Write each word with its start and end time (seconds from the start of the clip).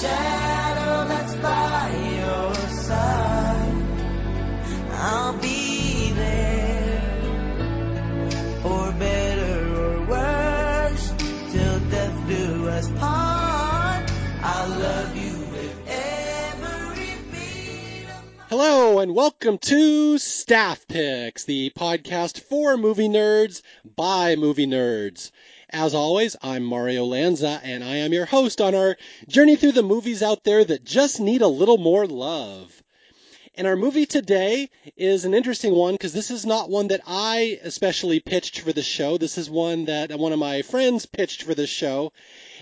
shadow 0.00 1.08
that's 1.08 1.34
by 1.36 1.88
your 2.18 2.54
side. 2.82 3.74
I'll 4.90 5.38
be 5.38 6.10
there 6.10 7.00
for 8.62 8.92
better 8.98 9.76
or 9.76 10.06
worse 10.06 11.12
till 11.52 11.78
death 11.90 12.28
do 12.28 12.68
us 12.70 12.88
part. 12.98 14.10
I 14.42 14.66
love 14.66 15.16
you 15.16 15.38
with 15.52 15.76
every 15.86 17.14
beat 17.30 18.08
Hello 18.48 18.98
and 18.98 19.14
welcome 19.14 19.58
to 19.58 20.18
Staff 20.18 20.88
Picks, 20.88 21.44
the 21.44 21.70
podcast 21.70 22.40
for 22.40 22.76
movie 22.76 23.08
nerds 23.08 23.62
by 23.94 24.34
movie 24.34 24.66
nerds. 24.66 25.30
As 25.76 25.92
always, 25.92 26.36
I'm 26.40 26.62
Mario 26.62 27.04
Lanza 27.04 27.60
and 27.64 27.82
I 27.82 27.96
am 27.96 28.12
your 28.12 28.26
host 28.26 28.60
on 28.60 28.76
our 28.76 28.96
journey 29.26 29.56
through 29.56 29.72
the 29.72 29.82
movies 29.82 30.22
out 30.22 30.44
there 30.44 30.64
that 30.64 30.84
just 30.84 31.18
need 31.18 31.42
a 31.42 31.48
little 31.48 31.78
more 31.78 32.06
love. 32.06 32.83
And 33.56 33.68
our 33.68 33.76
movie 33.76 34.04
today 34.04 34.68
is 34.96 35.24
an 35.24 35.32
interesting 35.32 35.76
one 35.76 35.94
because 35.94 36.12
this 36.12 36.32
is 36.32 36.44
not 36.44 36.70
one 36.70 36.88
that 36.88 37.02
I 37.06 37.60
especially 37.62 38.18
pitched 38.18 38.58
for 38.58 38.72
the 38.72 38.82
show. 38.82 39.16
This 39.16 39.38
is 39.38 39.48
one 39.48 39.84
that 39.84 40.10
one 40.18 40.32
of 40.32 40.40
my 40.40 40.62
friends 40.62 41.06
pitched 41.06 41.44
for 41.44 41.54
the 41.54 41.68
show. 41.68 42.12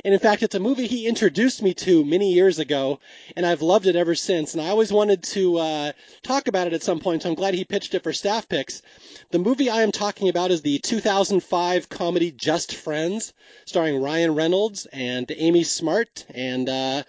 And 0.05 0.13
in 0.13 0.21
fact, 0.21 0.43
it's 0.43 0.55
a 0.55 0.61
movie 0.61 0.87
he 0.87 1.07
introduced 1.07 1.63
me 1.63 1.73
to 1.75 2.05
many 2.05 2.35
years 2.35 2.59
ago, 2.59 3.01
and 3.35 3.47
I've 3.47 3.63
loved 3.63 3.87
it 3.87 3.97
ever 3.97 4.15
since. 4.15 4.53
And 4.53 4.63
I 4.63 4.69
always 4.69 4.93
wanted 4.93 5.23
to 5.23 5.57
uh, 5.57 5.93
talk 6.23 6.47
about 6.47 6.67
it 6.67 6.75
at 6.75 6.83
some 6.83 7.01
point, 7.01 7.23
so 7.23 7.31
I'm 7.31 7.37
glad 7.37 7.55
he 7.55 7.65
pitched 7.65 7.95
it 7.95 8.03
for 8.03 8.13
staff 8.13 8.47
picks. 8.47 8.83
The 9.31 9.39
movie 9.39 9.71
I 9.71 9.85
am 9.85 9.93
talking 9.93 10.29
about 10.29 10.51
is 10.51 10.61
the 10.61 10.79
2005 10.79 11.89
comedy 11.89 12.33
Just 12.33 12.75
Friends, 12.75 13.33
starring 13.65 14.03
Ryan 14.03 14.35
Reynolds 14.35 14.85
and 14.93 15.33
Amy 15.35 15.65
Smart 15.65 16.27
and 16.35 16.69
uh, 16.69 17.03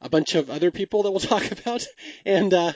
a 0.00 0.08
bunch 0.08 0.34
of 0.34 0.48
other 0.48 0.70
people 0.70 1.02
that 1.02 1.10
we'll 1.10 1.20
talk 1.20 1.50
about. 1.50 1.86
And 2.24 2.52
uh, 2.52 2.72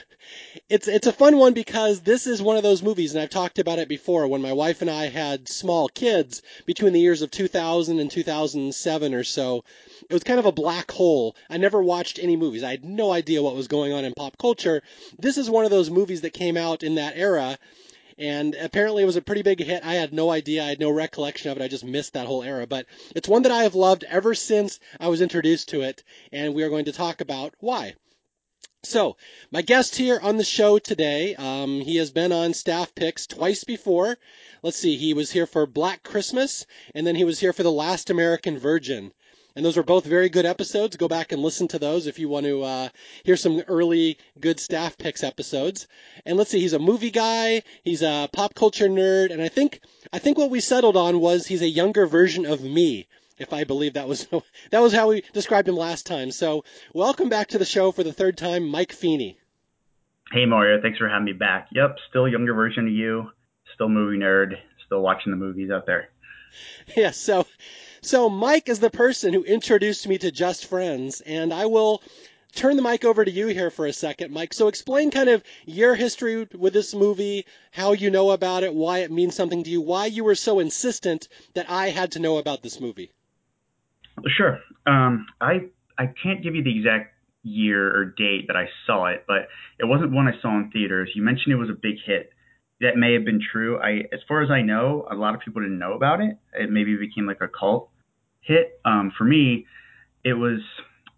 it's 0.69 0.87
it's 0.87 1.07
a 1.07 1.13
fun 1.13 1.37
one 1.37 1.53
because 1.53 2.01
this 2.01 2.27
is 2.27 2.41
one 2.41 2.57
of 2.57 2.63
those 2.63 2.83
movies, 2.83 3.13
and 3.13 3.21
I've 3.21 3.29
talked 3.29 3.59
about 3.59 3.79
it 3.79 3.87
before. 3.87 4.27
When 4.27 4.41
my 4.41 4.53
wife 4.53 4.81
and 4.81 4.89
I 4.89 5.07
had 5.07 5.47
small 5.47 5.87
kids 5.87 6.41
between 6.65 6.93
the 6.93 6.99
years 6.99 7.21
of 7.21 7.31
2000 7.31 7.99
and 7.99 8.09
2007 8.09 9.13
or 9.13 9.23
so, 9.23 9.63
it 10.09 10.13
was 10.13 10.23
kind 10.23 10.39
of 10.39 10.45
a 10.45 10.51
black 10.51 10.91
hole. 10.91 11.35
I 11.49 11.57
never 11.57 11.81
watched 11.81 12.19
any 12.19 12.35
movies. 12.35 12.63
I 12.63 12.71
had 12.71 12.85
no 12.85 13.11
idea 13.11 13.41
what 13.41 13.55
was 13.55 13.67
going 13.67 13.93
on 13.93 14.05
in 14.05 14.13
pop 14.13 14.37
culture. 14.37 14.81
This 15.19 15.37
is 15.37 15.49
one 15.49 15.65
of 15.65 15.71
those 15.71 15.89
movies 15.89 16.21
that 16.21 16.33
came 16.33 16.57
out 16.57 16.83
in 16.83 16.95
that 16.95 17.17
era. 17.17 17.57
And 18.17 18.55
apparently 18.55 19.03
it 19.03 19.07
was 19.07 19.17
a 19.17 19.21
pretty 19.21 19.41
big 19.41 19.59
hit. 19.59 19.83
I 19.83 19.95
had 19.95 20.13
no 20.13 20.29
idea. 20.29 20.63
I 20.63 20.69
had 20.69 20.79
no 20.79 20.89
recollection 20.89 21.51
of 21.51 21.57
it. 21.57 21.63
I 21.63 21.67
just 21.67 21.83
missed 21.83 22.13
that 22.13 22.27
whole 22.27 22.43
era. 22.43 22.65
But 22.65 22.85
it's 23.15 23.27
one 23.27 23.41
that 23.43 23.51
I 23.51 23.63
have 23.63 23.75
loved 23.75 24.05
ever 24.05 24.33
since 24.33 24.79
I 24.99 25.09
was 25.09 25.21
introduced 25.21 25.69
to 25.69 25.81
it. 25.81 26.03
And 26.31 26.53
we 26.53 26.63
are 26.63 26.69
going 26.69 26.85
to 26.85 26.93
talk 26.93 27.19
about 27.21 27.53
why. 27.59 27.95
So, 28.85 29.17
my 29.49 29.63
guest 29.63 29.95
here 29.95 30.19
on 30.21 30.37
the 30.37 30.43
show 30.43 30.77
today, 30.77 31.33
um, 31.35 31.81
he 31.81 31.95
has 31.95 32.11
been 32.11 32.31
on 32.31 32.53
staff 32.53 32.93
picks 32.93 33.25
twice 33.25 33.63
before. 33.63 34.17
Let's 34.61 34.77
see, 34.77 34.95
he 34.95 35.15
was 35.15 35.31
here 35.31 35.47
for 35.47 35.65
Black 35.65 36.03
Christmas, 36.03 36.67
and 36.93 37.05
then 37.07 37.15
he 37.15 37.23
was 37.23 37.39
here 37.39 37.51
for 37.51 37.63
The 37.63 37.71
Last 37.71 38.11
American 38.11 38.59
Virgin. 38.59 39.11
And 39.55 39.63
those 39.63 39.77
were 39.77 39.83
both 39.83 40.05
very 40.05 40.27
good 40.27 40.45
episodes. 40.45 40.97
Go 40.97 41.07
back 41.07 41.31
and 41.31 41.41
listen 41.41 41.69
to 41.69 41.79
those 41.79 42.07
if 42.07 42.19
you 42.19 42.27
want 42.27 42.45
to 42.45 42.63
uh, 42.63 42.89
hear 43.23 43.37
some 43.37 43.61
early 43.67 44.17
good 44.39 44.59
staff 44.59 44.97
picks 44.97 45.23
episodes. 45.23 45.87
And 46.25 46.37
let's 46.37 46.49
see, 46.49 46.59
he's 46.59 46.73
a 46.73 46.79
movie 46.79 47.11
guy, 47.11 47.63
he's 47.81 48.01
a 48.01 48.29
pop 48.33 48.53
culture 48.53 48.89
nerd, 48.89 49.31
and 49.31 49.41
I 49.41 49.47
think 49.47 49.79
I 50.11 50.19
think 50.19 50.37
what 50.37 50.49
we 50.49 50.59
settled 50.59 50.97
on 50.97 51.21
was 51.21 51.47
he's 51.47 51.61
a 51.61 51.69
younger 51.69 52.05
version 52.05 52.45
of 52.45 52.61
me 52.61 53.07
if 53.37 53.53
I 53.53 53.63
believe 53.63 53.93
that 53.93 54.07
was 54.07 54.27
that 54.71 54.81
was 54.81 54.93
how 54.93 55.09
we 55.09 55.23
described 55.33 55.69
him 55.69 55.77
last 55.77 56.05
time. 56.05 56.31
So, 56.31 56.65
welcome 56.93 57.29
back 57.29 57.49
to 57.49 57.57
the 57.57 57.65
show 57.65 57.91
for 57.91 58.03
the 58.03 58.13
third 58.13 58.37
time, 58.37 58.67
Mike 58.67 58.91
Feeney. 58.91 59.37
Hey 60.31 60.45
Mario, 60.45 60.81
thanks 60.81 60.97
for 60.97 61.07
having 61.07 61.25
me 61.25 61.33
back. 61.33 61.69
Yep, 61.71 61.97
still 62.09 62.27
younger 62.27 62.53
version 62.53 62.87
of 62.87 62.93
you, 62.93 63.31
still 63.73 63.87
movie 63.87 64.17
nerd, 64.17 64.55
still 64.85 65.01
watching 65.01 65.31
the 65.31 65.37
movies 65.37 65.71
out 65.71 65.85
there. 65.85 66.09
Yeah, 66.95 67.11
so 67.11 67.45
so 68.05 68.29
Mike 68.29 68.69
is 68.69 68.79
the 68.79 68.91
person 68.91 69.33
who 69.33 69.43
introduced 69.43 70.07
me 70.07 70.17
to 70.19 70.31
Just 70.31 70.67
Friends, 70.67 71.21
and 71.21 71.51
I 71.51 71.65
will 71.65 72.03
turn 72.53 72.75
the 72.75 72.81
mic 72.81 73.03
over 73.03 73.25
to 73.25 73.31
you 73.31 73.47
here 73.47 73.71
for 73.71 73.85
a 73.87 73.93
second, 73.93 74.31
Mike. 74.31 74.53
So 74.53 74.67
explain 74.67 75.11
kind 75.11 75.27
of 75.27 75.43
your 75.65 75.95
history 75.95 76.47
with 76.55 76.73
this 76.73 76.93
movie, 76.93 77.45
how 77.71 77.93
you 77.93 78.11
know 78.11 78.31
about 78.31 78.63
it, 78.63 78.73
why 78.73 78.99
it 78.99 79.11
means 79.11 79.35
something 79.35 79.63
to 79.63 79.69
you, 79.69 79.81
why 79.81 80.05
you 80.05 80.23
were 80.23 80.35
so 80.35 80.59
insistent 80.59 81.27
that 81.55 81.69
I 81.69 81.89
had 81.89 82.11
to 82.11 82.19
know 82.19 82.37
about 82.37 82.63
this 82.63 82.79
movie. 82.79 83.11
Sure. 84.37 84.59
Um, 84.85 85.25
I 85.41 85.69
I 85.97 86.13
can't 86.23 86.43
give 86.43 86.55
you 86.55 86.63
the 86.63 86.77
exact 86.77 87.13
year 87.43 87.87
or 87.87 88.05
date 88.05 88.47
that 88.47 88.55
I 88.55 88.69
saw 88.85 89.07
it, 89.07 89.25
but 89.27 89.47
it 89.79 89.85
wasn't 89.85 90.11
one 90.11 90.27
I 90.27 90.39
saw 90.41 90.55
in 90.57 90.71
theaters. 90.71 91.09
You 91.15 91.23
mentioned 91.23 91.53
it 91.53 91.57
was 91.57 91.69
a 91.69 91.73
big 91.73 91.95
hit. 92.05 92.31
That 92.81 92.97
may 92.97 93.13
have 93.13 93.25
been 93.25 93.39
true. 93.51 93.79
I, 93.79 94.03
as 94.13 94.19
far 94.27 94.41
as 94.43 94.51
I 94.51 94.61
know, 94.61 95.07
a 95.09 95.15
lot 95.15 95.33
of 95.33 95.41
people 95.41 95.61
didn't 95.61 95.79
know 95.79 95.93
about 95.93 96.19
it. 96.21 96.37
It 96.53 96.69
maybe 96.69 96.95
became 96.97 97.25
like 97.25 97.41
a 97.41 97.47
cult 97.47 97.89
hit. 98.45 98.79
Um, 98.85 99.11
for 99.17 99.23
me, 99.25 99.65
it 100.23 100.33
was 100.33 100.59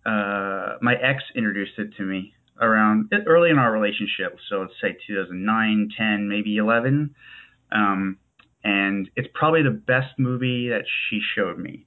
uh, 0.05 0.77
my 0.81 0.95
ex 0.95 1.23
introduced 1.35 1.73
it 1.77 1.95
to 1.97 2.03
me 2.03 2.33
around 2.59 3.13
early 3.27 3.49
in 3.51 3.59
our 3.59 3.71
relationship. 3.71 4.37
So 4.49 4.61
let's 4.61 4.73
say 4.81 4.97
2009, 5.05 5.89
10, 5.95 6.27
maybe 6.27 6.57
11. 6.57 7.13
Um, 7.71 8.17
and 8.63 9.09
it's 9.15 9.27
probably 9.33 9.61
the 9.63 9.71
best 9.71 10.17
movie 10.17 10.69
that 10.69 10.83
she 11.09 11.21
showed 11.35 11.59
me. 11.59 11.85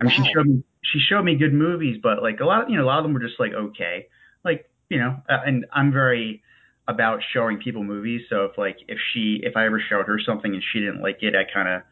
I 0.00 0.04
mean, 0.04 0.12
Wow. 0.18 0.24
she 0.24 0.32
showed 0.32 0.46
me 0.46 0.62
she 0.84 0.98
showed 0.98 1.22
me 1.22 1.36
good 1.36 1.52
movies, 1.54 1.98
but 2.02 2.22
like 2.22 2.40
a 2.40 2.44
lot, 2.44 2.68
you 2.70 2.76
know, 2.76 2.84
a 2.84 2.86
lot 2.86 2.98
of 2.98 3.04
them 3.04 3.14
were 3.14 3.20
just 3.20 3.38
like 3.40 3.52
okay, 3.52 4.08
like 4.44 4.68
you 4.88 4.98
know. 4.98 5.16
Uh, 5.28 5.38
and 5.46 5.66
I'm 5.72 5.92
very 5.92 6.42
about 6.88 7.20
showing 7.32 7.58
people 7.58 7.84
movies. 7.84 8.22
So 8.28 8.44
if 8.46 8.58
like 8.58 8.78
if 8.88 8.98
she 9.12 9.40
if 9.42 9.56
I 9.56 9.66
ever 9.66 9.80
showed 9.80 10.06
her 10.06 10.18
something 10.24 10.52
and 10.52 10.62
she 10.72 10.80
didn't 10.80 11.02
like 11.02 11.18
it, 11.22 11.34
I 11.34 11.44
kind 11.52 11.68
of 11.68 11.82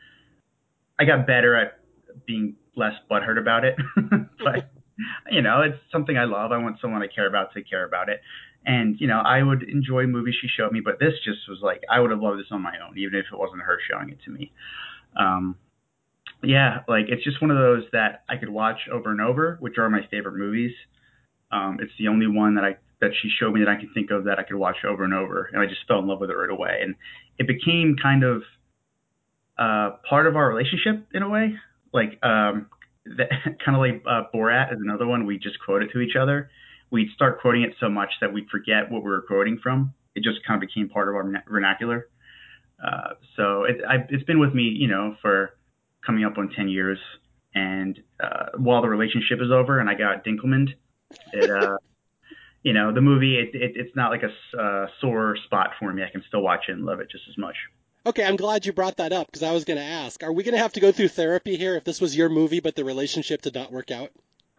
I 0.99 1.05
got 1.05 1.27
better 1.27 1.57
at 1.57 1.79
being 2.27 2.57
less 2.77 2.95
butthurt 3.11 3.39
about 3.39 3.65
it. 3.65 3.77
but 3.97 4.71
you 5.31 5.43
know, 5.43 5.63
it's 5.63 5.79
something 5.91 6.17
I 6.17 6.25
love. 6.25 6.53
I 6.53 6.59
want 6.59 6.77
someone 6.81 7.03
I 7.03 7.07
care 7.07 7.27
about 7.27 7.53
to 7.55 7.63
care 7.63 7.85
about 7.85 8.09
it. 8.09 8.21
And 8.67 8.97
you 9.01 9.07
know, 9.07 9.21
I 9.21 9.43
would 9.43 9.63
enjoy 9.63 10.07
movies 10.07 10.35
she 10.41 10.49
showed 10.49 10.73
me, 10.73 10.81
but 10.81 10.99
this 11.01 11.15
just 11.25 11.49
was 11.49 11.59
like 11.63 11.83
I 11.91 12.01
would 12.01 12.11
have 12.11 12.21
loved 12.21 12.39
this 12.39 12.47
on 12.51 12.63
my 12.63 12.75
own, 12.87 12.99
even 12.99 13.15
if 13.15 13.27
it 13.33 13.39
wasn't 13.39 13.63
her 13.63 13.79
showing 13.91 14.11
it 14.11 14.19
to 14.25 14.31
me. 14.31 14.53
Um, 15.17 15.57
yeah, 16.43 16.81
like 16.89 17.07
it's 17.09 17.25
just 17.25 17.41
one 17.41 17.51
of 17.51 17.57
those 17.57 17.85
that 17.93 18.25
I 18.29 18.37
could 18.37 18.49
watch 18.49 18.81
over 18.93 19.11
and 19.11 19.21
over, 19.21 19.57
which 19.61 19.79
are 19.79 19.89
my 19.89 20.07
favorite 20.11 20.37
movies. 20.37 20.73
Um, 21.53 21.79
it's 21.81 21.93
the 21.99 22.09
only 22.09 22.27
one 22.27 22.55
that 22.55 22.65
I 22.65 22.77
that 23.01 23.11
she 23.21 23.31
showed 23.41 23.55
me 23.55 23.61
that 23.61 23.69
I 23.69 23.77
can 23.77 23.91
think 23.95 24.11
of 24.11 24.25
that 24.25 24.39
I 24.39 24.43
could 24.43 24.57
watch 24.57 24.85
over 24.87 25.05
and 25.05 25.15
over, 25.15 25.49
and 25.53 25.61
I 25.61 25.67
just 25.67 25.81
fell 25.89 25.99
in 25.99 26.07
love 26.07 26.21
with 26.21 26.31
it 26.31 26.35
right 26.35 26.51
away. 26.51 26.81
And 26.83 26.95
it 27.39 27.47
became 27.47 27.97
kind 28.01 28.25
of 28.25 28.43
uh, 29.59 29.97
part 30.09 30.27
of 30.27 30.37
our 30.37 30.49
relationship 30.49 31.07
in 31.13 31.23
a 31.23 31.29
way, 31.29 31.55
like 31.93 32.19
um, 32.23 32.67
kind 33.65 33.77
of 33.77 33.79
like 33.79 34.03
uh, 34.07 34.25
Borat 34.35 34.73
is 34.73 34.79
another 34.81 35.07
one. 35.07 35.27
We 35.27 35.39
just 35.39 35.59
quote 35.65 35.83
it 35.83 35.91
to 35.93 36.01
each 36.01 36.17
other. 36.17 36.51
We'd 36.91 37.11
start 37.15 37.41
quoting 37.41 37.63
it 37.63 37.75
so 37.81 37.89
much 37.89 38.11
that 38.21 38.33
we'd 38.33 38.49
forget 38.51 38.91
what 38.91 39.03
we 39.03 39.11
were 39.11 39.23
quoting 39.23 39.59
from. 39.63 39.95
It 40.15 40.25
just 40.25 40.45
kind 40.47 40.61
of 40.61 40.69
became 40.69 40.89
part 40.89 41.09
of 41.09 41.15
our 41.15 41.45
vernacular. 41.49 42.09
Uh, 42.85 43.15
so 43.37 43.65
it, 43.65 43.77
it's 44.09 44.25
been 44.25 44.41
with 44.41 44.55
me, 44.55 44.63
you 44.63 44.89
know, 44.89 45.17
for 45.23 45.57
coming 46.05 46.25
up 46.25 46.39
on 46.39 46.51
10 46.51 46.69
years. 46.69 46.99
And 47.55 48.01
uh, 48.23 48.47
while 48.57 48.83
the 48.83 48.89
relationship 48.89 49.39
is 49.41 49.51
over 49.53 49.79
and 49.79 49.89
I 49.89 49.95
got 49.95 50.25
Dinkelman, 50.25 50.69
it, 51.33 51.51
uh, 51.51 51.77
you 52.63 52.73
know, 52.73 52.93
the 52.93 53.01
movie, 53.01 53.39
it, 53.39 53.55
it, 53.55 53.73
it's 53.77 53.95
not 53.95 54.11
like 54.11 54.23
a 54.23 54.61
uh, 54.61 54.87
sore 55.01 55.37
spot 55.45 55.71
for 55.79 55.93
me. 55.93 56.03
I 56.03 56.11
can 56.11 56.25
still 56.27 56.43
watch 56.43 56.65
it 56.69 56.73
and 56.73 56.85
love 56.85 57.01
it 57.01 57.11
just 57.11 57.25
as 57.29 57.39
much. 57.39 57.57
Okay, 58.07 58.25
I'm 58.25 58.37
glad 58.37 58.65
you 58.65 58.73
brought 58.73 58.97
that 58.97 59.13
up 59.13 59.27
because 59.27 59.43
I 59.43 59.53
was 59.53 59.65
going 59.65 59.79
to 59.79 59.85
ask, 59.85 60.23
are 60.23 60.33
we 60.33 60.43
going 60.43 60.55
to 60.55 60.61
have 60.61 60.73
to 60.73 60.81
go 60.81 60.91
through 60.91 61.09
therapy 61.09 61.57
here 61.57 61.77
if 61.77 61.85
this 61.85 62.01
was 62.01 62.17
your 62.17 62.29
movie 62.29 62.61
but 62.61 62.75
the 62.75 62.85
relationship 62.85 63.43
did 63.43 63.55
not 63.55 63.73
work 63.73 63.91
out? 63.91 64.11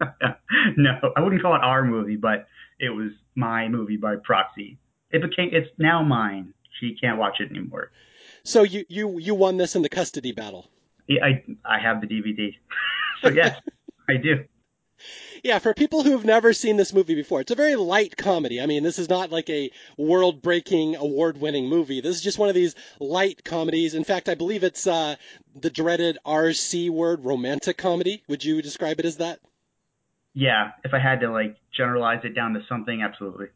no, 0.76 0.98
I 1.16 1.20
wouldn't 1.20 1.42
call 1.42 1.54
it 1.54 1.62
our 1.62 1.84
movie, 1.84 2.16
but 2.16 2.46
it 2.78 2.90
was 2.90 3.10
my 3.34 3.68
movie 3.68 3.96
by 3.96 4.16
proxy. 4.22 4.78
It 5.10 5.22
became, 5.22 5.50
it's 5.52 5.68
now 5.78 6.02
mine. 6.02 6.54
She 6.80 6.96
can't 7.00 7.18
watch 7.18 7.40
it 7.40 7.50
anymore. 7.50 7.90
So 8.44 8.64
you 8.64 8.84
you 8.88 9.18
you 9.18 9.34
won 9.34 9.56
this 9.56 9.76
in 9.76 9.82
the 9.82 9.88
custody 9.88 10.32
battle. 10.32 10.68
Yeah, 11.06 11.24
I, 11.24 11.44
I 11.64 11.78
have 11.78 12.00
the 12.00 12.08
DVD. 12.08 12.56
so 13.22 13.28
yes, 13.28 13.60
I 14.08 14.16
do. 14.16 14.44
Yeah, 15.42 15.58
for 15.58 15.74
people 15.74 16.02
who 16.02 16.12
have 16.12 16.24
never 16.24 16.52
seen 16.52 16.76
this 16.76 16.92
movie 16.92 17.14
before, 17.14 17.40
it's 17.40 17.50
a 17.50 17.56
very 17.56 17.74
light 17.74 18.16
comedy. 18.16 18.60
I 18.60 18.66
mean, 18.66 18.82
this 18.82 18.98
is 18.98 19.08
not 19.08 19.30
like 19.30 19.50
a 19.50 19.70
world-breaking, 19.96 20.96
award-winning 20.96 21.68
movie. 21.68 22.00
This 22.00 22.16
is 22.16 22.22
just 22.22 22.38
one 22.38 22.48
of 22.48 22.54
these 22.54 22.74
light 23.00 23.44
comedies. 23.44 23.94
In 23.94 24.04
fact, 24.04 24.28
I 24.28 24.34
believe 24.34 24.62
it's 24.62 24.86
uh, 24.86 25.16
the 25.54 25.70
dreaded 25.70 26.18
RC 26.24 26.90
word, 26.90 27.24
romantic 27.24 27.76
comedy. 27.76 28.22
Would 28.28 28.44
you 28.44 28.62
describe 28.62 29.00
it 29.00 29.06
as 29.06 29.16
that? 29.16 29.40
Yeah, 30.34 30.72
if 30.84 30.94
I 30.94 30.98
had 30.98 31.20
to 31.20 31.30
like 31.30 31.56
generalize 31.72 32.24
it 32.24 32.34
down 32.34 32.54
to 32.54 32.60
something, 32.68 33.02
absolutely. 33.02 33.48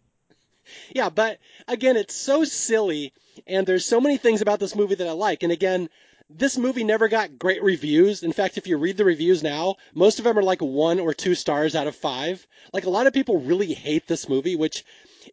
Yeah, 0.90 1.10
but 1.10 1.38
again, 1.69 1.96
it's 1.96 2.14
so 2.14 2.44
silly, 2.44 3.12
and 3.46 3.66
there's 3.66 3.84
so 3.84 4.00
many 4.00 4.16
things 4.16 4.43
about 4.43 4.58
this 4.58 4.75
movie 4.75 4.96
that 4.96 5.08
I 5.08 5.12
like. 5.12 5.43
And 5.43 5.52
again, 5.52 5.88
this 6.28 6.58
movie 6.58 6.84
never 6.84 7.08
got 7.08 7.38
great 7.38 7.62
reviews. 7.62 8.23
In 8.23 8.32
fact, 8.32 8.58
if 8.58 8.67
you 8.67 8.76
read 8.76 8.96
the 8.96 9.05
reviews 9.05 9.43
now, 9.43 9.76
most 9.94 10.19
of 10.19 10.25
them 10.25 10.38
are 10.38 10.43
like 10.43 10.61
one 10.61 10.99
or 10.99 11.14
two 11.14 11.34
stars 11.34 11.76
out 11.76 11.87
of 11.87 11.94
five. 11.94 12.46
Like 12.73 12.84
a 12.84 12.90
lot 12.90 13.06
of 13.06 13.12
people 13.12 13.40
really 13.40 13.73
hate 13.73 14.06
this 14.06 14.28
movie, 14.28 14.56
which 14.56 14.84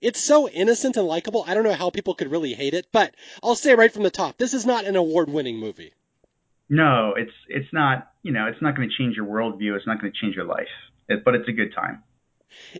it's 0.02 0.20
so 0.20 0.48
innocent 0.48 0.98
and 0.98 1.08
likable. 1.08 1.44
I 1.48 1.54
don't 1.54 1.64
know 1.64 1.74
how 1.74 1.90
people 1.90 2.14
could 2.14 2.32
really 2.32 2.54
hate 2.54 2.74
it, 2.74 2.88
but 2.92 3.16
I'll 3.42 3.56
say 3.56 3.76
right 3.76 3.92
from 3.92 4.04
the 4.04 4.12
top, 4.12 4.38
this 4.38 4.54
is 4.54 4.66
not 4.66 4.86
an 4.86 4.96
award-winning 4.96 5.58
movie. 5.58 5.94
No, 6.70 7.14
it's 7.16 7.34
it's 7.50 7.72
not. 7.74 8.12
You 8.24 8.32
know, 8.32 8.48
it's 8.48 8.62
not 8.62 8.76
going 8.76 8.90
to 8.90 8.96
change 8.96 9.16
your 9.16 9.26
worldview. 9.26 9.76
It's 9.76 9.86
not 9.86 10.00
going 10.00 10.12
to 10.12 10.20
change 10.20 10.36
your 10.36 10.46
life. 10.46 10.70
It, 11.10 11.24
but 11.26 11.36
it's 11.36 11.48
a 11.48 11.52
good 11.52 11.74
time. 11.76 12.04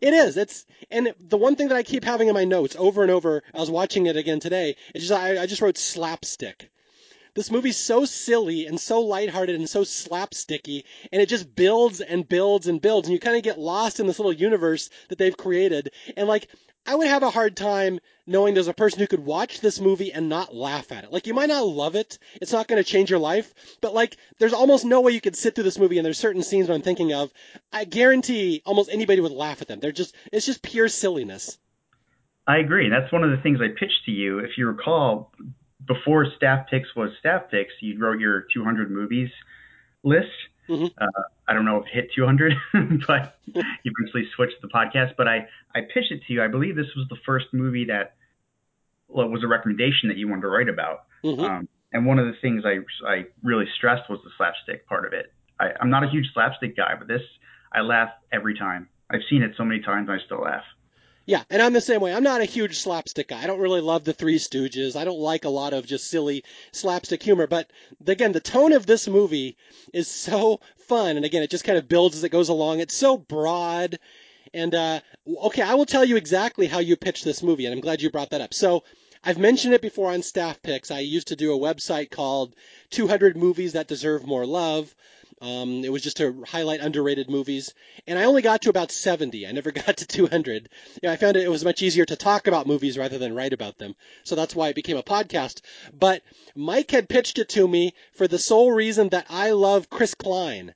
It 0.02 0.14
is. 0.14 0.38
It's 0.38 0.66
and 0.90 1.14
the 1.20 1.38
one 1.38 1.56
thing 1.56 1.68
that 1.68 1.78
I 1.78 1.84
keep 1.84 2.04
having 2.04 2.28
in 2.28 2.34
my 2.34 2.46
notes 2.46 2.76
over 2.78 3.02
and 3.02 3.12
over. 3.12 3.44
I 3.54 3.60
was 3.60 3.72
watching 3.72 4.06
it 4.06 4.16
again 4.16 4.40
today. 4.40 4.76
It's 4.96 5.08
just 5.08 5.20
I, 5.20 5.42
I 5.42 5.46
just 5.48 5.62
wrote 5.62 5.78
slapstick. 5.78 6.72
This 7.36 7.50
movie's 7.50 7.78
so 7.78 8.06
silly 8.06 8.68
and 8.68 8.80
so 8.80 9.02
lighthearted 9.02 9.56
and 9.56 9.68
so 9.68 9.82
slapsticky, 9.82 10.84
and 11.12 11.22
it 11.22 11.30
just 11.30 11.56
builds 11.56 12.00
and 12.00 12.28
builds 12.28 12.68
and 12.68 12.80
builds, 12.80 13.08
and 13.08 13.14
you 13.14 13.20
kind 13.20 13.38
of 13.38 13.44
get 13.44 13.60
lost 13.60 14.00
in 14.00 14.06
this 14.06 14.20
little 14.20 14.34
universe 14.34 14.90
that 15.10 15.18
they've 15.18 15.36
created. 15.36 15.92
And 16.16 16.28
like, 16.28 16.48
I 16.86 16.96
would 16.96 17.08
have 17.08 17.24
a 17.24 17.30
hard 17.30 17.56
time 17.56 18.00
knowing 18.28 18.54
there's 18.54 18.68
a 18.68 18.74
person 18.74 19.00
who 19.00 19.08
could 19.08 19.26
watch 19.26 19.62
this 19.62 19.80
movie 19.80 20.14
and 20.14 20.30
not 20.30 20.54
laugh 20.54 20.92
at 20.92 21.06
it. 21.06 21.12
Like, 21.12 21.26
you 21.26 21.34
might 21.34 21.50
not 21.50 21.66
love 21.66 21.96
it, 21.96 22.20
it's 22.42 22.52
not 22.52 22.68
going 22.68 22.82
to 22.82 22.90
change 22.90 23.10
your 23.10 23.20
life, 23.20 23.54
but 23.82 23.94
like, 23.94 24.18
there's 24.38 24.54
almost 24.54 24.86
no 24.86 25.02
way 25.02 25.14
you 25.14 25.22
could 25.22 25.36
sit 25.36 25.56
through 25.56 25.64
this 25.64 25.80
movie, 25.80 25.98
and 25.98 26.06
there's 26.06 26.20
certain 26.20 26.44
scenes 26.44 26.68
that 26.68 26.74
I'm 26.74 26.82
thinking 26.82 27.14
of. 27.14 27.32
I 27.72 27.86
guarantee 27.86 28.62
almost 28.66 28.92
anybody 28.92 29.22
would 29.22 29.32
laugh 29.32 29.62
at 29.62 29.68
them. 29.68 29.80
They're 29.80 29.92
just, 29.92 30.14
it's 30.32 30.46
just 30.46 30.62
pure 30.62 30.88
silliness. 30.88 31.58
I 32.46 32.58
agree. 32.58 32.90
That's 32.90 33.12
one 33.12 33.24
of 33.24 33.32
the 33.32 33.42
things 33.42 33.60
I 33.62 33.70
pitched 33.70 34.06
to 34.06 34.12
you. 34.12 34.40
If 34.40 34.52
you 34.58 34.68
recall, 34.68 35.32
before 35.88 36.28
Staff 36.38 36.68
Picks 36.70 36.96
was 36.96 37.12
Staff 37.20 37.44
Picks, 37.52 37.74
you 37.82 38.00
wrote 38.00 38.20
your 38.20 38.46
200 38.54 38.92
movies 38.92 39.30
list. 40.04 40.28
Mm-hmm. 40.70 40.86
Uh, 40.98 41.22
I 41.48 41.54
don't 41.54 41.66
know 41.66 41.78
if 41.78 41.88
it 41.88 41.94
hit 41.94 42.10
200, 42.16 42.54
but 43.08 43.38
you 43.54 43.64
eventually 43.84 44.28
switched 44.36 44.62
the 44.62 44.70
podcast. 44.70 45.16
But 45.18 45.28
I, 45.28 45.48
I 45.76 45.82
pitched 45.82 46.12
it 46.12 46.22
to 46.28 46.34
you. 46.34 46.44
I 46.44 46.48
believe 46.48 46.76
this 46.76 46.94
was 46.96 47.08
the 47.10 47.18
first 47.26 47.48
movie 47.52 47.86
that 47.86 48.16
well, 49.08 49.28
was 49.30 49.44
a 49.44 49.48
recommendation 49.48 50.10
that 50.10 50.18
you 50.18 50.28
wanted 50.28 50.44
to 50.44 50.48
write 50.48 50.70
about. 50.70 51.06
Mm-hmm. 51.24 51.44
Um, 51.44 51.70
and 51.92 52.06
one 52.06 52.18
of 52.18 52.26
the 52.26 52.34
things 52.42 52.64
I, 52.66 52.80
I 53.08 53.26
really 53.44 53.66
stressed 53.78 54.10
was 54.10 54.20
the 54.24 54.32
slapstick 54.38 54.88
part 54.88 55.06
of 55.06 55.14
it. 55.14 55.32
I, 55.60 55.68
I'm 55.80 55.90
not 55.90 56.04
a 56.04 56.10
huge 56.10 56.26
slapstick 56.34 56.76
guy, 56.76 56.96
but 56.98 57.08
this, 57.08 57.22
I 57.72 57.82
laugh 57.82 58.10
every 58.32 58.58
time. 58.58 58.90
I've 59.12 59.22
seen 59.30 59.44
it 59.44 59.52
so 59.58 59.64
many 59.64 59.82
times, 59.82 60.10
I 60.10 60.18
still 60.26 60.42
laugh. 60.42 60.64
Yeah, 61.26 61.44
and 61.50 61.62
I'm 61.62 61.72
the 61.72 61.80
same 61.80 62.02
way. 62.02 62.14
I'm 62.14 62.24
not 62.24 62.42
a 62.42 62.46
huge 62.46 62.80
slapstick 62.80 63.30
guy. 63.30 63.42
I 63.42 63.48
don't 63.48 63.62
really 63.62 63.80
love 63.80 64.04
the 64.04 64.12
Three 64.12 64.38
Stooges. 64.38 64.98
I 64.98 65.06
don't 65.06 65.20
like 65.20 65.46
a 65.46 65.50
lot 65.50 65.74
of 65.74 65.86
just 65.86 66.10
silly 66.10 66.44
slapstick 66.74 67.24
humor. 67.24 67.48
But 67.48 67.72
again, 68.06 68.34
the 68.34 68.42
tone 68.42 68.74
of 68.74 68.86
this 68.86 69.08
movie 69.08 69.56
is 69.94 70.10
so 70.10 70.60
fun, 70.76 71.16
and 71.16 71.26
again, 71.26 71.42
it 71.42 71.50
just 71.50 71.64
kind 71.64 71.78
of 71.78 71.88
builds 71.88 72.18
as 72.18 72.26
it 72.26 72.30
goes 72.30 72.50
along. 72.50 72.82
It's 72.82 72.96
so 72.96 73.18
broad, 73.18 74.00
and 74.54 74.76
uh, 74.76 75.00
okay, 75.46 75.62
I 75.62 75.76
will 75.76 75.86
tell 75.86 76.04
you 76.04 76.18
exactly 76.18 76.68
how 76.68 76.80
you 76.80 76.98
pitched 76.98 77.24
this 77.24 77.42
movie, 77.42 77.66
and 77.66 77.74
I'm 77.74 77.82
glad 77.82 78.02
you 78.02 78.10
brought 78.12 78.32
that 78.32 78.42
up. 78.42 78.54
So. 78.54 78.84
I've 79.26 79.38
mentioned 79.38 79.74
it 79.74 79.82
before 79.82 80.12
on 80.12 80.22
Staff 80.22 80.62
Picks. 80.62 80.92
I 80.92 81.00
used 81.00 81.30
to 81.30 81.38
do 81.38 81.54
a 81.54 81.58
website 81.58 82.12
called 82.12 82.58
200 82.90 83.38
Movies 83.38 83.72
That 83.72 83.88
Deserve 83.88 84.26
More 84.26 84.46
Love. 84.46 84.94
Um, 85.44 85.84
it 85.84 85.92
was 85.92 86.02
just 86.02 86.16
to 86.18 86.42
highlight 86.48 86.80
underrated 86.80 87.30
movies, 87.30 87.74
and 88.08 88.18
I 88.18 88.24
only 88.24 88.42
got 88.42 88.62
to 88.62 88.70
about 88.70 88.94
70. 88.94 89.46
I 89.46 89.52
never 89.52 89.72
got 89.86 89.98
to 89.98 90.08
200. 90.08 90.70
You 91.02 91.08
know, 91.10 91.12
I 91.12 91.18
found 91.18 91.36
it, 91.36 91.44
it 91.44 91.52
was 91.52 91.66
much 91.66 91.82
easier 91.82 92.06
to 92.06 92.16
talk 92.16 92.48
about 92.48 92.66
movies 92.66 92.98
rather 92.98 93.18
than 93.18 93.36
write 93.36 93.52
about 93.52 93.78
them, 93.78 93.94
so 94.24 94.36
that's 94.36 94.56
why 94.56 94.70
it 94.70 94.76
became 94.76 94.96
a 94.96 95.04
podcast. 95.04 95.60
But 95.94 96.24
Mike 96.56 96.92
had 96.92 97.10
pitched 97.10 97.40
it 97.40 97.50
to 97.50 97.68
me 97.68 97.94
for 98.14 98.26
the 98.26 98.40
sole 98.40 98.72
reason 98.72 99.10
that 99.10 99.26
I 99.30 99.52
love 99.52 99.90
Chris 99.90 100.16
Klein. 100.16 100.74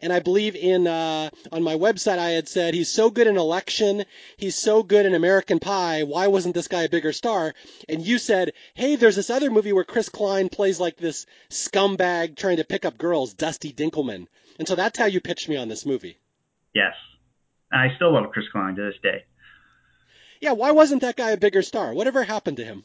And 0.00 0.12
I 0.12 0.20
believe 0.20 0.54
in 0.54 0.86
uh, 0.86 1.30
on 1.50 1.62
my 1.62 1.74
website 1.74 2.18
I 2.18 2.30
had 2.30 2.48
said 2.48 2.74
he's 2.74 2.88
so 2.88 3.10
good 3.10 3.26
in 3.26 3.36
Election, 3.36 4.04
he's 4.36 4.54
so 4.54 4.82
good 4.82 5.06
in 5.06 5.14
American 5.14 5.58
Pie. 5.58 6.04
Why 6.04 6.28
wasn't 6.28 6.54
this 6.54 6.68
guy 6.68 6.82
a 6.82 6.88
bigger 6.88 7.12
star? 7.12 7.54
And 7.88 8.06
you 8.06 8.18
said, 8.18 8.52
hey, 8.74 8.94
there's 8.96 9.16
this 9.16 9.30
other 9.30 9.50
movie 9.50 9.72
where 9.72 9.84
Chris 9.84 10.08
Klein 10.08 10.48
plays 10.48 10.78
like 10.78 10.96
this 10.96 11.26
scumbag 11.50 12.36
trying 12.36 12.58
to 12.58 12.64
pick 12.64 12.84
up 12.84 12.96
girls, 12.96 13.34
Dusty 13.34 13.72
Dinkelman. 13.72 14.28
And 14.58 14.68
so 14.68 14.76
that's 14.76 14.98
how 14.98 15.06
you 15.06 15.20
pitched 15.20 15.48
me 15.48 15.56
on 15.56 15.68
this 15.68 15.84
movie. 15.84 16.18
Yes. 16.74 16.94
And 17.72 17.80
I 17.80 17.94
still 17.96 18.12
love 18.12 18.30
Chris 18.32 18.46
Klein 18.52 18.76
to 18.76 18.82
this 18.82 19.00
day. 19.02 19.24
Yeah, 20.40 20.52
why 20.52 20.70
wasn't 20.70 21.02
that 21.02 21.16
guy 21.16 21.30
a 21.30 21.36
bigger 21.36 21.62
star? 21.62 21.92
Whatever 21.92 22.22
happened 22.22 22.58
to 22.58 22.64
him? 22.64 22.84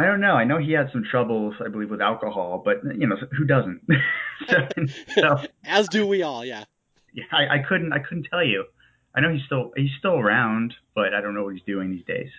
I 0.00 0.06
don't 0.06 0.20
know. 0.20 0.32
I 0.32 0.44
know 0.44 0.56
he 0.56 0.72
had 0.72 0.88
some 0.92 1.04
troubles, 1.04 1.54
I 1.62 1.68
believe, 1.68 1.90
with 1.90 2.00
alcohol, 2.00 2.62
but 2.64 2.78
you 2.98 3.06
know, 3.06 3.16
who 3.36 3.44
doesn't? 3.44 3.82
so, 4.48 4.68
so, 5.14 5.36
As 5.64 5.88
do 5.88 6.06
we 6.06 6.22
all, 6.22 6.42
yeah. 6.42 6.64
yeah, 7.12 7.24
I, 7.30 7.56
I 7.56 7.58
couldn't, 7.58 7.92
I 7.92 7.98
couldn't 7.98 8.26
tell 8.30 8.42
you. 8.42 8.64
I 9.14 9.20
know 9.20 9.30
he's 9.30 9.44
still, 9.44 9.72
he's 9.76 9.90
still 9.98 10.14
around, 10.14 10.72
but 10.94 11.12
I 11.12 11.20
don't 11.20 11.34
know 11.34 11.44
what 11.44 11.52
he's 11.52 11.64
doing 11.64 11.90
these 11.90 12.06
days. 12.06 12.30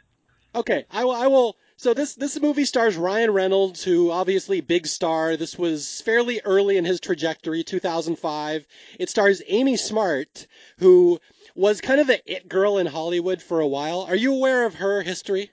Okay, 0.55 0.85
I 0.89 1.05
will. 1.05 1.13
I 1.13 1.27
will. 1.27 1.55
So 1.77 1.93
this 1.93 2.15
this 2.15 2.41
movie 2.41 2.65
stars 2.65 2.97
Ryan 2.97 3.31
Reynolds, 3.31 3.83
who 3.83 4.09
obviously 4.09 4.59
big 4.59 4.87
star. 4.87 5.37
This 5.37 5.57
was 5.57 6.01
fairly 6.01 6.41
early 6.43 6.77
in 6.77 6.83
his 6.83 6.99
trajectory, 6.99 7.63
2005. 7.63 8.65
It 8.99 9.09
stars 9.09 9.41
Amy 9.47 9.77
Smart, 9.77 10.47
who 10.79 11.19
was 11.55 11.79
kind 11.79 12.01
of 12.01 12.07
the 12.07 12.21
it 12.25 12.49
girl 12.49 12.79
in 12.79 12.87
Hollywood 12.87 13.41
for 13.41 13.61
a 13.61 13.67
while. 13.67 14.01
Are 14.01 14.15
you 14.15 14.33
aware 14.33 14.65
of 14.65 14.75
her 14.75 15.03
history? 15.03 15.51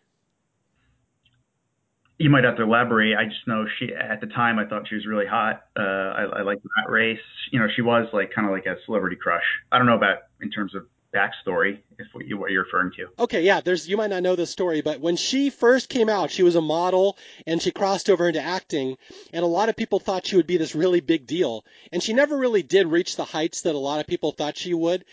You 2.18 2.30
might 2.30 2.44
have 2.44 2.56
to 2.56 2.62
elaborate. 2.62 3.16
I 3.16 3.24
just 3.26 3.46
know 3.46 3.66
she 3.78 3.94
at 3.94 4.20
the 4.20 4.26
time 4.26 4.58
I 4.58 4.66
thought 4.66 4.88
she 4.88 4.96
was 4.96 5.06
really 5.06 5.26
hot. 5.26 5.64
Uh, 5.78 5.82
I, 5.82 6.22
I 6.38 6.42
liked 6.42 6.62
that 6.62 6.90
race. 6.90 7.18
You 7.52 7.60
know, 7.60 7.68
she 7.74 7.82
was 7.82 8.08
like 8.12 8.32
kind 8.34 8.46
of 8.46 8.52
like 8.52 8.66
a 8.66 8.76
celebrity 8.84 9.16
crush. 9.16 9.44
I 9.70 9.78
don't 9.78 9.86
know 9.86 9.96
about 9.96 10.18
in 10.40 10.50
terms 10.50 10.74
of 10.74 10.86
backstory, 11.14 11.78
if 11.98 12.06
what, 12.12 12.26
you, 12.26 12.36
what 12.36 12.50
you're 12.50 12.64
referring 12.64 12.92
to. 12.96 13.08
Okay, 13.18 13.42
yeah, 13.42 13.60
there's 13.60 13.88
you 13.88 13.96
might 13.96 14.10
not 14.10 14.22
know 14.22 14.36
this 14.36 14.50
story, 14.50 14.80
but 14.82 15.00
when 15.00 15.16
she 15.16 15.50
first 15.50 15.88
came 15.88 16.08
out, 16.08 16.30
she 16.30 16.42
was 16.42 16.56
a 16.56 16.60
model 16.60 17.16
and 17.46 17.62
she 17.62 17.70
crossed 17.70 18.10
over 18.10 18.28
into 18.28 18.42
acting, 18.42 18.96
and 19.32 19.44
a 19.44 19.48
lot 19.48 19.68
of 19.68 19.76
people 19.76 20.00
thought 20.00 20.26
she 20.26 20.36
would 20.36 20.46
be 20.46 20.56
this 20.56 20.74
really 20.74 21.00
big 21.00 21.26
deal, 21.26 21.64
and 21.92 22.02
she 22.02 22.12
never 22.12 22.36
really 22.36 22.62
did 22.62 22.86
reach 22.86 23.16
the 23.16 23.24
heights 23.24 23.62
that 23.62 23.74
a 23.74 23.78
lot 23.78 24.00
of 24.00 24.06
people 24.06 24.32
thought 24.32 24.56
she 24.56 24.74
would. 24.74 25.04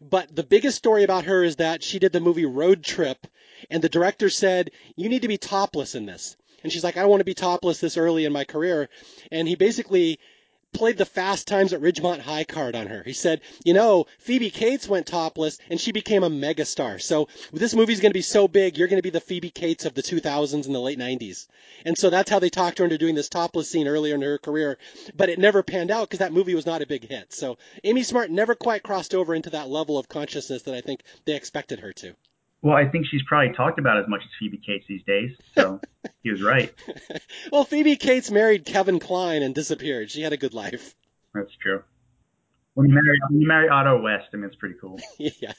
But 0.00 0.34
the 0.34 0.42
biggest 0.42 0.76
story 0.78 1.04
about 1.04 1.24
her 1.24 1.44
is 1.44 1.56
that 1.56 1.82
she 1.82 1.98
did 1.98 2.12
the 2.12 2.20
movie 2.20 2.46
Road 2.46 2.82
Trip, 2.82 3.26
and 3.70 3.82
the 3.82 3.88
director 3.88 4.28
said, 4.28 4.70
"You 4.96 5.08
need 5.08 5.22
to 5.22 5.28
be 5.28 5.38
topless 5.38 5.94
in 5.94 6.06
this." 6.06 6.36
And 6.64 6.72
she's 6.72 6.82
like, 6.82 6.96
"I 6.96 7.04
want 7.04 7.20
to 7.20 7.24
be 7.24 7.34
topless 7.34 7.78
this 7.78 7.96
early 7.96 8.24
in 8.24 8.32
my 8.32 8.44
career," 8.44 8.88
and 9.30 9.46
he 9.46 9.54
basically 9.54 10.18
played 10.74 10.98
the 10.98 11.06
Fast 11.06 11.46
Times 11.46 11.72
at 11.72 11.80
Ridgemont 11.80 12.20
High 12.20 12.44
card 12.44 12.74
on 12.74 12.88
her. 12.88 13.02
He 13.04 13.12
said, 13.12 13.40
you 13.64 13.72
know, 13.72 14.06
Phoebe 14.18 14.50
Cates 14.50 14.88
went 14.88 15.06
topless 15.06 15.58
and 15.70 15.80
she 15.80 15.92
became 15.92 16.24
a 16.24 16.28
megastar. 16.28 17.00
So 17.00 17.28
this 17.52 17.74
movie's 17.74 18.00
going 18.00 18.10
to 18.10 18.18
be 18.18 18.22
so 18.22 18.48
big, 18.48 18.76
you're 18.76 18.88
going 18.88 18.98
to 18.98 19.02
be 19.02 19.10
the 19.10 19.20
Phoebe 19.20 19.50
Cates 19.50 19.84
of 19.84 19.94
the 19.94 20.02
2000s 20.02 20.66
and 20.66 20.74
the 20.74 20.80
late 20.80 20.98
90s. 20.98 21.46
And 21.86 21.96
so 21.96 22.10
that's 22.10 22.28
how 22.28 22.40
they 22.40 22.50
talked 22.50 22.78
her 22.78 22.84
into 22.84 22.98
doing 22.98 23.14
this 23.14 23.28
topless 23.28 23.70
scene 23.70 23.86
earlier 23.86 24.16
in 24.16 24.22
her 24.22 24.38
career. 24.38 24.78
But 25.16 25.28
it 25.28 25.38
never 25.38 25.62
panned 25.62 25.92
out 25.92 26.08
because 26.08 26.18
that 26.18 26.32
movie 26.32 26.56
was 26.56 26.66
not 26.66 26.82
a 26.82 26.86
big 26.86 27.08
hit. 27.08 27.32
So 27.32 27.56
Amy 27.84 28.02
Smart 28.02 28.30
never 28.30 28.54
quite 28.54 28.82
crossed 28.82 29.14
over 29.14 29.34
into 29.34 29.50
that 29.50 29.68
level 29.68 29.96
of 29.96 30.08
consciousness 30.08 30.62
that 30.62 30.74
I 30.74 30.80
think 30.80 31.02
they 31.24 31.36
expected 31.36 31.80
her 31.80 31.92
to. 31.94 32.14
Well, 32.64 32.74
I 32.74 32.88
think 32.88 33.04
she's 33.06 33.22
probably 33.28 33.54
talked 33.54 33.78
about 33.78 33.98
as 33.98 34.08
much 34.08 34.22
as 34.22 34.30
Phoebe 34.40 34.56
Cates 34.56 34.86
these 34.88 35.02
days. 35.04 35.32
So 35.54 35.82
he 36.22 36.30
was 36.30 36.40
right. 36.40 36.72
well, 37.52 37.64
Phoebe 37.64 37.96
Cates 37.96 38.30
married 38.30 38.64
Kevin 38.64 39.00
Kline 39.00 39.42
and 39.42 39.54
disappeared. 39.54 40.10
She 40.10 40.22
had 40.22 40.32
a 40.32 40.38
good 40.38 40.54
life. 40.54 40.94
That's 41.34 41.54
true. 41.62 41.82
When 42.72 42.88
you 42.88 42.94
marry 42.94 43.20
when 43.28 43.40
you 43.42 43.46
marry 43.46 43.68
Otto 43.68 44.00
West, 44.00 44.28
I 44.32 44.36
mean 44.38 44.46
it's 44.46 44.56
pretty 44.56 44.76
cool. 44.80 44.98
yeah. 45.18 45.52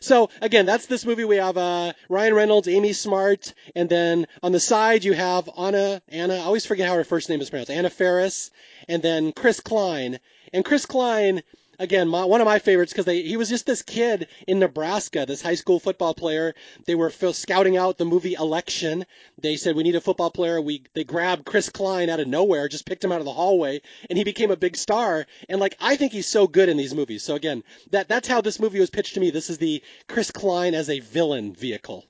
So 0.00 0.28
again, 0.42 0.66
that's 0.66 0.86
this 0.86 1.06
movie. 1.06 1.24
We 1.24 1.36
have 1.36 1.56
uh, 1.56 1.92
Ryan 2.08 2.34
Reynolds, 2.34 2.66
Amy 2.66 2.94
Smart, 2.94 3.54
and 3.76 3.88
then 3.88 4.26
on 4.42 4.50
the 4.50 4.58
side 4.58 5.04
you 5.04 5.12
have 5.12 5.48
Anna. 5.56 6.02
Anna. 6.08 6.34
I 6.34 6.40
always 6.40 6.66
forget 6.66 6.88
how 6.88 6.96
her 6.96 7.04
first 7.04 7.28
name 7.28 7.40
is 7.40 7.48
pronounced. 7.48 7.70
Anna 7.70 7.90
Faris, 7.90 8.50
and 8.88 9.00
then 9.02 9.30
Chris 9.32 9.60
Klein. 9.60 10.18
And 10.52 10.64
Chris 10.64 10.84
Klein 10.84 11.42
again, 11.80 12.08
my, 12.08 12.24
one 12.24 12.40
of 12.40 12.44
my 12.44 12.60
favorites 12.60 12.92
because 12.92 13.10
he 13.10 13.36
was 13.36 13.48
just 13.48 13.66
this 13.66 13.82
kid 13.82 14.28
in 14.46 14.60
Nebraska, 14.60 15.24
this 15.26 15.42
high 15.42 15.56
school 15.56 15.80
football 15.80 16.14
player. 16.14 16.54
They 16.86 16.94
were 16.94 17.10
scouting 17.10 17.76
out 17.76 17.98
the 17.98 18.04
movie 18.04 18.34
Election. 18.34 19.06
They 19.38 19.56
said 19.56 19.74
we 19.74 19.82
need 19.82 19.96
a 19.96 20.00
football 20.00 20.30
player. 20.30 20.60
We 20.60 20.84
they 20.94 21.02
grabbed 21.02 21.46
Chris 21.46 21.68
Klein 21.70 22.10
out 22.10 22.20
of 22.20 22.28
nowhere, 22.28 22.68
just 22.68 22.86
picked 22.86 23.02
him 23.02 23.10
out 23.10 23.18
of 23.18 23.24
the 23.24 23.32
hallway, 23.32 23.80
and 24.08 24.16
he 24.16 24.24
became 24.24 24.50
a 24.50 24.56
big 24.56 24.76
star. 24.76 25.26
And 25.48 25.58
like 25.58 25.74
I 25.80 25.96
think 25.96 26.12
he's 26.12 26.28
so 26.28 26.46
good 26.46 26.68
in 26.68 26.76
these 26.76 26.94
movies. 26.94 27.24
So 27.24 27.34
again, 27.34 27.64
that 27.90 28.08
that's 28.08 28.28
how 28.28 28.40
this 28.40 28.60
movie 28.60 28.78
was 28.78 28.90
pitched 28.90 29.14
to 29.14 29.20
me. 29.20 29.30
This 29.30 29.50
is 29.50 29.58
the 29.58 29.82
Chris 30.06 30.30
Klein 30.30 30.74
as 30.74 30.90
a 30.90 31.00
villain 31.00 31.54
vehicle. 31.54 32.04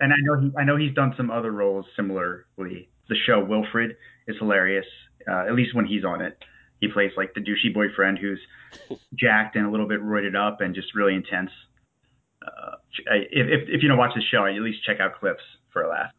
And 0.00 0.12
I 0.12 0.16
know 0.20 0.40
he, 0.40 0.50
I 0.58 0.64
know 0.64 0.76
he's 0.76 0.94
done 0.94 1.14
some 1.16 1.30
other 1.30 1.52
roles 1.52 1.86
similarly. 1.94 2.88
The 3.08 3.16
show 3.24 3.44
Wilfred 3.44 3.96
is 4.26 4.36
hilarious, 4.38 4.86
uh, 5.30 5.46
at 5.46 5.54
least 5.54 5.76
when 5.76 5.86
he's 5.86 6.04
on 6.04 6.22
it. 6.22 6.36
He 6.82 6.88
plays 6.88 7.12
like 7.16 7.32
the 7.32 7.40
douchey 7.40 7.72
boyfriend 7.72 8.18
who's 8.18 8.40
jacked 9.14 9.54
and 9.54 9.64
a 9.64 9.70
little 9.70 9.86
bit 9.86 10.02
roided 10.02 10.34
up 10.34 10.60
and 10.60 10.74
just 10.74 10.96
really 10.96 11.14
intense. 11.14 11.50
Uh, 12.44 12.74
if, 13.06 13.26
if, 13.30 13.68
if 13.68 13.82
you 13.82 13.88
don't 13.88 13.98
watch 13.98 14.14
the 14.16 14.20
show, 14.20 14.44
at 14.44 14.52
least 14.54 14.84
check 14.84 14.98
out 14.98 15.14
clips 15.20 15.44
for 15.72 15.82
a 15.82 15.88
laugh. 15.88 16.10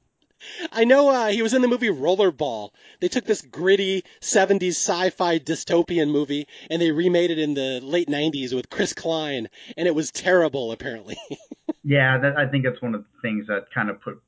I 0.71 0.85
know 0.85 1.09
uh, 1.09 1.27
he 1.27 1.41
was 1.41 1.53
in 1.53 1.61
the 1.61 1.67
movie 1.67 1.89
Rollerball. 1.89 2.69
They 3.01 3.09
took 3.09 3.25
this 3.25 3.41
gritty 3.41 4.03
70s 4.21 4.69
sci-fi 4.69 5.39
dystopian 5.39 6.11
movie 6.11 6.47
and 6.69 6.81
they 6.81 6.91
remade 6.91 7.31
it 7.31 7.39
in 7.39 7.55
the 7.55 7.81
late 7.81 8.07
90s 8.07 8.53
with 8.53 8.69
Chris 8.69 8.93
Klein, 8.93 9.49
and 9.75 9.85
it 9.85 9.95
was 9.95 10.11
terrible 10.11 10.71
apparently. 10.71 11.17
yeah, 11.83 12.17
that, 12.19 12.37
I 12.37 12.47
think 12.47 12.63
that's 12.63 12.81
one 12.81 12.95
of 12.95 13.03
the 13.03 13.21
things 13.21 13.47
that 13.47 13.65
kind 13.73 13.89
of 13.89 14.01
put 14.01 14.21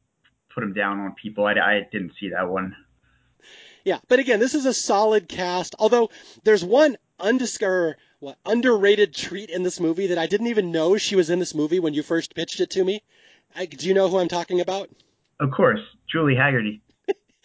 put 0.53 0.65
him 0.65 0.73
down 0.73 0.99
on 0.99 1.15
people. 1.21 1.45
I, 1.45 1.53
I 1.53 1.87
didn't 1.91 2.11
see 2.19 2.29
that 2.29 2.49
one. 2.49 2.75
Yeah, 3.85 3.99
but 4.07 4.17
again, 4.19 4.39
this 4.39 4.55
is 4.55 4.65
a 4.65 4.73
solid 4.73 5.29
cast. 5.29 5.75
Although 5.77 6.09
there's 6.43 6.65
one 6.65 6.97
undiscovered, 7.19 7.97
what, 8.19 8.37
underrated 8.43 9.13
treat 9.13 9.51
in 9.51 9.61
this 9.61 9.79
movie 9.79 10.07
that 10.07 10.17
I 10.17 10.25
didn't 10.25 10.47
even 10.47 10.71
know 10.71 10.97
she 10.97 11.15
was 11.15 11.29
in 11.29 11.37
this 11.37 11.53
movie 11.53 11.79
when 11.79 11.93
you 11.93 12.01
first 12.01 12.33
pitched 12.33 12.59
it 12.59 12.71
to 12.71 12.83
me. 12.83 13.03
I, 13.55 13.67
do 13.67 13.87
you 13.87 13.93
know 13.93 14.09
who 14.09 14.17
I'm 14.17 14.27
talking 14.27 14.59
about? 14.59 14.89
Of 15.39 15.51
course, 15.51 15.79
Julie 16.11 16.33
Hagerty. 16.33 16.81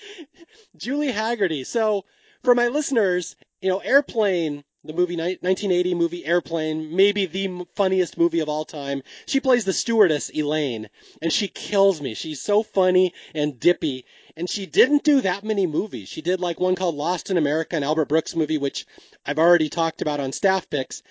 Julie 0.77 1.13
Hagerty. 1.13 1.67
So, 1.67 2.07
for 2.43 2.55
my 2.55 2.69
listeners, 2.69 3.37
you 3.61 3.69
know, 3.69 3.79
Airplane, 3.79 4.65
the 4.83 4.95
movie 4.95 5.15
1980 5.15 5.95
movie 5.95 6.25
Airplane, 6.25 6.97
maybe 6.97 7.27
the 7.27 7.67
funniest 7.75 8.17
movie 8.17 8.41
of 8.41 8.49
all 8.49 8.65
time. 8.65 9.03
She 9.27 9.39
plays 9.39 9.67
the 9.67 9.75
stewardess 9.75 10.31
Elaine, 10.31 10.89
and 11.21 11.31
she 11.31 11.49
kills 11.49 12.01
me. 12.01 12.15
She's 12.15 12.41
so 12.41 12.63
funny 12.63 13.13
and 13.35 13.61
dippy, 13.61 14.07
and 14.39 14.49
she 14.49 14.65
didn't 14.65 15.05
do 15.05 15.21
that 15.21 15.45
many 15.45 15.67
movies. 15.67 16.09
She 16.09 16.23
did 16.23 16.41
like 16.41 16.59
one 16.59 16.77
called 16.77 16.95
Lost 16.95 17.29
in 17.29 17.37
America, 17.37 17.77
an 17.77 17.83
Albert 17.83 18.07
Brooks 18.07 18.35
movie, 18.35 18.57
which 18.57 18.87
I've 19.27 19.39
already 19.39 19.69
talked 19.69 20.01
about 20.01 20.19
on 20.19 20.33
staff 20.33 20.71
picks. 20.71 21.03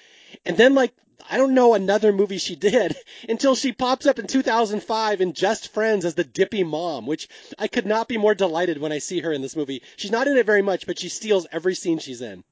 And 0.47 0.57
then 0.57 0.73
like 0.73 0.95
I 1.29 1.37
don't 1.37 1.53
know 1.53 1.75
another 1.75 2.11
movie 2.11 2.39
she 2.39 2.55
did 2.55 2.97
until 3.29 3.53
she 3.53 3.71
pops 3.71 4.07
up 4.07 4.17
in 4.17 4.25
2005 4.25 5.21
in 5.21 5.33
Just 5.33 5.71
Friends 5.71 6.05
as 6.05 6.15
the 6.15 6.23
dippy 6.23 6.63
mom, 6.63 7.05
which 7.05 7.27
I 7.59 7.67
could 7.67 7.85
not 7.85 8.07
be 8.07 8.17
more 8.17 8.33
delighted 8.33 8.79
when 8.79 8.91
I 8.91 8.97
see 8.97 9.19
her 9.19 9.31
in 9.31 9.43
this 9.43 9.55
movie. 9.55 9.83
She's 9.95 10.09
not 10.09 10.27
in 10.27 10.37
it 10.37 10.47
very 10.47 10.63
much, 10.63 10.87
but 10.87 10.97
she 10.97 11.09
steals 11.09 11.45
every 11.51 11.75
scene 11.75 11.99
she's 11.99 12.21
in. 12.21 12.43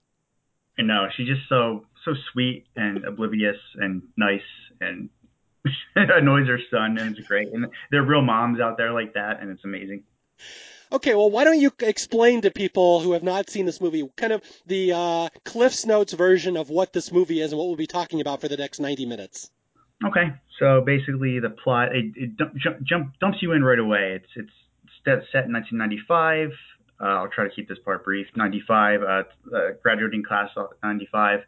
I 0.80 0.84
know 0.84 1.08
she's 1.16 1.28
just 1.28 1.48
so 1.50 1.86
so 2.06 2.14
sweet 2.32 2.66
and 2.76 3.04
oblivious 3.04 3.58
and 3.76 4.02
nice 4.16 4.42
and 4.80 5.10
annoys 5.96 6.48
her 6.48 6.60
son 6.72 6.98
and 6.98 7.18
it's 7.18 7.28
great. 7.28 7.50
And 7.54 7.68
there 7.92 8.02
are 8.02 8.06
real 8.06 8.22
moms 8.22 8.60
out 8.60 8.78
there 8.78 8.94
like 8.94 9.14
that, 9.14 9.42
and 9.42 9.50
it's 9.52 9.64
amazing. 9.64 10.04
Okay, 10.90 11.16
well, 11.16 11.30
why 11.30 11.44
don't 11.44 11.60
you 11.60 11.72
explain 11.80 12.42
to 12.42 12.52
people 12.52 13.02
who 13.02 13.12
have 13.12 13.24
not 13.24 13.50
seen 13.50 13.66
this 13.66 13.82
movie 13.82 14.10
kind 14.16 14.32
of 14.32 14.42
the 14.66 14.94
uh, 14.94 15.30
Cliff's 15.44 15.86
Notes 15.86 16.14
version 16.14 16.56
of 16.56 16.70
what 16.70 16.94
this 16.94 17.12
movie 17.12 17.42
is 17.42 17.52
and 17.52 17.60
what 17.60 17.68
we'll 17.68 17.76
be 17.76 17.88
talking 17.88 18.22
about 18.22 18.40
for 18.40 18.48
the 18.48 18.56
next 18.56 18.80
90 18.80 19.06
minutes? 19.06 19.52
Okay, 20.06 20.32
so 20.60 20.82
basically 20.86 21.40
the 21.40 21.50
plot 21.50 21.94
it, 21.94 22.14
it 22.16 22.38
jump, 22.38 22.82
jump, 22.84 23.14
dumps 23.20 23.40
you 23.42 23.52
in 23.52 23.64
right 23.64 23.80
away. 23.80 24.22
It's 24.22 24.32
it's 24.36 24.52
set 25.32 25.46
in 25.46 25.54
1995. 25.54 26.52
Uh, 27.00 27.06
I'll 27.06 27.30
try 27.30 27.44
to 27.44 27.54
keep 27.54 27.68
this 27.70 27.78
part 27.84 28.04
brief. 28.04 28.28
95, 28.36 29.02
uh, 29.02 29.06
uh, 29.06 29.24
graduating 29.84 30.24
class 30.24 30.50
of 30.56 30.70
95, 30.84 31.42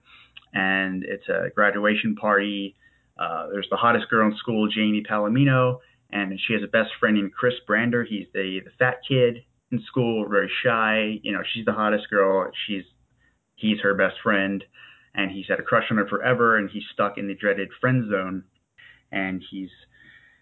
and 0.53 1.03
it's 1.03 1.27
a 1.27 1.49
graduation 1.55 2.15
party. 2.15 2.75
Uh, 3.19 3.47
there's 3.51 3.67
the 3.69 3.77
hottest 3.77 4.09
girl 4.09 4.29
in 4.29 4.37
school, 4.37 4.67
Jamie 4.69 5.03
Palomino, 5.09 5.79
and 6.11 6.39
she 6.47 6.53
has 6.53 6.63
a 6.63 6.67
best 6.67 6.91
friend 6.99 7.15
named 7.15 7.33
Chris 7.33 7.55
Brander. 7.67 8.03
He's 8.03 8.27
the 8.33 8.61
the 8.63 8.71
fat 8.77 8.97
kid 9.07 9.43
in 9.71 9.81
school, 9.87 10.27
very 10.29 10.51
shy. 10.63 11.19
You 11.21 11.33
know, 11.33 11.41
she's 11.53 11.65
the 11.65 11.73
hottest 11.73 12.09
girl. 12.09 12.49
She's 12.67 12.83
he's 13.55 13.79
her 13.81 13.93
best 13.93 14.15
friend, 14.23 14.63
and 15.15 15.31
he's 15.31 15.47
had 15.47 15.59
a 15.59 15.63
crush 15.63 15.85
on 15.91 15.97
her 15.97 16.07
forever, 16.07 16.57
and 16.57 16.69
he's 16.69 16.83
stuck 16.93 17.17
in 17.17 17.27
the 17.27 17.35
dreaded 17.35 17.69
friend 17.81 18.09
zone, 18.09 18.43
and 19.11 19.43
he's 19.51 19.69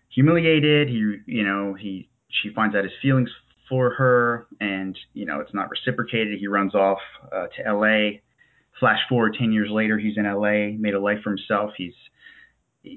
humiliated. 0.10 0.90
He 0.90 1.18
you 1.26 1.44
know 1.44 1.74
he 1.74 2.10
she 2.30 2.54
finds 2.54 2.76
out 2.76 2.84
his 2.84 2.94
feelings 3.02 3.30
for 3.70 3.94
her, 3.96 4.48
and 4.60 4.98
you 5.14 5.26
know 5.26 5.40
it's 5.40 5.54
not 5.54 5.70
reciprocated. 5.70 6.40
He 6.40 6.48
runs 6.48 6.76
off 6.76 7.00
uh, 7.32 7.48
to 7.58 7.66
L.A. 7.66 8.22
Flash 8.80 9.00
forward 9.10 9.36
ten 9.40 9.52
years 9.52 9.70
later, 9.72 9.98
he's 9.98 10.18
in 10.18 10.26
L.A. 10.26 10.74
made 10.80 10.94
a 10.94 11.00
life 11.00 11.20
for 11.24 11.32
himself. 11.32 11.72
He's 11.78 11.94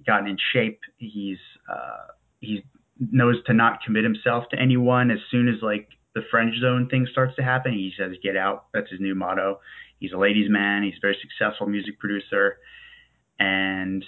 gotten 0.07 0.29
in 0.29 0.37
shape. 0.53 0.81
He's 0.99 1.39
uh, 1.71 2.13
he 2.41 2.65
knows 2.99 3.37
to 3.47 3.55
not 3.55 3.83
commit 3.85 4.05
himself 4.05 4.45
to 4.51 4.61
anyone 4.61 5.11
as 5.11 5.19
soon 5.31 5.49
as 5.49 5.57
like 5.63 5.89
the 6.15 6.23
friend 6.31 6.53
zone 6.61 6.89
thing 6.89 7.07
starts 7.11 7.37
to 7.37 7.43
happen. 7.43 7.73
He 7.73 7.93
says, 7.99 8.17
"Get 8.23 8.37
out." 8.37 8.67
That's 8.73 8.91
his 8.91 9.01
new 9.01 9.15
motto. 9.15 9.61
He's 9.99 10.13
a 10.13 10.19
ladies' 10.19 10.51
man. 10.51 10.83
He's 10.83 10.97
a 10.97 11.01
very 11.01 11.17
successful 11.21 11.67
music 11.67 11.99
producer, 11.99 12.59
and 13.39 14.05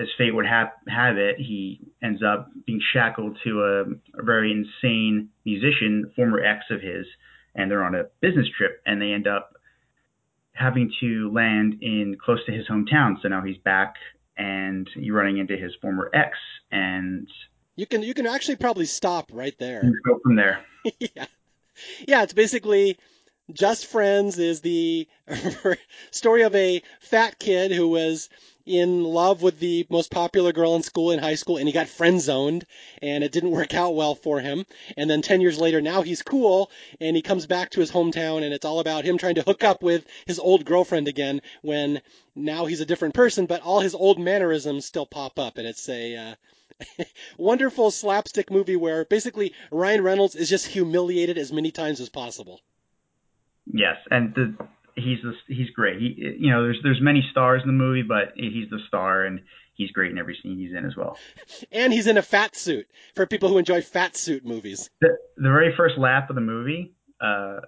as 0.00 0.08
fate 0.16 0.34
would 0.34 0.46
have 0.46 0.68
have 0.88 1.16
it, 1.16 1.36
he 1.38 1.80
ends 2.02 2.22
up 2.22 2.50
being 2.66 2.80
shackled 2.92 3.38
to 3.44 3.62
a, 3.62 4.20
a 4.20 4.22
very 4.22 4.50
insane 4.50 5.28
musician, 5.44 6.12
former 6.16 6.40
ex 6.42 6.64
of 6.70 6.80
his, 6.80 7.06
and 7.54 7.70
they're 7.70 7.84
on 7.84 7.94
a 7.94 8.04
business 8.20 8.46
trip, 8.56 8.80
and 8.86 9.00
they 9.00 9.12
end 9.12 9.26
up 9.26 9.54
having 10.52 10.92
to 11.00 11.32
land 11.32 11.78
in 11.80 12.16
close 12.22 12.44
to 12.46 12.52
his 12.52 12.66
hometown. 12.68 13.20
So 13.22 13.28
now 13.28 13.42
he's 13.42 13.58
back 13.58 13.94
and 14.36 14.88
you're 14.94 15.16
running 15.16 15.38
into 15.38 15.56
his 15.56 15.72
former 15.80 16.10
ex 16.14 16.36
and 16.70 17.28
you 17.76 17.86
can 17.86 18.02
you 18.02 18.14
can 18.14 18.26
actually 18.26 18.56
probably 18.56 18.84
stop 18.84 19.30
right 19.32 19.54
there. 19.58 19.82
Go 20.06 20.18
from 20.22 20.36
there. 20.36 20.64
yeah, 20.98 21.26
yeah. 22.06 22.22
It's 22.22 22.34
basically 22.34 22.98
just 23.52 23.86
Friends 23.86 24.38
is 24.38 24.60
the 24.60 25.08
story 26.10 26.42
of 26.42 26.54
a 26.54 26.82
fat 27.00 27.38
kid 27.38 27.72
who 27.72 27.88
was 27.88 28.28
in 28.66 29.04
love 29.04 29.42
with 29.42 29.58
the 29.58 29.86
most 29.90 30.10
popular 30.10 30.52
girl 30.52 30.76
in 30.76 30.82
school 30.82 31.10
in 31.10 31.18
high 31.18 31.34
school 31.34 31.56
and 31.56 31.66
he 31.66 31.72
got 31.72 31.88
friend 31.88 32.20
zoned 32.20 32.64
and 33.02 33.24
it 33.24 33.32
didn't 33.32 33.50
work 33.60 33.74
out 33.74 33.94
well 33.94 34.14
for 34.14 34.40
him. 34.40 34.64
And 34.96 35.08
then 35.08 35.22
10 35.22 35.40
years 35.40 35.58
later, 35.58 35.80
now 35.80 36.02
he's 36.02 36.22
cool 36.22 36.70
and 37.00 37.16
he 37.16 37.22
comes 37.22 37.46
back 37.46 37.70
to 37.70 37.80
his 37.80 37.90
hometown 37.90 38.42
and 38.42 38.52
it's 38.52 38.64
all 38.64 38.80
about 38.80 39.04
him 39.04 39.18
trying 39.18 39.36
to 39.36 39.42
hook 39.42 39.64
up 39.64 39.82
with 39.82 40.06
his 40.26 40.38
old 40.38 40.64
girlfriend 40.64 41.08
again 41.08 41.40
when 41.62 42.00
now 42.34 42.66
he's 42.66 42.80
a 42.80 42.86
different 42.86 43.14
person, 43.14 43.46
but 43.46 43.62
all 43.62 43.80
his 43.80 43.94
old 43.94 44.18
mannerisms 44.18 44.86
still 44.86 45.06
pop 45.06 45.38
up 45.38 45.58
and 45.58 45.66
it's 45.66 45.88
a, 45.88 46.16
uh, 46.16 46.34
wonderful 47.38 47.90
slapstick 47.90 48.50
movie 48.50 48.76
where 48.76 49.04
basically 49.04 49.52
Ryan 49.70 50.02
Reynolds 50.02 50.34
is 50.34 50.48
just 50.48 50.66
humiliated 50.66 51.38
as 51.38 51.52
many 51.52 51.70
times 51.70 52.00
as 52.00 52.08
possible. 52.08 52.60
Yes, 53.66 53.96
and 54.10 54.34
the, 54.34 54.54
he's 55.00 55.18
the, 55.22 55.54
he's 55.54 55.70
great. 55.70 55.98
He 55.98 56.36
you 56.38 56.50
know 56.50 56.62
there's 56.62 56.78
there's 56.82 57.00
many 57.00 57.26
stars 57.30 57.62
in 57.62 57.68
the 57.68 57.72
movie, 57.72 58.02
but 58.02 58.32
he's 58.34 58.68
the 58.70 58.78
star 58.88 59.24
and 59.24 59.40
he's 59.74 59.90
great 59.90 60.12
in 60.12 60.18
every 60.18 60.38
scene 60.42 60.58
he's 60.58 60.76
in 60.76 60.84
as 60.84 60.96
well. 60.96 61.16
And 61.72 61.92
he's 61.92 62.06
in 62.06 62.18
a 62.18 62.22
fat 62.22 62.56
suit 62.56 62.88
for 63.14 63.26
people 63.26 63.48
who 63.48 63.58
enjoy 63.58 63.80
fat 63.80 64.16
suit 64.16 64.44
movies. 64.44 64.90
The 65.00 65.16
the 65.36 65.48
very 65.48 65.74
first 65.76 65.96
lap 65.98 66.30
of 66.30 66.34
the 66.34 66.42
movie, 66.42 66.94
uh, 67.20 67.60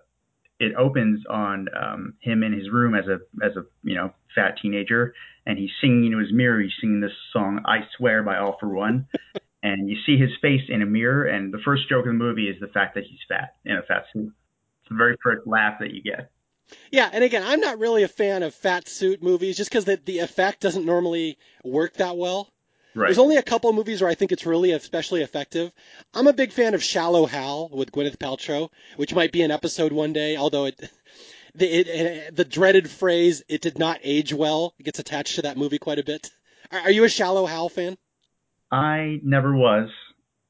it 0.59 0.75
opens 0.77 1.23
on 1.29 1.69
um, 1.77 2.15
him 2.21 2.43
in 2.43 2.53
his 2.53 2.71
room 2.71 2.95
as 2.95 3.05
a 3.07 3.19
as 3.45 3.57
a 3.57 3.65
you 3.83 3.95
know 3.95 4.12
fat 4.35 4.57
teenager, 4.61 5.15
and 5.47 5.59
he's 5.59 5.71
singing 5.81 6.07
into 6.07 6.19
his 6.19 6.33
mirror. 6.33 6.61
He's 6.61 6.73
singing 6.81 7.01
this 7.01 7.12
song 7.33 7.61
"I 7.65 7.81
Swear" 7.97 8.23
by 8.23 8.39
All-4-One, 8.39 9.07
and 9.62 9.89
you 9.89 9.97
see 10.07 10.17
his 10.17 10.31
face 10.41 10.62
in 10.69 10.83
a 10.83 10.87
mirror. 10.87 11.25
And 11.27 11.53
the 11.53 11.61
first 11.65 11.89
joke 11.89 12.07
in 12.07 12.19
the 12.19 12.25
movie 12.25 12.49
is 12.49 12.61
the 12.61 12.69
fact 12.69 12.95
that 12.95 13.05
he's 13.05 13.21
fat 13.29 13.57
in 13.65 13.77
a 13.77 13.83
fat 13.83 14.05
suit. 14.12 14.33
It's 14.81 14.89
the 14.89 14.97
very 14.97 15.17
first 15.23 15.47
laugh 15.47 15.79
that 15.81 15.93
you 15.93 16.03
get. 16.03 16.31
Yeah, 16.91 17.09
and 17.12 17.25
again, 17.25 17.43
I'm 17.45 17.61
not 17.61 17.79
really 17.79 18.02
a 18.02 18.09
fan 18.09 18.43
of 18.43 18.55
fat 18.55 18.88
suit 18.88 19.23
movies 19.23 19.57
just 19.57 19.71
because 19.71 19.85
the, 19.85 20.00
the 20.05 20.21
effect 20.21 20.61
doesn't 20.61 20.85
normally 20.85 21.38
work 21.64 21.95
that 21.95 22.17
well. 22.17 22.49
Right. 22.95 23.07
There's 23.07 23.19
only 23.19 23.37
a 23.37 23.43
couple 23.43 23.73
movies 23.73 24.02
where 24.02 24.11
I 24.11 24.14
think 24.14 24.33
it's 24.33 24.45
really 24.45 24.73
especially 24.73 25.23
effective. 25.23 25.73
I'm 26.12 26.26
a 26.26 26.33
big 26.33 26.52
fan 26.52 26.75
of 26.75 26.83
Shallow 26.83 27.25
Hal 27.25 27.71
with 27.73 27.91
Gwyneth 27.91 28.19
Paltrow, 28.19 28.69
which 28.97 29.14
might 29.14 29.33
be 29.33 29.43
an 29.43 29.50
episode 29.50 29.93
one 29.93 30.12
day, 30.12 30.37
although 30.37 30.67
it, 30.67 30.79
the, 31.55 31.67
it, 31.67 31.88
it, 31.88 32.37
the 32.37 32.45
dreaded 32.45 32.91
phrase 32.91 33.43
"it 33.49 33.62
did 33.62 33.79
not 33.79 34.00
age 34.02 34.35
well" 34.35 34.75
gets 34.83 34.99
attached 34.99 35.37
to 35.37 35.43
that 35.43 35.57
movie 35.57 35.79
quite 35.79 35.99
a 35.99 36.05
bit. 36.05 36.31
Are, 36.71 36.81
are 36.81 36.91
you 36.91 37.05
a 37.05 37.09
Shallow 37.09 37.47
Hal 37.47 37.71
fan? 37.71 37.97
I 38.71 39.21
never 39.23 39.57
was 39.57 39.88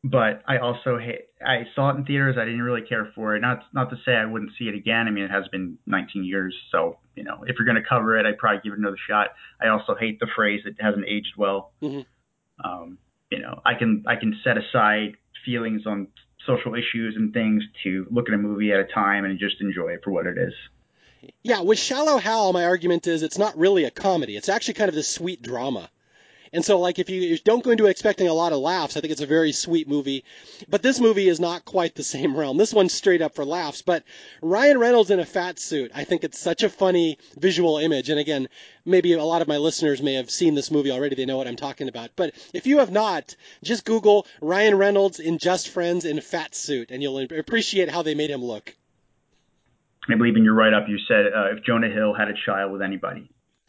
but 0.04 0.42
I 0.46 0.58
also 0.58 0.98
hate. 0.98 1.26
I 1.44 1.64
saw 1.74 1.90
it 1.90 1.96
in 1.96 2.04
theaters. 2.04 2.36
I 2.38 2.44
didn't 2.44 2.62
really 2.62 2.82
care 2.82 3.10
for 3.14 3.36
it. 3.36 3.40
Not 3.40 3.62
not 3.72 3.90
to 3.90 3.96
say 4.04 4.12
I 4.12 4.24
wouldn't 4.24 4.52
see 4.58 4.64
it 4.64 4.74
again. 4.74 5.06
I 5.06 5.10
mean, 5.10 5.24
it 5.24 5.30
has 5.30 5.46
been 5.48 5.78
19 5.86 6.24
years, 6.24 6.54
so 6.70 6.98
you 7.14 7.22
know, 7.22 7.44
if 7.46 7.56
you're 7.58 7.66
going 7.66 7.80
to 7.80 7.88
cover 7.88 8.18
it, 8.18 8.26
I'd 8.26 8.38
probably 8.38 8.60
give 8.64 8.72
it 8.72 8.78
another 8.78 8.96
shot. 9.08 9.28
I 9.60 9.68
also 9.68 9.94
hate 9.94 10.18
the 10.18 10.26
phrase 10.34 10.62
"it 10.64 10.76
hasn't 10.80 11.04
aged 11.06 11.34
well." 11.36 11.72
Mm-hmm. 11.82 12.68
Um, 12.68 12.98
you 13.30 13.38
know, 13.38 13.60
I 13.64 13.74
can 13.74 14.04
I 14.06 14.16
can 14.16 14.36
set 14.42 14.56
aside 14.58 15.16
feelings 15.44 15.86
on 15.86 16.08
social 16.46 16.74
issues 16.74 17.14
and 17.16 17.32
things 17.32 17.62
to 17.84 18.06
look 18.10 18.28
at 18.28 18.34
a 18.34 18.38
movie 18.38 18.72
at 18.72 18.80
a 18.80 18.84
time 18.84 19.24
and 19.24 19.38
just 19.38 19.60
enjoy 19.60 19.90
it 19.90 20.00
for 20.02 20.10
what 20.10 20.26
it 20.26 20.36
is. 20.36 20.54
Yeah, 21.44 21.60
with 21.60 21.78
Shallow 21.78 22.18
Hal, 22.18 22.52
my 22.52 22.64
argument 22.64 23.06
is 23.06 23.22
it's 23.22 23.38
not 23.38 23.56
really 23.56 23.84
a 23.84 23.92
comedy. 23.92 24.36
It's 24.36 24.48
actually 24.48 24.74
kind 24.74 24.88
of 24.88 24.96
this 24.96 25.08
sweet 25.08 25.40
drama 25.40 25.88
And 26.54 26.62
so, 26.62 26.78
like, 26.78 26.98
if 26.98 27.08
you 27.08 27.38
don't 27.38 27.64
go 27.64 27.70
into 27.70 27.86
expecting 27.86 28.28
a 28.28 28.34
lot 28.34 28.52
of 28.52 28.58
laughs, 28.58 28.96
I 28.96 29.00
think 29.00 29.12
it's 29.12 29.22
a 29.22 29.26
very 29.26 29.52
sweet 29.52 29.88
movie. 29.88 30.24
But 30.68 30.82
this 30.82 31.00
movie 31.00 31.28
is 31.28 31.40
not 31.40 31.64
quite 31.64 31.94
the 31.94 32.02
same 32.14 32.36
realm. 32.36 32.58
This 32.58 32.74
one's 32.74 32.92
straight 32.92 33.22
up 33.22 33.34
for 33.34 33.44
laughs. 33.44 33.80
But 33.80 34.04
Ryan 34.42 34.78
Reynolds 34.78 35.10
in 35.10 35.18
a 35.18 35.24
fat 35.24 35.58
suit, 35.58 35.92
I 35.94 36.04
think 36.04 36.24
it's 36.24 36.38
such 36.38 36.62
a 36.62 36.68
funny 36.68 37.18
visual 37.38 37.78
image. 37.78 38.10
And 38.10 38.20
again, 38.20 38.48
maybe 38.84 39.14
a 39.14 39.24
lot 39.24 39.42
of 39.42 39.48
my 39.48 39.56
listeners 39.56 40.02
may 40.02 40.14
have 40.14 40.30
seen 40.30 40.54
this 40.54 40.70
movie 40.70 40.90
already. 40.90 41.16
They 41.16 41.24
know 41.24 41.38
what 41.38 41.48
I'm 41.48 41.56
talking 41.56 41.88
about. 41.88 42.10
But 42.16 42.34
if 42.52 42.66
you 42.66 42.78
have 42.78 42.90
not, 42.90 43.34
just 43.64 43.86
Google 43.86 44.26
Ryan 44.42 44.76
Reynolds 44.76 45.20
in 45.20 45.38
Just 45.38 45.70
Friends 45.70 46.04
in 46.04 46.20
fat 46.20 46.54
suit, 46.54 46.90
and 46.90 47.02
you'll 47.02 47.18
appreciate 47.18 47.88
how 47.88 48.02
they 48.02 48.14
made 48.14 48.30
him 48.30 48.44
look. 48.44 48.74
I 50.08 50.16
believe 50.16 50.36
in 50.36 50.44
your 50.44 50.54
write 50.54 50.74
up 50.74 50.88
you 50.88 50.98
said 51.06 51.26
uh, 51.26 51.56
if 51.56 51.64
Jonah 51.64 51.88
Hill 51.88 52.12
had 52.12 52.28
a 52.28 52.34
child 52.44 52.72
with 52.72 52.82
anybody. 52.82 53.30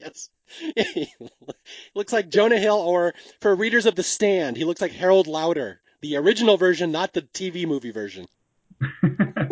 yes. 0.00 0.30
He 0.76 1.12
looks 1.94 2.12
like 2.12 2.28
Jonah 2.28 2.58
Hill, 2.58 2.76
or 2.76 3.14
for 3.40 3.54
readers 3.54 3.86
of 3.86 3.94
The 3.94 4.02
Stand, 4.02 4.56
he 4.56 4.64
looks 4.64 4.80
like 4.80 4.92
Harold 4.92 5.26
Lauder, 5.26 5.80
the 6.00 6.16
original 6.16 6.56
version, 6.56 6.92
not 6.92 7.12
the 7.12 7.22
TV 7.22 7.66
movie 7.66 7.90
version. 7.90 8.26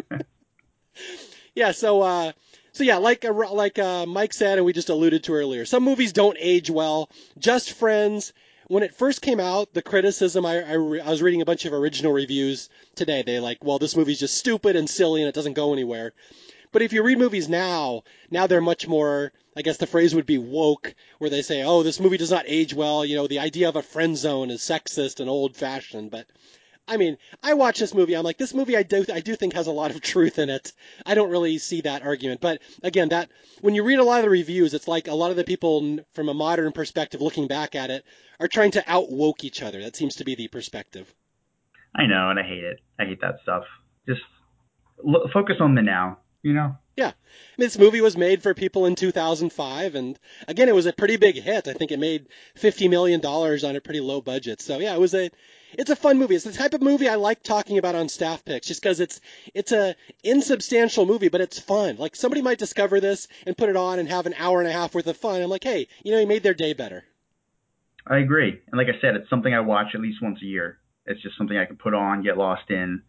yeah, 1.54 1.72
so 1.72 2.02
uh, 2.02 2.32
so 2.72 2.84
yeah, 2.84 2.96
like 2.96 3.24
uh, 3.24 3.52
like 3.52 3.78
uh, 3.78 4.06
Mike 4.06 4.32
said, 4.32 4.58
and 4.58 4.64
we 4.64 4.72
just 4.72 4.88
alluded 4.88 5.24
to 5.24 5.34
earlier, 5.34 5.64
some 5.64 5.82
movies 5.82 6.12
don't 6.12 6.36
age 6.38 6.70
well. 6.70 7.10
Just 7.38 7.72
Friends. 7.72 8.32
When 8.68 8.82
it 8.82 8.94
first 8.94 9.22
came 9.22 9.40
out, 9.40 9.72
the 9.72 9.80
criticism 9.80 10.44
I, 10.44 10.60
I, 10.60 10.74
I 10.74 11.08
was 11.08 11.22
reading 11.22 11.40
a 11.40 11.46
bunch 11.46 11.64
of 11.64 11.72
original 11.72 12.12
reviews 12.12 12.68
today. 12.96 13.22
They 13.22 13.40
like, 13.40 13.64
well, 13.64 13.78
this 13.78 13.96
movie's 13.96 14.20
just 14.20 14.36
stupid 14.36 14.76
and 14.76 14.90
silly 14.90 15.22
and 15.22 15.28
it 15.28 15.34
doesn't 15.34 15.54
go 15.54 15.72
anywhere. 15.72 16.12
But 16.72 16.82
if 16.82 16.92
you 16.92 17.02
read 17.02 17.18
movies 17.18 17.48
now, 17.48 18.02
now 18.30 18.46
they're 18.46 18.60
much 18.60 18.86
more, 18.86 19.32
I 19.56 19.62
guess 19.62 19.78
the 19.78 19.86
phrase 19.86 20.14
would 20.14 20.26
be 20.26 20.38
woke, 20.38 20.94
where 21.18 21.30
they 21.30 21.42
say, 21.42 21.62
oh, 21.62 21.82
this 21.82 22.00
movie 22.00 22.18
does 22.18 22.30
not 22.30 22.44
age 22.46 22.74
well. 22.74 23.04
You 23.04 23.16
know, 23.16 23.26
the 23.26 23.38
idea 23.38 23.68
of 23.68 23.76
a 23.76 23.82
friend 23.82 24.16
zone 24.16 24.50
is 24.50 24.60
sexist 24.60 25.20
and 25.20 25.30
old 25.30 25.56
fashioned. 25.56 26.10
But 26.10 26.26
I 26.86 26.96
mean, 26.96 27.18
I 27.42 27.54
watch 27.54 27.78
this 27.78 27.94
movie. 27.94 28.14
I'm 28.14 28.24
like, 28.24 28.38
this 28.38 28.54
movie 28.54 28.76
I 28.76 28.82
do 28.82 29.04
I 29.12 29.20
do 29.20 29.36
think 29.36 29.54
has 29.54 29.66
a 29.66 29.72
lot 29.72 29.90
of 29.90 30.00
truth 30.00 30.38
in 30.38 30.50
it. 30.50 30.72
I 31.04 31.14
don't 31.14 31.30
really 31.30 31.58
see 31.58 31.82
that 31.82 32.02
argument. 32.02 32.40
But 32.40 32.60
again, 32.82 33.10
that 33.10 33.30
when 33.60 33.74
you 33.74 33.82
read 33.82 33.98
a 33.98 34.04
lot 34.04 34.18
of 34.18 34.24
the 34.24 34.30
reviews, 34.30 34.74
it's 34.74 34.88
like 34.88 35.08
a 35.08 35.14
lot 35.14 35.30
of 35.30 35.36
the 35.36 35.44
people 35.44 35.98
from 36.14 36.28
a 36.28 36.34
modern 36.34 36.72
perspective 36.72 37.20
looking 37.20 37.46
back 37.46 37.74
at 37.74 37.90
it 37.90 38.04
are 38.40 38.48
trying 38.48 38.72
to 38.72 38.84
out 38.86 39.10
woke 39.10 39.44
each 39.44 39.62
other. 39.62 39.82
That 39.82 39.96
seems 39.96 40.16
to 40.16 40.24
be 40.24 40.34
the 40.34 40.48
perspective. 40.48 41.12
I 41.94 42.06
know, 42.06 42.30
and 42.30 42.38
I 42.38 42.42
hate 42.42 42.64
it. 42.64 42.80
I 42.98 43.04
hate 43.04 43.20
that 43.22 43.40
stuff. 43.42 43.64
Just 44.06 44.20
focus 45.32 45.56
on 45.60 45.74
the 45.74 45.82
now 45.82 46.18
you 46.42 46.52
know? 46.52 46.76
Yeah. 46.96 47.12
This 47.56 47.78
movie 47.78 48.00
was 48.00 48.16
made 48.16 48.42
for 48.42 48.54
people 48.54 48.86
in 48.86 48.94
2005, 48.94 49.94
and 49.94 50.18
again, 50.48 50.68
it 50.68 50.74
was 50.74 50.86
a 50.86 50.92
pretty 50.92 51.16
big 51.16 51.36
hit. 51.36 51.68
I 51.68 51.72
think 51.72 51.92
it 51.92 51.98
made 51.98 52.26
$50 52.56 52.90
million 52.90 53.24
on 53.24 53.76
a 53.76 53.80
pretty 53.80 54.00
low 54.00 54.20
budget. 54.20 54.60
So 54.60 54.78
yeah, 54.78 54.94
it 54.94 55.00
was 55.00 55.14
a, 55.14 55.30
it's 55.72 55.90
a 55.90 55.96
fun 55.96 56.18
movie. 56.18 56.34
It's 56.34 56.44
the 56.44 56.52
type 56.52 56.74
of 56.74 56.82
movie 56.82 57.08
I 57.08 57.16
like 57.16 57.42
talking 57.42 57.78
about 57.78 57.94
on 57.94 58.08
staff 58.08 58.44
picks, 58.44 58.66
just 58.66 58.82
because 58.82 58.98
it's, 59.00 59.20
it's 59.54 59.72
a 59.72 59.94
insubstantial 60.24 61.06
movie, 61.06 61.28
but 61.28 61.40
it's 61.40 61.58
fun. 61.58 61.96
Like 61.98 62.16
somebody 62.16 62.42
might 62.42 62.58
discover 62.58 63.00
this 63.00 63.28
and 63.46 63.56
put 63.56 63.68
it 63.68 63.76
on 63.76 63.98
and 63.98 64.08
have 64.08 64.26
an 64.26 64.34
hour 64.36 64.60
and 64.60 64.68
a 64.68 64.72
half 64.72 64.94
worth 64.94 65.06
of 65.06 65.16
fun. 65.16 65.40
I'm 65.40 65.50
like, 65.50 65.64
hey, 65.64 65.86
you 66.02 66.12
know, 66.12 66.20
you 66.20 66.26
made 66.26 66.42
their 66.42 66.54
day 66.54 66.72
better. 66.72 67.04
I 68.06 68.18
agree. 68.18 68.60
And 68.70 68.78
like 68.78 68.88
I 68.88 69.00
said, 69.00 69.14
it's 69.14 69.30
something 69.30 69.54
I 69.54 69.60
watch 69.60 69.88
at 69.94 70.00
least 70.00 70.22
once 70.22 70.40
a 70.42 70.46
year. 70.46 70.78
It's 71.06 71.22
just 71.22 71.36
something 71.36 71.56
I 71.56 71.66
can 71.66 71.76
put 71.76 71.94
on, 71.94 72.22
get 72.22 72.38
lost 72.38 72.70
in, 72.70 73.02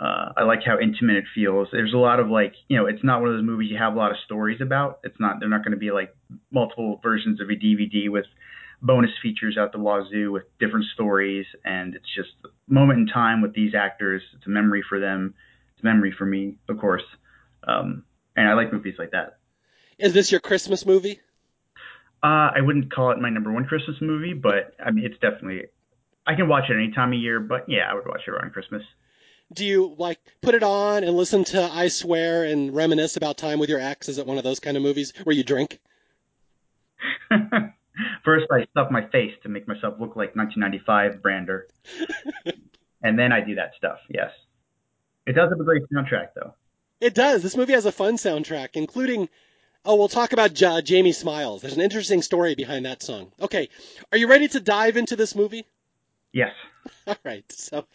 uh, 0.00 0.32
I 0.36 0.44
like 0.44 0.60
how 0.64 0.78
intimate 0.78 1.16
it 1.16 1.24
feels. 1.34 1.68
There's 1.72 1.92
a 1.92 1.98
lot 1.98 2.20
of 2.20 2.28
like, 2.28 2.54
you 2.68 2.76
know, 2.76 2.86
it's 2.86 3.02
not 3.02 3.20
one 3.20 3.30
of 3.30 3.36
those 3.36 3.44
movies 3.44 3.70
you 3.70 3.78
have 3.78 3.94
a 3.94 3.96
lot 3.96 4.12
of 4.12 4.16
stories 4.24 4.60
about. 4.60 5.00
It's 5.02 5.18
not, 5.18 5.40
they're 5.40 5.48
not 5.48 5.64
going 5.64 5.72
to 5.72 5.78
be 5.78 5.90
like 5.90 6.14
multiple 6.52 7.00
versions 7.02 7.40
of 7.40 7.50
a 7.50 7.54
DVD 7.54 8.08
with 8.08 8.26
bonus 8.80 9.10
features 9.20 9.58
out 9.58 9.72
the 9.72 9.78
wazoo 9.78 10.30
with 10.30 10.44
different 10.60 10.86
stories. 10.94 11.46
And 11.64 11.96
it's 11.96 12.06
just 12.14 12.30
a 12.44 12.72
moment 12.72 13.00
in 13.00 13.06
time 13.08 13.42
with 13.42 13.54
these 13.54 13.74
actors. 13.74 14.22
It's 14.36 14.46
a 14.46 14.50
memory 14.50 14.84
for 14.88 15.00
them. 15.00 15.34
It's 15.74 15.82
a 15.82 15.86
memory 15.86 16.14
for 16.16 16.24
me, 16.24 16.58
of 16.68 16.78
course. 16.78 17.02
Um, 17.66 18.04
and 18.36 18.48
I 18.48 18.54
like 18.54 18.72
movies 18.72 18.94
like 18.98 19.10
that. 19.10 19.38
Is 19.98 20.12
this 20.12 20.30
your 20.30 20.40
Christmas 20.40 20.86
movie? 20.86 21.20
Uh, 22.22 22.54
I 22.54 22.60
wouldn't 22.60 22.92
call 22.92 23.10
it 23.10 23.18
my 23.18 23.30
number 23.30 23.52
one 23.52 23.64
Christmas 23.64 23.96
movie, 24.00 24.32
but 24.32 24.74
I 24.84 24.92
mean, 24.92 25.04
it's 25.04 25.18
definitely, 25.18 25.66
I 26.24 26.36
can 26.36 26.48
watch 26.48 26.64
it 26.70 26.74
any 26.74 26.92
time 26.92 27.12
of 27.12 27.18
year, 27.18 27.40
but 27.40 27.64
yeah, 27.68 27.90
I 27.90 27.94
would 27.94 28.06
watch 28.06 28.22
it 28.28 28.30
around 28.30 28.52
Christmas 28.52 28.82
do 29.52 29.64
you 29.64 29.94
like 29.98 30.18
put 30.42 30.54
it 30.54 30.62
on 30.62 31.04
and 31.04 31.16
listen 31.16 31.44
to 31.44 31.62
I 31.62 31.88
Swear 31.88 32.44
and 32.44 32.74
reminisce 32.74 33.16
about 33.16 33.38
time 33.38 33.58
with 33.58 33.70
your 33.70 33.80
ex? 33.80 34.08
Is 34.08 34.18
it 34.18 34.26
one 34.26 34.38
of 34.38 34.44
those 34.44 34.60
kind 34.60 34.76
of 34.76 34.82
movies 34.82 35.12
where 35.24 35.34
you 35.34 35.44
drink? 35.44 35.80
First, 38.24 38.46
I 38.52 38.66
stuff 38.70 38.90
my 38.90 39.06
face 39.06 39.32
to 39.42 39.48
make 39.48 39.66
myself 39.66 39.94
look 39.98 40.16
like 40.16 40.36
1995 40.36 41.22
Brander, 41.22 41.66
and 43.02 43.18
then 43.18 43.32
I 43.32 43.40
do 43.40 43.56
that 43.56 43.72
stuff. 43.76 43.98
Yes, 44.08 44.30
it 45.26 45.32
does 45.32 45.50
have 45.50 45.58
a 45.60 45.64
great 45.64 45.82
soundtrack, 45.92 46.28
though. 46.34 46.54
It 47.00 47.14
does. 47.14 47.42
This 47.42 47.56
movie 47.56 47.72
has 47.72 47.86
a 47.86 47.92
fun 47.92 48.16
soundtrack, 48.16 48.70
including. 48.74 49.28
Oh, 49.84 49.94
we'll 49.94 50.08
talk 50.08 50.32
about 50.32 50.52
Jamie 50.52 51.12
Smiles. 51.12 51.62
There's 51.62 51.76
an 51.76 51.80
interesting 51.80 52.20
story 52.20 52.54
behind 52.54 52.84
that 52.84 53.02
song. 53.02 53.32
Okay, 53.40 53.68
are 54.12 54.18
you 54.18 54.28
ready 54.28 54.48
to 54.48 54.60
dive 54.60 54.96
into 54.96 55.16
this 55.16 55.34
movie? 55.34 55.64
Yes. 56.32 56.52
All 57.06 57.16
right. 57.24 57.44
So, 57.52 57.86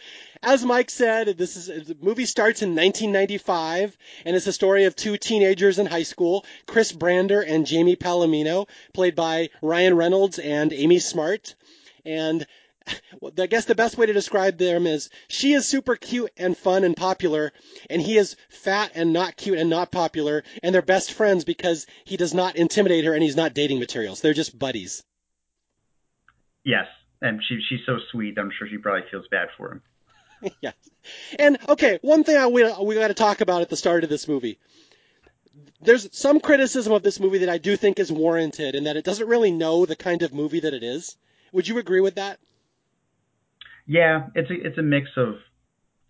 as 0.41 0.65
Mike 0.65 0.89
said, 0.89 1.37
this 1.37 1.55
is 1.55 1.87
the 1.87 1.97
movie 2.01 2.25
starts 2.25 2.61
in 2.61 2.69
1995, 2.69 3.97
and 4.25 4.35
it's 4.35 4.45
the 4.45 4.51
story 4.51 4.85
of 4.85 4.95
two 4.95 5.17
teenagers 5.17 5.79
in 5.79 5.85
high 5.85 6.03
school, 6.03 6.45
Chris 6.67 6.91
Brander 6.91 7.41
and 7.41 7.65
Jamie 7.65 7.95
Palomino, 7.95 8.67
played 8.93 9.15
by 9.15 9.49
Ryan 9.61 9.95
Reynolds 9.95 10.39
and 10.39 10.73
Amy 10.73 10.99
Smart. 10.99 11.55
And 12.05 12.45
I 13.39 13.47
guess 13.47 13.65
the 13.65 13.75
best 13.75 13.97
way 13.97 14.05
to 14.07 14.13
describe 14.13 14.57
them 14.57 14.87
is 14.87 15.09
she 15.27 15.53
is 15.53 15.67
super 15.67 15.95
cute 15.95 16.31
and 16.37 16.57
fun 16.57 16.83
and 16.83 16.95
popular, 16.95 17.53
and 17.89 18.01
he 18.01 18.17
is 18.17 18.35
fat 18.49 18.91
and 18.95 19.13
not 19.13 19.37
cute 19.37 19.57
and 19.57 19.69
not 19.69 19.91
popular, 19.91 20.43
and 20.61 20.73
they're 20.73 20.81
best 20.81 21.13
friends 21.13 21.45
because 21.45 21.85
he 22.03 22.17
does 22.17 22.33
not 22.33 22.55
intimidate 22.55 23.05
her 23.05 23.13
and 23.13 23.23
he's 23.23 23.35
not 23.35 23.53
dating 23.53 23.79
materials. 23.79 24.21
They're 24.21 24.33
just 24.33 24.57
buddies. 24.57 25.03
Yes, 26.65 26.87
and 27.23 27.41
she 27.47 27.59
she's 27.67 27.79
so 27.85 27.97
sweet. 28.11 28.37
I'm 28.37 28.51
sure 28.55 28.67
she 28.67 28.77
probably 28.77 29.09
feels 29.09 29.25
bad 29.31 29.47
for 29.57 29.71
him. 29.71 29.81
yes. 30.61 30.75
And 31.39 31.57
okay, 31.69 31.97
one 32.01 32.23
thing 32.23 32.37
I 32.37 32.47
we 32.47 32.63
we 32.83 32.95
got 32.95 33.07
to 33.07 33.13
talk 33.15 33.41
about 33.41 33.61
at 33.61 33.69
the 33.69 33.77
start 33.77 34.03
of 34.03 34.09
this 34.09 34.27
movie. 34.27 34.59
There's 35.81 36.15
some 36.15 36.39
criticism 36.39 36.93
of 36.93 37.03
this 37.03 37.19
movie 37.19 37.39
that 37.39 37.49
I 37.49 37.57
do 37.57 37.75
think 37.75 37.99
is 37.99 38.11
warranted, 38.11 38.75
in 38.75 38.85
that 38.85 38.97
it 38.97 39.05
doesn't 39.05 39.27
really 39.27 39.51
know 39.51 39.85
the 39.85 39.95
kind 39.95 40.21
of 40.21 40.33
movie 40.33 40.59
that 40.61 40.73
it 40.73 40.83
is. 40.83 41.17
Would 41.51 41.67
you 41.67 41.77
agree 41.77 42.01
with 42.01 42.15
that? 42.15 42.39
Yeah, 43.85 44.27
it's 44.35 44.49
a 44.49 44.53
it's 44.53 44.77
a 44.77 44.83
mix 44.83 45.09
of 45.15 45.35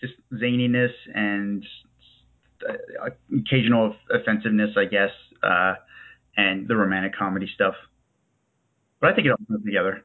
just 0.02 0.14
zaniness 0.34 0.94
and 1.14 1.64
uh, 2.68 3.10
occasional 3.38 3.96
offensiveness, 4.12 4.72
I 4.78 4.86
guess, 4.86 5.12
uh, 5.44 5.76
and 6.36 6.68
the 6.68 6.76
romantic 6.76 7.16
comedy 7.16 7.50
stuff. 7.54 7.76
But 9.00 9.12
I 9.12 9.16
think 9.16 9.28
it 9.28 9.32
all 9.32 9.38
comes 9.48 9.66
together. 9.66 10.04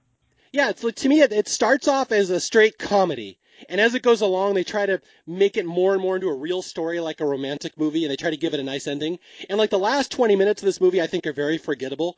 Yeah, 0.52 0.70
it's 0.70 0.82
like 0.82 0.96
to 0.96 1.08
me 1.08 1.20
it, 1.20 1.32
it 1.32 1.48
starts 1.48 1.88
off 1.88 2.12
as 2.12 2.30
a 2.30 2.40
straight 2.40 2.78
comedy. 2.78 3.38
And 3.68 3.80
as 3.80 3.94
it 3.94 4.02
goes 4.02 4.20
along, 4.20 4.54
they 4.54 4.64
try 4.64 4.86
to 4.86 5.00
make 5.26 5.56
it 5.56 5.66
more 5.66 5.92
and 5.92 6.00
more 6.00 6.14
into 6.14 6.28
a 6.28 6.34
real 6.34 6.62
story, 6.62 7.00
like 7.00 7.20
a 7.20 7.26
romantic 7.26 7.76
movie, 7.76 8.04
and 8.04 8.12
they 8.12 8.16
try 8.16 8.30
to 8.30 8.36
give 8.36 8.54
it 8.54 8.60
a 8.60 8.64
nice 8.64 8.86
ending. 8.86 9.18
And 9.48 9.58
like 9.58 9.70
the 9.70 9.78
last 9.78 10.12
20 10.12 10.36
minutes 10.36 10.62
of 10.62 10.66
this 10.66 10.80
movie, 10.80 11.02
I 11.02 11.08
think 11.08 11.26
are 11.26 11.32
very 11.32 11.58
forgettable, 11.58 12.16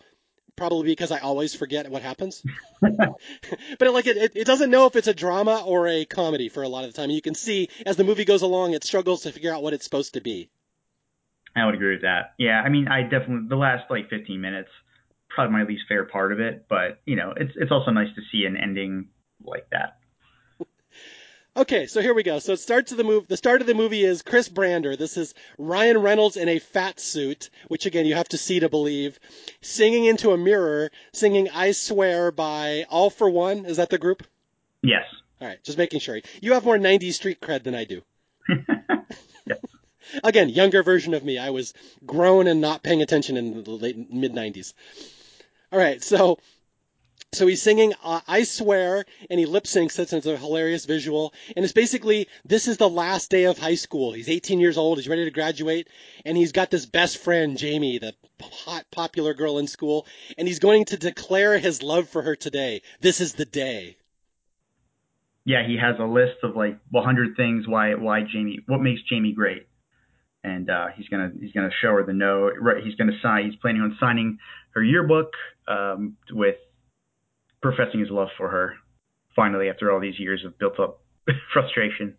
probably 0.56 0.88
because 0.88 1.10
I 1.10 1.18
always 1.20 1.54
forget 1.54 1.90
what 1.90 2.02
happens. 2.02 2.42
but 2.80 3.18
it, 3.80 3.90
like 3.90 4.06
it, 4.06 4.36
it 4.36 4.46
doesn't 4.46 4.70
know 4.70 4.86
if 4.86 4.96
it's 4.96 5.08
a 5.08 5.14
drama 5.14 5.62
or 5.64 5.88
a 5.88 6.04
comedy 6.04 6.50
for 6.50 6.62
a 6.62 6.68
lot 6.68 6.84
of 6.84 6.92
the 6.92 7.00
time. 7.00 7.10
You 7.10 7.22
can 7.22 7.34
see 7.34 7.68
as 7.86 7.96
the 7.96 8.04
movie 8.04 8.26
goes 8.26 8.42
along, 8.42 8.74
it 8.74 8.84
struggles 8.84 9.22
to 9.22 9.32
figure 9.32 9.52
out 9.52 9.62
what 9.62 9.72
it's 9.72 9.84
supposed 9.84 10.14
to 10.14 10.20
be. 10.20 10.50
I 11.56 11.64
would 11.64 11.74
agree 11.74 11.94
with 11.94 12.02
that. 12.02 12.34
Yeah, 12.38 12.60
I 12.60 12.68
mean, 12.68 12.86
I 12.86 13.02
definitely 13.02 13.48
the 13.48 13.56
last 13.56 13.90
like 13.90 14.08
15 14.10 14.40
minutes 14.40 14.70
probably 15.30 15.52
my 15.52 15.64
least 15.64 15.84
favorite 15.88 16.10
part 16.10 16.32
of 16.32 16.40
it, 16.40 16.66
but 16.68 17.00
you 17.06 17.16
know, 17.16 17.32
it's 17.36 17.52
it's 17.56 17.72
also 17.72 17.90
nice 17.90 18.14
to 18.14 18.22
see 18.30 18.44
an 18.44 18.56
ending 18.56 19.08
like 19.44 19.68
that. 19.70 19.98
Okay, 21.56 21.88
so 21.88 22.00
here 22.00 22.14
we 22.14 22.22
go. 22.22 22.38
So 22.38 22.52
it 22.52 22.60
starts 22.60 22.92
of 22.92 22.96
the 22.96 23.02
move. 23.02 23.26
The 23.26 23.36
start 23.36 23.60
of 23.60 23.66
the 23.66 23.74
movie 23.74 24.04
is 24.04 24.22
Chris 24.22 24.48
Brander. 24.48 24.94
This 24.94 25.16
is 25.16 25.34
Ryan 25.58 25.98
Reynolds 25.98 26.36
in 26.36 26.48
a 26.48 26.60
fat 26.60 27.00
suit, 27.00 27.50
which 27.66 27.86
again 27.86 28.06
you 28.06 28.14
have 28.14 28.28
to 28.28 28.38
see 28.38 28.60
to 28.60 28.68
believe, 28.68 29.18
singing 29.60 30.04
into 30.04 30.30
a 30.30 30.38
mirror, 30.38 30.92
singing 31.12 31.48
"I 31.52 31.72
Swear" 31.72 32.30
by 32.30 32.86
All-4-One. 32.88 33.66
Is 33.66 33.78
that 33.78 33.90
the 33.90 33.98
group? 33.98 34.24
Yes. 34.80 35.02
All 35.40 35.48
right, 35.48 35.62
just 35.64 35.76
making 35.76 35.98
sure. 35.98 36.20
You 36.40 36.52
have 36.52 36.64
more 36.64 36.78
'90s 36.78 37.14
street 37.14 37.40
cred 37.40 37.64
than 37.64 37.74
I 37.74 37.84
do. 37.84 38.02
yes. 39.44 39.58
Again, 40.24 40.48
younger 40.48 40.82
version 40.82 41.14
of 41.14 41.24
me. 41.24 41.36
I 41.36 41.50
was 41.50 41.74
grown 42.06 42.46
and 42.46 42.60
not 42.60 42.82
paying 42.82 43.02
attention 43.02 43.36
in 43.36 43.64
the 43.64 43.70
late 43.70 44.10
mid 44.12 44.32
'90s. 44.32 44.72
All 45.72 45.78
right, 45.78 46.02
so 46.02 46.38
So 47.32 47.46
he's 47.46 47.62
singing 47.62 47.94
uh, 48.02 48.20
I 48.26 48.42
Swear, 48.42 49.04
and 49.28 49.38
he 49.38 49.46
lip 49.46 49.62
syncs 49.64 50.00
it, 50.00 50.12
and 50.12 50.18
it's 50.18 50.26
a 50.26 50.36
hilarious 50.36 50.84
visual. 50.84 51.32
And 51.54 51.64
it's 51.64 51.72
basically, 51.72 52.26
this 52.44 52.66
is 52.66 52.76
the 52.76 52.88
last 52.88 53.30
day 53.30 53.44
of 53.44 53.56
high 53.56 53.76
school. 53.76 54.12
He's 54.12 54.28
18 54.28 54.58
years 54.58 54.76
old, 54.76 54.98
he's 54.98 55.08
ready 55.08 55.24
to 55.24 55.30
graduate, 55.30 55.88
and 56.24 56.36
he's 56.36 56.50
got 56.50 56.72
this 56.72 56.86
best 56.86 57.18
friend, 57.18 57.56
Jamie, 57.56 57.98
the 57.98 58.14
hot, 58.42 58.84
popular 58.90 59.32
girl 59.32 59.58
in 59.58 59.68
school, 59.68 60.06
and 60.36 60.48
he's 60.48 60.58
going 60.58 60.86
to 60.86 60.96
declare 60.96 61.56
his 61.56 61.84
love 61.84 62.08
for 62.08 62.22
her 62.22 62.34
today. 62.34 62.82
This 63.00 63.20
is 63.20 63.34
the 63.34 63.44
day. 63.44 63.96
Yeah, 65.44 65.64
he 65.64 65.76
has 65.76 65.96
a 66.00 66.04
list 66.04 66.38
of 66.42 66.56
like 66.56 66.78
100 66.90 67.36
things 67.36 67.66
why 67.66 67.94
why 67.94 68.22
Jamie 68.22 68.60
what 68.66 68.80
makes 68.80 69.02
Jamie 69.08 69.32
great, 69.32 69.66
and 70.44 70.68
uh, 70.68 70.88
he's 70.96 71.08
gonna 71.08 71.30
he's 71.40 71.52
gonna 71.52 71.70
show 71.80 71.92
her 71.92 72.04
the 72.04 72.12
note. 72.12 72.54
Right, 72.60 72.84
he's 72.84 72.94
gonna 72.96 73.18
sign. 73.22 73.46
He's 73.46 73.56
planning 73.56 73.80
on 73.82 73.96
signing 73.98 74.38
her 74.72 74.82
yearbook 74.82 75.32
um, 75.68 76.16
with 76.30 76.56
professing 77.62 78.00
his 78.00 78.10
love 78.10 78.28
for 78.36 78.48
her 78.48 78.74
finally 79.36 79.68
after 79.68 79.92
all 79.92 80.00
these 80.00 80.18
years 80.18 80.44
of 80.44 80.58
built 80.58 80.78
up 80.80 81.00
frustration. 81.52 82.16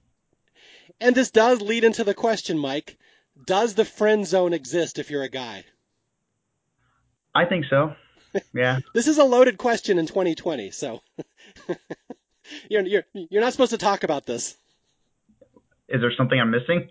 And 0.99 1.15
this 1.15 1.31
does 1.31 1.61
lead 1.61 1.83
into 1.83 2.03
the 2.03 2.13
question, 2.13 2.57
Mike. 2.57 2.97
Does 3.45 3.73
the 3.73 3.85
friend 3.85 4.25
zone 4.27 4.53
exist 4.53 4.99
if 4.99 5.09
you're 5.09 5.23
a 5.23 5.29
guy? 5.29 5.63
I 7.33 7.45
think 7.45 7.65
so. 7.69 7.95
Yeah. 8.53 8.79
this 8.93 9.07
is 9.07 9.17
a 9.17 9.23
loaded 9.23 9.57
question 9.57 9.97
in 9.97 10.05
2020, 10.05 10.71
so 10.71 11.01
you're 12.69 12.85
you're 12.85 13.03
you're 13.13 13.41
not 13.41 13.53
supposed 13.53 13.71
to 13.71 13.77
talk 13.77 14.03
about 14.03 14.25
this. 14.25 14.55
Is 15.87 16.01
there 16.01 16.11
something 16.17 16.39
I'm 16.39 16.51
missing? 16.51 16.89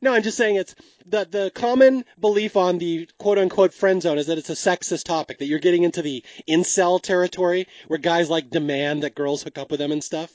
No, 0.00 0.12
I'm 0.12 0.22
just 0.22 0.36
saying 0.36 0.56
it's 0.56 0.74
the 1.06 1.26
the 1.30 1.50
common 1.54 2.04
belief 2.20 2.56
on 2.56 2.78
the 2.78 3.08
quote 3.18 3.38
unquote 3.38 3.74
friend 3.74 4.00
zone 4.02 4.18
is 4.18 4.26
that 4.26 4.38
it's 4.38 4.50
a 4.50 4.54
sexist 4.54 5.04
topic, 5.04 5.38
that 5.38 5.46
you're 5.46 5.58
getting 5.58 5.82
into 5.82 6.02
the 6.02 6.24
incel 6.48 7.00
territory 7.00 7.66
where 7.88 7.98
guys 7.98 8.30
like 8.30 8.50
demand 8.50 9.02
that 9.02 9.14
girls 9.14 9.42
hook 9.42 9.58
up 9.58 9.70
with 9.70 9.80
them 9.80 9.92
and 9.92 10.02
stuff. 10.02 10.32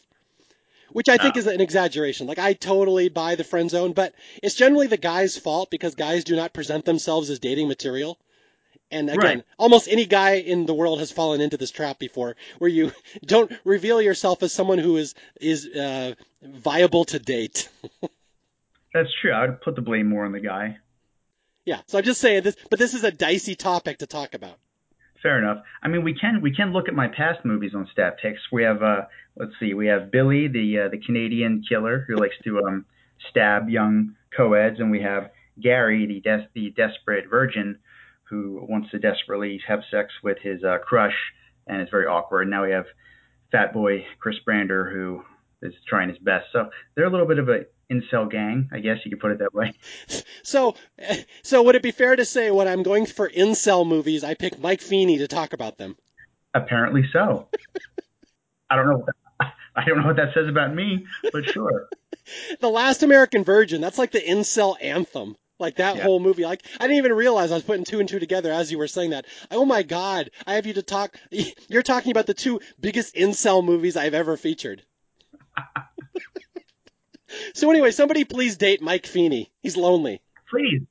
Which 0.91 1.09
I 1.09 1.17
think 1.17 1.37
is 1.37 1.47
an 1.47 1.59
exaggeration. 1.59 2.27
Like 2.27 2.37
I 2.39 2.53
totally 2.53 3.09
buy 3.09 3.33
the 3.35 3.43
friend 3.43 3.69
zone, 3.69 3.93
but 3.93 4.13
it's 4.43 4.53
generally 4.53 4.85
the 4.87 4.97
guy's 4.97 5.35
fault 5.37 5.71
because 5.71 5.95
guys 5.95 6.23
do 6.23 6.35
not 6.35 6.53
present 6.53 6.85
themselves 6.85 7.31
as 7.31 7.39
dating 7.39 7.67
material. 7.67 8.19
And 8.91 9.09
again, 9.09 9.37
Right. 9.37 9.43
almost 9.57 9.87
any 9.87 10.05
guy 10.05 10.35
in 10.35 10.67
the 10.67 10.73
world 10.75 10.99
has 10.99 11.11
fallen 11.11 11.41
into 11.41 11.57
this 11.57 11.71
trap 11.71 11.97
before, 11.97 12.35
where 12.59 12.69
you 12.69 12.91
don't 13.25 13.51
reveal 13.63 13.99
yourself 14.03 14.43
as 14.43 14.53
someone 14.53 14.77
who 14.77 14.97
is 14.97 15.15
is 15.41 15.65
uh, 15.65 16.13
viable 16.43 17.05
to 17.05 17.17
date. 17.17 17.69
That's 18.93 19.09
true. 19.21 19.31
I 19.31 19.47
would 19.47 19.61
put 19.61 19.75
the 19.75 19.81
blame 19.81 20.07
more 20.07 20.25
on 20.25 20.31
the 20.31 20.39
guy. 20.39 20.77
Yeah, 21.65 21.81
so 21.87 21.97
I'm 21.97 22.03
just 22.03 22.21
saying 22.21 22.43
this, 22.43 22.55
but 22.69 22.77
this 22.77 22.93
is 22.93 23.03
a 23.03 23.11
dicey 23.11 23.55
topic 23.55 23.99
to 23.99 24.07
talk 24.07 24.33
about. 24.33 24.57
Fair 25.21 25.39
enough. 25.39 25.63
I 25.81 25.87
mean, 25.87 26.03
we 26.03 26.13
can 26.13 26.41
we 26.41 26.53
can 26.53 26.73
look 26.73 26.89
at 26.89 26.93
my 26.93 27.07
past 27.07 27.45
movies 27.45 27.71
on 27.73 27.87
staff 27.91 28.15
picks. 28.21 28.41
We 28.51 28.63
have 28.63 28.83
uh, 28.83 29.05
let's 29.37 29.53
see, 29.59 29.73
we 29.73 29.87
have 29.87 30.11
Billy, 30.11 30.49
the 30.49 30.79
uh, 30.79 30.89
the 30.89 30.97
Canadian 30.97 31.63
killer 31.67 32.03
who 32.07 32.17
likes 32.17 32.35
to 32.43 32.59
um 32.59 32.85
stab 33.29 33.69
young 33.69 34.15
co-eds, 34.35 34.79
and 34.79 34.91
we 34.91 35.01
have 35.01 35.31
Gary, 35.61 36.05
the 36.05 36.19
des- 36.19 36.49
the 36.53 36.71
desperate 36.71 37.29
virgin 37.29 37.79
who 38.23 38.65
wants 38.67 38.91
to 38.91 38.99
desperately 38.99 39.61
have 39.65 39.79
sex 39.89 40.11
with 40.23 40.37
his 40.41 40.61
uh, 40.63 40.79
crush, 40.79 41.15
and 41.67 41.81
it's 41.81 41.91
very 41.91 42.05
awkward. 42.05 42.49
Now 42.49 42.65
we 42.65 42.71
have 42.71 42.85
Fat 43.51 43.71
Boy 43.71 44.05
Chris 44.19 44.35
Brander 44.43 44.89
who 44.89 45.23
is 45.61 45.73
trying 45.87 46.09
his 46.09 46.17
best. 46.17 46.47
So 46.51 46.69
they're 46.95 47.05
a 47.05 47.09
little 47.09 47.27
bit 47.27 47.39
of 47.39 47.47
a 47.47 47.61
incel 47.91 48.29
gang, 48.29 48.69
I 48.71 48.79
guess 48.79 48.97
you 49.05 49.11
could 49.11 49.19
put 49.19 49.31
it 49.31 49.39
that 49.39 49.53
way. 49.53 49.73
So, 50.43 50.75
so 51.41 51.63
would 51.63 51.75
it 51.75 51.81
be 51.81 51.91
fair 51.91 52.15
to 52.15 52.25
say 52.25 52.51
when 52.51 52.67
I'm 52.67 52.83
going 52.83 53.05
for 53.05 53.29
incel 53.29 53.87
movies, 53.87 54.23
I 54.23 54.33
pick 54.33 54.59
Mike 54.59 54.81
Feeney 54.81 55.19
to 55.19 55.27
talk 55.27 55.53
about 55.53 55.77
them? 55.77 55.95
Apparently 56.53 57.03
so. 57.13 57.47
I 58.69 58.75
don't 58.75 58.87
know. 58.87 58.97
What 58.97 59.05
that, 59.39 59.53
I 59.75 59.85
don't 59.85 59.99
know 60.01 60.07
what 60.07 60.17
that 60.17 60.33
says 60.33 60.47
about 60.49 60.73
me, 60.75 61.05
but 61.31 61.43
sure. 61.53 61.87
The 62.61 62.69
Last 62.69 63.03
American 63.03 63.43
Virgin, 63.43 63.81
that's 63.81 63.97
like 63.97 64.11
the 64.11 64.21
incel 64.21 64.75
anthem. 64.81 65.35
Like 65.59 65.75
that 65.77 65.97
Yeah. 65.97 66.03
whole 66.03 66.19
movie. 66.19 66.43
Like 66.43 66.63
I 66.79 66.83
didn't 66.83 66.97
even 66.97 67.13
realize 67.13 67.51
I 67.51 67.55
was 67.55 67.63
putting 67.63 67.83
two 67.85 67.99
and 67.99 68.07
two 68.07 68.19
together 68.19 68.51
as 68.51 68.71
you 68.71 68.77
were 68.77 68.87
saying 68.87 69.09
that. 69.11 69.25
Oh 69.51 69.65
my 69.65 69.83
god, 69.83 70.29
I 70.47 70.55
have 70.55 70.65
you 70.65 70.73
to 70.73 70.83
talk. 70.83 71.17
You're 71.69 71.83
talking 71.83 72.11
about 72.11 72.25
the 72.25 72.33
two 72.33 72.59
biggest 72.79 73.15
incel 73.15 73.63
movies 73.63 73.97
I've 73.97 74.13
ever 74.13 74.37
featured. 74.37 74.83
So 77.53 77.69
anyway, 77.69 77.91
somebody 77.91 78.23
please 78.23 78.57
date 78.57 78.81
Mike 78.81 79.05
Feeney. 79.05 79.51
He's 79.61 79.77
lonely. 79.77 80.21
Please. 80.49 80.81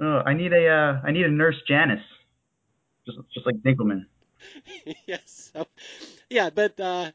Oh, 0.00 0.22
I 0.24 0.34
need 0.34 0.52
a 0.52 0.68
uh, 0.68 1.00
I 1.06 1.10
need 1.12 1.26
a 1.26 1.30
nurse 1.30 1.56
Janice, 1.68 2.00
just 3.06 3.18
just 3.34 3.46
like 3.46 3.56
Dinkelman. 3.56 4.06
yes. 5.06 5.50
So, 5.52 5.66
yeah, 6.30 6.50
but 6.50 6.78
uh, 6.80 7.10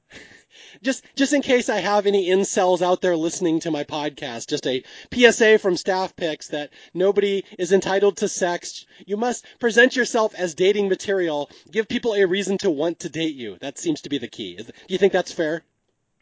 just 0.81 1.03
just 1.15 1.33
in 1.33 1.41
case 1.41 1.69
I 1.69 1.77
have 1.77 2.05
any 2.05 2.27
incels 2.27 2.81
out 2.81 3.01
there 3.01 3.15
listening 3.15 3.61
to 3.61 3.71
my 3.71 3.83
podcast, 3.83 4.47
just 4.47 4.67
a 4.67 4.83
PSA 5.13 5.57
from 5.59 5.77
Staff 5.77 6.15
Picks 6.15 6.49
that 6.49 6.71
nobody 6.93 7.43
is 7.57 7.71
entitled 7.71 8.17
to 8.17 8.27
sex. 8.27 8.85
You 9.05 9.17
must 9.17 9.45
present 9.59 9.95
yourself 9.95 10.35
as 10.35 10.55
dating 10.55 10.89
material. 10.89 11.49
Give 11.71 11.87
people 11.87 12.13
a 12.13 12.25
reason 12.25 12.57
to 12.59 12.69
want 12.69 12.99
to 12.99 13.09
date 13.09 13.35
you. 13.35 13.57
That 13.61 13.77
seems 13.77 14.01
to 14.01 14.09
be 14.09 14.17
the 14.17 14.27
key. 14.27 14.57
Do 14.57 14.73
you 14.87 14.97
think 14.97 15.13
that's 15.13 15.31
fair? 15.31 15.63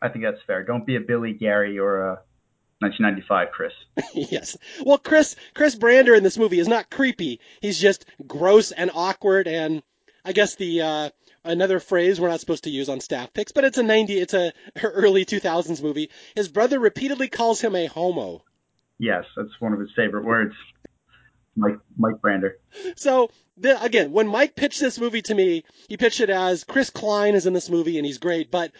I 0.03 0.09
think 0.09 0.25
that's 0.25 0.41
fair. 0.45 0.63
Don't 0.63 0.85
be 0.85 0.97
a 0.97 0.99
Billy 0.99 1.31
Gary 1.31 1.79
or 1.79 2.01
a 2.01 2.21
1995 2.79 3.47
Chris. 3.51 3.71
yes. 4.13 4.57
Well, 4.85 4.97
Chris 4.97 5.37
Chris 5.53 5.75
Brander 5.75 6.13
in 6.13 6.23
this 6.23 6.37
movie 6.37 6.59
is 6.59 6.67
not 6.67 6.91
creepy. 6.91 7.39
He's 7.61 7.79
just 7.79 8.05
gross 8.27 8.71
and 8.73 8.91
awkward 8.93 9.47
and 9.47 9.81
I 10.25 10.33
guess 10.33 10.55
the 10.55 10.81
uh, 10.81 11.09
another 11.45 11.79
phrase 11.79 12.19
we're 12.19 12.29
not 12.29 12.41
supposed 12.41 12.65
to 12.65 12.69
use 12.69 12.89
on 12.89 12.99
staff 12.99 13.33
picks, 13.33 13.53
but 13.53 13.63
it's 13.63 13.77
a 13.77 13.83
90 13.83 14.19
it's 14.19 14.33
a 14.33 14.51
early 14.83 15.25
2000s 15.25 15.81
movie. 15.81 16.09
His 16.35 16.49
brother 16.49 16.79
repeatedly 16.79 17.29
calls 17.29 17.61
him 17.61 17.73
a 17.75 17.85
homo. 17.85 18.43
Yes, 18.99 19.23
that's 19.37 19.59
one 19.59 19.71
of 19.73 19.79
his 19.79 19.89
favorite 19.95 20.25
words. 20.25 20.53
Mike 21.55 21.77
Mike 21.97 22.21
Brander. 22.21 22.57
So 22.95 23.29
the, 23.57 23.81
again, 23.81 24.11
when 24.11 24.27
Mike 24.27 24.55
pitched 24.55 24.79
this 24.79 24.99
movie 24.99 25.21
to 25.23 25.35
me, 25.35 25.63
he 25.87 25.97
pitched 25.97 26.21
it 26.21 26.29
as 26.29 26.63
Chris 26.63 26.89
Klein 26.89 27.35
is 27.35 27.45
in 27.45 27.53
this 27.53 27.69
movie 27.69 27.97
and 27.97 28.05
he's 28.05 28.17
great, 28.17 28.49
but 28.49 28.71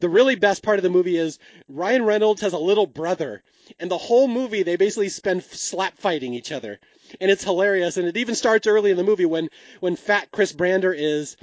the 0.00 0.08
really 0.08 0.36
best 0.36 0.62
part 0.62 0.78
of 0.78 0.82
the 0.82 0.90
movie 0.90 1.16
is 1.16 1.38
Ryan 1.68 2.04
Reynolds 2.04 2.42
has 2.42 2.52
a 2.52 2.58
little 2.58 2.86
brother, 2.86 3.42
and 3.78 3.90
the 3.90 3.98
whole 3.98 4.28
movie 4.28 4.62
they 4.62 4.76
basically 4.76 5.08
spend 5.08 5.42
slap 5.44 5.98
fighting 5.98 6.34
each 6.34 6.52
other, 6.52 6.78
and 7.20 7.30
it's 7.30 7.44
hilarious. 7.44 7.96
And 7.96 8.06
it 8.06 8.16
even 8.16 8.34
starts 8.34 8.66
early 8.66 8.90
in 8.90 8.96
the 8.96 9.04
movie 9.04 9.26
when 9.26 9.48
when 9.80 9.96
fat 9.96 10.30
Chris 10.30 10.52
Brander 10.52 10.92
is 10.92 11.36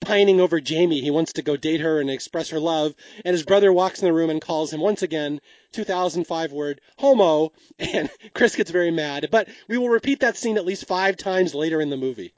pining 0.00 0.40
over 0.40 0.60
Jamie. 0.60 1.00
He 1.00 1.10
wants 1.10 1.34
to 1.34 1.42
go 1.42 1.56
date 1.56 1.80
her 1.80 2.00
and 2.00 2.10
express 2.10 2.50
her 2.50 2.60
love, 2.60 2.94
and 3.24 3.32
his 3.32 3.44
brother 3.44 3.72
walks 3.72 4.00
in 4.00 4.06
the 4.06 4.12
room 4.12 4.30
and 4.30 4.40
calls 4.40 4.72
him 4.72 4.80
once 4.80 5.02
again 5.02 5.40
2005 5.72 6.52
word 6.52 6.80
homo, 6.98 7.52
and 7.78 8.10
Chris 8.34 8.56
gets 8.56 8.70
very 8.70 8.90
mad. 8.90 9.28
But 9.30 9.48
we 9.68 9.78
will 9.78 9.88
repeat 9.88 10.20
that 10.20 10.36
scene 10.36 10.56
at 10.56 10.66
least 10.66 10.86
five 10.86 11.16
times 11.16 11.54
later 11.54 11.80
in 11.80 11.90
the 11.90 11.96
movie. 11.96 12.34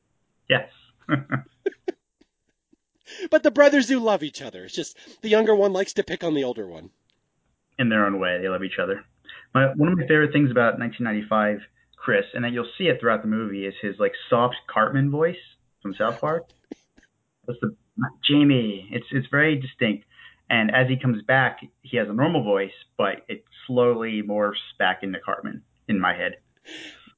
Yes. 0.49 0.69
But 3.31 3.43
the 3.43 3.51
brothers 3.51 3.87
do 3.87 3.99
love 4.01 4.23
each 4.23 4.41
other. 4.41 4.65
It's 4.65 4.75
just 4.75 4.97
the 5.21 5.29
younger 5.29 5.55
one 5.55 5.73
likes 5.73 5.93
to 5.95 6.03
pick 6.03 6.25
on 6.25 6.35
the 6.35 6.45
older 6.45 6.67
one. 6.67 6.91
in 7.79 7.89
their 7.91 8.07
own 8.07 8.19
way. 8.19 8.39
They 8.41 8.49
love 8.49 8.65
each 8.65 8.79
other. 8.83 9.05
My, 9.55 9.67
one 9.75 9.93
of 9.93 9.99
my 9.99 10.07
favorite 10.07 10.33
things 10.33 10.51
about 10.51 10.79
1995 10.79 11.61
Chris, 11.97 12.25
and 12.35 12.45
that 12.45 12.53
you'll 12.53 12.71
see 12.77 12.85
it 12.85 12.99
throughout 13.01 13.23
the 13.23 13.29
movie, 13.29 13.65
is 13.65 13.75
his 13.81 13.95
like 13.99 14.13
soft 14.29 14.57
Cartman 14.67 15.11
voice 15.11 15.37
from 15.83 15.95
South 15.95 16.21
Park. 16.21 16.49
That's 17.47 17.61
the 17.61 17.77
Jamie. 18.29 18.89
It's 18.91 19.07
it's 19.13 19.29
very 19.31 19.57
distinct. 19.57 20.05
And 20.51 20.75
as 20.75 20.89
he 20.89 20.97
comes 20.97 21.23
back, 21.23 21.61
he 21.83 21.97
has 21.97 22.09
a 22.09 22.13
normal 22.13 22.43
voice, 22.43 22.73
but 22.99 23.25
it 23.29 23.45
slowly 23.67 24.23
morphs 24.23 24.57
back 24.79 25.03
into 25.03 25.19
Cartman 25.21 25.63
in 25.89 26.01
my 26.01 26.15
head. 26.15 26.37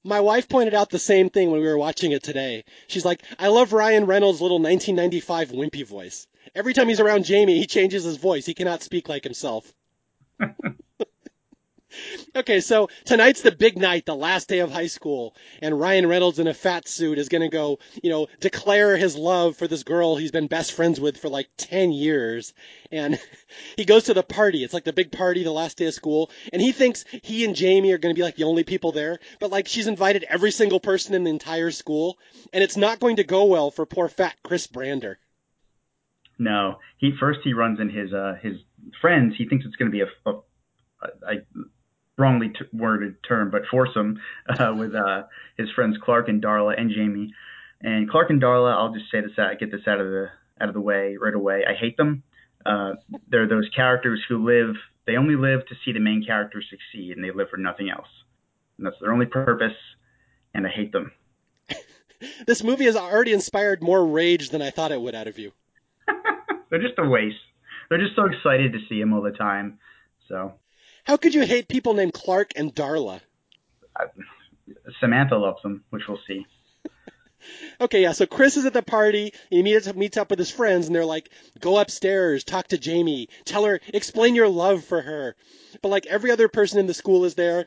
My 0.04 0.20
wife 0.20 0.48
pointed 0.48 0.74
out 0.74 0.90
the 0.90 0.98
same 0.98 1.30
thing 1.30 1.50
when 1.50 1.60
we 1.60 1.66
were 1.66 1.78
watching 1.78 2.12
it 2.12 2.22
today. 2.22 2.64
She's 2.86 3.06
like, 3.06 3.22
I 3.38 3.48
love 3.48 3.72
Ryan 3.72 4.04
Reynolds' 4.04 4.42
little 4.42 4.60
1995 4.60 5.48
wimpy 5.48 5.86
voice. 5.86 6.26
Every 6.54 6.74
time 6.74 6.88
he's 6.88 7.00
around 7.00 7.24
Jamie, 7.24 7.58
he 7.58 7.66
changes 7.66 8.04
his 8.04 8.18
voice. 8.18 8.44
He 8.44 8.54
cannot 8.54 8.82
speak 8.82 9.08
like 9.08 9.24
himself. 9.24 9.72
okay, 12.34 12.60
so 12.60 12.88
tonight's 13.04 13.42
the 13.42 13.52
big 13.52 13.78
night, 13.78 14.06
the 14.06 14.14
last 14.14 14.48
day 14.48 14.60
of 14.60 14.70
high 14.70 14.86
school, 14.86 15.34
and 15.60 15.78
Ryan 15.78 16.06
Reynolds 16.06 16.38
in 16.38 16.46
a 16.46 16.54
fat 16.54 16.88
suit 16.88 17.18
is 17.18 17.28
going 17.28 17.42
to 17.42 17.48
go, 17.48 17.78
you 18.02 18.10
know, 18.10 18.28
declare 18.40 18.96
his 18.96 19.16
love 19.16 19.56
for 19.56 19.68
this 19.68 19.82
girl 19.82 20.16
he's 20.16 20.30
been 20.30 20.46
best 20.46 20.72
friends 20.72 21.00
with 21.00 21.18
for 21.18 21.28
like 21.28 21.48
10 21.56 21.92
years. 21.92 22.52
And 22.90 23.18
he 23.76 23.84
goes 23.84 24.04
to 24.04 24.14
the 24.14 24.22
party. 24.22 24.64
It's 24.64 24.74
like 24.74 24.84
the 24.84 24.92
big 24.92 25.12
party, 25.12 25.44
the 25.44 25.52
last 25.52 25.78
day 25.78 25.86
of 25.86 25.94
school, 25.94 26.30
and 26.52 26.60
he 26.60 26.72
thinks 26.72 27.04
he 27.22 27.44
and 27.44 27.54
Jamie 27.54 27.92
are 27.92 27.98
going 27.98 28.14
to 28.14 28.18
be 28.18 28.24
like 28.24 28.36
the 28.36 28.44
only 28.44 28.64
people 28.64 28.92
there, 28.92 29.18
but 29.40 29.50
like 29.50 29.68
she's 29.68 29.86
invited 29.86 30.24
every 30.28 30.50
single 30.50 30.80
person 30.80 31.14
in 31.14 31.24
the 31.24 31.30
entire 31.30 31.70
school, 31.70 32.18
and 32.52 32.62
it's 32.62 32.76
not 32.76 33.00
going 33.00 33.16
to 33.16 33.24
go 33.24 33.44
well 33.44 33.70
for 33.70 33.86
poor 33.86 34.08
fat 34.08 34.36
Chris 34.42 34.66
Brander. 34.66 35.18
No, 36.38 36.78
he 36.98 37.12
first 37.18 37.40
he 37.44 37.52
runs 37.52 37.78
in 37.78 37.88
his 37.88 38.12
uh 38.12 38.34
his 38.42 38.56
friends. 39.00 39.34
He 39.36 39.46
thinks 39.46 39.64
it's 39.64 39.76
going 39.76 39.90
to 39.90 39.96
be 39.96 40.02
a, 40.02 40.32
wrongly 42.16 42.48
t- 42.48 42.66
worded 42.72 43.16
term, 43.26 43.50
but 43.50 43.62
foursome 43.70 44.20
uh, 44.58 44.74
with 44.76 44.94
uh 44.94 45.24
his 45.56 45.70
friends 45.70 45.96
Clark 46.02 46.28
and 46.28 46.42
Darla 46.42 46.78
and 46.78 46.90
Jamie. 46.90 47.32
And 47.80 48.08
Clark 48.08 48.30
and 48.30 48.40
Darla, 48.40 48.72
I'll 48.72 48.94
just 48.94 49.10
say 49.10 49.20
this 49.20 49.38
out, 49.38 49.58
get 49.58 49.70
this 49.70 49.86
out 49.86 50.00
of 50.00 50.06
the 50.06 50.28
out 50.60 50.68
of 50.68 50.74
the 50.74 50.80
way 50.80 51.16
right 51.20 51.34
away. 51.34 51.64
I 51.68 51.74
hate 51.74 51.96
them. 51.96 52.22
Uh, 52.64 52.94
they're 53.28 53.48
those 53.48 53.68
characters 53.74 54.22
who 54.28 54.44
live. 54.44 54.76
They 55.06 55.16
only 55.16 55.36
live 55.36 55.66
to 55.66 55.74
see 55.84 55.92
the 55.92 56.00
main 56.00 56.24
character 56.24 56.62
succeed, 56.62 57.14
and 57.16 57.22
they 57.22 57.30
live 57.30 57.50
for 57.50 57.58
nothing 57.58 57.90
else. 57.90 58.08
And 58.78 58.86
that's 58.86 58.96
their 59.00 59.12
only 59.12 59.26
purpose. 59.26 59.76
And 60.54 60.66
I 60.66 60.70
hate 60.70 60.92
them. 60.92 61.12
this 62.46 62.64
movie 62.64 62.84
has 62.84 62.96
already 62.96 63.32
inspired 63.32 63.82
more 63.82 64.06
rage 64.06 64.48
than 64.48 64.62
I 64.62 64.70
thought 64.70 64.92
it 64.92 65.00
would 65.00 65.14
out 65.14 65.26
of 65.26 65.38
you. 65.38 65.52
they're 66.70 66.80
just 66.80 66.98
a 66.98 67.06
waste. 67.06 67.36
They're 67.90 67.98
just 67.98 68.16
so 68.16 68.24
excited 68.24 68.72
to 68.72 68.78
see 68.88 69.00
him 69.00 69.12
all 69.12 69.22
the 69.22 69.30
time. 69.32 69.78
So. 70.28 70.54
How 71.04 71.16
could 71.16 71.34
you 71.34 71.44
hate 71.44 71.68
people 71.68 71.94
named 71.94 72.14
Clark 72.14 72.52
and 72.56 72.74
Darla? 72.74 73.20
I, 73.96 74.04
Samantha 75.00 75.36
loves 75.36 75.62
them, 75.62 75.84
which 75.90 76.02
we'll 76.08 76.18
see. 76.26 76.46
okay, 77.80 78.02
yeah. 78.02 78.12
So 78.12 78.26
Chris 78.26 78.56
is 78.56 78.64
at 78.64 78.72
the 78.72 78.82
party. 78.82 79.32
He 79.50 79.62
meets 79.62 79.86
up, 79.86 79.96
meets 79.96 80.16
up 80.16 80.30
with 80.30 80.38
his 80.38 80.50
friends, 80.50 80.86
and 80.86 80.96
they're 80.96 81.04
like, 81.04 81.30
"Go 81.60 81.78
upstairs, 81.78 82.44
talk 82.44 82.68
to 82.68 82.78
Jamie, 82.78 83.28
tell 83.44 83.64
her, 83.64 83.80
explain 83.92 84.34
your 84.34 84.48
love 84.48 84.84
for 84.84 85.00
her." 85.00 85.36
But 85.82 85.90
like 85.90 86.06
every 86.06 86.30
other 86.30 86.48
person 86.48 86.78
in 86.78 86.86
the 86.86 86.94
school 86.94 87.24
is 87.24 87.34
there, 87.34 87.66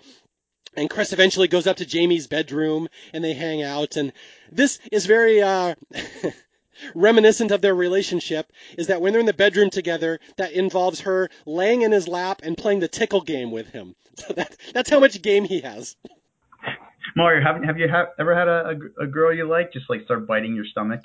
and 0.75 0.89
Chris 0.89 1.13
eventually 1.13 1.47
goes 1.47 1.67
up 1.67 1.77
to 1.77 1.85
Jamie's 1.85 2.27
bedroom, 2.27 2.87
and 3.13 3.23
they 3.23 3.33
hang 3.33 3.61
out. 3.61 3.97
And 3.97 4.13
this 4.51 4.79
is 4.91 5.05
very 5.05 5.41
uh, 5.41 5.75
reminiscent 6.95 7.51
of 7.51 7.61
their 7.61 7.75
relationship. 7.75 8.51
Is 8.77 8.87
that 8.87 9.01
when 9.01 9.13
they're 9.13 9.19
in 9.19 9.25
the 9.25 9.33
bedroom 9.33 9.69
together, 9.69 10.19
that 10.37 10.51
involves 10.51 11.01
her 11.01 11.29
laying 11.45 11.81
in 11.81 11.91
his 11.91 12.07
lap 12.07 12.41
and 12.43 12.57
playing 12.57 12.79
the 12.79 12.87
tickle 12.87 13.21
game 13.21 13.51
with 13.51 13.69
him. 13.69 13.95
So 14.17 14.33
that 14.33 14.57
that's 14.73 14.89
how 14.89 14.99
much 14.99 15.21
game 15.21 15.43
he 15.43 15.61
has. 15.61 15.95
Mario, 17.15 17.43
have 17.43 17.63
have 17.63 17.77
you 17.77 17.87
ha- 17.87 18.07
ever 18.19 18.33
had 18.35 18.47
a, 18.47 18.79
a, 18.99 19.03
a 19.03 19.07
girl 19.07 19.31
you 19.31 19.47
like 19.47 19.71
just 19.71 19.87
like 19.91 20.03
start 20.05 20.25
biting 20.25 20.55
your 20.55 20.65
stomach? 20.65 21.01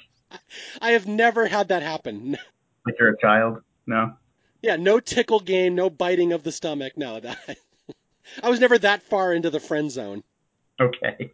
I 0.80 0.92
have 0.92 1.06
never 1.06 1.46
had 1.46 1.68
that 1.68 1.82
happen. 1.82 2.36
Like 2.84 2.96
you're 2.98 3.10
a 3.10 3.20
child? 3.20 3.58
No. 3.86 4.14
Yeah, 4.60 4.74
no 4.74 4.98
tickle 4.98 5.38
game, 5.38 5.76
no 5.76 5.88
biting 5.88 6.32
of 6.32 6.42
the 6.42 6.50
stomach. 6.50 6.94
No, 6.96 7.20
that 7.20 7.38
I 8.42 8.50
was 8.50 8.58
never 8.58 8.76
that 8.78 9.02
far 9.04 9.32
into 9.32 9.50
the 9.50 9.60
friend 9.60 9.88
zone. 9.88 10.24
Okay. 10.80 11.30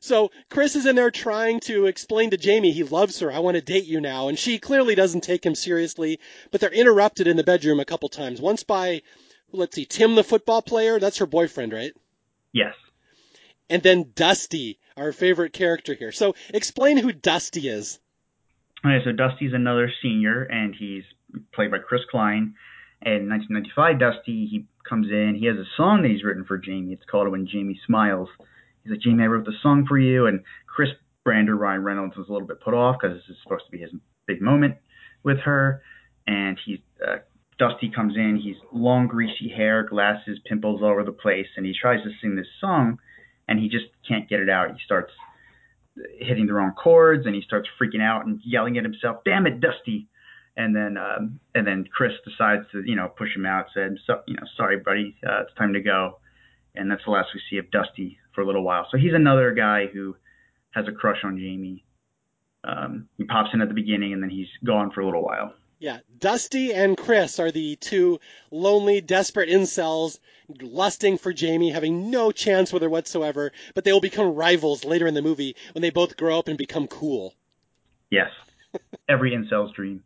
So 0.00 0.30
Chris 0.50 0.76
is 0.76 0.86
in 0.86 0.96
there 0.96 1.10
trying 1.10 1.60
to 1.60 1.86
explain 1.86 2.30
to 2.30 2.36
Jamie 2.36 2.72
he 2.72 2.84
loves 2.84 3.20
her. 3.20 3.32
I 3.32 3.40
want 3.40 3.56
to 3.56 3.62
date 3.62 3.84
you 3.84 4.00
now, 4.00 4.28
and 4.28 4.38
she 4.38 4.58
clearly 4.58 4.94
doesn't 4.94 5.22
take 5.22 5.44
him 5.44 5.54
seriously. 5.54 6.20
But 6.50 6.60
they're 6.60 6.70
interrupted 6.70 7.26
in 7.26 7.36
the 7.36 7.44
bedroom 7.44 7.80
a 7.80 7.84
couple 7.84 8.08
times. 8.08 8.40
Once 8.40 8.62
by, 8.62 9.02
let's 9.52 9.74
see, 9.74 9.84
Tim 9.84 10.14
the 10.14 10.24
football 10.24 10.62
player. 10.62 10.98
That's 10.98 11.18
her 11.18 11.26
boyfriend, 11.26 11.72
right? 11.72 11.92
Yes 12.52 12.74
and 13.68 13.82
then 13.82 14.12
Dusty, 14.14 14.78
our 14.96 15.12
favorite 15.12 15.52
character 15.52 15.94
here. 15.94 16.12
So 16.12 16.34
explain 16.52 16.96
who 16.96 17.12
Dusty 17.12 17.68
is. 17.68 17.98
Okay, 18.84 19.04
so 19.04 19.12
Dusty's 19.12 19.52
another 19.52 19.90
senior, 20.02 20.42
and 20.44 20.74
he's 20.74 21.02
played 21.52 21.70
by 21.70 21.78
Chris 21.78 22.02
Klein. 22.10 22.54
And 23.02 23.22
in 23.24 23.28
1995, 23.28 23.98
Dusty 23.98 24.46
he 24.46 24.66
comes 24.88 25.08
in. 25.10 25.36
He 25.38 25.46
has 25.46 25.56
a 25.56 25.68
song 25.76 26.02
that 26.02 26.10
he's 26.10 26.24
written 26.24 26.44
for 26.44 26.58
Jamie. 26.58 26.92
It's 26.92 27.04
called 27.04 27.28
"When 27.28 27.46
Jamie 27.46 27.80
Smiles." 27.86 28.28
He's 28.86 28.92
like, 28.92 29.00
Jamie, 29.00 29.24
I 29.24 29.26
wrote 29.26 29.44
the 29.44 29.52
song 29.62 29.84
for 29.86 29.98
you. 29.98 30.26
And 30.26 30.40
Chris 30.66 30.90
Brander, 31.24 31.56
Ryan 31.56 31.82
Reynolds, 31.82 32.16
was 32.16 32.28
a 32.28 32.32
little 32.32 32.46
bit 32.46 32.60
put 32.60 32.74
off 32.74 32.96
because 33.00 33.16
this 33.16 33.28
is 33.28 33.36
supposed 33.42 33.64
to 33.66 33.72
be 33.72 33.78
his 33.78 33.90
big 34.26 34.40
moment 34.40 34.76
with 35.24 35.38
her. 35.40 35.82
And 36.26 36.58
he's 36.64 36.78
uh, 37.06 37.16
Dusty 37.58 37.90
comes 37.90 38.16
in. 38.16 38.40
He's 38.42 38.56
long, 38.72 39.08
greasy 39.08 39.48
hair, 39.48 39.82
glasses, 39.82 40.38
pimples 40.44 40.82
all 40.82 40.90
over 40.90 41.04
the 41.04 41.12
place, 41.12 41.46
and 41.56 41.66
he 41.66 41.74
tries 41.78 42.02
to 42.04 42.10
sing 42.20 42.36
this 42.36 42.46
song 42.60 42.98
and 43.48 43.58
he 43.58 43.68
just 43.68 43.86
can't 44.06 44.28
get 44.28 44.40
it 44.40 44.50
out. 44.50 44.70
He 44.70 44.78
starts 44.84 45.12
hitting 46.18 46.46
the 46.46 46.52
wrong 46.52 46.72
chords 46.72 47.26
and 47.26 47.34
he 47.34 47.42
starts 47.42 47.68
freaking 47.80 48.02
out 48.02 48.26
and 48.26 48.40
yelling 48.44 48.76
at 48.76 48.84
himself, 48.84 49.24
"Damn 49.24 49.46
it, 49.46 49.60
Dusty!" 49.60 50.08
And 50.56 50.74
then 50.74 50.96
um, 50.96 51.40
and 51.54 51.66
then 51.66 51.84
Chris 51.90 52.12
decides 52.24 52.70
to 52.72 52.82
you 52.84 52.96
know 52.96 53.08
push 53.08 53.34
him 53.34 53.46
out, 53.46 53.66
said, 53.72 53.96
so, 54.06 54.22
"You 54.26 54.34
know, 54.34 54.46
sorry, 54.56 54.78
buddy, 54.78 55.16
uh, 55.26 55.42
it's 55.42 55.54
time 55.54 55.72
to 55.72 55.80
go." 55.80 56.18
And 56.74 56.90
that's 56.90 57.04
the 57.04 57.10
last 57.10 57.28
we 57.34 57.40
see 57.48 57.56
of 57.58 57.70
Dusty 57.70 58.18
for 58.36 58.42
a 58.42 58.46
little 58.46 58.62
while. 58.62 58.86
So 58.92 58.98
he's 58.98 59.14
another 59.14 59.52
guy 59.52 59.86
who 59.92 60.14
has 60.70 60.86
a 60.86 60.92
crush 60.92 61.24
on 61.24 61.38
Jamie. 61.38 61.84
Um, 62.62 63.08
he 63.16 63.24
pops 63.24 63.50
in 63.52 63.60
at 63.60 63.68
the 63.68 63.74
beginning 63.74 64.12
and 64.12 64.22
then 64.22 64.30
he's 64.30 64.46
gone 64.62 64.92
for 64.92 65.00
a 65.00 65.04
little 65.04 65.24
while. 65.24 65.54
Yeah, 65.78 65.98
Dusty 66.18 66.72
and 66.72 66.96
Chris 66.96 67.38
are 67.38 67.50
the 67.50 67.76
two 67.76 68.20
lonely, 68.50 69.00
desperate 69.00 69.48
incels 69.48 70.18
lusting 70.60 71.18
for 71.18 71.32
Jamie, 71.32 71.70
having 71.70 72.10
no 72.10 72.30
chance 72.30 72.72
with 72.72 72.82
her 72.82 72.88
whatsoever, 72.88 73.52
but 73.74 73.84
they 73.84 73.92
will 73.92 74.00
become 74.00 74.34
rivals 74.34 74.84
later 74.84 75.06
in 75.06 75.14
the 75.14 75.22
movie 75.22 75.56
when 75.72 75.82
they 75.82 75.90
both 75.90 76.16
grow 76.16 76.38
up 76.38 76.48
and 76.48 76.56
become 76.56 76.86
cool. 76.86 77.34
Yes. 78.10 78.30
Every 79.08 79.32
incel's 79.32 79.72
dream. 79.72 80.02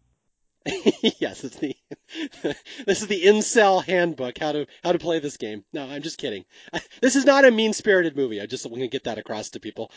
yes, 0.67 1.45
it's 1.45 1.57
the 1.57 1.77
this 2.43 3.03
is 3.03 3.07
the 3.07 3.23
incel 3.23 3.85
handbook 3.85 4.39
how 4.39 4.53
to 4.53 4.67
how 4.83 4.93
to 4.93 4.99
play 4.99 5.19
this 5.19 5.37
game. 5.37 5.65
No, 5.73 5.89
I'm 5.89 6.03
just 6.03 6.19
kidding. 6.19 6.45
this 7.01 7.17
is 7.17 7.25
not 7.25 7.45
a 7.45 7.51
mean 7.51 7.73
spirited 7.73 8.17
movie. 8.17 8.41
I 8.41 8.47
just 8.47 8.69
want 8.69 8.83
to 8.83 8.89
get 8.89 9.05
that 9.05 9.19
across 9.19 9.51
to 9.51 9.61
people. 9.61 9.91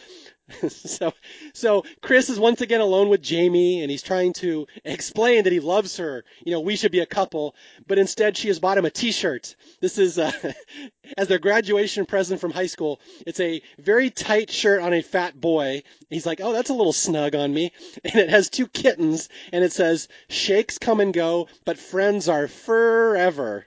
so 0.69 1.13
so 1.53 1.83
Chris 2.01 2.29
is 2.29 2.39
once 2.39 2.61
again 2.61 2.81
alone 2.81 3.09
with 3.09 3.21
Jamie 3.21 3.81
and 3.81 3.91
he's 3.91 4.03
trying 4.03 4.33
to 4.33 4.67
explain 4.83 5.43
that 5.43 5.53
he 5.53 5.59
loves 5.59 5.97
her. 5.97 6.23
You 6.45 6.51
know, 6.51 6.59
we 6.59 6.75
should 6.75 6.91
be 6.91 6.99
a 6.99 7.05
couple, 7.05 7.55
but 7.87 7.99
instead 7.99 8.37
she 8.37 8.47
has 8.47 8.59
bought 8.59 8.77
him 8.77 8.85
a 8.85 8.89
T-shirt. 8.89 9.55
This 9.81 9.97
is 9.97 10.17
uh, 10.17 10.31
as 11.17 11.27
their 11.27 11.39
graduation 11.39 12.05
present 12.05 12.39
from 12.39 12.51
high 12.51 12.67
school. 12.67 12.99
It's 13.25 13.39
a 13.39 13.61
very 13.79 14.09
tight 14.09 14.51
shirt 14.51 14.81
on 14.81 14.93
a 14.93 15.01
fat 15.01 15.39
boy. 15.39 15.83
He's 16.09 16.25
like, 16.25 16.41
"Oh, 16.41 16.53
that's 16.53 16.69
a 16.69 16.75
little 16.75 16.93
snug 16.93 17.35
on 17.35 17.53
me." 17.53 17.71
And 18.03 18.15
it 18.15 18.29
has 18.29 18.49
two 18.49 18.67
kittens 18.67 19.29
and 19.51 19.63
it 19.63 19.73
says, 19.73 20.07
"Shakes 20.29 20.77
come 20.77 20.99
and 20.99 21.13
go, 21.13 21.47
but 21.65 21.77
friends 21.77 22.29
are 22.29 22.47
forever." 22.47 23.65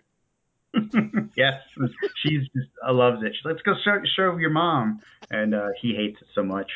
yes, 1.37 1.55
she's 2.23 2.43
just 2.55 2.71
uh, 2.87 2.93
loves 2.93 3.23
it. 3.23 3.33
Like, 3.45 3.55
let's 3.55 3.63
go 3.63 3.75
show, 3.85 4.01
show 4.17 4.37
your 4.37 4.51
mom, 4.51 5.01
and 5.31 5.55
uh, 5.55 5.69
he 5.81 5.95
hates 5.95 6.21
it 6.21 6.29
so 6.35 6.43
much. 6.43 6.71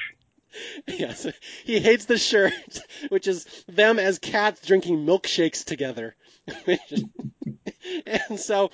Yes, 0.88 1.26
he 1.64 1.78
hates 1.78 2.06
the 2.06 2.18
shirt, 2.18 2.52
which 3.08 3.28
is 3.28 3.46
them 3.68 3.98
as 3.98 4.18
cats 4.18 4.66
drinking 4.66 5.06
milkshakes 5.06 5.64
together. 5.64 6.16
and 8.06 8.40
so 8.40 8.70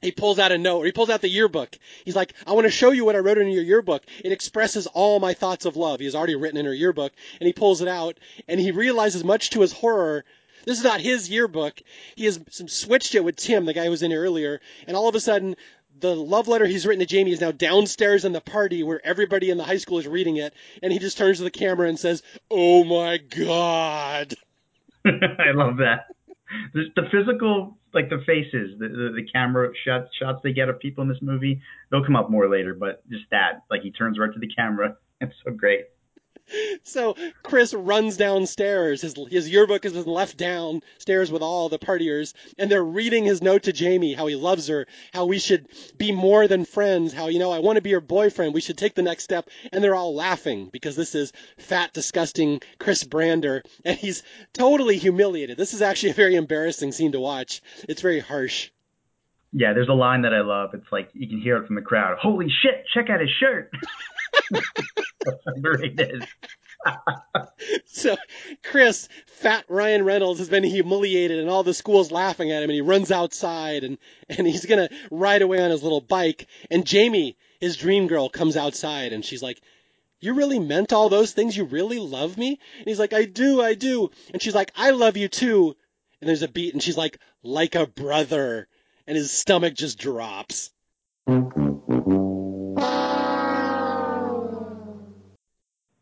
he 0.00 0.12
pulls 0.12 0.38
out 0.38 0.52
a 0.52 0.58
note, 0.58 0.78
or 0.78 0.86
he 0.86 0.92
pulls 0.92 1.10
out 1.10 1.20
the 1.20 1.28
yearbook. 1.28 1.76
He's 2.04 2.16
like, 2.16 2.34
I 2.46 2.52
want 2.52 2.66
to 2.66 2.70
show 2.70 2.90
you 2.90 3.04
what 3.04 3.16
I 3.16 3.20
wrote 3.20 3.38
in 3.38 3.48
your 3.48 3.62
yearbook. 3.62 4.04
It 4.24 4.32
expresses 4.32 4.86
all 4.86 5.20
my 5.20 5.34
thoughts 5.34 5.66
of 5.66 5.76
love. 5.76 6.00
He 6.00 6.06
has 6.06 6.14
already 6.14 6.36
written 6.36 6.58
in 6.58 6.66
her 6.66 6.74
yearbook, 6.74 7.12
and 7.40 7.46
he 7.46 7.52
pulls 7.52 7.80
it 7.80 7.88
out, 7.88 8.18
and 8.46 8.60
he 8.60 8.70
realizes, 8.70 9.24
much 9.24 9.50
to 9.50 9.60
his 9.60 9.72
horror, 9.72 10.24
this 10.68 10.76
is 10.76 10.84
not 10.84 11.00
his 11.00 11.30
yearbook. 11.30 11.80
He 12.14 12.26
has 12.26 12.38
switched 12.66 13.14
it 13.14 13.24
with 13.24 13.36
Tim, 13.36 13.64
the 13.64 13.72
guy 13.72 13.84
who 13.84 13.90
was 13.90 14.02
in 14.02 14.10
here 14.10 14.22
earlier, 14.22 14.60
and 14.86 14.98
all 14.98 15.08
of 15.08 15.14
a 15.14 15.20
sudden, 15.20 15.56
the 15.98 16.14
love 16.14 16.46
letter 16.46 16.66
he's 16.66 16.86
written 16.86 17.00
to 17.00 17.06
Jamie 17.06 17.32
is 17.32 17.40
now 17.40 17.52
downstairs 17.52 18.26
in 18.26 18.32
the 18.32 18.42
party 18.42 18.82
where 18.82 19.00
everybody 19.02 19.48
in 19.48 19.56
the 19.56 19.64
high 19.64 19.78
school 19.78 19.98
is 19.98 20.06
reading 20.06 20.36
it, 20.36 20.52
and 20.82 20.92
he 20.92 20.98
just 20.98 21.16
turns 21.16 21.38
to 21.38 21.44
the 21.44 21.50
camera 21.50 21.88
and 21.88 21.98
says, 21.98 22.22
"Oh 22.50 22.84
my 22.84 23.16
god." 23.16 24.34
I 25.06 25.52
love 25.54 25.78
that. 25.78 26.08
The, 26.74 26.84
the 26.96 27.08
physical, 27.10 27.78
like 27.94 28.10
the 28.10 28.22
faces, 28.26 28.78
the, 28.78 28.88
the, 28.88 29.22
the 29.22 29.26
camera 29.32 29.70
shots 29.86 30.10
shots 30.20 30.40
they 30.44 30.52
get 30.52 30.68
of 30.68 30.78
people 30.80 31.00
in 31.00 31.08
this 31.08 31.22
movie, 31.22 31.62
they'll 31.90 32.04
come 32.04 32.16
up 32.16 32.30
more 32.30 32.46
later. 32.46 32.74
But 32.74 33.08
just 33.08 33.24
that, 33.30 33.62
like 33.70 33.80
he 33.80 33.90
turns 33.90 34.18
right 34.18 34.32
to 34.34 34.38
the 34.38 34.52
camera, 34.54 34.98
it's 35.22 35.34
so 35.46 35.50
great 35.50 35.86
so 36.82 37.16
Chris 37.42 37.74
runs 37.74 38.16
downstairs. 38.16 39.02
His 39.02 39.14
his 39.30 39.48
yearbook 39.48 39.84
has 39.84 39.92
been 39.92 40.04
left 40.04 40.36
downstairs 40.36 41.30
with 41.30 41.42
all 41.42 41.68
the 41.68 41.78
partiers, 41.78 42.34
and 42.58 42.70
they're 42.70 42.84
reading 42.84 43.24
his 43.24 43.42
note 43.42 43.64
to 43.64 43.72
Jamie, 43.72 44.14
how 44.14 44.26
he 44.26 44.36
loves 44.36 44.68
her, 44.68 44.86
how 45.12 45.26
we 45.26 45.38
should 45.38 45.66
be 45.96 46.12
more 46.12 46.48
than 46.48 46.64
friends, 46.64 47.12
how 47.12 47.26
you 47.28 47.38
know 47.38 47.50
I 47.50 47.60
want 47.60 47.76
to 47.76 47.82
be 47.82 47.90
your 47.90 48.00
boyfriend. 48.00 48.54
We 48.54 48.60
should 48.60 48.78
take 48.78 48.94
the 48.94 49.02
next 49.02 49.24
step, 49.24 49.48
and 49.72 49.82
they're 49.82 49.94
all 49.94 50.14
laughing 50.14 50.68
because 50.72 50.96
this 50.96 51.14
is 51.14 51.32
fat, 51.58 51.92
disgusting 51.92 52.60
Chris 52.78 53.04
Brander, 53.04 53.62
and 53.84 53.98
he's 53.98 54.22
totally 54.52 54.98
humiliated. 54.98 55.56
This 55.56 55.74
is 55.74 55.82
actually 55.82 56.10
a 56.10 56.14
very 56.14 56.34
embarrassing 56.34 56.92
scene 56.92 57.12
to 57.12 57.20
watch. 57.20 57.60
It's 57.88 58.02
very 58.02 58.20
harsh. 58.20 58.70
Yeah, 59.52 59.72
there's 59.72 59.88
a 59.88 59.94
line 59.94 60.22
that 60.22 60.34
I 60.34 60.42
love. 60.42 60.70
It's 60.74 60.92
like 60.92 61.08
you 61.14 61.26
can 61.26 61.40
hear 61.40 61.56
it 61.56 61.66
from 61.66 61.76
the 61.76 61.82
crowd. 61.82 62.18
Holy 62.20 62.48
shit! 62.62 62.84
Check 62.92 63.08
out 63.08 63.20
his 63.20 63.30
shirt. 63.40 63.72
so 67.86 68.16
Chris, 68.62 69.08
fat 69.26 69.64
Ryan 69.68 70.04
Reynolds, 70.04 70.38
has 70.38 70.48
been 70.48 70.64
humiliated, 70.64 71.38
and 71.38 71.50
all 71.50 71.62
the 71.62 71.74
school's 71.74 72.10
laughing 72.10 72.50
at 72.52 72.62
him, 72.62 72.70
and 72.70 72.74
he 72.74 72.80
runs 72.80 73.10
outside, 73.10 73.84
and 73.84 73.98
and 74.28 74.46
he's 74.46 74.66
gonna 74.66 74.88
ride 75.10 75.42
away 75.42 75.60
on 75.60 75.70
his 75.70 75.82
little 75.82 76.00
bike, 76.00 76.46
and 76.70 76.86
Jamie, 76.86 77.36
his 77.60 77.76
dream 77.76 78.06
girl, 78.06 78.28
comes 78.28 78.56
outside, 78.56 79.12
and 79.12 79.24
she's 79.24 79.42
like. 79.42 79.60
You 80.20 80.34
really 80.34 80.58
meant 80.58 80.92
all 80.92 81.08
those 81.08 81.30
things? 81.30 81.56
You 81.56 81.62
really 81.62 82.00
love 82.00 82.36
me? 82.36 82.58
And 82.78 82.88
he's 82.88 82.98
like, 82.98 83.12
I 83.12 83.24
do, 83.24 83.62
I 83.62 83.74
do. 83.74 84.10
And 84.32 84.42
she's 84.42 84.52
like, 84.52 84.72
I 84.76 84.90
love 84.90 85.16
you 85.16 85.28
too. 85.28 85.76
And 86.20 86.28
there's 86.28 86.42
a 86.42 86.48
beat, 86.48 86.72
and 86.72 86.82
she's 86.82 86.96
like, 86.96 87.20
like 87.44 87.76
a 87.76 87.86
brother. 87.86 88.66
And 89.06 89.16
his 89.16 89.30
stomach 89.30 89.74
just 89.74 89.96
drops. 89.96 90.72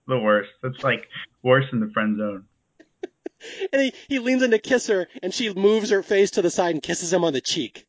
The 0.07 0.19
worst. 0.19 0.51
It's 0.63 0.83
like 0.83 1.09
worse 1.43 1.65
than 1.71 1.81
the 1.81 1.91
friend 1.93 2.19
zone. 2.19 2.45
and 3.73 3.83
he, 3.83 3.93
he 4.09 4.19
leans 4.19 4.43
in 4.43 4.51
to 4.53 4.59
kiss 4.59 4.87
her, 4.89 5.09
and 5.23 5.33
she 5.33 5.53
moves 5.53 5.91
her 5.91 6.03
face 6.03 6.33
to 6.33 6.43
the 6.43 6.51
side 6.51 6.75
and 6.75 6.83
kisses 6.83 7.13
him 7.13 7.25
on 7.25 7.33
the 7.33 7.41
cheek. 7.41 7.87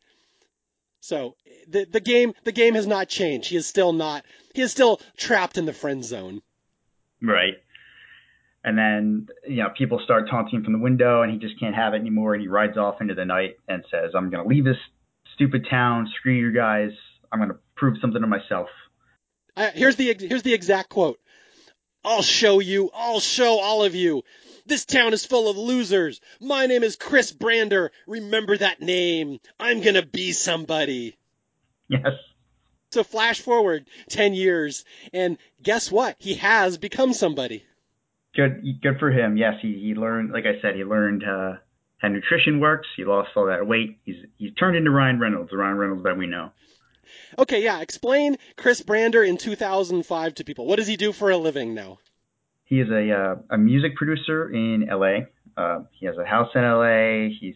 So 1.00 1.36
the 1.68 1.86
the 1.86 2.00
game 2.00 2.34
the 2.44 2.52
game 2.52 2.76
has 2.76 2.88
not 2.88 3.08
changed. 3.08 3.50
He 3.50 3.56
is 3.56 3.68
still 3.68 3.94
not 3.94 4.26
he 4.54 4.62
is 4.62 4.72
still 4.72 5.00
trapped 5.16 5.58
in 5.58 5.66
the 5.66 5.74
friend 5.74 6.04
zone. 6.04 6.42
Right. 7.22 7.56
And 8.64 8.78
then 8.78 9.28
you 9.48 9.64
know 9.64 9.70
people 9.78 10.02
start 10.04 10.30
taunting 10.30 10.60
him 10.60 10.64
from 10.64 10.74
the 10.74 10.80
window, 10.80 11.22
and 11.22 11.32
he 11.32 11.38
just 11.38 11.60
can't 11.60 11.76
have 11.76 11.94
it 11.94 11.98
anymore, 11.98 12.34
and 12.34 12.42
he 12.42 12.48
rides 12.48 12.78
off 12.78 13.00
into 13.00 13.14
the 13.14 13.26
night 13.26 13.58
and 13.68 13.84
says, 13.90 14.12
"I'm 14.16 14.30
going 14.30 14.44
to 14.44 14.50
leave 14.50 14.66
this 14.66 14.78
stupid 15.34 15.68
town. 15.70 16.10
Screw 16.18 16.34
you 16.34 16.52
guys. 16.52 16.92
I'm 17.32 17.40
going 17.40 17.52
to 17.52 17.60
prove 17.76 17.98
something 18.02 18.22
to 18.22 18.28
myself." 18.28 18.68
I, 19.56 19.70
here's 19.70 19.96
the 19.96 20.16
here's 20.20 20.44
the 20.44 20.54
exact 20.54 20.90
quote. 20.90 21.20
I'll 22.08 22.22
show 22.22 22.60
you. 22.60 22.90
I'll 22.96 23.20
show 23.20 23.60
all 23.60 23.84
of 23.84 23.94
you. 23.94 24.24
This 24.66 24.86
town 24.86 25.12
is 25.12 25.26
full 25.26 25.50
of 25.50 25.58
losers. 25.58 26.22
My 26.40 26.66
name 26.66 26.82
is 26.82 26.96
Chris 26.96 27.34
Brander. 27.34 27.92
Remember 28.08 28.56
that 28.56 28.82
name. 28.82 29.40
I'm 29.60 29.82
gonna 29.82 30.06
be 30.06 30.32
somebody. 30.32 31.18
Yes. 31.90 32.14
So 32.92 33.04
flash 33.04 33.42
forward 33.42 33.88
10 34.10 34.34
years, 34.34 34.86
and 35.12 35.38
guess 35.62 35.92
what? 35.92 36.16
He 36.18 36.36
has 36.36 36.78
become 36.78 37.12
somebody. 37.12 37.66
Good, 38.34 38.64
good 38.82 39.00
for 39.00 39.12
him. 39.12 39.36
Yes, 39.36 39.56
he, 39.62 39.74
he 39.74 39.94
learned, 39.94 40.32
like 40.32 40.46
I 40.46 40.62
said, 40.62 40.76
he 40.76 40.86
learned 40.86 41.24
uh, 41.26 41.58
how 41.98 42.08
nutrition 42.08 42.62
works. 42.62 42.88
He 42.96 43.04
lost 43.04 43.32
all 43.36 43.48
that 43.48 43.68
weight. 43.68 43.98
He's 44.06 44.16
he's 44.38 44.54
turned 44.54 44.78
into 44.78 44.92
Ryan 44.92 45.20
Reynolds, 45.20 45.52
the 45.52 45.58
Ryan 45.58 45.78
Reynolds 45.78 46.04
that 46.04 46.18
we 46.18 46.28
know. 46.28 46.52
Okay, 47.40 47.64
yeah. 47.64 47.82
Explain 47.82 48.38
Chris 48.56 48.82
Brander 48.82 49.24
in 49.24 49.38
2005 49.38 50.36
to 50.36 50.44
people. 50.44 50.66
What 50.66 50.78
does 50.78 50.88
he 50.88 50.98
do 50.98 51.12
for 51.12 51.30
a 51.30 51.38
living 51.38 51.74
now? 51.74 52.00
He 52.66 52.82
is 52.82 52.90
a 52.90 53.12
uh, 53.12 53.36
a 53.50 53.58
music 53.58 53.96
producer 53.96 54.50
in 54.50 54.88
L.A. 54.90 55.28
Uh, 55.56 55.84
he 55.92 56.06
has 56.06 56.18
a 56.18 56.26
house 56.26 56.50
in 56.54 56.64
L.A. 56.64 57.36
He's 57.40 57.56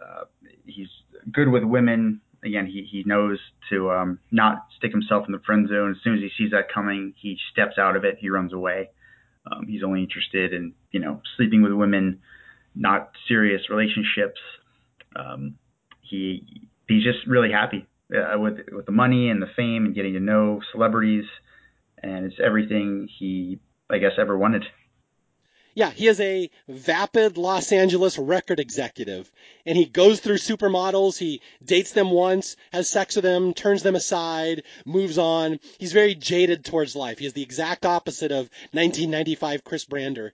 uh, 0.00 0.24
he's 0.64 0.88
good 1.32 1.48
with 1.48 1.64
women. 1.64 2.20
Again, 2.44 2.66
he 2.66 2.86
he 2.90 3.02
knows 3.04 3.38
to 3.70 3.90
um, 3.90 4.20
not 4.30 4.66
stick 4.76 4.92
himself 4.92 5.26
in 5.26 5.32
the 5.32 5.40
friend 5.40 5.68
zone. 5.68 5.90
As 5.90 5.96
soon 6.04 6.14
as 6.14 6.20
he 6.20 6.30
sees 6.38 6.52
that 6.52 6.72
coming, 6.72 7.14
he 7.16 7.36
steps 7.52 7.78
out 7.78 7.96
of 7.96 8.04
it. 8.04 8.18
He 8.20 8.30
runs 8.30 8.52
away. 8.52 8.90
Um, 9.50 9.66
he's 9.66 9.82
only 9.82 10.02
interested 10.02 10.52
in 10.52 10.72
you 10.92 11.00
know 11.00 11.20
sleeping 11.36 11.62
with 11.62 11.72
women, 11.72 12.20
not 12.76 13.10
serious 13.26 13.68
relationships. 13.68 14.40
Um, 15.16 15.56
he 16.00 16.68
he's 16.86 17.02
just 17.02 17.26
really 17.26 17.50
happy 17.50 17.86
uh, 18.12 18.38
with 18.38 18.58
with 18.72 18.86
the 18.86 18.92
money 18.92 19.30
and 19.30 19.40
the 19.40 19.50
fame 19.56 19.86
and 19.86 19.94
getting 19.94 20.14
to 20.14 20.20
know 20.20 20.60
celebrities, 20.72 21.24
and 22.02 22.26
it's 22.26 22.40
everything 22.44 23.08
he 23.18 23.58
I 23.90 23.98
guess 23.98 24.12
ever 24.18 24.36
wanted. 24.36 24.64
Yeah, 25.76 25.90
he 25.90 26.06
is 26.06 26.20
a 26.20 26.50
vapid 26.68 27.36
Los 27.36 27.72
Angeles 27.72 28.16
record 28.16 28.60
executive, 28.60 29.30
and 29.66 29.76
he 29.76 29.86
goes 29.86 30.20
through 30.20 30.36
supermodels. 30.36 31.18
He 31.18 31.40
dates 31.64 31.92
them 31.92 32.10
once, 32.12 32.54
has 32.72 32.88
sex 32.88 33.16
with 33.16 33.24
them, 33.24 33.52
turns 33.54 33.82
them 33.82 33.96
aside, 33.96 34.62
moves 34.86 35.18
on. 35.18 35.58
He's 35.78 35.92
very 35.92 36.14
jaded 36.14 36.64
towards 36.64 36.94
life. 36.94 37.18
He 37.18 37.26
is 37.26 37.32
the 37.32 37.42
exact 37.42 37.84
opposite 37.84 38.30
of 38.30 38.50
1995 38.70 39.64
Chris 39.64 39.84
Brander, 39.84 40.32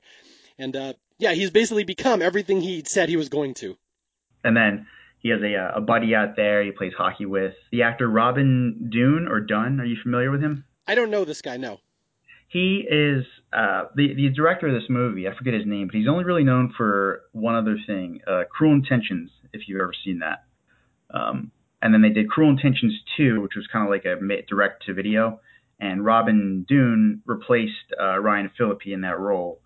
and 0.59 0.77
uh, 0.77 0.93
yeah, 1.19 1.33
he's 1.33 1.51
basically 1.51 1.85
become 1.85 2.21
everything 2.21 2.61
he 2.61 2.83
said 2.85 3.09
he 3.09 3.17
was 3.17 3.31
going 3.31 3.55
to. 3.55 3.79
And 4.45 4.55
then 4.55 4.87
he 5.21 5.29
has 5.29 5.41
a, 5.43 5.55
uh, 5.55 5.73
a 5.77 5.81
buddy 5.81 6.15
out 6.15 6.37
there 6.37 6.65
he 6.65 6.73
plays 6.73 6.93
hockey 6.97 7.27
with. 7.27 7.55
The 7.71 7.83
actor 7.83 8.09
Robin 8.09 8.89
Dune 8.91 9.29
or 9.29 9.41
Dunn. 9.41 9.81
Are 9.81 9.85
you 9.85 9.97
familiar 10.03 10.31
with 10.31 10.43
him? 10.43 10.65
I 10.87 10.95
don't 10.95 11.11
know 11.11 11.25
this 11.25 11.43
guy. 11.43 11.57
No. 11.57 11.79
He 12.49 12.85
is 12.91 13.25
uh, 13.53 13.85
the 13.95 14.15
the 14.15 14.31
director 14.31 14.67
of 14.67 14.75
this 14.75 14.91
movie. 14.91 15.29
I 15.29 15.37
forget 15.37 15.55
his 15.55 15.67
name, 15.67 15.87
but 15.87 15.95
he's 15.95 16.09
only 16.09 16.25
really 16.25 16.43
known 16.43 16.73
for 16.77 17.23
one 17.33 17.55
other 17.55 17.77
thing: 17.87 18.21
uh, 18.27 18.43
Cruel 18.51 18.75
Intentions. 18.75 19.31
If 19.53 19.69
you've 19.69 19.81
ever 19.81 19.93
seen 20.05 20.21
that. 20.21 20.45
Um, 21.13 21.53
and 21.83 21.95
then 21.95 22.03
they 22.03 22.11
did 22.11 22.29
Cruel 22.29 22.51
Intentions 22.51 22.95
2, 23.17 23.41
which 23.41 23.53
was 23.57 23.67
kind 23.73 23.85
of 23.85 23.91
like 23.91 24.05
a 24.05 24.17
direct 24.49 24.87
to 24.87 24.95
video. 24.95 25.41
And 25.81 26.05
Robin 26.05 26.67
Dune 26.69 27.23
replaced 27.25 27.95
uh, 27.99 28.19
Ryan 28.19 28.51
Phillippe 28.57 28.87
in 28.87 29.01
that 29.01 29.19
role. 29.19 29.61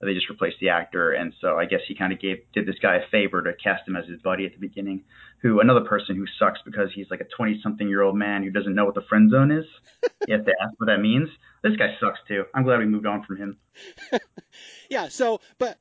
They 0.00 0.14
just 0.14 0.28
replaced 0.28 0.58
the 0.60 0.68
actor, 0.68 1.12
and 1.12 1.32
so 1.40 1.58
I 1.58 1.64
guess 1.64 1.80
he 1.88 1.96
kind 1.96 2.12
of 2.12 2.20
gave 2.20 2.38
did 2.52 2.66
this 2.66 2.78
guy 2.80 2.96
a 2.96 3.08
favor 3.10 3.42
to 3.42 3.52
cast 3.52 3.88
him 3.88 3.96
as 3.96 4.06
his 4.06 4.20
buddy 4.22 4.46
at 4.46 4.52
the 4.52 4.58
beginning. 4.58 5.02
Who 5.42 5.58
another 5.58 5.80
person 5.80 6.14
who 6.14 6.24
sucks 6.38 6.60
because 6.64 6.90
he's 6.94 7.10
like 7.10 7.20
a 7.20 7.24
twenty 7.24 7.60
something 7.62 7.88
year 7.88 8.02
old 8.02 8.16
man 8.16 8.44
who 8.44 8.50
doesn't 8.50 8.74
know 8.74 8.84
what 8.84 8.94
the 8.94 9.02
friend 9.02 9.28
zone 9.30 9.50
is. 9.50 9.64
you 10.28 10.36
have 10.36 10.44
to 10.44 10.54
ask 10.62 10.72
what 10.78 10.86
that 10.86 11.00
means. 11.00 11.28
This 11.62 11.74
guy 11.76 11.96
sucks 11.98 12.20
too. 12.28 12.44
I'm 12.54 12.62
glad 12.62 12.78
we 12.78 12.86
moved 12.86 13.06
on 13.06 13.24
from 13.24 13.38
him. 13.38 13.56
yeah. 14.88 15.08
So, 15.08 15.40
but 15.58 15.78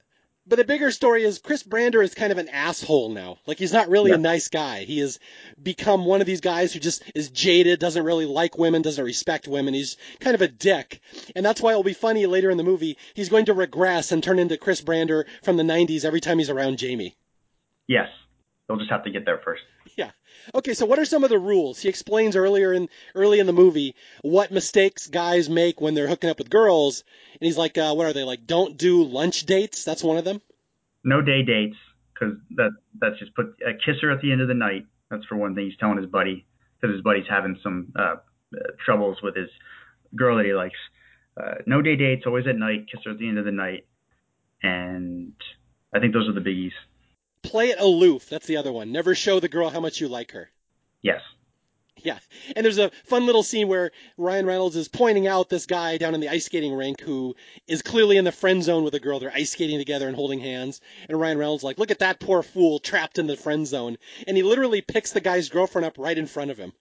but 0.48 0.56
the 0.56 0.64
bigger 0.64 0.92
story 0.92 1.24
is 1.24 1.40
Chris 1.40 1.64
Brander 1.64 2.02
is 2.02 2.14
kind 2.14 2.32
of 2.32 2.38
an 2.38 2.50
asshole 2.50 3.10
now. 3.10 3.38
Like 3.46 3.60
he's 3.60 3.74
not 3.74 3.90
really 3.90 4.12
yeah. 4.12 4.16
a 4.16 4.20
nice 4.20 4.48
guy. 4.48 4.84
He 4.84 5.00
has 5.00 5.20
become 5.62 6.06
one 6.06 6.22
of 6.22 6.28
these 6.28 6.42
guys 6.42 6.74
who 6.74 6.80
just 6.80 7.04
is 7.14 7.30
jaded, 7.30 7.80
doesn't 7.80 8.06
really 8.06 8.26
like 8.26 8.58
women, 8.58 8.82
doesn't 8.82 9.04
respect 9.04 9.48
women. 9.48 9.74
He's 9.74 9.98
kind 10.20 10.36
of 10.36 10.42
a 10.42 10.48
dick. 10.48 11.02
And 11.36 11.46
that's 11.46 11.62
why 11.62 11.72
it'll 11.72 11.84
be 11.84 11.94
funny 11.94 12.26
later 12.26 12.50
in 12.50 12.58
the 12.58 12.64
movie. 12.64 12.98
He's 13.14 13.30
going 13.30 13.46
to 13.46 13.54
regress 13.54 14.12
and 14.12 14.24
turn 14.24 14.40
into 14.40 14.58
Chris 14.58 14.82
Brander 14.82 15.26
from 15.44 15.58
the 15.58 15.64
90s 15.64 16.06
every 16.06 16.22
time 16.22 16.40
he's 16.40 16.50
around 16.50 16.78
Jamie. 16.78 17.16
Yes. 17.88 18.10
He'll 18.68 18.78
just 18.78 18.90
have 18.90 19.04
to 19.04 19.10
get 19.10 19.26
there 19.26 19.40
first. 19.44 19.64
Yeah. 19.96 20.12
Okay, 20.54 20.74
so 20.74 20.86
what 20.86 21.00
are 21.00 21.06
some 21.06 21.24
of 21.24 21.30
the 21.30 21.40
rules? 21.40 21.80
He 21.80 21.90
explains 21.90 22.36
earlier 22.36 22.74
in 22.74 22.90
early 23.16 23.40
in 23.40 23.48
the 23.48 23.54
movie 23.54 23.96
what 24.22 24.52
mistakes 24.52 25.08
guys 25.08 25.50
make 25.50 25.80
when 25.80 25.94
they're 25.94 26.08
hooking 26.08 26.30
up 26.30 26.38
with 26.38 26.50
girls, 26.50 27.04
and 27.40 27.46
he's 27.48 27.58
like, 27.58 27.78
uh, 27.78 27.94
"What 27.94 28.08
are 28.08 28.14
they 28.14 28.24
like? 28.24 28.46
Don't 28.46 28.78
do 28.78 29.04
lunch 29.04 29.46
dates." 29.46 29.86
That's 29.86 30.04
one 30.04 30.18
of 30.18 30.26
them. 30.26 30.42
No 31.04 31.22
day 31.22 31.44
dates, 31.44 31.78
because 32.14 32.36
that 32.56 32.72
that's 33.00 33.18
just 33.20 33.34
put 33.36 33.56
a 33.66 33.74
kisser 33.74 34.12
at 34.12 34.22
the 34.22 34.32
end 34.32 34.42
of 34.42 34.48
the 34.48 34.54
night. 34.54 34.86
That's 35.10 35.26
for 35.26 35.38
one 35.38 35.56
thing. 35.56 35.66
He's 35.66 35.78
telling 35.78 35.98
his 35.98 36.08
buddy 36.08 36.46
because 36.80 36.94
his 36.94 37.04
buddy's 37.04 37.28
having 37.30 37.58
some 37.64 37.94
uh, 37.98 38.02
uh, 38.02 38.60
troubles 38.86 39.18
with 39.24 39.36
his 39.36 39.50
girl 40.16 40.38
that 40.38 40.46
he 40.46 40.54
likes. 40.54 40.80
Uh, 41.42 41.56
no 41.66 41.82
day 41.82 41.96
dates, 41.96 42.24
always 42.26 42.48
at 42.48 42.58
night. 42.58 42.88
Kisser 42.92 43.12
at 43.12 43.18
the 43.18 43.30
end 43.30 43.38
of 43.40 43.46
the 43.46 43.52
night, 43.52 43.88
and 44.62 45.34
I 45.94 46.00
think 46.00 46.14
those 46.14 46.28
are 46.28 46.34
the 46.34 46.42
biggies 46.42 46.74
play 47.48 47.70
it 47.70 47.80
aloof. 47.80 48.30
That's 48.30 48.48
the 48.48 48.58
other 48.58 48.72
one. 48.72 48.92
Never 48.92 49.16
show 49.16 49.40
the 49.40 49.50
girl 49.50 49.70
how 49.70 49.80
much 49.80 50.02
you 50.02 50.08
like 50.08 50.32
her. 50.32 50.50
Yes. 51.02 51.22
Yeah. 52.04 52.20
And 52.56 52.64
there's 52.64 52.78
a 52.78 52.92
fun 53.06 53.26
little 53.26 53.44
scene 53.44 53.68
where 53.68 53.92
Ryan 54.18 54.46
Reynolds 54.46 54.76
is 54.76 54.88
pointing 54.88 55.28
out 55.28 55.50
this 55.50 55.66
guy 55.66 55.98
down 55.98 56.14
in 56.14 56.22
the 56.22 56.30
ice 56.30 56.46
skating 56.46 56.74
rink 56.74 57.02
who 57.02 57.36
is 57.68 57.82
clearly 57.82 58.18
in 58.18 58.26
the 58.26 58.32
friend 58.32 58.64
zone 58.64 58.84
with 58.84 58.94
a 58.94 59.00
girl. 59.00 59.20
They're 59.20 59.34
ice 59.34 59.52
skating 59.52 59.80
together 59.80 60.08
and 60.08 60.16
holding 60.16 60.40
hands. 60.40 60.82
And 61.10 61.20
Ryan 61.20 61.38
Reynolds 61.38 61.64
like, 61.64 61.80
look 61.80 61.92
at 61.92 62.00
that 62.00 62.20
poor 62.20 62.44
fool 62.44 62.80
trapped 62.80 63.18
in 63.18 63.28
the 63.28 63.38
friend 63.38 63.66
zone. 63.66 63.98
And 64.28 64.38
he 64.38 64.44
literally 64.44 64.82
picks 64.82 65.12
the 65.12 65.22
guy's 65.22 65.50
girlfriend 65.50 65.86
up 65.86 65.98
right 65.98 66.18
in 66.18 66.28
front 66.28 66.52
of 66.52 66.58
him. 66.58 66.74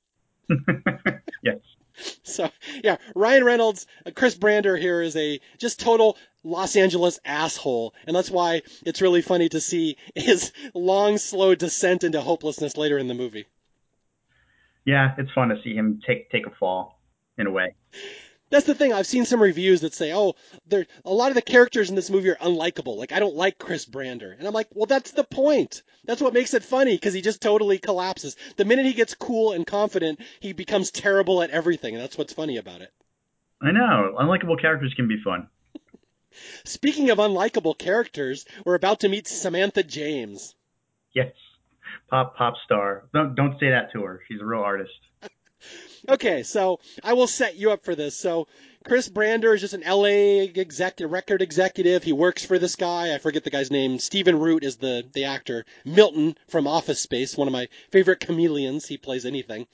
yes. 1.42 1.58
So 2.22 2.50
yeah, 2.84 2.96
Ryan 3.14 3.44
Reynolds, 3.44 3.86
uh, 4.04 4.10
Chris 4.14 4.34
Brander 4.34 4.76
here 4.76 5.00
is 5.00 5.16
a 5.16 5.40
just 5.58 5.80
total 5.80 6.18
Los 6.46 6.76
Angeles 6.76 7.18
asshole, 7.24 7.92
and 8.06 8.14
that's 8.14 8.30
why 8.30 8.62
it's 8.84 9.02
really 9.02 9.20
funny 9.20 9.48
to 9.48 9.60
see 9.60 9.96
his 10.14 10.52
long, 10.74 11.18
slow 11.18 11.56
descent 11.56 12.04
into 12.04 12.20
hopelessness 12.20 12.76
later 12.76 12.98
in 12.98 13.08
the 13.08 13.14
movie. 13.14 13.46
Yeah, 14.84 15.12
it's 15.18 15.32
fun 15.32 15.48
to 15.48 15.60
see 15.64 15.74
him 15.74 16.00
take 16.06 16.30
take 16.30 16.46
a 16.46 16.50
fall 16.50 17.00
in 17.36 17.48
a 17.48 17.50
way. 17.50 17.74
That's 18.48 18.66
the 18.66 18.76
thing. 18.76 18.92
I've 18.92 19.08
seen 19.08 19.24
some 19.24 19.42
reviews 19.42 19.80
that 19.80 19.92
say, 19.92 20.12
"Oh, 20.14 20.36
there 20.68 20.86
a 21.04 21.12
lot 21.12 21.32
of 21.32 21.34
the 21.34 21.42
characters 21.42 21.90
in 21.90 21.96
this 21.96 22.10
movie 22.10 22.30
are 22.30 22.36
unlikable. 22.36 22.96
Like 22.96 23.10
I 23.10 23.18
don't 23.18 23.34
like 23.34 23.58
Chris 23.58 23.84
Brander." 23.84 24.30
And 24.30 24.46
I'm 24.46 24.54
like, 24.54 24.68
"Well, 24.72 24.86
that's 24.86 25.10
the 25.10 25.24
point. 25.24 25.82
That's 26.04 26.22
what 26.22 26.32
makes 26.32 26.54
it 26.54 26.62
funny 26.62 26.94
because 26.94 27.12
he 27.12 27.22
just 27.22 27.42
totally 27.42 27.78
collapses. 27.78 28.36
The 28.56 28.64
minute 28.64 28.86
he 28.86 28.92
gets 28.92 29.16
cool 29.16 29.50
and 29.50 29.66
confident, 29.66 30.20
he 30.38 30.52
becomes 30.52 30.92
terrible 30.92 31.42
at 31.42 31.50
everything, 31.50 31.94
and 31.94 32.02
that's 32.04 32.16
what's 32.16 32.32
funny 32.32 32.56
about 32.56 32.82
it." 32.82 32.92
I 33.60 33.72
know. 33.72 34.14
Unlikable 34.20 34.60
characters 34.60 34.94
can 34.94 35.08
be 35.08 35.20
fun. 35.24 35.48
Speaking 36.64 37.10
of 37.10 37.18
unlikable 37.18 37.76
characters, 37.76 38.44
we're 38.64 38.74
about 38.74 39.00
to 39.00 39.08
meet 39.08 39.28
Samantha 39.28 39.82
James. 39.82 40.54
Yes. 41.14 41.32
Pop 42.10 42.36
pop 42.36 42.54
star. 42.64 43.04
Don't 43.12 43.34
don't 43.34 43.58
say 43.58 43.70
that 43.70 43.92
to 43.92 44.02
her. 44.02 44.22
She's 44.28 44.40
a 44.40 44.44
real 44.44 44.60
artist. 44.60 44.92
Okay, 46.08 46.44
so 46.44 46.78
I 47.02 47.14
will 47.14 47.26
set 47.26 47.56
you 47.56 47.72
up 47.72 47.84
for 47.84 47.96
this. 47.96 48.14
So 48.14 48.46
Chris 48.84 49.08
Brander 49.08 49.54
is 49.54 49.62
just 49.62 49.74
an 49.74 49.82
LA 49.84 50.44
executive, 50.54 51.10
record 51.10 51.42
executive. 51.42 52.04
He 52.04 52.12
works 52.12 52.44
for 52.44 52.60
this 52.60 52.76
guy. 52.76 53.12
I 53.12 53.18
forget 53.18 53.42
the 53.42 53.50
guy's 53.50 53.72
name. 53.72 53.98
Stephen 53.98 54.38
Root 54.38 54.62
is 54.62 54.76
the, 54.76 55.04
the 55.12 55.24
actor. 55.24 55.64
Milton 55.84 56.36
from 56.46 56.68
Office 56.68 57.00
Space, 57.00 57.36
one 57.36 57.48
of 57.48 57.52
my 57.52 57.66
favorite 57.90 58.20
chameleons. 58.20 58.86
He 58.86 58.96
plays 58.96 59.26
anything. 59.26 59.66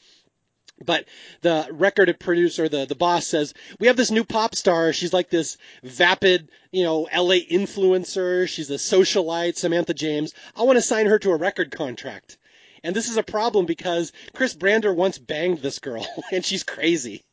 But 0.82 1.06
the 1.40 1.68
record 1.70 2.14
producer, 2.18 2.68
the, 2.68 2.86
the 2.86 2.94
boss 2.94 3.26
says, 3.26 3.54
we 3.78 3.86
have 3.86 3.96
this 3.96 4.10
new 4.10 4.24
pop 4.24 4.54
star. 4.54 4.92
She's 4.92 5.12
like 5.12 5.30
this 5.30 5.58
vapid, 5.82 6.48
you 6.70 6.84
know, 6.84 7.08
LA 7.14 7.36
influencer. 7.50 8.48
She's 8.48 8.70
a 8.70 8.74
socialite, 8.74 9.56
Samantha 9.56 9.94
James. 9.94 10.34
I 10.56 10.62
want 10.62 10.76
to 10.76 10.82
sign 10.82 11.06
her 11.06 11.18
to 11.20 11.30
a 11.30 11.36
record 11.36 11.70
contract. 11.70 12.38
And 12.84 12.96
this 12.96 13.08
is 13.08 13.16
a 13.16 13.22
problem 13.22 13.66
because 13.66 14.12
Chris 14.34 14.54
Brander 14.54 14.92
once 14.92 15.18
banged 15.18 15.58
this 15.58 15.78
girl, 15.78 16.06
and 16.32 16.44
she's 16.44 16.64
crazy. 16.64 17.24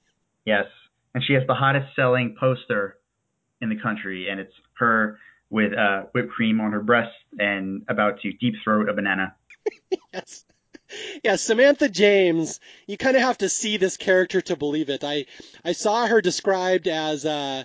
Yes, 0.45 0.65
and 1.13 1.23
she 1.23 1.33
has 1.33 1.43
the 1.47 1.55
hottest 1.55 1.95
selling 1.95 2.35
poster 2.39 2.97
in 3.61 3.69
the 3.69 3.75
country, 3.75 4.29
and 4.29 4.39
it's 4.39 4.53
her 4.77 5.19
with 5.49 5.73
uh, 5.73 6.03
whipped 6.11 6.29
cream 6.29 6.61
on 6.61 6.71
her 6.71 6.81
breast 6.81 7.11
and 7.39 7.83
about 7.87 8.21
to 8.21 8.31
deep 8.33 8.53
throat 8.63 8.87
a 8.89 8.93
banana. 8.93 9.35
yes. 10.13 10.45
Yeah, 11.23 11.35
Samantha 11.35 11.89
James, 11.89 12.59
you 12.87 12.97
kind 12.97 13.15
of 13.15 13.21
have 13.21 13.37
to 13.39 13.49
see 13.49 13.77
this 13.77 13.97
character 13.97 14.41
to 14.41 14.55
believe 14.55 14.89
it. 14.89 15.03
I, 15.03 15.25
I 15.63 15.73
saw 15.73 16.07
her 16.07 16.21
described 16.21 16.87
as 16.87 17.25
uh, 17.25 17.63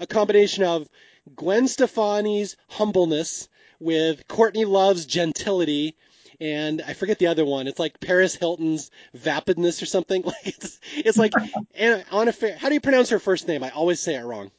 a 0.00 0.06
combination 0.06 0.64
of 0.64 0.88
Gwen 1.34 1.68
Stefani's 1.68 2.56
humbleness 2.68 3.48
with 3.80 4.26
Courtney 4.28 4.64
Love's 4.64 5.06
gentility 5.06 5.96
and 6.40 6.82
I 6.86 6.92
forget 6.92 7.18
the 7.18 7.28
other 7.28 7.44
one. 7.44 7.66
It's 7.66 7.78
like 7.78 8.00
Paris 8.00 8.34
Hilton's 8.34 8.90
vapidness 9.16 9.82
or 9.82 9.86
something. 9.86 10.22
Like 10.26 10.46
it's 10.46 10.80
it's 10.96 11.18
like 11.18 11.32
Anna 11.74 12.32
Fair. 12.32 12.56
How 12.56 12.68
do 12.68 12.74
you 12.74 12.80
pronounce 12.80 13.10
her 13.10 13.18
first 13.18 13.46
name? 13.46 13.62
I 13.62 13.70
always 13.70 14.00
say 14.00 14.16
it 14.16 14.24
wrong. 14.24 14.50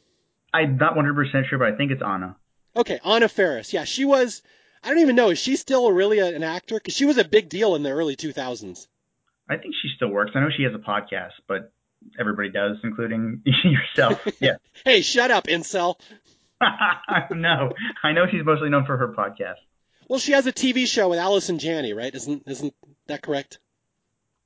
I'm 0.53 0.77
not 0.77 0.95
100% 0.95 1.49
sure, 1.49 1.59
but 1.59 1.73
I 1.73 1.75
think 1.75 1.91
it's 1.91 2.01
Anna. 2.01 2.37
Okay, 2.75 2.99
Anna 3.05 3.27
Faris. 3.27 3.73
Yeah, 3.73 3.83
she 3.83 4.05
was. 4.05 4.41
I 4.83 4.89
don't 4.89 4.99
even 4.99 5.15
know. 5.15 5.29
Is 5.29 5.39
she 5.39 5.55
still 5.55 5.91
really 5.91 6.19
an 6.19 6.43
actor? 6.43 6.75
Because 6.75 6.95
she 6.95 7.05
was 7.05 7.17
a 7.17 7.25
big 7.25 7.49
deal 7.49 7.75
in 7.75 7.83
the 7.83 7.89
early 7.91 8.15
2000s. 8.15 8.87
I 9.49 9.57
think 9.57 9.75
she 9.81 9.89
still 9.95 10.09
works. 10.09 10.31
I 10.35 10.39
know 10.41 10.49
she 10.55 10.63
has 10.63 10.73
a 10.73 10.77
podcast, 10.77 11.31
but 11.47 11.71
everybody 12.19 12.49
does, 12.49 12.77
including 12.83 13.41
yourself. 13.63 14.25
Yeah. 14.39 14.57
hey, 14.85 15.01
shut 15.01 15.31
up, 15.31 15.47
incel. 15.47 15.95
no, 17.31 17.71
I 18.03 18.13
know 18.13 18.25
she's 18.31 18.43
mostly 18.45 18.69
known 18.69 18.85
for 18.85 18.97
her 18.97 19.09
podcast. 19.09 19.55
Well, 20.07 20.19
she 20.19 20.31
has 20.31 20.47
a 20.47 20.53
TV 20.53 20.87
show 20.87 21.09
with 21.09 21.19
Allison 21.19 21.59
Janney, 21.59 21.93
right? 21.93 22.13
Isn't 22.13 22.43
isn't 22.47 22.73
that 23.07 23.21
correct? 23.21 23.59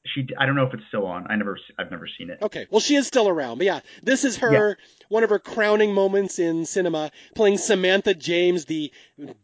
She, 0.05 0.27
I 0.37 0.47
don't 0.47 0.55
know 0.55 0.65
if 0.65 0.73
it's 0.73 0.83
still 0.87 1.05
on. 1.05 1.27
I 1.29 1.35
never, 1.35 1.59
I've 1.77 1.91
never 1.91 2.07
seen 2.17 2.31
it. 2.31 2.39
Okay, 2.41 2.65
well, 2.71 2.79
she 2.79 2.95
is 2.95 3.05
still 3.05 3.29
around, 3.29 3.59
but 3.59 3.65
yeah, 3.65 3.81
this 4.01 4.23
is 4.23 4.37
her 4.37 4.69
yeah. 4.69 4.73
one 5.09 5.23
of 5.23 5.29
her 5.29 5.37
crowning 5.37 5.93
moments 5.93 6.39
in 6.39 6.65
cinema, 6.65 7.11
playing 7.35 7.59
Samantha 7.59 8.15
James, 8.15 8.65
the 8.65 8.91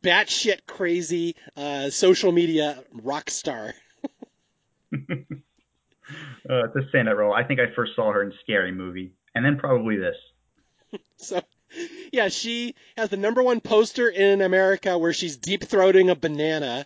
batshit 0.04 0.66
crazy 0.66 1.36
uh, 1.56 1.92
social 1.92 2.32
media 2.32 2.84
rock 2.92 3.30
star. 3.30 3.76
uh, 4.94 6.66
it's 6.66 6.76
a 6.76 6.96
standout 6.96 7.18
role. 7.18 7.34
I 7.34 7.44
think 7.44 7.60
I 7.60 7.74
first 7.76 7.92
saw 7.96 8.12
her 8.12 8.24
in 8.24 8.34
Scary 8.44 8.72
Movie, 8.72 9.14
and 9.36 9.46
then 9.46 9.58
probably 9.58 9.98
this. 9.98 10.16
so 11.18 11.42
yeah, 12.12 12.30
she 12.30 12.76
has 12.96 13.10
the 13.10 13.18
number 13.18 13.44
one 13.44 13.60
poster 13.60 14.08
in 14.08 14.42
America 14.42 14.98
where 14.98 15.14
she's 15.14 15.38
deep 15.38 15.62
throating 15.62 16.10
a 16.10 16.16
banana. 16.16 16.86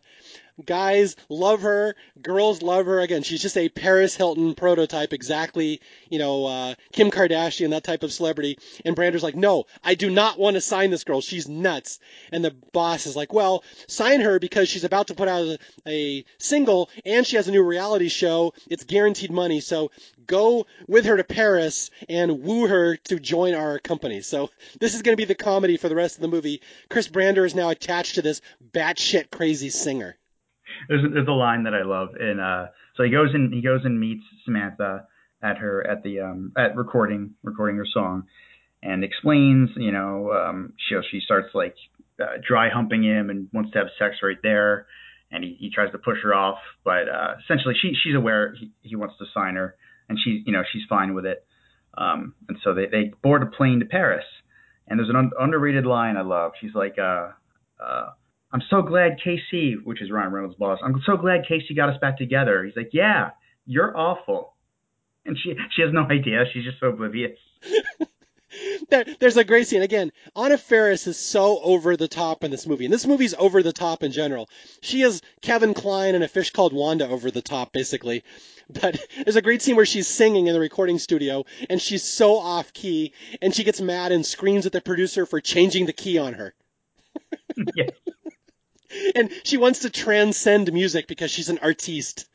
Guys 0.62 1.16
love 1.30 1.62
her. 1.62 1.96
Girls 2.22 2.62
love 2.62 2.86
her. 2.86 3.00
Again, 3.00 3.24
she's 3.24 3.42
just 3.42 3.58
a 3.58 3.70
Paris 3.70 4.16
Hilton 4.16 4.56
prototype, 4.56 5.14
exactly, 5.14 5.82
you 6.10 6.20
know, 6.20 6.46
uh, 6.46 6.76
Kim 6.94 7.12
Kardashian, 7.12 7.72
that 7.72 7.84
type 7.84 8.04
of 8.04 8.12
celebrity. 8.12 8.58
And 8.86 8.96
Brander's 8.96 9.24
like, 9.24 9.36
no, 9.36 9.66
I 9.84 9.96
do 9.96 10.10
not 10.10 10.40
want 10.40 10.56
to 10.56 10.62
sign 10.62 10.92
this 10.92 11.04
girl. 11.04 11.22
She's 11.22 11.48
nuts. 11.48 12.00
And 12.32 12.44
the 12.44 12.56
boss 12.74 13.06
is 13.06 13.16
like, 13.16 13.34
well, 13.34 13.64
sign 13.88 14.22
her 14.22 14.40
because 14.40 14.70
she's 14.70 14.84
about 14.84 15.08
to 15.08 15.16
put 15.16 15.28
out 15.28 15.46
a, 15.46 15.60
a 15.88 16.26
single 16.38 16.90
and 17.06 17.26
she 17.26 17.36
has 17.36 17.48
a 17.48 17.52
new 17.52 17.64
reality 17.64 18.10
show. 18.10 18.54
It's 18.70 18.84
guaranteed 18.84 19.32
money. 19.32 19.60
So 19.60 19.92
go 20.28 20.66
with 20.88 21.06
her 21.06 21.18
to 21.18 21.24
Paris 21.24 21.90
and 22.08 22.42
woo 22.44 22.68
her 22.68 22.98
to 22.98 23.20
join 23.20 23.54
our 23.54 23.80
company. 23.80 24.22
So 24.22 24.50
this 24.80 24.96
is 24.96 25.02
going 25.02 25.14
to 25.14 25.22
be 25.22 25.26
the 25.26 25.36
comedy 25.36 25.78
for 25.78 25.90
the 25.90 25.96
rest 25.96 26.16
of 26.16 26.22
the 26.22 26.28
movie. 26.28 26.62
Chris 26.90 27.08
Brander 27.08 27.46
is 27.46 27.56
now 27.56 27.70
attached 27.70 28.16
to 28.16 28.22
this 28.22 28.42
batshit 28.74 29.32
crazy 29.32 29.70
singer 29.70 30.18
there's 30.88 31.04
there's 31.14 31.28
a 31.28 31.32
line 31.32 31.64
that 31.64 31.74
I 31.74 31.84
love, 31.84 32.10
and 32.20 32.40
uh, 32.40 32.68
so 32.96 33.04
he 33.04 33.10
goes 33.10 33.30
and 33.34 33.54
he 33.54 33.62
goes 33.62 33.82
and 33.84 34.00
meets 34.00 34.24
Samantha 34.46 35.08
at 35.44 35.58
her 35.58 35.86
at 35.86 36.04
the 36.04 36.22
um 36.22 36.54
at 36.58 36.76
recording 36.76 37.36
recording 37.44 37.78
her 37.78 37.86
song, 37.92 38.24
and 38.84 39.04
explains, 39.04 39.70
you 39.76 39.92
know, 39.92 40.32
um, 40.32 40.74
she 40.78 40.96
she 41.10 41.20
starts 41.24 41.50
like 41.54 41.76
uh, 42.20 42.38
dry 42.46 42.70
humping 42.70 43.04
him 43.04 43.30
and 43.30 43.48
wants 43.54 43.72
to 43.72 43.80
have 43.80 43.88
sex 43.98 44.18
right 44.24 44.38
there, 44.44 44.88
and 45.32 45.44
he, 45.44 45.56
he 45.60 45.70
tries 45.70 45.92
to 45.92 45.98
push 45.98 46.18
her 46.24 46.34
off, 46.34 46.60
but 46.84 47.10
uh, 47.10 47.36
essentially 47.44 47.76
she 47.82 47.94
she's 48.04 48.16
aware 48.16 48.54
he, 48.60 48.72
he 48.82 48.96
wants 48.96 49.16
to 49.20 49.26
sign 49.34 49.56
her, 49.56 49.76
and 50.10 50.18
she 50.24 50.44
you 50.46 50.52
know 50.54 50.64
she's 50.72 50.84
fine 50.90 51.14
with 51.14 51.26
it, 51.26 51.46
um, 51.98 52.34
and 52.48 52.58
so 52.64 52.74
they 52.74 52.86
they 52.88 53.12
board 53.24 53.44
a 53.44 53.46
plane 53.48 53.80
to 53.80 53.86
Paris, 53.86 54.26
and 54.88 55.00
there's 55.00 55.10
an 55.10 55.16
un- 55.16 55.32
underrated 55.40 55.86
line 55.86 56.18
I 56.18 56.22
love. 56.22 56.52
She's 56.60 56.76
like, 56.76 56.98
uh, 57.00 57.30
uh, 57.84 58.10
I'm 58.54 58.62
so 58.70 58.82
glad 58.82 59.18
Casey, 59.24 59.76
which 59.82 60.02
is 60.02 60.12
Ryan 60.12 60.32
Reynolds' 60.32 60.56
boss, 60.56 60.80
I'm 60.84 61.02
so 61.06 61.18
glad 61.18 61.46
Casey 61.48 61.74
got 61.74 61.90
us 61.90 61.98
back 62.02 62.18
together. 62.18 62.64
He's 62.64 62.76
like, 62.76 62.90
yeah, 62.94 63.32
you're 63.66 63.96
awful. 63.96 64.54
And 65.26 65.38
she 65.38 65.56
she 65.76 65.82
has 65.84 65.94
no 65.94 66.02
idea. 66.10 66.44
She's 66.52 66.66
just 66.66 66.80
so 66.80 66.88
oblivious. 66.88 67.38
there, 68.90 69.06
there's 69.20 69.38
a 69.38 69.44
great 69.44 69.68
scene. 69.68 69.82
Again, 69.82 70.12
Anna 70.36 70.58
Faris 70.58 71.08
is 71.08 71.18
so 71.18 71.60
over 71.62 71.96
the 71.96 72.08
top 72.08 72.44
in 72.44 72.52
this 72.52 72.68
movie. 72.68 72.86
And 72.86 72.94
this 72.94 73.08
movie's 73.08 73.34
over 73.38 73.64
the 73.64 73.74
top 73.74 74.04
in 74.04 74.12
general. 74.12 74.50
She 74.82 75.02
is 75.02 75.22
Kevin 75.42 75.74
Kline 75.74 76.16
and 76.16 76.24
a 76.24 76.28
fish 76.28 76.52
called 76.52 76.74
Wanda 76.74 77.08
over 77.08 77.32
the 77.32 77.42
top, 77.42 77.72
basically. 77.72 78.24
But 78.82 79.06
there's 79.26 79.36
a 79.36 79.42
great 79.42 79.62
scene 79.62 79.76
where 79.76 79.86
she's 79.86 80.08
singing 80.08 80.48
in 80.48 80.54
the 80.54 80.60
recording 80.62 80.98
studio 80.98 81.44
and 81.70 81.82
she's 81.82 82.04
so 82.04 82.38
off 82.38 82.72
key 82.72 83.12
and 83.42 83.54
she 83.54 83.66
gets 83.66 83.82
mad 83.82 84.14
and 84.14 84.26
screams 84.26 84.66
at 84.66 84.72
the 84.72 84.80
producer 84.80 85.26
for 85.26 85.42
changing 85.42 85.88
the 85.88 85.94
key 85.94 86.18
on 86.18 86.36
her. 86.36 86.56
yes. 87.76 87.90
And 89.16 89.32
she 89.44 89.58
wants 89.58 89.80
to 89.80 89.90
transcend 89.90 90.72
music 90.72 91.08
because 91.08 91.32
she's 91.32 91.50
an 91.50 91.60
artiste. 91.60 92.28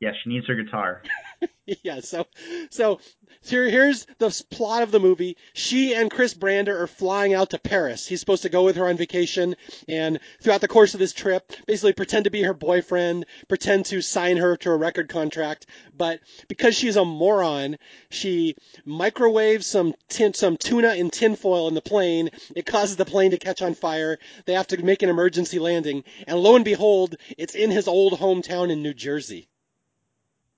Yeah, 0.00 0.12
she 0.22 0.30
needs 0.30 0.46
her 0.46 0.54
guitar. 0.54 1.02
yeah, 1.82 2.00
so 2.00 2.26
so 2.70 3.00
here 3.42 3.68
here's 3.68 4.06
the 4.18 4.44
plot 4.50 4.82
of 4.82 4.90
the 4.90 5.00
movie. 5.00 5.36
She 5.52 5.94
and 5.94 6.10
Chris 6.10 6.34
Brander 6.34 6.80
are 6.82 6.86
flying 6.86 7.34
out 7.34 7.50
to 7.50 7.58
Paris. 7.58 8.06
He's 8.06 8.20
supposed 8.20 8.42
to 8.42 8.48
go 8.48 8.64
with 8.64 8.76
her 8.76 8.88
on 8.88 8.96
vacation 8.96 9.56
and 9.88 10.18
throughout 10.40 10.60
the 10.60 10.68
course 10.68 10.94
of 10.94 11.00
this 11.00 11.12
trip, 11.12 11.52
basically 11.66 11.92
pretend 11.92 12.24
to 12.24 12.30
be 12.30 12.42
her 12.42 12.54
boyfriend, 12.54 13.26
pretend 13.48 13.86
to 13.86 14.00
sign 14.00 14.36
her 14.36 14.56
to 14.58 14.70
a 14.70 14.76
record 14.76 15.08
contract, 15.08 15.66
but 15.96 16.20
because 16.48 16.74
she's 16.74 16.96
a 16.96 17.04
moron, 17.04 17.76
she 18.10 18.56
microwaves 18.84 19.66
some 19.66 19.94
tin, 20.08 20.34
some 20.34 20.56
tuna 20.56 20.94
in 20.94 21.10
tinfoil 21.10 21.68
in 21.68 21.74
the 21.74 21.82
plane. 21.82 22.30
It 22.54 22.66
causes 22.66 22.96
the 22.96 23.04
plane 23.04 23.32
to 23.32 23.38
catch 23.38 23.62
on 23.62 23.74
fire. 23.74 24.18
They 24.44 24.54
have 24.54 24.68
to 24.68 24.82
make 24.82 25.02
an 25.02 25.10
emergency 25.10 25.58
landing, 25.58 26.04
and 26.26 26.38
lo 26.38 26.56
and 26.56 26.64
behold, 26.64 27.16
it's 27.36 27.54
in 27.54 27.70
his 27.70 27.88
old 27.88 28.14
hometown 28.14 28.70
in 28.70 28.82
New 28.82 28.94
Jersey 28.94 29.48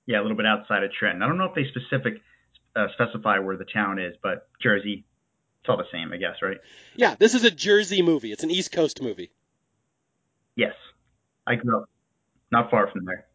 yeah, 0.08 0.20
a 0.20 0.22
little 0.22 0.38
bit 0.38 0.46
outside 0.46 0.82
of 0.82 0.90
Trenton. 0.90 1.22
I 1.22 1.28
don't 1.28 1.36
know 1.36 1.44
if 1.44 1.54
they 1.54 1.66
specific 1.66 2.22
uh, 2.74 2.86
specify 2.94 3.38
where 3.40 3.58
the 3.58 3.66
town 3.66 3.98
is, 3.98 4.14
but 4.22 4.48
Jersey, 4.60 5.04
it's 5.60 5.68
all 5.68 5.76
the 5.76 5.84
same, 5.92 6.12
I 6.14 6.16
guess, 6.16 6.36
right? 6.40 6.56
Yeah, 6.96 7.14
this 7.18 7.34
is 7.34 7.44
a 7.44 7.50
Jersey 7.50 8.00
movie. 8.00 8.32
It's 8.32 8.42
an 8.42 8.50
East 8.50 8.72
Coast 8.72 9.02
movie. 9.02 9.30
Yes, 10.56 10.72
I 11.46 11.56
grew 11.56 11.82
up 11.82 11.90
not 12.50 12.70
far 12.70 12.90
from 12.90 13.04
there. 13.04 13.26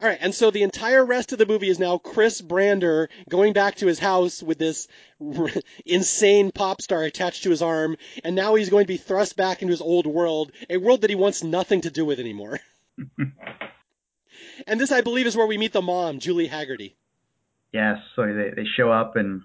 All 0.00 0.08
right, 0.08 0.18
and 0.20 0.32
so 0.32 0.52
the 0.52 0.62
entire 0.62 1.04
rest 1.04 1.32
of 1.32 1.38
the 1.38 1.46
movie 1.46 1.68
is 1.68 1.80
now 1.80 1.98
Chris 1.98 2.40
Brander 2.40 3.08
going 3.28 3.52
back 3.52 3.76
to 3.76 3.86
his 3.86 3.98
house 3.98 4.44
with 4.44 4.58
this 4.58 4.86
insane 5.84 6.52
pop 6.52 6.82
star 6.82 7.02
attached 7.02 7.42
to 7.44 7.50
his 7.50 7.62
arm, 7.62 7.96
and 8.22 8.36
now 8.36 8.54
he's 8.54 8.70
going 8.70 8.84
to 8.84 8.92
be 8.92 8.96
thrust 8.96 9.36
back 9.36 9.60
into 9.60 9.72
his 9.72 9.80
old 9.80 10.06
world, 10.06 10.52
a 10.70 10.76
world 10.76 11.00
that 11.00 11.10
he 11.10 11.16
wants 11.16 11.42
nothing 11.42 11.80
to 11.80 11.90
do 11.90 12.04
with 12.04 12.20
anymore. 12.20 12.60
And 14.66 14.80
this, 14.80 14.92
I 14.92 15.00
believe, 15.00 15.26
is 15.26 15.36
where 15.36 15.46
we 15.46 15.58
meet 15.58 15.72
the 15.72 15.82
mom, 15.82 16.18
Julie 16.18 16.48
Hagerty. 16.48 16.94
Yes, 17.72 17.98
so 18.14 18.22
they 18.22 18.50
they 18.54 18.66
show 18.76 18.92
up 18.92 19.16
and 19.16 19.42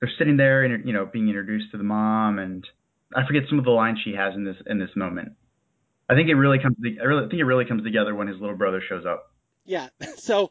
they're 0.00 0.10
sitting 0.18 0.36
there 0.36 0.64
and 0.64 0.86
you 0.86 0.92
know 0.92 1.06
being 1.06 1.28
introduced 1.28 1.70
to 1.72 1.78
the 1.78 1.84
mom, 1.84 2.38
and 2.38 2.66
I 3.14 3.26
forget 3.26 3.42
some 3.48 3.58
of 3.58 3.64
the 3.64 3.70
lines 3.70 3.98
she 4.04 4.14
has 4.14 4.34
in 4.34 4.44
this 4.44 4.56
in 4.66 4.78
this 4.78 4.90
moment. 4.96 5.32
I 6.08 6.14
think 6.14 6.28
it 6.28 6.34
really 6.34 6.58
comes. 6.58 6.76
I 6.84 7.04
really 7.04 7.26
I 7.26 7.28
think 7.28 7.40
it 7.40 7.44
really 7.44 7.64
comes 7.64 7.84
together 7.84 8.14
when 8.14 8.26
his 8.26 8.40
little 8.40 8.56
brother 8.56 8.82
shows 8.86 9.04
up. 9.06 9.32
Yeah. 9.64 9.88
So 10.16 10.50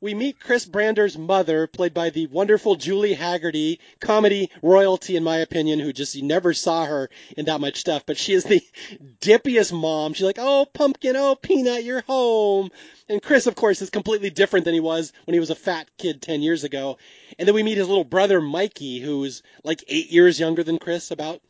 we 0.00 0.14
meet 0.14 0.38
Chris 0.38 0.64
Brander's 0.64 1.18
mother, 1.18 1.66
played 1.66 1.92
by 1.92 2.10
the 2.10 2.26
wonderful 2.28 2.76
Julie 2.76 3.16
Hagerty, 3.16 3.78
comedy 4.00 4.50
royalty 4.62 5.16
in 5.16 5.24
my 5.24 5.38
opinion, 5.38 5.80
who 5.80 5.92
just 5.92 6.14
you 6.14 6.22
never 6.22 6.54
saw 6.54 6.84
her 6.84 7.10
in 7.36 7.46
that 7.46 7.60
much 7.60 7.80
stuff, 7.80 8.04
but 8.06 8.16
she 8.16 8.32
is 8.32 8.44
the 8.44 8.62
dippiest 9.20 9.72
mom. 9.72 10.14
She's 10.14 10.26
like, 10.26 10.38
"Oh, 10.38 10.66
pumpkin, 10.72 11.16
oh, 11.16 11.34
peanut, 11.34 11.84
you're 11.84 12.02
home." 12.02 12.70
And 13.08 13.22
Chris, 13.22 13.46
of 13.46 13.56
course, 13.56 13.82
is 13.82 13.90
completely 13.90 14.30
different 14.30 14.64
than 14.64 14.74
he 14.74 14.80
was 14.80 15.12
when 15.24 15.34
he 15.34 15.40
was 15.40 15.50
a 15.50 15.56
fat 15.56 15.88
kid 15.96 16.22
10 16.22 16.42
years 16.42 16.62
ago. 16.62 16.98
And 17.38 17.48
then 17.48 17.54
we 17.54 17.62
meet 17.62 17.78
his 17.78 17.88
little 17.88 18.04
brother 18.04 18.40
Mikey, 18.40 19.00
who's 19.00 19.42
like 19.64 19.82
8 19.88 20.10
years 20.10 20.38
younger 20.38 20.62
than 20.62 20.78
Chris 20.78 21.10
about. 21.10 21.40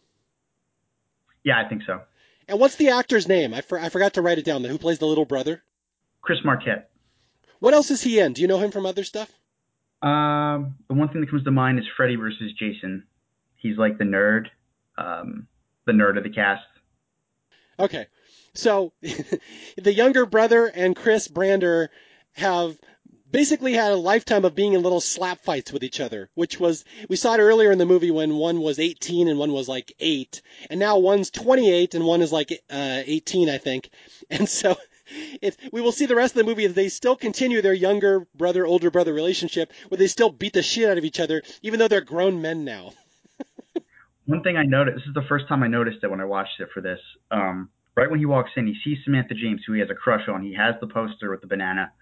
Yeah, 1.44 1.60
I 1.60 1.68
think 1.68 1.82
so. 1.86 2.00
And 2.46 2.58
what's 2.58 2.76
the 2.76 2.90
actor's 2.90 3.28
name? 3.28 3.52
I, 3.52 3.60
for, 3.60 3.78
I 3.78 3.90
forgot 3.90 4.14
to 4.14 4.22
write 4.22 4.38
it 4.38 4.44
down. 4.44 4.64
Who 4.64 4.78
plays 4.78 4.98
the 4.98 5.06
little 5.06 5.26
brother? 5.26 5.62
Chris 6.22 6.38
Marquette. 6.44 6.90
What 7.60 7.74
else 7.74 7.90
is 7.90 8.02
he 8.02 8.20
in? 8.20 8.32
Do 8.32 8.42
you 8.42 8.48
know 8.48 8.58
him 8.58 8.70
from 8.70 8.86
other 8.86 9.04
stuff? 9.04 9.30
Um, 10.02 10.76
the 10.88 10.94
one 10.94 11.08
thing 11.08 11.20
that 11.20 11.30
comes 11.30 11.44
to 11.44 11.50
mind 11.50 11.78
is 11.78 11.84
Freddy 11.96 12.16
versus 12.16 12.52
Jason. 12.58 13.04
He's 13.56 13.76
like 13.76 13.98
the 13.98 14.04
nerd, 14.04 14.46
um, 14.96 15.48
the 15.86 15.92
nerd 15.92 16.16
of 16.16 16.22
the 16.22 16.30
cast. 16.30 16.62
Okay, 17.80 18.06
so 18.54 18.92
the 19.76 19.92
younger 19.92 20.26
brother 20.26 20.66
and 20.66 20.94
Chris 20.94 21.26
Brander 21.26 21.90
have 22.32 22.76
basically 23.30 23.74
had 23.74 23.92
a 23.92 23.96
lifetime 23.96 24.44
of 24.44 24.54
being 24.54 24.72
in 24.72 24.82
little 24.82 25.00
slap 25.00 25.42
fights 25.44 25.72
with 25.72 25.84
each 25.84 26.00
other, 26.00 26.30
which 26.34 26.58
was, 26.58 26.84
we 27.08 27.16
saw 27.16 27.34
it 27.34 27.40
earlier 27.40 27.70
in 27.70 27.78
the 27.78 27.86
movie 27.86 28.10
when 28.10 28.36
one 28.36 28.60
was 28.60 28.78
18 28.78 29.28
and 29.28 29.38
one 29.38 29.52
was 29.52 29.68
like 29.68 29.92
8, 29.98 30.40
and 30.70 30.80
now 30.80 30.98
one's 30.98 31.30
28 31.30 31.94
and 31.94 32.04
one 32.04 32.22
is 32.22 32.32
like 32.32 32.52
uh, 32.70 33.02
18, 33.04 33.48
I 33.48 33.58
think. 33.58 33.90
And 34.30 34.46
so, 34.46 34.76
it, 35.42 35.56
we 35.72 35.80
will 35.80 35.92
see 35.92 36.06
the 36.06 36.16
rest 36.16 36.34
of 36.34 36.38
the 36.38 36.50
movie 36.50 36.66
that 36.66 36.74
they 36.74 36.88
still 36.88 37.16
continue 37.16 37.62
their 37.62 37.72
younger 37.72 38.26
brother, 38.34 38.66
older 38.66 38.90
brother 38.90 39.12
relationship, 39.12 39.72
where 39.88 39.98
they 39.98 40.06
still 40.06 40.30
beat 40.30 40.52
the 40.52 40.62
shit 40.62 40.88
out 40.88 40.98
of 40.98 41.04
each 41.04 41.20
other, 41.20 41.42
even 41.62 41.78
though 41.78 41.88
they're 41.88 42.00
grown 42.00 42.42
men 42.42 42.64
now. 42.64 42.92
One 44.26 44.42
thing 44.42 44.56
I 44.56 44.64
noticed, 44.64 44.98
this 44.98 45.08
is 45.08 45.14
the 45.14 45.28
first 45.28 45.48
time 45.48 45.62
I 45.62 45.68
noticed 45.68 45.98
it 46.02 46.10
when 46.10 46.20
I 46.20 46.24
watched 46.24 46.60
it 46.60 46.68
for 46.72 46.80
this. 46.80 47.00
Um, 47.30 47.70
right 47.96 48.10
when 48.10 48.18
he 48.18 48.26
walks 48.26 48.50
in, 48.56 48.66
he 48.66 48.76
sees 48.84 48.98
Samantha 49.04 49.34
James, 49.34 49.62
who 49.66 49.72
he 49.72 49.80
has 49.80 49.90
a 49.90 49.94
crush 49.94 50.28
on. 50.28 50.42
He 50.42 50.54
has 50.54 50.74
the 50.80 50.86
poster 50.86 51.30
with 51.30 51.40
the 51.40 51.46
banana. 51.46 51.92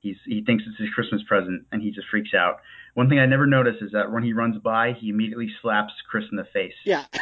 He's 0.00 0.16
he 0.26 0.42
thinks 0.44 0.64
it's 0.66 0.78
his 0.78 0.90
Christmas 0.90 1.22
present, 1.28 1.64
and 1.70 1.80
he 1.80 1.92
just 1.92 2.08
freaks 2.08 2.34
out. 2.34 2.56
One 2.94 3.08
thing 3.08 3.20
I 3.20 3.26
never 3.26 3.46
noticed 3.46 3.82
is 3.82 3.92
that 3.92 4.10
when 4.10 4.24
he 4.24 4.32
runs 4.32 4.58
by, 4.58 4.94
he 5.00 5.10
immediately 5.10 5.48
slaps 5.62 5.92
Chris 6.10 6.24
in 6.30 6.36
the 6.36 6.44
face. 6.44 6.74
Yeah. 6.84 7.04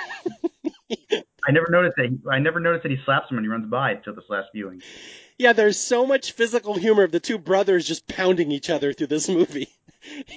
I 1.46 1.52
never 1.52 1.66
noticed 1.70 1.96
that. 1.96 2.06
He, 2.06 2.18
I 2.30 2.38
never 2.38 2.60
noticed 2.60 2.82
that 2.82 2.92
he 2.92 2.98
slaps 3.04 3.30
him 3.30 3.36
when 3.36 3.44
he 3.44 3.48
runs 3.50 3.68
by 3.70 3.92
until 3.92 4.14
this 4.14 4.24
last 4.28 4.48
viewing. 4.54 4.82
Yeah, 5.40 5.54
there's 5.54 5.78
so 5.78 6.04
much 6.04 6.32
physical 6.32 6.74
humor 6.74 7.02
of 7.02 7.12
the 7.12 7.18
two 7.18 7.38
brothers 7.38 7.86
just 7.86 8.06
pounding 8.06 8.52
each 8.52 8.68
other 8.68 8.92
through 8.92 9.06
this 9.06 9.26
movie. 9.26 9.70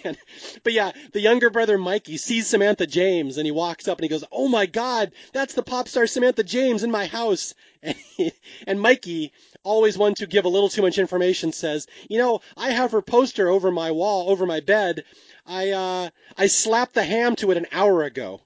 And, 0.06 0.18
but 0.64 0.72
yeah, 0.72 0.91
the 1.12 1.20
younger 1.20 1.49
brother 1.49 1.78
Mikey 1.78 2.16
sees 2.16 2.47
Samantha 2.47 2.88
James 2.88 3.38
and 3.38 3.45
he 3.45 3.51
walks 3.51 3.88
up 3.89 3.97
and 3.97 4.04
he 4.04 4.10
goes, 4.10 4.24
"Oh 4.32 4.47
my 4.47 4.66
God, 4.66 5.12
that's 5.34 5.56
the 5.56 5.62
pop 5.62 5.89
star 5.89 6.08
Samantha 6.08 6.43
James 6.43 6.84
in 6.84 6.91
my 6.91 7.06
house." 7.06 7.54
And, 7.84 7.95
he, 8.16 8.32
and 8.66 8.80
Mikey, 8.80 9.34
always 9.64 9.97
one 9.97 10.16
to 10.16 10.26
give 10.26 10.45
a 10.45 10.49
little 10.49 10.70
too 10.70 10.82
much 10.82 10.97
information, 10.97 11.51
says, 11.51 11.86
"You 12.10 12.18
know, 12.18 12.39
I 12.56 12.72
have 12.72 12.91
her 12.91 13.01
poster 13.01 13.49
over 13.49 13.72
my 13.72 13.91
wall, 13.91 14.30
over 14.30 14.45
my 14.45 14.62
bed. 14.62 15.04
I 15.45 15.72
uh, 15.72 16.10
I 16.38 16.47
slapped 16.47 16.93
the 16.93 17.04
ham 17.04 17.36
to 17.38 17.51
it 17.51 17.58
an 17.58 17.68
hour 17.74 18.04
ago." 18.04 18.41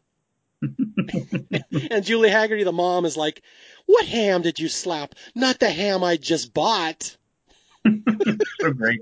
and 0.62 2.04
Julie 2.04 2.30
Hagerty, 2.30 2.64
the 2.64 2.72
mom, 2.72 3.06
is 3.06 3.18
like, 3.18 3.42
"What 3.86 4.06
ham 4.06 4.42
did 4.42 4.60
you 4.60 4.68
slap? 4.68 5.14
Not 5.36 5.60
the 5.60 5.70
ham 5.70 6.04
I 6.04 6.18
just 6.18 6.54
bought." 6.54 7.16
so 8.60 8.74
great. 8.74 9.02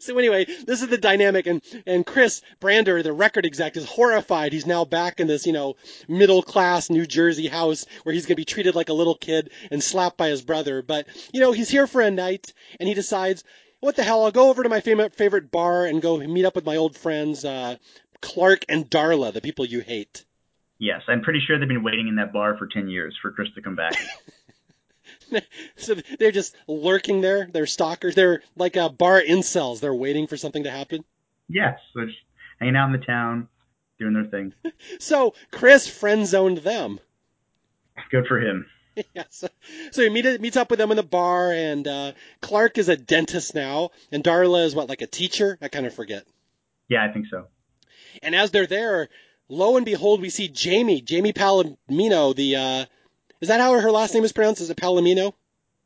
So 0.00 0.16
anyway, 0.18 0.46
this 0.66 0.82
is 0.82 0.88
the 0.88 0.98
dynamic, 0.98 1.46
and 1.46 1.60
and 1.84 2.06
Chris 2.06 2.42
Brander, 2.60 3.02
the 3.02 3.12
record 3.12 3.44
exec, 3.44 3.76
is 3.76 3.84
horrified. 3.84 4.52
He's 4.52 4.66
now 4.66 4.84
back 4.84 5.20
in 5.20 5.26
this, 5.26 5.46
you 5.46 5.52
know, 5.52 5.74
middle 6.08 6.42
class 6.42 6.90
New 6.90 7.06
Jersey 7.06 7.48
house 7.48 7.84
where 8.04 8.14
he's 8.14 8.24
going 8.24 8.36
to 8.36 8.40
be 8.40 8.44
treated 8.44 8.74
like 8.74 8.88
a 8.88 8.94
little 8.94 9.16
kid 9.16 9.50
and 9.70 9.82
slapped 9.82 10.16
by 10.16 10.28
his 10.28 10.42
brother. 10.42 10.80
But 10.80 11.06
you 11.32 11.40
know, 11.40 11.52
he's 11.52 11.68
here 11.68 11.86
for 11.86 12.00
a 12.00 12.10
night, 12.10 12.52
and 12.78 12.88
he 12.88 12.94
decides, 12.94 13.42
what 13.84 13.96
the 13.96 14.02
hell? 14.02 14.24
I'll 14.24 14.30
go 14.30 14.48
over 14.48 14.62
to 14.62 14.68
my 14.70 14.80
favorite 14.80 15.14
favorite 15.14 15.50
bar 15.50 15.84
and 15.84 16.00
go 16.00 16.16
meet 16.16 16.46
up 16.46 16.54
with 16.54 16.64
my 16.64 16.76
old 16.76 16.96
friends, 16.96 17.44
uh, 17.44 17.76
Clark 18.20 18.64
and 18.68 18.88
Darla, 18.90 19.32
the 19.32 19.40
people 19.40 19.64
you 19.64 19.80
hate. 19.80 20.24
Yes, 20.78 21.02
I'm 21.08 21.22
pretty 21.22 21.40
sure 21.46 21.58
they've 21.58 21.68
been 21.68 21.84
waiting 21.84 22.08
in 22.08 22.16
that 22.16 22.32
bar 22.32 22.56
for 22.56 22.66
ten 22.66 22.88
years 22.88 23.16
for 23.20 23.30
Chris 23.30 23.48
to 23.54 23.62
come 23.62 23.76
back. 23.76 23.94
so 25.76 25.94
they're 26.18 26.32
just 26.32 26.54
lurking 26.66 27.20
there. 27.20 27.48
They're 27.50 27.66
stalkers. 27.66 28.14
They're 28.14 28.42
like 28.56 28.76
uh, 28.76 28.88
bar 28.88 29.20
incels. 29.20 29.80
They're 29.80 29.94
waiting 29.94 30.26
for 30.26 30.36
something 30.36 30.64
to 30.64 30.70
happen. 30.70 31.04
yes, 31.48 31.78
they're 31.94 32.06
just 32.06 32.18
hanging 32.58 32.76
out 32.76 32.92
in 32.92 33.00
the 33.00 33.06
town, 33.06 33.48
doing 33.98 34.14
their 34.14 34.26
thing. 34.26 34.52
So 34.98 35.34
Chris 35.50 35.88
friend 35.88 36.26
zoned 36.26 36.58
them. 36.58 37.00
Good 38.10 38.26
for 38.26 38.40
him. 38.40 38.66
yeah, 39.14 39.24
so, 39.30 39.48
so 39.90 40.02
he 40.02 40.08
meet, 40.08 40.40
meets 40.40 40.56
up 40.56 40.70
with 40.70 40.78
them 40.78 40.90
in 40.90 40.96
the 40.96 41.02
bar, 41.02 41.52
and 41.52 41.86
uh, 41.86 42.12
Clark 42.40 42.78
is 42.78 42.88
a 42.88 42.96
dentist 42.96 43.54
now, 43.54 43.90
and 44.12 44.22
Darla 44.22 44.64
is 44.64 44.74
what, 44.74 44.88
like 44.88 45.02
a 45.02 45.06
teacher? 45.06 45.58
I 45.60 45.68
kind 45.68 45.86
of 45.86 45.94
forget. 45.94 46.24
Yeah, 46.88 47.04
I 47.04 47.12
think 47.12 47.26
so. 47.30 47.46
And 48.22 48.34
as 48.34 48.50
they're 48.50 48.66
there, 48.66 49.08
lo 49.48 49.76
and 49.76 49.84
behold, 49.84 50.20
we 50.20 50.30
see 50.30 50.48
Jamie, 50.48 51.00
Jamie 51.00 51.32
Palamino, 51.32 52.34
the, 52.34 52.56
uh, 52.56 52.84
is 53.40 53.48
that 53.48 53.60
how 53.60 53.78
her 53.78 53.90
last 53.90 54.14
name 54.14 54.24
is 54.24 54.32
pronounced? 54.32 54.60
Is 54.60 54.70
it 54.70 54.76
Palamino? 54.76 55.34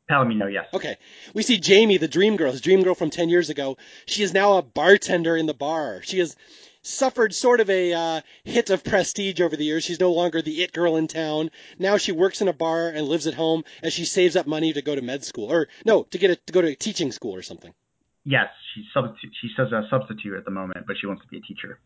Palamino, 0.09 0.51
yes. 0.51 0.65
Okay. 0.73 0.97
We 1.33 1.43
see 1.43 1.59
Jamie, 1.59 1.97
the 1.97 2.07
dream 2.07 2.35
girl, 2.35 2.51
his 2.51 2.61
dream 2.61 2.83
girl 2.83 2.95
from 2.95 3.11
10 3.11 3.29
years 3.29 3.49
ago. 3.49 3.77
She 4.05 4.23
is 4.23 4.33
now 4.33 4.57
a 4.57 4.61
bartender 4.61 5.37
in 5.37 5.45
the 5.45 5.53
bar. 5.53 6.01
She 6.03 6.19
has 6.19 6.35
suffered 6.81 7.33
sort 7.33 7.59
of 7.59 7.69
a 7.69 7.93
uh, 7.93 8.21
hit 8.43 8.69
of 8.69 8.83
prestige 8.83 9.41
over 9.41 9.55
the 9.55 9.65
years. 9.65 9.83
She's 9.83 9.99
no 9.99 10.11
longer 10.11 10.41
the 10.41 10.63
it 10.63 10.71
girl 10.71 10.95
in 10.95 11.07
town. 11.07 11.51
Now 11.77 11.97
she 11.97 12.11
works 12.11 12.41
in 12.41 12.47
a 12.47 12.53
bar 12.53 12.89
and 12.89 13.07
lives 13.07 13.27
at 13.27 13.33
home 13.35 13.63
as 13.83 13.93
she 13.93 14.05
saves 14.05 14.35
up 14.35 14.47
money 14.47 14.73
to 14.73 14.81
go 14.81 14.95
to 14.95 15.01
med 15.01 15.23
school 15.23 15.51
or 15.51 15.67
no, 15.85 16.03
to 16.03 16.17
get 16.17 16.31
a, 16.31 16.35
to 16.35 16.53
go 16.53 16.61
to 16.61 16.75
teaching 16.75 17.11
school 17.11 17.35
or 17.35 17.41
something. 17.41 17.73
Yes, 18.23 18.47
she's 18.73 18.85
substitute. 18.93 19.33
She 19.41 19.49
says 19.55 19.71
a 19.71 19.87
substitute 19.89 20.37
at 20.37 20.45
the 20.45 20.51
moment, 20.51 20.85
but 20.87 20.95
she 20.99 21.07
wants 21.07 21.21
to 21.23 21.27
be 21.27 21.37
a 21.37 21.41
teacher. 21.41 21.79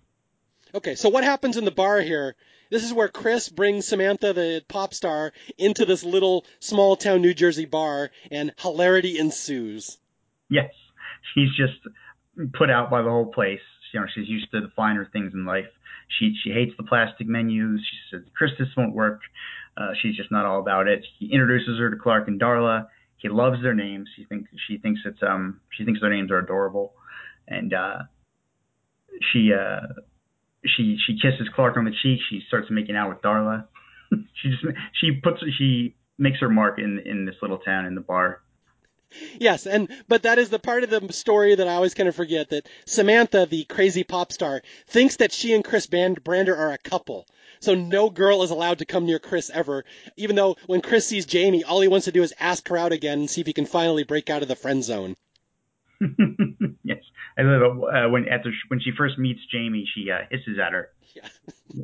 Okay, 0.75 0.95
so 0.95 1.09
what 1.09 1.23
happens 1.23 1.55
in 1.57 1.65
the 1.65 1.71
bar 1.71 2.01
here? 2.01 2.35
This 2.71 2.83
is 2.83 2.91
where 2.91 3.07
Chris 3.07 3.47
brings 3.47 3.87
Samantha, 3.87 4.33
the 4.33 4.63
pop 4.67 4.95
star, 4.95 5.31
into 5.57 5.85
this 5.85 6.03
little 6.03 6.45
small 6.59 6.95
town 6.95 7.21
New 7.21 7.35
Jersey 7.35 7.65
bar, 7.65 8.09
and 8.31 8.51
hilarity 8.57 9.19
ensues. 9.19 9.99
Yes, 10.49 10.71
she's 11.33 11.49
just 11.55 11.77
put 12.53 12.71
out 12.71 12.89
by 12.89 13.03
the 13.03 13.09
whole 13.09 13.31
place. 13.31 13.61
You 13.93 13.99
know, 13.99 14.07
she's 14.15 14.27
used 14.27 14.49
to 14.51 14.61
the 14.61 14.71
finer 14.75 15.07
things 15.13 15.33
in 15.35 15.45
life. 15.45 15.67
She 16.17 16.35
she 16.43 16.49
hates 16.49 16.73
the 16.75 16.83
plastic 16.83 17.27
menus. 17.27 17.79
She 17.79 17.97
says, 18.09 18.23
"Chris, 18.35 18.51
this 18.57 18.69
won't 18.75 18.95
work." 18.95 19.21
Uh, 19.77 19.91
she's 20.01 20.15
just 20.15 20.31
not 20.31 20.45
all 20.45 20.59
about 20.59 20.87
it. 20.87 21.05
He 21.19 21.31
introduces 21.31 21.77
her 21.77 21.91
to 21.91 21.97
Clark 21.97 22.27
and 22.27 22.41
Darla. 22.41 22.87
He 23.17 23.29
loves 23.29 23.61
their 23.61 23.75
names. 23.75 24.09
He 24.17 24.25
thinks 24.25 24.49
she 24.67 24.79
thinks 24.79 25.01
it's 25.05 25.21
um 25.21 25.61
she 25.77 25.85
thinks 25.85 26.01
their 26.01 26.09
names 26.09 26.31
are 26.31 26.39
adorable, 26.39 26.93
and 27.47 27.73
uh, 27.75 27.99
she 29.31 29.53
uh 29.53 29.81
she 30.65 30.97
she 31.05 31.17
kisses 31.19 31.47
Clark 31.55 31.77
on 31.77 31.85
the 31.85 31.93
cheek. 32.01 32.19
She 32.29 32.41
starts 32.47 32.67
making 32.69 32.95
out 32.95 33.09
with 33.09 33.21
Darla. 33.21 33.65
she 34.11 34.49
just 34.49 34.63
she 34.99 35.11
puts 35.11 35.41
she 35.57 35.95
makes 36.17 36.39
her 36.39 36.49
mark 36.49 36.79
in 36.79 36.99
in 37.05 37.25
this 37.25 37.35
little 37.41 37.59
town 37.59 37.85
in 37.85 37.95
the 37.95 38.01
bar. 38.01 38.41
Yes, 39.39 39.67
and 39.67 39.89
but 40.07 40.23
that 40.23 40.39
is 40.39 40.49
the 40.49 40.59
part 40.59 40.83
of 40.83 40.89
the 40.89 41.13
story 41.13 41.53
that 41.53 41.67
I 41.67 41.75
always 41.75 41.93
kind 41.93 42.09
of 42.09 42.15
forget 42.15 42.49
that 42.49 42.67
Samantha, 42.85 43.45
the 43.45 43.63
crazy 43.65 44.03
pop 44.03 44.31
star, 44.31 44.63
thinks 44.87 45.17
that 45.17 45.31
she 45.31 45.53
and 45.53 45.63
Chris 45.63 45.85
Band- 45.85 46.23
Brander 46.23 46.55
are 46.55 46.71
a 46.71 46.79
couple. 46.79 47.27
So 47.59 47.75
no 47.75 48.09
girl 48.09 48.41
is 48.43 48.49
allowed 48.49 48.79
to 48.79 48.85
come 48.85 49.05
near 49.05 49.19
Chris 49.19 49.51
ever, 49.53 49.85
even 50.17 50.35
though 50.35 50.57
when 50.65 50.81
Chris 50.81 51.07
sees 51.07 51.25
Jamie, 51.25 51.63
all 51.63 51.79
he 51.81 51.87
wants 51.87 52.05
to 52.05 52.11
do 52.11 52.23
is 52.23 52.33
ask 52.39 52.67
her 52.69 52.77
out 52.77 52.91
again 52.91 53.19
and 53.19 53.29
see 53.29 53.41
if 53.41 53.47
he 53.47 53.53
can 53.53 53.65
finally 53.65 54.03
break 54.03 54.29
out 54.29 54.41
of 54.41 54.47
the 54.47 54.55
friend 54.55 54.83
zone. 54.83 55.15
yes, 56.83 57.02
I 57.37 57.41
love 57.41 57.61
it. 57.61 57.95
Uh, 58.05 58.09
when 58.09 58.27
after 58.27 58.51
she, 58.51 58.57
when 58.67 58.79
she 58.79 58.91
first 58.97 59.17
meets 59.17 59.39
Jamie, 59.51 59.87
she 59.95 60.09
uh, 60.11 60.19
hisses 60.29 60.59
at 60.63 60.73
her, 60.73 60.89
Yeah. 61.15 61.27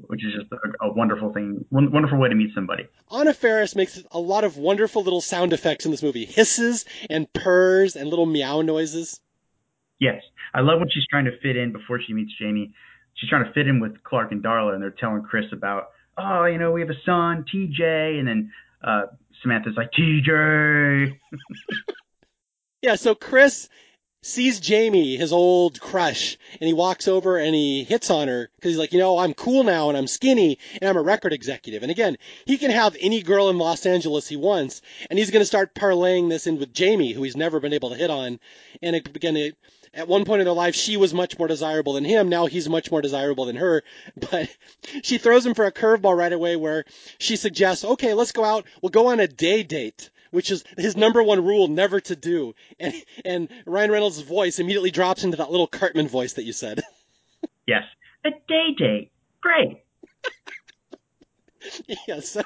which 0.07 0.23
is 0.23 0.33
just 0.33 0.51
a, 0.51 0.85
a 0.85 0.93
wonderful 0.93 1.33
thing, 1.33 1.65
won- 1.71 1.91
wonderful 1.91 2.17
way 2.19 2.29
to 2.29 2.35
meet 2.35 2.53
somebody. 2.53 2.87
Anna 3.11 3.33
Faris 3.33 3.75
makes 3.75 4.01
a 4.11 4.19
lot 4.19 4.43
of 4.43 4.57
wonderful 4.57 5.01
little 5.03 5.21
sound 5.21 5.53
effects 5.53 5.85
in 5.85 5.91
this 5.91 6.03
movie. 6.03 6.25
Hisses 6.25 6.85
and 7.09 7.31
purrs 7.33 7.95
and 7.95 8.09
little 8.09 8.25
meow 8.27 8.61
noises. 8.61 9.19
Yes, 9.99 10.21
I 10.53 10.61
love 10.61 10.79
when 10.79 10.89
she's 10.89 11.05
trying 11.07 11.25
to 11.25 11.37
fit 11.41 11.57
in 11.57 11.71
before 11.73 11.99
she 12.05 12.13
meets 12.13 12.31
Jamie. 12.39 12.71
She's 13.15 13.29
trying 13.29 13.43
to 13.45 13.51
fit 13.53 13.67
in 13.67 13.79
with 13.79 14.01
Clark 14.03 14.31
and 14.31 14.41
Darla, 14.43 14.73
and 14.73 14.81
they're 14.81 14.91
telling 14.91 15.23
Chris 15.23 15.45
about, 15.51 15.89
oh, 16.17 16.45
you 16.45 16.57
know, 16.57 16.71
we 16.71 16.79
have 16.81 16.89
a 16.89 16.99
son, 17.05 17.43
TJ, 17.53 18.19
and 18.19 18.27
then 18.27 18.51
uh, 18.83 19.07
Samantha's 19.41 19.73
like, 19.75 19.89
TJ. 19.91 21.17
Yeah, 22.81 22.95
so 22.95 23.13
Chris 23.13 23.67
sees 24.21 24.59
Jamie, 24.59 25.15
his 25.15 25.31
old 25.31 25.79
crush, 25.79 26.37
and 26.59 26.67
he 26.67 26.73
walks 26.73 27.07
over 27.07 27.37
and 27.37 27.55
he 27.55 27.83
hits 27.83 28.09
on 28.09 28.27
her 28.27 28.49
because 28.55 28.71
he's 28.71 28.77
like, 28.77 28.91
you 28.91 28.99
know, 28.99 29.17
I'm 29.17 29.33
cool 29.33 29.63
now 29.63 29.89
and 29.89 29.97
I'm 29.97 30.07
skinny 30.07 30.59
and 30.81 30.89
I'm 30.89 30.97
a 30.97 31.01
record 31.01 31.31
executive. 31.31 31.83
And 31.83 31.91
again, 31.91 32.17
he 32.45 32.57
can 32.57 32.71
have 32.71 32.97
any 32.99 33.21
girl 33.21 33.49
in 33.49 33.57
Los 33.57 33.85
Angeles 33.85 34.27
he 34.27 34.35
wants, 34.35 34.81
and 35.09 35.17
he's 35.17 35.31
going 35.31 35.41
to 35.41 35.45
start 35.45 35.73
parlaying 35.73 36.29
this 36.29 36.47
in 36.47 36.59
with 36.59 36.73
Jamie, 36.73 37.13
who 37.13 37.23
he's 37.23 37.37
never 37.37 37.59
been 37.59 37.73
able 37.73 37.89
to 37.89 37.95
hit 37.95 38.09
on. 38.09 38.39
And 38.81 38.95
it, 38.95 39.07
again, 39.15 39.37
it, 39.37 39.55
at 39.93 40.07
one 40.07 40.25
point 40.25 40.41
in 40.41 40.45
their 40.45 40.53
life, 40.53 40.75
she 40.75 40.97
was 40.97 41.13
much 41.13 41.39
more 41.39 41.47
desirable 41.47 41.93
than 41.93 42.05
him. 42.05 42.29
Now 42.29 42.45
he's 42.45 42.67
much 42.67 42.91
more 42.91 43.01
desirable 43.01 43.45
than 43.45 43.55
her. 43.55 43.83
But 44.31 44.49
she 45.01 45.17
throws 45.17 45.45
him 45.45 45.53
for 45.53 45.65
a 45.65 45.71
curveball 45.71 46.15
right 46.15 46.33
away 46.33 46.55
where 46.57 46.83
she 47.17 47.37
suggests, 47.37 47.85
okay, 47.85 48.13
let's 48.13 48.33
go 48.33 48.43
out. 48.43 48.65
We'll 48.81 48.89
go 48.89 49.07
on 49.07 49.19
a 49.19 49.27
day 49.27 49.63
date 49.63 50.09
which 50.31 50.51
is 50.51 50.63
his 50.77 50.95
number 50.95 51.21
one 51.21 51.43
rule 51.43 51.67
never 51.67 51.99
to 52.01 52.15
do. 52.15 52.53
And 52.79 52.93
and 53.25 53.49
Ryan 53.65 53.91
Reynolds' 53.91 54.21
voice 54.21 54.59
immediately 54.59 54.91
drops 54.91 55.23
into 55.23 55.37
that 55.37 55.51
little 55.51 55.67
Cartman 55.67 56.07
voice 56.07 56.33
that 56.33 56.43
you 56.43 56.53
said. 56.53 56.81
Yes, 57.67 57.83
a 58.25 58.31
day 58.47 58.73
date. 58.75 59.11
Great. 59.41 59.77
yes. 62.07 62.37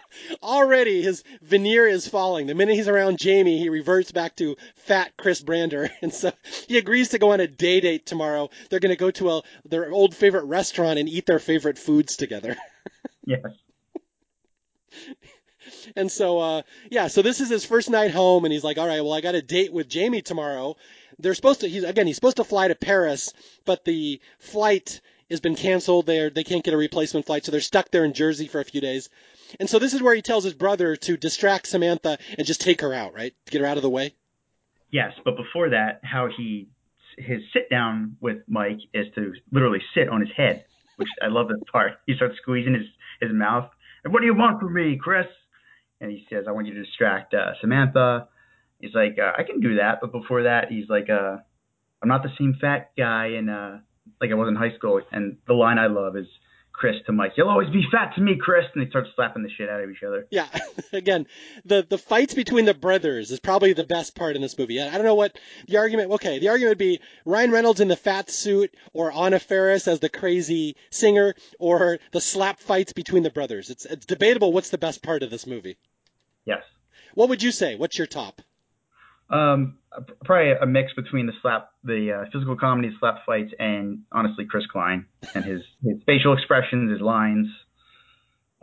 Already 0.41 1.01
his 1.01 1.23
veneer 1.41 1.87
is 1.87 2.07
falling. 2.07 2.47
The 2.47 2.55
minute 2.55 2.75
he's 2.75 2.87
around 2.87 3.19
Jamie, 3.19 3.57
he 3.57 3.69
reverts 3.69 4.11
back 4.11 4.35
to 4.37 4.57
fat 4.75 5.13
Chris 5.17 5.41
Brander. 5.41 5.89
And 6.01 6.13
so 6.13 6.31
he 6.67 6.77
agrees 6.77 7.09
to 7.09 7.19
go 7.19 7.31
on 7.31 7.39
a 7.39 7.47
day 7.47 7.79
date 7.79 8.05
tomorrow. 8.05 8.49
They're 8.69 8.79
going 8.79 8.89
to 8.89 8.99
go 8.99 9.11
to 9.11 9.29
a 9.29 9.41
their 9.65 9.91
old 9.91 10.15
favorite 10.15 10.45
restaurant 10.45 10.99
and 10.99 11.07
eat 11.07 11.25
their 11.25 11.39
favorite 11.39 11.77
foods 11.77 12.17
together. 12.17 12.57
Yes. 13.25 13.45
And 15.95 16.11
so, 16.11 16.39
uh, 16.39 16.61
yeah, 16.89 17.07
so 17.07 17.21
this 17.21 17.41
is 17.41 17.49
his 17.49 17.65
first 17.65 17.89
night 17.89 18.11
home, 18.11 18.45
and 18.45 18.53
he's 18.53 18.63
like, 18.63 18.77
all 18.77 18.87
right, 18.87 19.01
well, 19.01 19.13
I 19.13 19.21
got 19.21 19.35
a 19.35 19.41
date 19.41 19.73
with 19.73 19.89
Jamie 19.89 20.21
tomorrow. 20.21 20.75
They're 21.19 21.35
supposed 21.35 21.61
to, 21.61 21.67
he's, 21.67 21.83
again, 21.83 22.07
he's 22.07 22.15
supposed 22.15 22.37
to 22.37 22.43
fly 22.43 22.67
to 22.67 22.75
Paris, 22.75 23.33
but 23.65 23.85
the 23.85 24.21
flight 24.39 25.01
has 25.29 25.39
been 25.39 25.55
canceled. 25.55 26.05
They're, 26.05 26.29
they 26.29 26.43
can't 26.43 26.63
get 26.63 26.73
a 26.73 26.77
replacement 26.77 27.25
flight, 27.25 27.45
so 27.45 27.51
they're 27.51 27.61
stuck 27.61 27.91
there 27.91 28.05
in 28.05 28.13
Jersey 28.13 28.47
for 28.47 28.59
a 28.59 28.65
few 28.65 28.81
days. 28.81 29.09
And 29.59 29.69
so 29.69 29.79
this 29.79 29.93
is 29.93 30.01
where 30.01 30.15
he 30.15 30.21
tells 30.21 30.43
his 30.43 30.53
brother 30.53 30.95
to 30.95 31.17
distract 31.17 31.67
Samantha 31.67 32.17
and 32.37 32.47
just 32.47 32.61
take 32.61 32.81
her 32.81 32.93
out, 32.93 33.13
right? 33.13 33.33
Get 33.49 33.61
her 33.61 33.67
out 33.67 33.77
of 33.77 33.83
the 33.83 33.89
way. 33.89 34.15
Yes, 34.91 35.13
but 35.25 35.35
before 35.37 35.69
that, 35.69 36.01
how 36.03 36.29
he 36.35 36.67
his 37.17 37.41
sit 37.53 37.69
down 37.69 38.17
with 38.21 38.37
Mike 38.47 38.79
is 38.93 39.07
to 39.15 39.33
literally 39.51 39.81
sit 39.93 40.09
on 40.09 40.21
his 40.21 40.31
head, 40.35 40.65
which 40.97 41.09
I 41.21 41.27
love 41.27 41.47
that 41.49 41.65
part. 41.71 41.93
He 42.07 42.15
starts 42.15 42.37
squeezing 42.41 42.73
his 42.73 42.85
his 43.21 43.31
mouth. 43.31 43.69
And 44.03 44.13
what 44.13 44.19
do 44.19 44.25
you 44.25 44.35
want 44.35 44.59
from 44.59 44.73
me, 44.73 44.97
Chris? 45.01 45.27
And 46.03 46.11
he 46.11 46.25
says, 46.29 46.45
I 46.47 46.51
want 46.51 46.67
you 46.67 46.73
to 46.73 46.83
distract 46.83 47.33
uh, 47.33 47.53
Samantha. 47.61 48.27
He's 48.79 48.93
like, 48.93 49.17
uh, 49.17 49.31
I 49.37 49.43
can 49.43 49.61
do 49.61 49.75
that, 49.75 49.99
but 50.01 50.11
before 50.11 50.43
that, 50.43 50.65
he's 50.69 50.89
like, 50.89 51.09
uh, 51.09 51.37
I'm 52.01 52.09
not 52.09 52.23
the 52.23 52.29
same 52.37 52.57
fat 52.59 52.91
guy, 52.97 53.27
and 53.37 53.49
uh, 53.49 53.77
like 54.19 54.29
I 54.29 54.33
was 54.33 54.49
in 54.49 54.55
high 54.55 54.75
school. 54.77 54.99
And 55.13 55.37
the 55.47 55.53
line 55.53 55.79
I 55.79 55.87
love 55.87 56.17
is, 56.17 56.27
Chris 56.73 56.95
to 57.05 57.11
Mike. 57.11 57.33
You'll 57.37 57.49
always 57.49 57.69
be 57.69 57.83
fat 57.91 58.15
to 58.15 58.21
me, 58.21 58.35
Chris. 58.41 58.65
And 58.73 58.83
they 58.83 58.89
start 58.89 59.05
slapping 59.15 59.43
the 59.43 59.49
shit 59.49 59.69
out 59.69 59.81
of 59.81 59.89
each 59.91 60.03
other. 60.05 60.25
Yeah. 60.31 60.47
Again, 60.91 61.27
the 61.63 61.85
the 61.87 61.99
fights 61.99 62.33
between 62.33 62.65
the 62.65 62.73
brothers 62.73 63.31
is 63.31 63.39
probably 63.39 63.73
the 63.73 63.83
best 63.83 64.15
part 64.15 64.35
in 64.35 64.41
this 64.41 64.57
movie. 64.57 64.81
I 64.81 64.91
don't 64.91 65.05
know 65.05 65.15
what 65.15 65.37
the 65.67 65.77
argument. 65.77 66.11
Okay, 66.13 66.39
the 66.39 66.49
argument 66.49 66.71
would 66.71 66.77
be 66.79 66.99
Ryan 67.25 67.51
Reynolds 67.51 67.79
in 67.79 67.87
the 67.87 67.95
fat 67.95 68.29
suit, 68.29 68.75
or 68.91 69.13
Anna 69.13 69.39
Faris 69.39 69.87
as 69.87 69.99
the 69.99 70.09
crazy 70.09 70.75
singer, 70.89 71.35
or 71.59 71.99
the 72.11 72.21
slap 72.21 72.59
fights 72.59 72.91
between 72.91 73.23
the 73.23 73.29
brothers. 73.29 73.69
It's 73.69 73.85
it's 73.85 74.07
debatable. 74.07 74.51
What's 74.51 74.71
the 74.71 74.79
best 74.79 75.03
part 75.03 75.21
of 75.21 75.29
this 75.29 75.45
movie? 75.45 75.77
Yes. 76.45 76.63
What 77.13 77.29
would 77.29 77.43
you 77.43 77.51
say? 77.51 77.75
What's 77.75 77.97
your 77.97 78.07
top? 78.07 78.41
Um, 79.29 79.77
probably 80.23 80.51
a 80.51 80.65
mix 80.65 80.93
between 80.93 81.25
the 81.25 81.33
slap, 81.41 81.71
the 81.83 82.11
uh, 82.11 82.29
physical 82.31 82.55
comedy 82.55 82.91
slap 82.99 83.25
fights, 83.25 83.51
and 83.57 84.03
honestly 84.11 84.45
Chris 84.45 84.65
Klein 84.71 85.05
and 85.33 85.45
his 85.45 85.61
his 85.83 85.97
facial 86.05 86.33
expressions, 86.33 86.91
his 86.91 87.01
lines, 87.01 87.47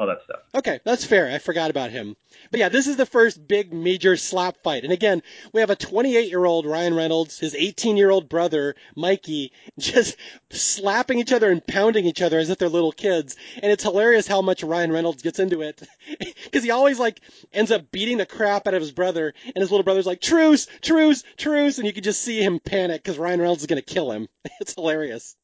all 0.00 0.06
that 0.06 0.22
stuff. 0.22 0.40
Okay, 0.54 0.80
that's 0.82 1.04
fair. 1.04 1.30
I 1.30 1.36
forgot 1.36 1.68
about 1.68 1.90
him. 1.90 2.16
But 2.50 2.58
yeah, 2.58 2.70
this 2.70 2.86
is 2.86 2.96
the 2.96 3.04
first 3.04 3.46
big 3.46 3.70
major 3.70 4.16
slap 4.16 4.56
fight. 4.62 4.82
And 4.82 4.94
again, 4.94 5.22
we 5.52 5.60
have 5.60 5.68
a 5.68 5.76
28 5.76 6.30
year 6.30 6.42
old 6.42 6.64
Ryan 6.64 6.94
Reynolds, 6.94 7.38
his 7.38 7.54
18 7.54 7.98
year 7.98 8.08
old 8.08 8.26
brother, 8.26 8.76
Mikey, 8.96 9.52
just 9.78 10.16
slapping 10.48 11.18
each 11.18 11.34
other 11.34 11.50
and 11.50 11.64
pounding 11.64 12.06
each 12.06 12.22
other 12.22 12.38
as 12.38 12.48
if 12.48 12.56
they're 12.56 12.70
little 12.70 12.92
kids. 12.92 13.36
And 13.62 13.70
it's 13.70 13.84
hilarious 13.84 14.26
how 14.26 14.40
much 14.40 14.62
Ryan 14.62 14.90
Reynolds 14.90 15.22
gets 15.22 15.38
into 15.38 15.60
it. 15.60 15.82
Cause 16.52 16.62
he 16.62 16.70
always 16.70 16.98
like 16.98 17.20
ends 17.52 17.70
up 17.70 17.90
beating 17.90 18.16
the 18.16 18.26
crap 18.26 18.66
out 18.66 18.74
of 18.74 18.80
his 18.80 18.92
brother 18.92 19.34
and 19.44 19.60
his 19.60 19.70
little 19.70 19.84
brother's 19.84 20.06
like, 20.06 20.22
truce, 20.22 20.66
truce, 20.80 21.24
truce. 21.36 21.76
And 21.76 21.86
you 21.86 21.92
can 21.92 22.02
just 22.02 22.22
see 22.22 22.42
him 22.42 22.58
panic 22.58 23.02
because 23.02 23.18
Ryan 23.18 23.40
Reynolds 23.40 23.62
is 23.62 23.66
going 23.66 23.82
to 23.82 23.94
kill 23.94 24.10
him. 24.10 24.28
It's 24.60 24.74
hilarious. 24.74 25.36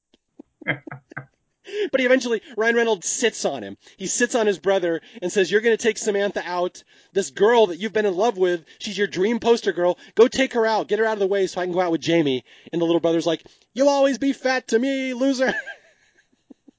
But 1.90 2.00
he 2.00 2.06
eventually, 2.06 2.42
Ryan 2.56 2.76
Reynolds 2.76 3.08
sits 3.08 3.44
on 3.44 3.62
him. 3.62 3.76
He 3.96 4.06
sits 4.06 4.34
on 4.34 4.46
his 4.46 4.58
brother 4.58 5.00
and 5.20 5.32
says, 5.32 5.50
You're 5.50 5.60
going 5.60 5.76
to 5.76 5.82
take 5.82 5.98
Samantha 5.98 6.42
out. 6.44 6.82
This 7.12 7.30
girl 7.30 7.68
that 7.68 7.78
you've 7.78 7.92
been 7.92 8.06
in 8.06 8.14
love 8.14 8.38
with, 8.38 8.64
she's 8.78 8.98
your 8.98 9.06
dream 9.06 9.40
poster 9.40 9.72
girl. 9.72 9.98
Go 10.14 10.28
take 10.28 10.52
her 10.52 10.66
out. 10.66 10.88
Get 10.88 10.98
her 10.98 11.04
out 11.04 11.14
of 11.14 11.18
the 11.20 11.26
way 11.26 11.46
so 11.46 11.60
I 11.60 11.64
can 11.64 11.72
go 11.72 11.80
out 11.80 11.92
with 11.92 12.00
Jamie. 12.00 12.44
And 12.72 12.80
the 12.80 12.86
little 12.86 13.00
brother's 13.00 13.26
like, 13.26 13.44
You'll 13.74 13.88
always 13.88 14.18
be 14.18 14.32
fat 14.32 14.68
to 14.68 14.78
me, 14.78 15.14
loser. 15.14 15.54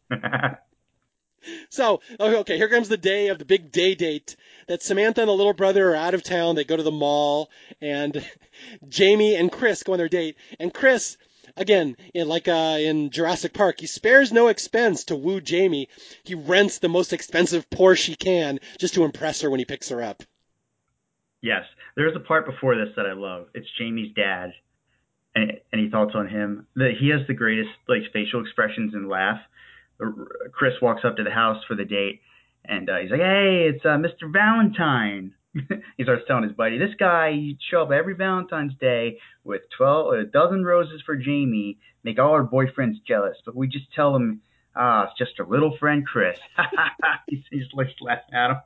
so, 1.70 2.02
okay, 2.20 2.58
here 2.58 2.70
comes 2.70 2.90
the 2.90 2.98
day 2.98 3.28
of 3.28 3.40
the 3.40 3.46
big 3.46 3.72
day 3.72 3.96
date 3.96 4.36
that 4.68 4.84
Samantha 4.84 5.22
and 5.22 5.30
the 5.30 5.34
little 5.34 5.54
brother 5.54 5.92
are 5.92 5.96
out 5.96 6.14
of 6.14 6.24
town. 6.24 6.56
They 6.56 6.64
go 6.64 6.78
to 6.78 6.84
the 6.84 6.92
mall 6.92 7.50
and 7.82 8.26
Jamie 8.88 9.36
and 9.36 9.52
Chris 9.52 9.84
go 9.84 9.94
on 9.94 9.98
their 9.98 10.10
date. 10.10 10.38
And 10.60 10.74
Chris, 10.74 11.18
again, 11.58 11.98
in, 12.14 12.28
like 12.28 12.48
uh, 12.48 12.78
in 12.80 13.10
Jurassic 13.10 13.54
Park, 13.54 13.80
he 13.80 13.88
spares 13.88 14.32
no 14.32 14.48
expense 14.48 15.06
to 15.06 15.16
woo 15.16 15.42
Jamie. 15.42 15.90
He 16.24 16.36
rents 16.36 16.80
the 16.80 16.90
most 16.90 17.14
expensive 17.14 17.70
Porsche 17.70 18.06
he 18.06 18.16
can 18.16 18.60
just 18.80 18.94
to 18.94 19.04
impress 19.04 19.42
her 19.42 19.50
when 19.50 19.60
he 19.60 19.66
picks 19.66 19.90
her 19.90 20.02
up. 20.02 20.24
Yes, 21.42 21.64
there's 21.96 22.16
a 22.16 22.20
part 22.20 22.46
before 22.46 22.76
this 22.76 22.94
that 22.96 23.06
I 23.06 23.14
love. 23.14 23.48
It's 23.54 23.68
Jamie's 23.78 24.14
dad, 24.16 24.54
and 25.36 25.54
any 25.72 25.90
thoughts 25.90 26.14
on 26.16 26.28
him? 26.28 26.68
That 26.76 26.94
he 27.00 27.10
has 27.10 27.22
the 27.28 27.34
greatest 27.34 27.70
like 27.88 28.02
facial 28.14 28.42
expressions 28.42 28.94
and 28.94 29.10
laugh. 29.10 29.40
Chris 30.52 30.74
walks 30.82 31.02
up 31.04 31.18
to 31.18 31.24
the 31.24 31.32
house 31.32 31.64
for 31.68 31.76
the 31.76 31.86
date, 31.86 32.22
and 32.66 32.90
uh, 32.90 32.98
he's 32.98 33.12
like, 33.12 33.20
"Hey, 33.20 33.72
it's 33.74 33.86
uh, 33.86 33.98
Mr. 33.98 34.32
Valentine." 34.32 35.34
he 35.98 36.04
starts 36.04 36.24
telling 36.28 36.44
his 36.44 36.54
buddy, 36.54 36.78
this 36.78 36.96
guy, 37.00 37.34
he'd 37.34 37.60
show 37.70 37.84
up 37.84 37.92
every 37.92 38.16
Valentine's 38.16 38.74
Day 38.80 39.20
with 39.44 39.62
12, 39.78 40.14
a 40.14 40.24
dozen 40.26 40.64
roses 40.64 41.02
for 41.06 41.16
Jamie, 41.16 41.80
make 42.04 42.20
all 42.20 42.36
her 42.36 42.44
boyfriends 42.44 43.04
jealous. 43.08 43.38
But 43.46 43.56
we 43.56 43.68
just 43.68 43.92
tell 43.94 44.16
him, 44.16 44.42
ah, 44.76 45.06
it's 45.06 45.18
just 45.18 45.40
a 45.40 45.44
little 45.44 45.78
friend 45.78 46.06
Chris. 46.06 46.38
he's, 47.28 47.44
he's 47.52 47.66
like 47.74 47.88
laughing 48.02 48.34
at 48.34 48.52
him. 48.52 48.58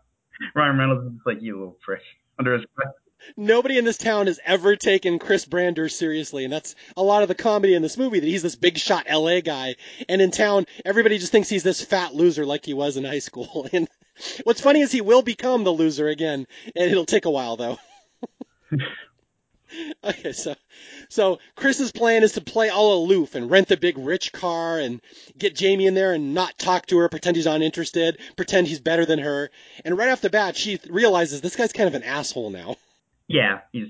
Ryan 0.55 0.77
Reynolds 0.77 1.15
is 1.15 1.21
like, 1.25 1.41
you 1.41 1.57
little 1.57 1.77
prick, 1.83 2.01
under 2.39 2.53
his 2.53 2.65
breath. 2.75 2.93
Nobody 3.37 3.77
in 3.77 3.85
this 3.85 3.97
town 3.97 4.27
has 4.27 4.39
ever 4.43 4.75
taken 4.75 5.19
Chris 5.19 5.45
Brander 5.45 5.89
seriously, 5.89 6.43
and 6.43 6.51
that's 6.51 6.75
a 6.97 7.03
lot 7.03 7.21
of 7.21 7.27
the 7.27 7.35
comedy 7.35 7.75
in 7.75 7.83
this 7.83 7.97
movie. 7.97 8.19
That 8.19 8.27
he's 8.27 8.41
this 8.41 8.55
big 8.55 8.79
shot 8.79 9.05
LA 9.07 9.41
guy, 9.41 9.75
and 10.09 10.21
in 10.21 10.31
town, 10.31 10.65
everybody 10.83 11.19
just 11.19 11.31
thinks 11.31 11.47
he's 11.47 11.61
this 11.61 11.83
fat 11.83 12.15
loser 12.15 12.47
like 12.47 12.65
he 12.65 12.73
was 12.73 12.97
in 12.97 13.03
high 13.03 13.19
school. 13.19 13.67
And 13.73 13.87
What's 14.43 14.61
funny 14.61 14.81
is 14.81 14.91
he 14.91 15.01
will 15.01 15.21
become 15.21 15.63
the 15.63 15.71
loser 15.71 16.07
again, 16.07 16.47
and 16.75 16.91
it'll 16.91 17.05
take 17.05 17.25
a 17.25 17.31
while 17.31 17.55
though. 17.55 17.77
okay, 20.03 20.31
so 20.31 20.55
so 21.09 21.39
Chris's 21.55 21.91
plan 21.91 22.23
is 22.23 22.33
to 22.33 22.41
play 22.41 22.69
all 22.69 23.03
aloof 23.03 23.35
and 23.35 23.49
rent 23.49 23.67
the 23.67 23.77
big 23.77 23.97
rich 23.97 24.31
car 24.31 24.79
and 24.79 25.01
get 25.37 25.55
Jamie 25.55 25.87
in 25.87 25.93
there 25.93 26.13
and 26.13 26.33
not 26.33 26.57
talk 26.57 26.85
to 26.87 26.97
her, 26.99 27.09
pretend 27.09 27.35
he's 27.35 27.45
uninterested, 27.45 28.19
pretend 28.35 28.67
he's 28.67 28.79
better 28.79 29.05
than 29.05 29.19
her. 29.19 29.49
And 29.85 29.97
right 29.97 30.09
off 30.09 30.21
the 30.21 30.29
bat, 30.29 30.55
she 30.55 30.79
realizes 30.89 31.41
this 31.41 31.55
guy's 31.55 31.73
kind 31.73 31.87
of 31.87 31.95
an 31.95 32.03
asshole 32.03 32.49
now. 32.49 32.77
Yeah, 33.27 33.59
he's 33.71 33.87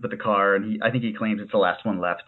with 0.00 0.10
the 0.10 0.16
car, 0.16 0.54
and 0.54 0.72
he, 0.72 0.80
I 0.82 0.90
think 0.90 1.04
he 1.04 1.12
claims 1.12 1.40
it's 1.40 1.52
the 1.52 1.58
last 1.58 1.84
one 1.84 2.00
left. 2.00 2.24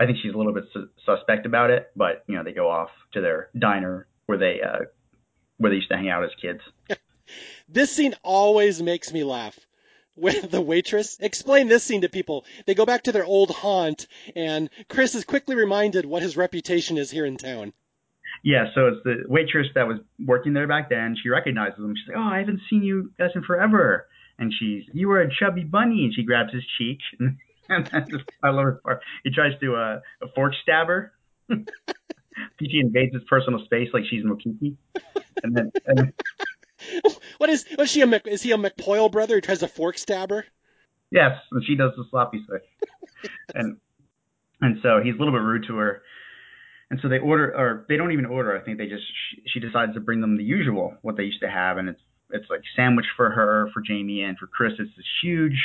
I 0.00 0.06
think 0.06 0.18
she's 0.22 0.34
a 0.34 0.36
little 0.36 0.52
bit 0.52 0.64
su- 0.72 0.88
suspect 1.06 1.46
about 1.46 1.70
it, 1.70 1.90
but 1.94 2.24
you 2.26 2.36
know 2.36 2.44
they 2.44 2.52
go 2.52 2.68
off 2.68 2.90
to 3.12 3.20
their 3.20 3.50
diner 3.56 4.06
where 4.26 4.38
they 4.38 4.60
uh, 4.60 4.84
where 5.58 5.70
they 5.70 5.76
used 5.76 5.90
to 5.90 5.96
hang 5.96 6.08
out 6.08 6.24
as 6.24 6.30
kids. 6.40 6.60
this 7.68 7.92
scene 7.92 8.14
always 8.22 8.82
makes 8.82 9.12
me 9.12 9.24
laugh. 9.24 9.58
With 10.14 10.50
the 10.50 10.60
waitress, 10.60 11.16
explain 11.20 11.68
this 11.68 11.84
scene 11.84 12.02
to 12.02 12.08
people. 12.10 12.44
They 12.66 12.74
go 12.74 12.84
back 12.84 13.04
to 13.04 13.12
their 13.12 13.24
old 13.24 13.50
haunt, 13.50 14.06
and 14.36 14.68
Chris 14.90 15.14
is 15.14 15.24
quickly 15.24 15.56
reminded 15.56 16.04
what 16.04 16.22
his 16.22 16.36
reputation 16.36 16.98
is 16.98 17.10
here 17.10 17.24
in 17.24 17.38
town. 17.38 17.72
Yeah, 18.42 18.66
so 18.74 18.88
it's 18.88 19.02
the 19.04 19.24
waitress 19.26 19.68
that 19.74 19.86
was 19.86 20.00
working 20.24 20.52
there 20.52 20.66
back 20.66 20.90
then. 20.90 21.16
She 21.22 21.28
recognizes 21.28 21.78
him. 21.78 21.94
She's 21.96 22.08
like, 22.08 22.16
"Oh, 22.18 22.28
I 22.28 22.38
haven't 22.38 22.60
seen 22.68 22.82
you 22.82 23.12
guys 23.18 23.30
in 23.34 23.42
forever." 23.42 24.06
And 24.38 24.52
she's, 24.52 24.84
"You 24.92 25.08
were 25.08 25.22
a 25.22 25.30
chubby 25.34 25.64
bunny." 25.64 26.04
And 26.04 26.14
she 26.14 26.24
grabs 26.24 26.52
his 26.52 26.64
cheek, 26.76 26.98
and, 27.68 27.88
just, 28.10 28.24
I 28.42 28.50
love 28.50 28.64
her 28.64 28.72
part. 28.84 29.02
He 29.24 29.30
tries 29.30 29.58
to 29.60 29.76
uh, 29.76 30.00
a 30.22 30.28
fork 30.34 30.54
stabber. 30.62 31.12
Peachy 32.58 32.80
invades 32.80 33.14
his 33.14 33.22
personal 33.28 33.64
space 33.64 33.88
like 33.92 34.04
she's 34.08 34.24
Mokiki. 34.24 34.76
And 35.42 35.56
then, 35.56 35.72
and 35.86 36.12
what 37.38 37.50
is 37.50 37.64
was 37.78 37.90
she 37.90 38.00
a 38.00 38.06
Mc, 38.06 38.26
is 38.26 38.42
he 38.42 38.52
a 38.52 38.56
McPoyle 38.56 39.10
brother 39.10 39.36
who 39.36 39.40
tries 39.40 39.60
to 39.60 39.68
fork 39.68 39.98
stab 39.98 40.30
her? 40.30 40.44
Yes, 41.10 41.32
and 41.50 41.64
she 41.64 41.74
does 41.74 41.92
the 41.96 42.04
sloppy 42.10 42.42
stick. 42.44 42.62
and 43.54 43.76
and 44.60 44.78
so 44.82 45.00
he's 45.02 45.14
a 45.14 45.18
little 45.18 45.32
bit 45.32 45.42
rude 45.42 45.66
to 45.68 45.76
her. 45.76 46.02
And 46.90 47.00
so 47.00 47.08
they 47.08 47.18
order, 47.18 47.56
or 47.56 47.86
they 47.88 47.96
don't 47.96 48.12
even 48.12 48.26
order. 48.26 48.56
I 48.56 48.62
think 48.62 48.76
they 48.76 48.86
just 48.86 49.04
she, 49.30 49.42
she 49.46 49.60
decides 49.60 49.94
to 49.94 50.00
bring 50.00 50.20
them 50.20 50.36
the 50.36 50.44
usual, 50.44 50.94
what 51.00 51.16
they 51.16 51.24
used 51.24 51.40
to 51.40 51.50
have, 51.50 51.78
and 51.78 51.88
it's 51.88 52.00
it's 52.30 52.48
like 52.50 52.60
sandwich 52.76 53.06
for 53.16 53.30
her, 53.30 53.68
for 53.72 53.80
Jamie, 53.80 54.22
and 54.22 54.38
for 54.38 54.46
Chris. 54.46 54.72
It's 54.78 54.90
this 54.96 55.06
huge 55.22 55.58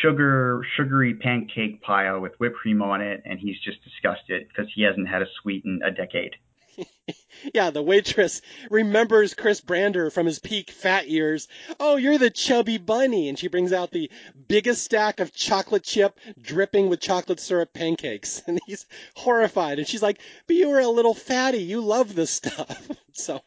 sugar 0.00 0.64
sugary 0.76 1.14
pancake 1.14 1.82
pile 1.82 2.20
with 2.20 2.38
whipped 2.38 2.56
cream 2.56 2.82
on 2.82 3.00
it, 3.00 3.22
and 3.24 3.38
he's 3.38 3.58
just 3.60 3.82
disgusted 3.84 4.46
because 4.48 4.70
he 4.74 4.82
hasn't 4.82 5.08
had 5.08 5.22
a 5.22 5.26
sweet 5.40 5.64
in 5.64 5.80
a 5.84 5.90
decade. 5.90 6.36
yeah, 7.54 7.70
the 7.70 7.82
waitress 7.82 8.40
remembers 8.70 9.34
Chris 9.34 9.60
Brander 9.60 10.10
from 10.10 10.26
his 10.26 10.38
peak 10.38 10.70
fat 10.70 11.08
years. 11.08 11.48
Oh, 11.78 11.96
you're 11.96 12.18
the 12.18 12.30
chubby 12.30 12.78
bunny. 12.78 13.28
And 13.28 13.38
she 13.38 13.48
brings 13.48 13.72
out 13.72 13.90
the 13.90 14.10
biggest 14.48 14.84
stack 14.84 15.20
of 15.20 15.34
chocolate 15.34 15.84
chip 15.84 16.18
dripping 16.40 16.88
with 16.88 17.00
chocolate 17.00 17.40
syrup 17.40 17.72
pancakes. 17.72 18.42
And 18.52 18.60
he's 18.66 18.86
horrified. 19.16 19.78
And 19.78 19.88
she's 19.88 20.02
like, 20.02 20.20
but 20.46 20.56
you 20.56 20.68
were 20.68 20.80
a 20.80 20.88
little 20.88 21.14
fatty. 21.14 21.62
You 21.62 21.80
love 21.80 22.14
this 22.14 22.30
stuff. 22.30 22.88
so 23.12 23.40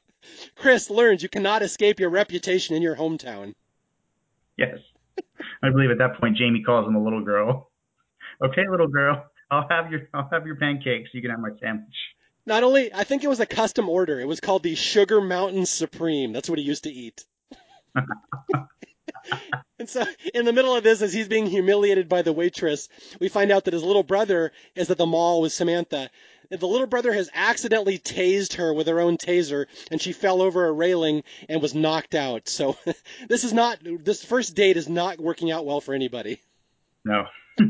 Chris 0.56 0.90
learns 0.90 1.22
you 1.22 1.30
cannot 1.30 1.62
escape 1.62 2.00
your 2.00 2.10
reputation 2.10 2.76
in 2.76 2.82
your 2.82 2.96
hometown. 2.96 3.54
Yes. 4.58 4.80
I 5.64 5.70
believe 5.70 5.92
at 5.92 5.98
that 6.00 6.20
point 6.20 6.38
Jamie 6.38 6.64
calls 6.64 6.88
him 6.88 6.96
a 6.96 7.04
little 7.04 7.24
girl. 7.24 7.72
Okay, 8.44 8.64
little 8.70 8.88
girl, 8.88 9.26
I'll 9.50 9.68
have 9.70 9.92
your 9.92 10.02
I'll 10.14 10.30
have 10.32 10.46
your 10.46 10.56
pancakes. 10.58 11.10
You 11.14 11.22
can 11.22 11.32
have 11.32 11.40
my 11.40 11.52
sandwich. 11.62 11.96
Not 12.46 12.64
only, 12.64 12.94
I 12.94 13.04
think 13.04 13.24
it 13.24 13.28
was 13.28 13.40
a 13.40 13.46
custom 13.46 13.90
order. 13.90 14.20
It 14.20 14.28
was 14.28 14.40
called 14.40 14.62
the 14.62 14.76
Sugar 14.76 15.20
Mountain 15.20 15.66
Supreme. 15.66 16.32
That's 16.32 16.48
what 16.48 16.60
he 16.60 16.66
used 16.66 16.84
to 16.84 16.92
eat. 16.92 17.26
And 19.78 19.90
so, 19.90 20.06
in 20.34 20.46
the 20.46 20.54
middle 20.54 20.74
of 20.74 20.86
this, 20.86 21.02
as 21.02 21.12
he's 21.12 21.28
being 21.28 21.48
humiliated 21.48 22.08
by 22.08 22.22
the 22.22 22.32
waitress, 22.32 22.88
we 23.20 23.28
find 23.28 23.52
out 23.52 23.66
that 23.66 23.74
his 23.74 23.84
little 23.84 24.04
brother 24.04 24.54
is 24.74 24.90
at 24.90 24.98
the 24.98 25.06
mall 25.06 25.42
with 25.42 25.52
Samantha. 25.52 26.10
The 26.50 26.66
little 26.66 26.88
brother 26.88 27.12
has 27.12 27.30
accidentally 27.34 28.00
tased 28.00 28.54
her 28.54 28.74
with 28.74 28.88
her 28.88 29.02
own 29.02 29.18
taser, 29.18 29.66
and 29.92 30.02
she 30.02 30.14
fell 30.14 30.42
over 30.42 30.66
a 30.66 30.72
railing 30.72 31.24
and 31.50 31.62
was 31.62 31.76
knocked 31.76 32.16
out. 32.16 32.48
So, 32.48 32.78
this 33.28 33.44
is 33.44 33.52
not, 33.52 33.80
this 33.84 34.24
first 34.24 34.56
date 34.56 34.78
is 34.78 34.88
not 34.88 35.20
working 35.20 35.52
out 35.52 35.66
well 35.66 35.82
for 35.82 35.94
anybody. 35.94 36.42
No. 37.04 37.26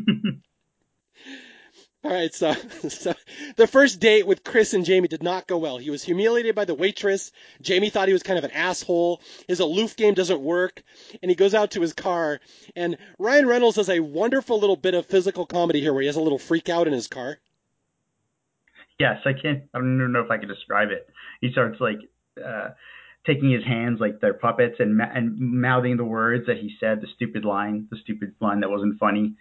All 2.06 2.12
right, 2.12 2.32
so, 2.32 2.53
so 2.89 3.16
the 3.56 3.66
first 3.66 3.99
date 3.99 4.28
with 4.28 4.43
Chris 4.43 4.76
and 4.76 4.86
Jamie 4.86 5.08
did 5.08 5.24
not 5.24 5.47
go 5.47 5.58
well. 5.58 5.80
He 5.80 5.89
was 5.89 6.03
humiliated 6.03 6.53
by 6.53 6.66
the 6.66 6.76
waitress. 6.76 7.32
Jamie 7.64 7.89
thought 7.89 8.08
he 8.08 8.14
was 8.14 8.22
kind 8.22 8.38
of 8.38 8.45
an 8.45 8.51
asshole. 8.51 9.22
His 9.47 9.60
aloof 9.60 9.95
game 9.95 10.14
doesn't 10.14 10.39
work, 10.39 10.84
and 11.24 11.32
he 11.32 11.36
goes 11.36 11.56
out 11.56 11.72
to 11.72 11.82
his 11.82 11.93
car. 11.93 12.41
And 12.76 12.99
Ryan 13.18 13.47
Reynolds 13.47 13.78
does 13.78 13.89
a 13.89 14.01
wonderful 14.01 14.60
little 14.60 14.76
bit 14.76 14.93
of 14.93 15.08
physical 15.08 15.47
comedy 15.47 15.82
here, 15.82 15.93
where 15.93 16.01
he 16.01 16.06
has 16.06 16.16
a 16.16 16.22
little 16.22 16.38
freak 16.38 16.70
out 16.70 16.86
in 16.86 16.93
his 16.93 17.08
car. 17.08 17.39
Yes, 18.99 19.22
I 19.26 19.34
can't. 19.34 19.64
I 19.74 19.80
don't 19.80 19.95
even 19.95 20.12
know 20.12 20.22
if 20.22 20.30
I 20.30 20.38
can 20.38 20.47
describe 20.47 20.89
it. 20.91 21.10
He 21.41 21.51
starts 21.53 21.82
like 21.82 21.97
uh, 22.38 22.70
taking 23.26 23.49
his 23.49 23.64
hands 23.64 23.99
like 23.99 24.22
they're 24.22 24.36
puppets 24.36 24.76
and 24.78 25.01
and 25.01 25.39
mouthing 25.39 25.97
the 25.97 26.06
words 26.06 26.45
that 26.45 26.58
he 26.58 26.76
said, 26.80 27.01
the 27.01 27.08
stupid 27.16 27.45
line, 27.45 27.88
the 27.89 27.97
stupid 28.03 28.36
line 28.39 28.60
that 28.60 28.70
wasn't 28.70 28.99
funny 28.99 29.34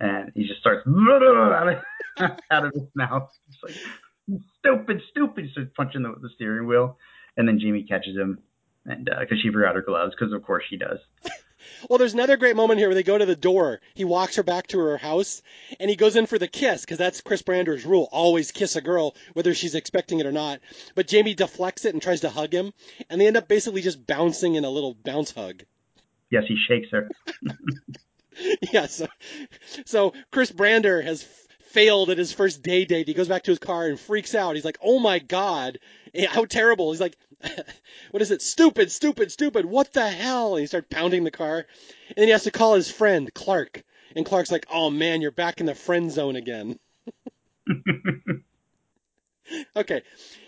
and 0.00 0.32
he 0.34 0.46
just 0.46 0.60
starts 0.60 0.86
out 0.86 1.68
of, 1.68 2.30
out 2.50 2.66
of 2.66 2.72
his 2.72 2.88
mouth. 2.94 3.30
It's 3.48 3.58
like 3.62 4.40
stupid, 4.58 5.02
stupid. 5.10 5.44
He 5.46 5.50
starts 5.52 5.70
punching 5.76 6.02
the, 6.02 6.14
the 6.20 6.30
steering 6.34 6.66
wheel, 6.66 6.98
and 7.36 7.48
then 7.48 7.58
Jamie 7.58 7.84
catches 7.84 8.16
him, 8.16 8.38
and 8.84 9.04
because 9.04 9.38
uh, 9.38 9.42
she 9.42 9.50
forgot 9.52 9.74
her 9.74 9.82
gloves, 9.82 10.14
because 10.18 10.32
of 10.32 10.42
course 10.42 10.64
she 10.68 10.76
does. 10.76 10.98
Well, 11.88 11.98
there's 11.98 12.14
another 12.14 12.36
great 12.36 12.56
moment 12.56 12.78
here 12.78 12.88
where 12.88 12.94
they 12.94 13.02
go 13.02 13.18
to 13.18 13.26
the 13.26 13.36
door. 13.36 13.80
He 13.94 14.04
walks 14.04 14.36
her 14.36 14.42
back 14.42 14.68
to 14.68 14.78
her 14.78 14.96
house, 14.96 15.42
and 15.78 15.90
he 15.90 15.96
goes 15.96 16.16
in 16.16 16.26
for 16.26 16.38
the 16.38 16.48
kiss 16.48 16.80
because 16.80 16.98
that's 16.98 17.20
Chris 17.20 17.42
Brander's 17.42 17.84
rule: 17.84 18.08
always 18.10 18.52
kiss 18.52 18.76
a 18.76 18.80
girl, 18.80 19.14
whether 19.34 19.54
she's 19.54 19.74
expecting 19.74 20.18
it 20.18 20.26
or 20.26 20.32
not. 20.32 20.60
But 20.94 21.08
Jamie 21.08 21.34
deflects 21.34 21.84
it 21.84 21.94
and 21.94 22.02
tries 22.02 22.20
to 22.22 22.30
hug 22.30 22.52
him, 22.52 22.72
and 23.10 23.20
they 23.20 23.26
end 23.26 23.36
up 23.36 23.48
basically 23.48 23.82
just 23.82 24.06
bouncing 24.06 24.54
in 24.54 24.64
a 24.64 24.70
little 24.70 24.94
bounce 24.94 25.32
hug. 25.32 25.62
Yes, 26.30 26.44
he 26.48 26.56
shakes 26.68 26.88
her. 26.90 27.08
yeah, 28.72 28.86
so, 28.86 29.06
so 29.84 30.12
Chris 30.30 30.50
Brander 30.50 31.00
has 31.02 31.22
failed 31.70 32.10
at 32.10 32.18
his 32.18 32.32
first 32.32 32.62
day 32.62 32.84
date. 32.84 33.08
He 33.08 33.14
goes 33.14 33.28
back 33.28 33.44
to 33.44 33.50
his 33.50 33.58
car 33.58 33.86
and 33.86 33.98
freaks 33.98 34.34
out. 34.34 34.54
He's 34.54 34.64
like, 34.64 34.78
"Oh 34.82 34.98
my 34.98 35.18
god, 35.18 35.78
how 36.28 36.44
terrible!" 36.44 36.90
He's 36.90 37.00
like, 37.00 37.16
"What 38.10 38.22
is 38.22 38.30
it? 38.30 38.42
Stupid, 38.42 38.90
stupid, 38.90 39.30
stupid! 39.32 39.66
What 39.66 39.92
the 39.92 40.08
hell?" 40.08 40.54
And 40.54 40.60
he 40.60 40.66
starts 40.66 40.88
pounding 40.90 41.24
the 41.24 41.30
car, 41.30 41.66
and 42.08 42.16
then 42.16 42.26
he 42.26 42.32
has 42.32 42.44
to 42.44 42.50
call 42.50 42.74
his 42.74 42.90
friend 42.90 43.32
Clark, 43.34 43.82
and 44.16 44.26
Clark's 44.26 44.50
like, 44.50 44.66
"Oh 44.70 44.90
man, 44.90 45.20
you're 45.20 45.30
back 45.30 45.60
in 45.60 45.66
the 45.66 45.74
friend 45.74 46.10
zone 46.10 46.36
again." 46.36 46.78
okay, 49.76 50.02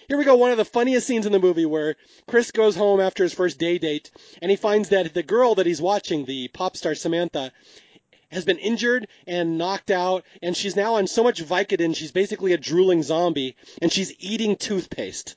here 0.09 0.19
we 0.19 0.25
go. 0.25 0.37
One 0.37 0.51
of 0.51 0.57
the 0.57 0.65
funniest 0.65 1.07
scenes 1.07 1.27
in 1.27 1.33
the 1.33 1.39
movie 1.39 1.67
where 1.67 1.97
Chris 2.27 2.51
goes 2.51 2.77
home 2.77 3.01
after 3.01 3.23
his 3.23 3.35
first 3.35 3.59
day 3.59 3.79
date 3.79 4.11
and 4.43 4.51
he 4.51 4.57
finds 4.57 4.91
that 4.91 5.13
the 5.15 5.23
girl 5.23 5.55
that 5.57 5.67
he's 5.67 5.81
watching, 5.81 6.25
the 6.25 6.49
pop 6.49 6.77
star 6.77 6.95
Samantha, 6.95 7.53
has 8.31 8.45
been 8.45 8.59
injured 8.59 9.09
and 9.27 9.59
knocked 9.59 9.91
out, 9.91 10.25
and 10.41 10.57
she's 10.57 10.77
now 10.77 10.95
on 10.95 11.07
so 11.09 11.25
much 11.25 11.43
Vicodin, 11.43 11.97
she's 11.97 12.13
basically 12.13 12.53
a 12.53 12.59
drooling 12.59 13.03
zombie, 13.03 13.57
and 13.83 13.91
she's 13.91 14.15
eating 14.21 14.55
toothpaste. 14.55 15.35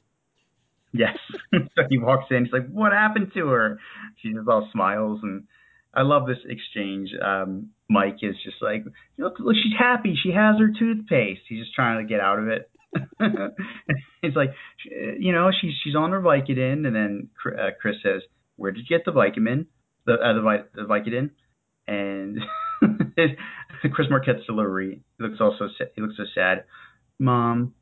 Yes. 0.91 1.17
so 1.53 1.83
he 1.89 1.97
walks 1.97 2.25
in, 2.29 2.45
he's 2.45 2.53
like, 2.53 2.69
What 2.69 2.93
happened 2.93 3.31
to 3.33 3.47
her? 3.47 3.79
She 4.21 4.31
just 4.31 4.47
all 4.47 4.69
smiles 4.71 5.19
and 5.23 5.45
I 5.93 6.01
love 6.01 6.25
this 6.25 6.39
exchange. 6.47 7.09
Um, 7.23 7.69
Mike 7.89 8.17
is 8.21 8.35
just 8.43 8.57
like, 8.61 8.83
look, 9.17 9.35
look, 9.39 9.55
she's 9.55 9.77
happy. 9.77 10.17
She 10.21 10.31
has 10.31 10.57
her 10.57 10.71
toothpaste. 10.77 11.41
He's 11.47 11.59
just 11.59 11.75
trying 11.75 11.99
to 11.99 12.09
get 12.09 12.19
out 12.19 12.39
of 12.39 12.47
it. 12.47 12.69
it's 14.21 14.35
like, 14.35 14.53
you 15.19 15.31
know, 15.31 15.49
she's 15.59 15.73
she's 15.83 15.95
on 15.95 16.11
her 16.11 16.21
Vicodin, 16.21 16.85
and 16.85 16.95
then 16.95 17.29
uh, 17.45 17.69
Chris 17.79 17.95
says, 18.03 18.21
"Where 18.55 18.71
did 18.71 18.85
you 18.89 18.97
get 18.97 19.05
the 19.05 19.11
Vicodin? 19.11 19.67
The 20.05 20.13
uh, 20.13 20.33
the, 20.33 20.65
the 20.75 20.81
Vicodin?" 20.83 21.31
And 21.87 22.39
Chris 23.93 24.07
Marquette's 24.09 24.45
delivery 24.45 25.01
looks 25.19 25.39
also 25.41 25.67
he 25.95 26.01
looks 26.01 26.17
so 26.17 26.23
sad. 26.33 26.65
Mom, 27.19 27.73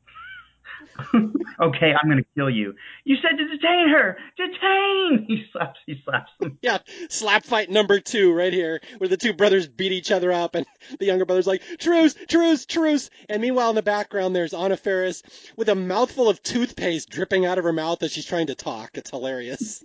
okay, 1.60 1.92
I'm 1.92 2.08
gonna 2.08 2.24
kill 2.34 2.50
you. 2.50 2.74
You 3.04 3.16
said 3.16 3.36
to 3.36 3.48
detain 3.48 3.88
her. 3.88 4.18
Detain! 4.36 5.26
He 5.28 5.44
slaps. 5.52 5.78
He 5.86 6.00
slaps 6.04 6.30
him. 6.40 6.58
Yeah, 6.62 6.78
slap 7.08 7.44
fight 7.44 7.70
number 7.70 8.00
two 8.00 8.32
right 8.32 8.52
here, 8.52 8.80
where 8.98 9.08
the 9.08 9.16
two 9.16 9.32
brothers 9.32 9.66
beat 9.66 9.92
each 9.92 10.10
other 10.10 10.32
up, 10.32 10.54
and 10.54 10.66
the 10.98 11.06
younger 11.06 11.24
brother's 11.24 11.46
like, 11.46 11.62
"Truce, 11.78 12.14
truce, 12.28 12.66
truce!" 12.66 13.10
And 13.28 13.40
meanwhile, 13.42 13.70
in 13.70 13.76
the 13.76 13.82
background, 13.82 14.34
there's 14.34 14.54
Anna 14.54 14.76
Faris 14.76 15.22
with 15.56 15.68
a 15.68 15.74
mouthful 15.74 16.28
of 16.28 16.42
toothpaste 16.42 17.10
dripping 17.10 17.46
out 17.46 17.58
of 17.58 17.64
her 17.64 17.72
mouth 17.72 18.02
as 18.02 18.12
she's 18.12 18.26
trying 18.26 18.48
to 18.48 18.54
talk. 18.54 18.90
It's 18.94 19.10
hilarious. 19.10 19.84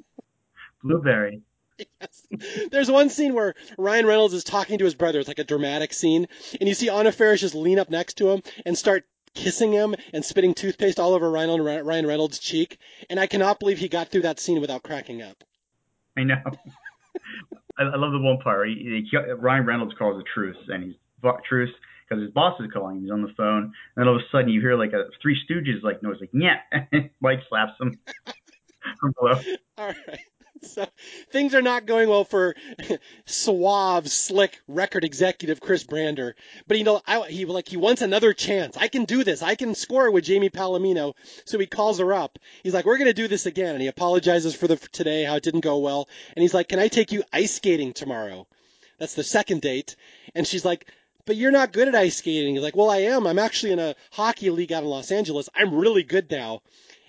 Blueberry. 0.84 1.42
Yes. 2.02 2.28
There's 2.72 2.90
one 2.90 3.10
scene 3.10 3.34
where 3.34 3.54
Ryan 3.78 4.06
Reynolds 4.06 4.34
is 4.34 4.44
talking 4.44 4.80
to 4.80 4.86
his 4.86 4.96
brother. 4.96 5.20
It's 5.20 5.28
like 5.28 5.40
a 5.40 5.44
dramatic 5.44 5.94
scene. 5.94 6.28
And 6.60 6.68
you 6.68 6.74
see 6.74 6.90
Anna 6.90 7.12
Faris 7.12 7.42
just 7.42 7.56
lean 7.56 7.80
up 7.80 7.90
next 7.90 8.16
to 8.16 8.30
him 8.30 8.42
and 8.66 8.78
start 8.78 9.06
kissing 9.34 9.72
him 9.72 9.96
and 10.14 10.24
spitting 10.24 10.54
toothpaste 10.54 11.00
all 11.00 11.14
over 11.14 11.30
Ryan, 11.30 11.62
Ryan 11.62 12.08
Reynolds' 12.08 12.40
cheek, 12.40 12.78
and 13.10 13.20
I 13.20 13.28
cannot 13.28 13.60
believe 13.60 13.78
he 13.78 13.88
got 13.88 14.10
through 14.10 14.24
that 14.24 14.40
scene 14.40 14.62
without 14.62 14.84
cracking 14.84 15.22
up. 15.22 15.44
I 16.18 16.24
know. 16.24 16.42
I, 17.80 17.84
I 17.84 17.96
love 17.96 18.12
the 18.12 18.20
one 18.20 18.40
part. 18.40 18.70
He, 18.70 19.08
he, 19.10 19.18
Ryan 19.18 19.66
Reynolds 19.66 19.94
calls 19.98 20.20
a 20.20 20.24
truce, 20.34 20.58
and 20.68 20.84
he's 20.84 20.96
truce 21.48 21.72
because 22.08 22.22
his 22.24 22.32
boss 22.32 22.60
is 22.60 22.68
calling. 22.72 23.02
He's 23.02 23.12
on 23.12 23.22
the 23.22 23.34
phone, 23.36 23.64
and 23.64 23.74
then 23.96 24.08
all 24.08 24.16
of 24.16 24.22
a 24.22 24.26
sudden 24.32 24.50
you 24.50 24.62
hear 24.62 24.78
like 24.78 24.94
a 24.94 25.06
Three 25.22 25.38
Stooges 25.50 25.84
like 25.84 26.02
noise, 26.02 26.18
like 26.20 26.30
yeah. 26.34 26.58
Mike 27.20 27.40
slaps 27.50 27.74
him 27.80 28.00
from 29.00 29.14
below. 29.20 29.40
All 29.78 29.88
right. 29.88 30.20
so 30.64 30.86
things 31.32 31.54
are 31.56 31.62
not 31.62 31.86
going 31.86 32.10
well 32.10 32.24
for 32.24 32.56
suave, 33.26 34.10
slick 34.10 34.60
record 34.68 35.04
executive 35.04 35.60
Chris 35.60 35.84
Brander. 35.84 36.36
But 36.68 36.78
you 36.78 36.84
know, 36.84 37.02
I, 37.06 37.28
he 37.28 37.46
like 37.46 37.68
he 37.68 37.78
wants 37.78 38.02
another 38.02 38.34
chance. 38.34 38.78
I 38.78 38.88
can 38.88 39.06
do 39.06 39.24
this. 39.24 39.42
I 39.42 39.56
can 39.56 39.76
score 39.76 40.12
with 40.12 40.26
Jamie 40.26 40.50
Palamino. 40.50 41.14
So 41.46 41.60
he 41.60 41.66
calls 41.66 42.00
her 42.00 42.14
up. 42.14 42.40
He's 42.64 42.74
like, 42.74 42.86
"We're 42.86 42.98
gonna 42.98 43.14
do 43.14 43.28
this 43.28 43.46
again," 43.46 43.74
and 43.74 43.82
he 43.82 43.88
apologizes 43.88 44.56
for 44.56 44.68
the 44.68 44.78
for 44.78 44.90
today 44.92 45.24
how 45.24 45.36
it 45.36 45.44
didn't 45.44 45.62
go 45.62 45.78
well. 45.80 46.08
And 46.36 46.42
he's 46.42 46.54
like, 46.54 46.70
"Can 46.70 46.80
I 46.80 46.88
take 46.88 47.12
you 47.12 47.24
ice 47.32 47.56
skating 47.56 47.94
tomorrow?" 47.94 48.48
That's 49.00 49.14
the 49.14 49.24
second 49.24 49.62
date. 49.62 49.96
And 50.34 50.48
she's 50.48 50.66
like, 50.66 50.92
but 51.28 51.36
you're 51.36 51.52
not 51.52 51.74
good 51.74 51.90
at 51.90 51.94
ice 51.94 52.18
skating. 52.18 52.56
He's 52.56 52.64
like, 52.64 52.76
well, 52.76 52.90
I 52.90 53.00
am. 53.00 53.28
I'm 53.28 53.38
actually 53.38 53.74
in 53.74 53.80
a 53.80 53.96
hockey 54.12 54.50
league 54.50 54.72
out 54.72 54.84
in 54.84 54.90
Los 54.90 55.12
Angeles. 55.12 55.50
I'm 55.54 55.76
really 55.76 56.04
good 56.04 56.32
now. 56.32 56.62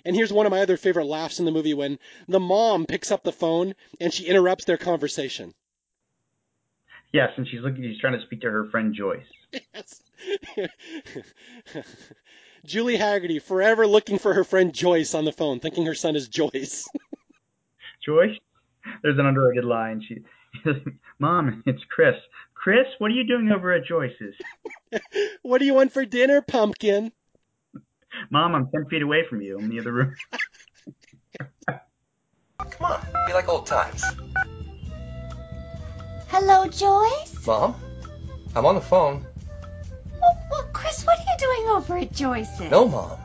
And 0.09 0.15
here's 0.15 0.33
one 0.33 0.47
of 0.47 0.51
my 0.51 0.61
other 0.61 0.75
favorite 0.75 1.05
laughs 1.05 1.37
in 1.37 1.45
the 1.45 1.51
movie 1.51 1.75
when 1.75 1.99
the 2.27 2.39
mom 2.39 2.87
picks 2.87 3.11
up 3.11 3.21
the 3.21 3.31
phone 3.31 3.75
and 4.01 4.11
she 4.11 4.25
interrupts 4.25 4.65
their 4.65 4.75
conversation. 4.75 5.53
Yes, 7.13 7.29
and 7.37 7.47
she's 7.47 7.61
looking. 7.61 7.83
She's 7.83 7.99
trying 8.01 8.19
to 8.19 8.25
speak 8.25 8.41
to 8.41 8.49
her 8.49 8.67
friend 8.71 8.95
Joyce. 8.95 9.27
Yes. 9.71 10.01
Julie 12.65 12.97
Hagerty 12.97 13.39
forever 13.39 13.85
looking 13.85 14.17
for 14.17 14.33
her 14.33 14.43
friend 14.43 14.73
Joyce 14.73 15.13
on 15.13 15.25
the 15.25 15.31
phone, 15.31 15.59
thinking 15.59 15.85
her 15.85 15.93
son 15.93 16.15
is 16.15 16.27
Joyce. 16.27 16.87
Joyce? 18.03 18.35
There's 19.03 19.19
an 19.19 19.27
underrated 19.27 19.65
line. 19.65 20.03
She, 20.07 20.23
Mom, 21.19 21.61
it's 21.67 21.83
Chris. 21.87 22.15
Chris, 22.55 22.87
what 22.97 23.11
are 23.11 23.13
you 23.13 23.27
doing 23.27 23.51
over 23.51 23.73
at 23.73 23.85
Joyce's? 23.85 24.33
what 25.43 25.59
do 25.59 25.65
you 25.65 25.75
want 25.75 25.91
for 25.91 26.03
dinner, 26.03 26.41
pumpkin? 26.41 27.11
Mom, 28.31 28.55
I'm 28.55 28.69
10 28.71 28.85
feet 28.85 29.01
away 29.01 29.23
from 29.27 29.41
you 29.41 29.57
in 29.59 29.69
the 29.69 29.79
other 29.79 29.91
room. 29.91 30.15
Come 31.67 32.91
on, 32.91 33.01
be 33.27 33.33
like 33.33 33.49
old 33.49 33.65
times. 33.65 34.03
Hello, 36.27 36.67
Joyce? 36.67 37.47
Mom? 37.47 37.75
I'm 38.55 38.65
on 38.65 38.75
the 38.75 38.81
phone. 38.81 39.25
Well, 40.21 40.37
well, 40.51 40.69
Chris, 40.73 41.03
what 41.05 41.17
are 41.17 41.21
you 41.21 41.37
doing 41.37 41.75
over 41.75 41.97
at 41.97 42.13
Joyce's? 42.13 42.71
No, 42.71 42.87
Mom. 42.87 43.17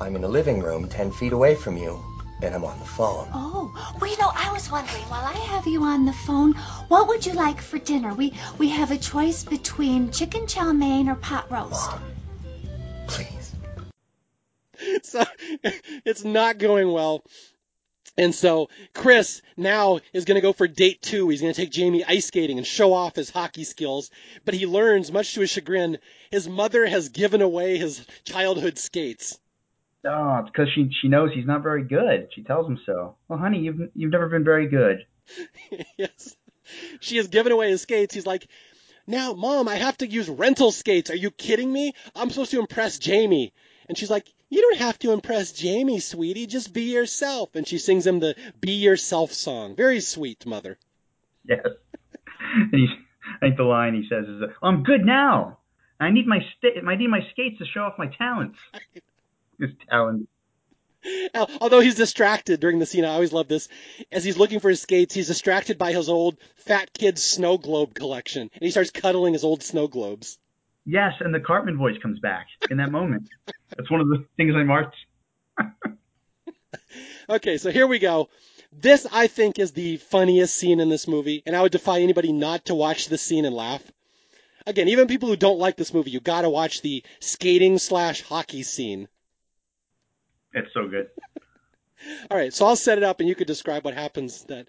I'm 0.00 0.14
in 0.16 0.22
the 0.22 0.28
living 0.28 0.60
room 0.60 0.88
10 0.88 1.12
feet 1.12 1.32
away 1.32 1.54
from 1.54 1.76
you, 1.76 2.02
and 2.42 2.54
I'm 2.54 2.64
on 2.64 2.78
the 2.78 2.84
phone. 2.84 3.28
Oh, 3.32 3.72
well, 4.00 4.10
you 4.10 4.18
know, 4.18 4.30
I 4.34 4.52
was 4.52 4.70
wondering, 4.70 5.02
while 5.04 5.24
I 5.24 5.32
have 5.32 5.66
you 5.66 5.82
on 5.84 6.04
the 6.04 6.12
phone, 6.12 6.52
what 6.88 7.08
would 7.08 7.24
you 7.24 7.32
like 7.32 7.60
for 7.60 7.78
dinner? 7.78 8.12
We 8.12 8.34
we 8.58 8.68
have 8.70 8.90
a 8.90 8.98
choice 8.98 9.44
between 9.44 10.10
chicken 10.10 10.46
chow 10.46 10.72
mein 10.72 11.08
or 11.08 11.14
pot 11.14 11.50
roast. 11.50 11.90
Mom, 11.90 12.02
please. 13.06 13.35
so 15.02 15.24
it's 16.04 16.24
not 16.24 16.58
going 16.58 16.90
well. 16.90 17.24
And 18.18 18.34
so 18.34 18.70
Chris 18.94 19.42
now 19.56 20.00
is 20.12 20.24
going 20.24 20.36
to 20.36 20.40
go 20.40 20.52
for 20.52 20.66
date 20.66 21.02
two. 21.02 21.28
He's 21.28 21.42
going 21.42 21.52
to 21.52 21.60
take 21.60 21.70
Jamie 21.70 22.04
ice 22.04 22.26
skating 22.26 22.56
and 22.56 22.66
show 22.66 22.94
off 22.94 23.14
his 23.14 23.28
hockey 23.28 23.64
skills. 23.64 24.10
But 24.44 24.54
he 24.54 24.66
learns, 24.66 25.12
much 25.12 25.34
to 25.34 25.40
his 25.40 25.50
chagrin, 25.50 25.98
his 26.30 26.48
mother 26.48 26.86
has 26.86 27.10
given 27.10 27.42
away 27.42 27.76
his 27.76 28.06
childhood 28.24 28.78
skates. 28.78 29.38
Oh, 30.08 30.38
it's 30.40 30.50
because 30.50 30.68
she 30.74 30.88
she 31.02 31.08
knows 31.08 31.30
he's 31.34 31.46
not 31.46 31.62
very 31.62 31.82
good. 31.84 32.28
She 32.34 32.42
tells 32.42 32.66
him 32.66 32.78
so. 32.86 33.16
Well, 33.28 33.38
honey, 33.38 33.58
you've 33.58 33.90
you've 33.94 34.12
never 34.12 34.28
been 34.28 34.44
very 34.44 34.68
good. 34.68 35.04
yes. 35.98 36.36
she 37.00 37.16
has 37.16 37.28
given 37.28 37.52
away 37.52 37.70
his 37.70 37.82
skates. 37.82 38.14
He's 38.14 38.26
like, 38.26 38.46
now, 39.06 39.34
mom, 39.34 39.68
I 39.68 39.76
have 39.76 39.98
to 39.98 40.06
use 40.06 40.28
rental 40.28 40.72
skates. 40.72 41.10
Are 41.10 41.16
you 41.16 41.30
kidding 41.30 41.72
me? 41.72 41.92
I'm 42.14 42.30
supposed 42.30 42.50
to 42.52 42.60
impress 42.60 42.98
Jamie. 42.98 43.52
And 43.88 43.96
she's 43.96 44.10
like, 44.10 44.26
you 44.48 44.62
don't 44.62 44.78
have 44.78 44.98
to 45.00 45.12
impress 45.12 45.52
Jamie, 45.52 46.00
sweetie. 46.00 46.46
Just 46.46 46.72
be 46.72 46.92
yourself. 46.92 47.54
And 47.54 47.66
she 47.66 47.78
sings 47.78 48.06
him 48.06 48.20
the 48.20 48.36
Be 48.60 48.72
Yourself 48.72 49.32
song. 49.32 49.76
Very 49.76 50.00
sweet, 50.00 50.46
mother. 50.46 50.78
Yes. 51.48 51.60
I 52.50 53.38
think 53.40 53.56
the 53.56 53.64
line 53.64 53.94
he 53.94 54.08
says 54.08 54.26
is, 54.26 54.42
"I'm 54.62 54.82
good 54.82 55.04
now. 55.04 55.58
I 55.98 56.10
need 56.10 56.26
my 56.26 56.38
sta- 56.56 56.86
I 56.86 56.96
need 56.96 57.08
my 57.08 57.20
skates 57.32 57.58
to 57.58 57.66
show 57.66 57.80
off 57.80 57.98
my 57.98 58.06
talents." 58.06 58.58
His 59.58 59.70
talent. 59.90 60.28
Although 61.60 61.80
he's 61.80 61.94
distracted 61.94 62.60
during 62.60 62.78
the 62.78 62.86
scene, 62.86 63.04
I 63.04 63.14
always 63.14 63.32
love 63.32 63.48
this. 63.48 63.68
As 64.10 64.24
he's 64.24 64.36
looking 64.36 64.60
for 64.60 64.68
his 64.68 64.82
skates, 64.82 65.14
he's 65.14 65.28
distracted 65.28 65.78
by 65.78 65.92
his 65.92 66.08
old 66.08 66.36
fat 66.56 66.92
kid 66.92 67.18
snow 67.18 67.58
globe 67.58 67.94
collection. 67.94 68.42
And 68.52 68.62
he 68.62 68.70
starts 68.70 68.90
cuddling 68.90 69.32
his 69.32 69.44
old 69.44 69.62
snow 69.62 69.86
globes. 69.86 70.38
Yes, 70.86 71.14
and 71.20 71.34
the 71.34 71.40
Cartman 71.40 71.76
voice 71.76 71.98
comes 72.00 72.20
back 72.20 72.46
in 72.70 72.76
that 72.76 72.92
moment. 72.92 73.28
That's 73.76 73.90
one 73.90 74.00
of 74.00 74.08
the 74.08 74.24
things 74.36 74.54
I 74.56 74.62
marked. 74.62 74.96
Okay, 77.28 77.58
so 77.58 77.72
here 77.72 77.86
we 77.86 77.98
go. 77.98 78.28
This, 78.72 79.06
I 79.10 79.26
think, 79.26 79.58
is 79.58 79.72
the 79.72 79.96
funniest 79.96 80.56
scene 80.56 80.78
in 80.78 80.88
this 80.88 81.08
movie, 81.08 81.42
and 81.44 81.56
I 81.56 81.62
would 81.62 81.72
defy 81.72 82.00
anybody 82.00 82.32
not 82.32 82.66
to 82.66 82.74
watch 82.74 83.08
this 83.08 83.22
scene 83.22 83.44
and 83.44 83.54
laugh. 83.54 83.82
Again, 84.66 84.88
even 84.88 85.08
people 85.08 85.28
who 85.28 85.36
don't 85.36 85.58
like 85.58 85.76
this 85.76 85.92
movie, 85.92 86.10
you 86.10 86.20
gotta 86.20 86.48
watch 86.48 86.82
the 86.82 87.02
skating 87.20 87.78
slash 87.78 88.22
hockey 88.22 88.62
scene. 88.62 89.08
It's 90.52 90.72
so 90.72 90.86
good. 90.88 91.08
All 92.30 92.36
right, 92.36 92.52
so 92.52 92.66
I'll 92.66 92.76
set 92.76 92.98
it 92.98 93.04
up, 93.04 93.18
and 93.18 93.28
you 93.28 93.34
could 93.34 93.46
describe 93.46 93.84
what 93.84 93.94
happens. 93.94 94.44
That 94.44 94.68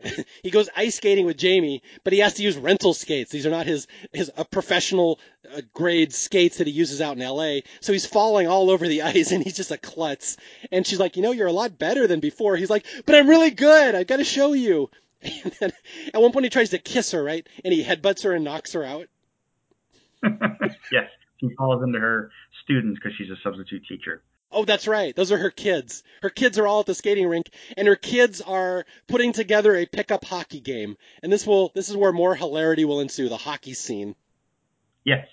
he 0.42 0.50
goes 0.50 0.68
ice 0.76 0.96
skating 0.96 1.24
with 1.26 1.38
Jamie, 1.38 1.82
but 2.04 2.12
he 2.12 2.18
has 2.20 2.34
to 2.34 2.42
use 2.42 2.56
rental 2.56 2.94
skates. 2.94 3.30
These 3.30 3.46
are 3.46 3.50
not 3.50 3.66
his 3.66 3.86
his 4.12 4.30
uh, 4.36 4.44
professional 4.44 5.18
uh, 5.54 5.62
grade 5.72 6.12
skates 6.12 6.58
that 6.58 6.66
he 6.66 6.72
uses 6.72 7.00
out 7.00 7.16
in 7.16 7.22
L.A. 7.22 7.64
So 7.80 7.92
he's 7.92 8.06
falling 8.06 8.46
all 8.46 8.70
over 8.70 8.86
the 8.86 9.02
ice, 9.14 9.32
and 9.32 9.42
he's 9.42 9.56
just 9.56 9.70
a 9.70 9.78
klutz. 9.78 10.36
And 10.70 10.86
she's 10.86 11.00
like, 11.00 11.16
you 11.16 11.22
know, 11.22 11.32
you're 11.32 11.46
a 11.46 11.52
lot 11.52 11.78
better 11.78 12.06
than 12.06 12.20
before. 12.20 12.56
He's 12.56 12.70
like, 12.70 12.86
but 13.06 13.14
I'm 13.14 13.28
really 13.28 13.50
good. 13.50 13.94
I've 13.94 14.06
got 14.06 14.18
to 14.18 14.24
show 14.24 14.52
you. 14.52 14.90
And 15.42 15.52
then 15.58 15.72
at 16.14 16.20
one 16.20 16.30
point 16.30 16.44
he 16.44 16.50
tries 16.50 16.70
to 16.70 16.78
kiss 16.78 17.10
her, 17.10 17.24
right? 17.24 17.44
And 17.64 17.72
he 17.72 17.82
headbutts 17.82 18.22
her 18.24 18.32
and 18.32 18.44
knocks 18.44 18.74
her 18.74 18.84
out. 18.84 19.08
yes, 20.22 21.08
she 21.40 21.48
falls 21.56 21.82
into 21.82 21.98
her 21.98 22.30
students 22.62 23.00
because 23.02 23.16
she's 23.16 23.30
a 23.30 23.40
substitute 23.42 23.82
teacher. 23.88 24.22
Oh, 24.52 24.64
that's 24.64 24.86
right. 24.86 25.14
Those 25.14 25.32
are 25.32 25.38
her 25.38 25.50
kids. 25.50 26.02
Her 26.22 26.30
kids 26.30 26.58
are 26.58 26.66
all 26.66 26.80
at 26.80 26.86
the 26.86 26.94
skating 26.94 27.28
rink, 27.28 27.50
and 27.76 27.88
her 27.88 27.96
kids 27.96 28.40
are 28.40 28.84
putting 29.06 29.32
together 29.32 29.74
a 29.76 29.86
pickup 29.86 30.24
hockey 30.24 30.60
game. 30.60 30.96
And 31.22 31.32
this 31.32 31.46
will 31.46 31.72
this 31.74 31.88
is 31.88 31.96
where 31.96 32.12
more 32.12 32.34
hilarity 32.34 32.84
will 32.84 33.00
ensue. 33.00 33.28
The 33.28 33.36
hockey 33.36 33.74
scene. 33.74 34.14
Yes. 35.04 35.26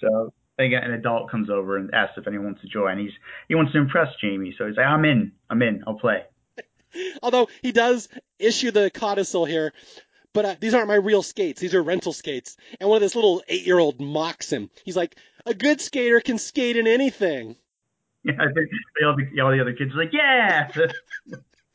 So 0.00 0.32
they 0.58 0.68
get 0.68 0.84
an 0.84 0.92
adult 0.92 1.30
comes 1.30 1.50
over 1.50 1.76
and 1.76 1.94
asks 1.94 2.18
if 2.18 2.26
anyone 2.26 2.46
wants 2.46 2.60
to 2.62 2.68
join. 2.68 2.98
He's 2.98 3.12
he 3.48 3.54
wants 3.54 3.72
to 3.72 3.78
impress 3.78 4.08
Jamie, 4.20 4.54
so 4.58 4.66
he's 4.66 4.76
like, 4.76 4.86
"I'm 4.86 5.04
in. 5.04 5.32
I'm 5.48 5.62
in. 5.62 5.84
I'll 5.86 5.98
play." 5.98 6.24
Although 7.22 7.48
he 7.62 7.72
does 7.72 8.08
issue 8.38 8.70
the 8.70 8.90
codicil 8.90 9.44
here, 9.44 9.72
but 10.32 10.44
uh, 10.44 10.54
these 10.60 10.74
aren't 10.74 10.88
my 10.88 10.94
real 10.94 11.22
skates. 11.22 11.60
These 11.60 11.74
are 11.74 11.82
rental 11.82 12.12
skates. 12.12 12.56
And 12.80 12.88
one 12.88 12.96
of 12.96 13.02
this 13.02 13.14
little 13.14 13.42
eight-year-old 13.48 14.00
mocks 14.00 14.52
him. 14.52 14.70
He's 14.84 14.96
like, 14.96 15.16
"A 15.46 15.54
good 15.54 15.80
skater 15.80 16.20
can 16.20 16.38
skate 16.38 16.76
in 16.76 16.86
anything." 16.86 17.56
Yeah, 18.28 18.34
I 18.40 18.52
think 18.52 18.68
all, 19.04 19.16
the, 19.16 19.40
all 19.40 19.50
the 19.50 19.60
other 19.60 19.72
kids 19.72 19.94
are 19.94 19.98
like, 19.98 20.12
"Yeah." 20.12 20.68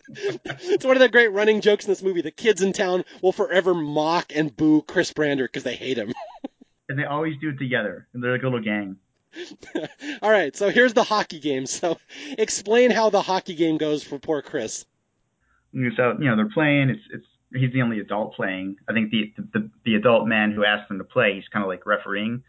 It's 0.09 0.85
one 0.85 0.97
of 0.97 0.99
the 0.99 1.09
great 1.09 1.31
running 1.31 1.61
jokes 1.61 1.85
in 1.85 1.91
this 1.91 2.03
movie. 2.03 2.21
The 2.21 2.31
kids 2.31 2.61
in 2.61 2.73
town 2.73 3.05
will 3.21 3.31
forever 3.31 3.73
mock 3.73 4.33
and 4.35 4.55
boo 4.55 4.81
Chris 4.81 5.13
Brander 5.13 5.45
because 5.45 5.63
they 5.63 5.75
hate 5.75 5.97
him. 5.97 6.13
and 6.89 6.99
they 6.99 7.05
always 7.05 7.35
do 7.39 7.49
it 7.49 7.57
together, 7.57 8.07
and 8.13 8.23
they're 8.23 8.33
like 8.33 8.41
a 8.41 8.45
little 8.45 8.61
gang. 8.61 8.97
All 10.21 10.29
right, 10.29 10.55
so 10.55 10.69
here's 10.69 10.93
the 10.93 11.03
hockey 11.03 11.39
game. 11.39 11.65
So 11.65 11.97
explain 12.37 12.91
how 12.91 13.09
the 13.09 13.21
hockey 13.21 13.55
game 13.55 13.77
goes 13.77 14.03
for 14.03 14.19
poor 14.19 14.41
Chris. 14.41 14.85
So 15.73 15.79
you 16.19 16.25
know 16.29 16.35
they're 16.35 16.51
playing. 16.53 16.89
It's 16.89 17.01
it's 17.11 17.25
he's 17.55 17.73
the 17.73 17.81
only 17.81 17.99
adult 17.99 18.35
playing. 18.35 18.75
I 18.87 18.93
think 18.93 19.09
the 19.09 19.33
the, 19.53 19.69
the 19.85 19.95
adult 19.95 20.27
man 20.27 20.51
who 20.51 20.63
asked 20.65 20.89
them 20.89 20.99
to 20.99 21.03
play, 21.03 21.33
he's 21.35 21.47
kind 21.47 21.63
of 21.63 21.69
like 21.69 21.85
refereeing, 21.87 22.43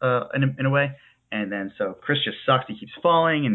uh, 0.00 0.28
in 0.34 0.44
a, 0.44 0.54
in 0.58 0.66
a 0.66 0.70
way. 0.70 0.92
And 1.32 1.50
then 1.50 1.72
so 1.78 1.96
Chris 2.00 2.18
just 2.24 2.38
sucks. 2.44 2.64
He 2.68 2.78
keeps 2.78 2.92
falling, 3.02 3.46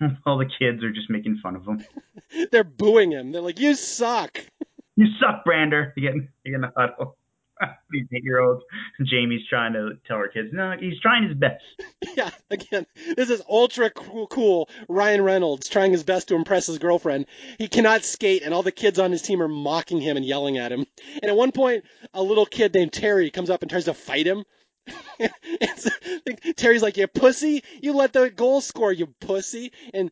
and 0.00 0.18
all 0.26 0.38
the 0.38 0.50
kids 0.58 0.82
are 0.84 0.92
just 0.92 1.08
making 1.10 1.40
fun 1.42 1.56
of 1.56 1.64
him. 1.64 1.84
They're 2.52 2.64
booing 2.64 3.12
him. 3.12 3.32
They're 3.32 3.42
like, 3.42 3.60
"You 3.60 3.74
suck." 3.74 4.38
You 4.94 5.06
suck, 5.18 5.42
Brander. 5.46 5.94
You 5.96 6.02
get 6.02 6.14
you 6.16 6.28
get 6.44 6.54
in 6.54 6.60
the 6.60 6.72
huddle. 6.76 7.16
These 7.90 8.06
eight 8.12 8.24
year 8.24 8.40
olds. 8.40 8.62
Jamie's 9.04 9.46
trying 9.48 9.72
to 9.72 9.92
tell 10.06 10.18
her 10.18 10.28
kids, 10.28 10.50
no, 10.52 10.74
he's 10.78 10.98
trying 11.00 11.28
his 11.28 11.36
best. 11.36 11.62
Yeah, 12.16 12.30
again, 12.50 12.86
this 13.16 13.30
is 13.30 13.40
ultra 13.48 13.88
cool, 13.88 14.26
cool 14.26 14.68
Ryan 14.88 15.22
Reynolds 15.22 15.68
trying 15.68 15.92
his 15.92 16.02
best 16.02 16.28
to 16.28 16.34
impress 16.34 16.66
his 16.66 16.78
girlfriend. 16.78 17.26
He 17.58 17.68
cannot 17.68 18.04
skate, 18.04 18.42
and 18.42 18.52
all 18.52 18.62
the 18.62 18.72
kids 18.72 18.98
on 18.98 19.12
his 19.12 19.22
team 19.22 19.40
are 19.40 19.48
mocking 19.48 20.00
him 20.00 20.16
and 20.16 20.26
yelling 20.26 20.58
at 20.58 20.72
him. 20.72 20.86
And 21.22 21.30
at 21.30 21.36
one 21.36 21.52
point, 21.52 21.84
a 22.12 22.22
little 22.22 22.46
kid 22.46 22.74
named 22.74 22.92
Terry 22.92 23.30
comes 23.30 23.48
up 23.48 23.62
and 23.62 23.70
tries 23.70 23.86
to 23.86 23.94
fight 23.94 24.26
him. 24.26 24.44
And 25.60 25.78
so, 25.78 25.90
Terry's 26.56 26.82
like, 26.82 26.96
"You 26.96 27.06
pussy! 27.06 27.62
You 27.80 27.92
let 27.92 28.12
the 28.12 28.28
goal 28.28 28.60
score, 28.60 28.92
you 28.92 29.06
pussy!" 29.20 29.70
And 29.94 30.10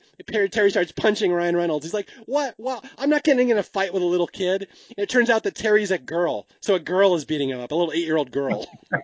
Terry 0.53 0.71
starts 0.71 0.93
punching 0.93 1.33
Ryan 1.33 1.57
Reynolds. 1.57 1.85
He's 1.85 1.95
like, 1.95 2.09
"What? 2.27 2.55
Well, 2.59 2.85
I'm 2.97 3.11
not 3.11 3.25
getting 3.25 3.49
in 3.49 3.59
a 3.59 3.63
fight 3.65 3.93
with 3.93 4.05
a 4.05 4.07
little 4.07 4.29
kid." 4.29 4.69
And 4.97 5.03
it 5.03 5.09
turns 5.09 5.29
out 5.29 5.43
that 5.45 5.57
Terry's 5.57 5.91
a 5.91 5.99
girl, 5.99 6.47
so 6.61 6.77
a 6.77 6.81
girl 6.81 7.17
is 7.17 7.25
beating 7.25 7.49
him 7.49 7.59
up, 7.59 7.73
a 7.73 7.75
little 7.75 7.93
eight-year-old 7.93 8.31
girl. 8.31 8.67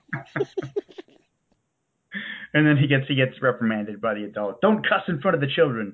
And 2.55 2.67
then 2.67 2.79
he 2.79 2.87
gets 2.87 3.07
he 3.07 3.15
gets 3.15 3.43
reprimanded 3.43 4.01
by 4.01 4.15
the 4.15 4.25
adult. 4.25 4.63
Don't 4.63 4.83
cuss 4.83 5.03
in 5.09 5.21
front 5.21 5.35
of 5.35 5.43
the 5.43 5.47
children. 5.47 5.93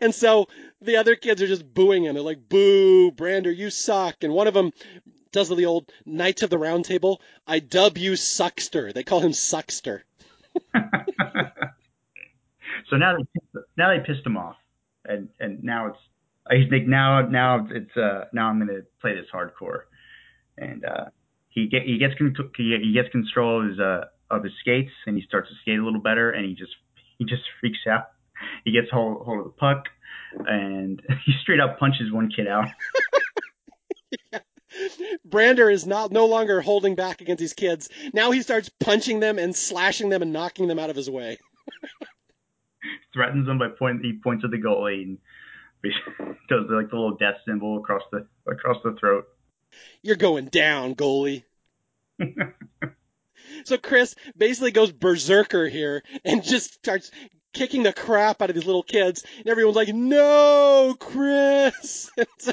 And 0.00 0.12
so 0.12 0.48
the 0.80 0.96
other 0.96 1.14
kids 1.14 1.40
are 1.40 1.46
just 1.46 1.72
booing 1.72 2.04
him. 2.04 2.14
They're 2.14 2.22
like, 2.22 2.48
"Boo, 2.48 3.12
Brander, 3.12 3.52
you 3.52 3.70
suck!" 3.70 4.16
And 4.22 4.32
one 4.32 4.48
of 4.48 4.54
them 4.54 4.72
does 5.34 5.48
the 5.48 5.66
old 5.66 5.90
Knights 6.06 6.42
of 6.42 6.50
the 6.50 6.58
Round 6.58 6.84
Table. 6.84 7.20
I 7.46 7.58
dub 7.58 7.98
you 7.98 8.12
Suckster. 8.12 8.94
They 8.94 9.02
call 9.02 9.20
him 9.20 9.32
Suckster. 9.32 10.02
so 10.74 10.82
now 12.96 13.16
they 13.16 13.24
now 13.76 13.92
they 13.92 13.98
pissed 14.06 14.24
him 14.24 14.36
off, 14.36 14.56
and 15.04 15.28
and 15.40 15.64
now 15.64 15.88
it's 15.88 15.98
he's 16.50 16.70
like 16.70 16.86
now 16.86 17.22
now 17.22 17.66
it's 17.68 17.96
uh 17.96 18.26
now 18.32 18.48
I'm 18.48 18.60
gonna 18.60 18.82
play 19.00 19.16
this 19.16 19.26
hardcore, 19.34 19.80
and 20.56 20.84
uh 20.84 21.06
he 21.48 21.66
get 21.66 21.82
he 21.82 21.98
gets 21.98 22.14
he 22.56 22.92
gets 22.94 23.08
control 23.10 23.62
of 23.62 23.70
his 23.70 23.80
uh 23.80 24.04
of 24.30 24.44
his 24.44 24.52
skates 24.60 24.92
and 25.06 25.16
he 25.16 25.22
starts 25.26 25.48
to 25.48 25.54
skate 25.62 25.78
a 25.78 25.84
little 25.84 26.00
better 26.00 26.30
and 26.30 26.46
he 26.46 26.54
just 26.54 26.72
he 27.18 27.24
just 27.24 27.42
freaks 27.60 27.80
out. 27.90 28.10
He 28.64 28.72
gets 28.72 28.88
hold 28.90 29.26
hold 29.26 29.40
of 29.40 29.44
the 29.46 29.50
puck 29.50 29.86
and 30.46 31.02
he 31.26 31.32
straight 31.42 31.60
up 31.60 31.80
punches 31.80 32.12
one 32.12 32.30
kid 32.30 32.46
out. 32.46 32.68
Brander 35.24 35.70
is 35.70 35.86
not 35.86 36.12
no 36.12 36.26
longer 36.26 36.60
holding 36.60 36.94
back 36.94 37.20
against 37.20 37.40
these 37.40 37.52
kids. 37.52 37.88
Now 38.12 38.30
he 38.30 38.42
starts 38.42 38.70
punching 38.80 39.20
them 39.20 39.38
and 39.38 39.54
slashing 39.54 40.08
them 40.08 40.22
and 40.22 40.32
knocking 40.32 40.68
them 40.68 40.78
out 40.78 40.90
of 40.90 40.96
his 40.96 41.10
way. 41.10 41.38
Threatens 43.12 43.46
them 43.46 43.58
by 43.58 43.68
point 43.68 44.04
he 44.04 44.18
points 44.22 44.44
at 44.44 44.50
the 44.50 44.58
goalie 44.58 45.02
and 45.02 45.18
does 46.48 46.66
like 46.68 46.90
the 46.90 46.96
little 46.96 47.16
death 47.16 47.36
symbol 47.46 47.78
across 47.78 48.02
the 48.10 48.26
across 48.46 48.76
the 48.82 48.96
throat. 48.98 49.26
You're 50.02 50.16
going 50.16 50.46
down, 50.46 50.94
goalie. 50.94 51.44
so 53.64 53.78
Chris 53.78 54.14
basically 54.36 54.70
goes 54.70 54.92
berserker 54.92 55.68
here 55.68 56.02
and 56.24 56.42
just 56.42 56.74
starts 56.74 57.10
kicking 57.52 57.82
the 57.82 57.92
crap 57.92 58.42
out 58.42 58.50
of 58.50 58.54
these 58.54 58.66
little 58.66 58.82
kids, 58.82 59.24
and 59.38 59.48
everyone's 59.48 59.76
like, 59.76 59.94
"No, 59.94 60.96
Chris!" 60.98 62.10
And 62.16 62.26
so 62.38 62.52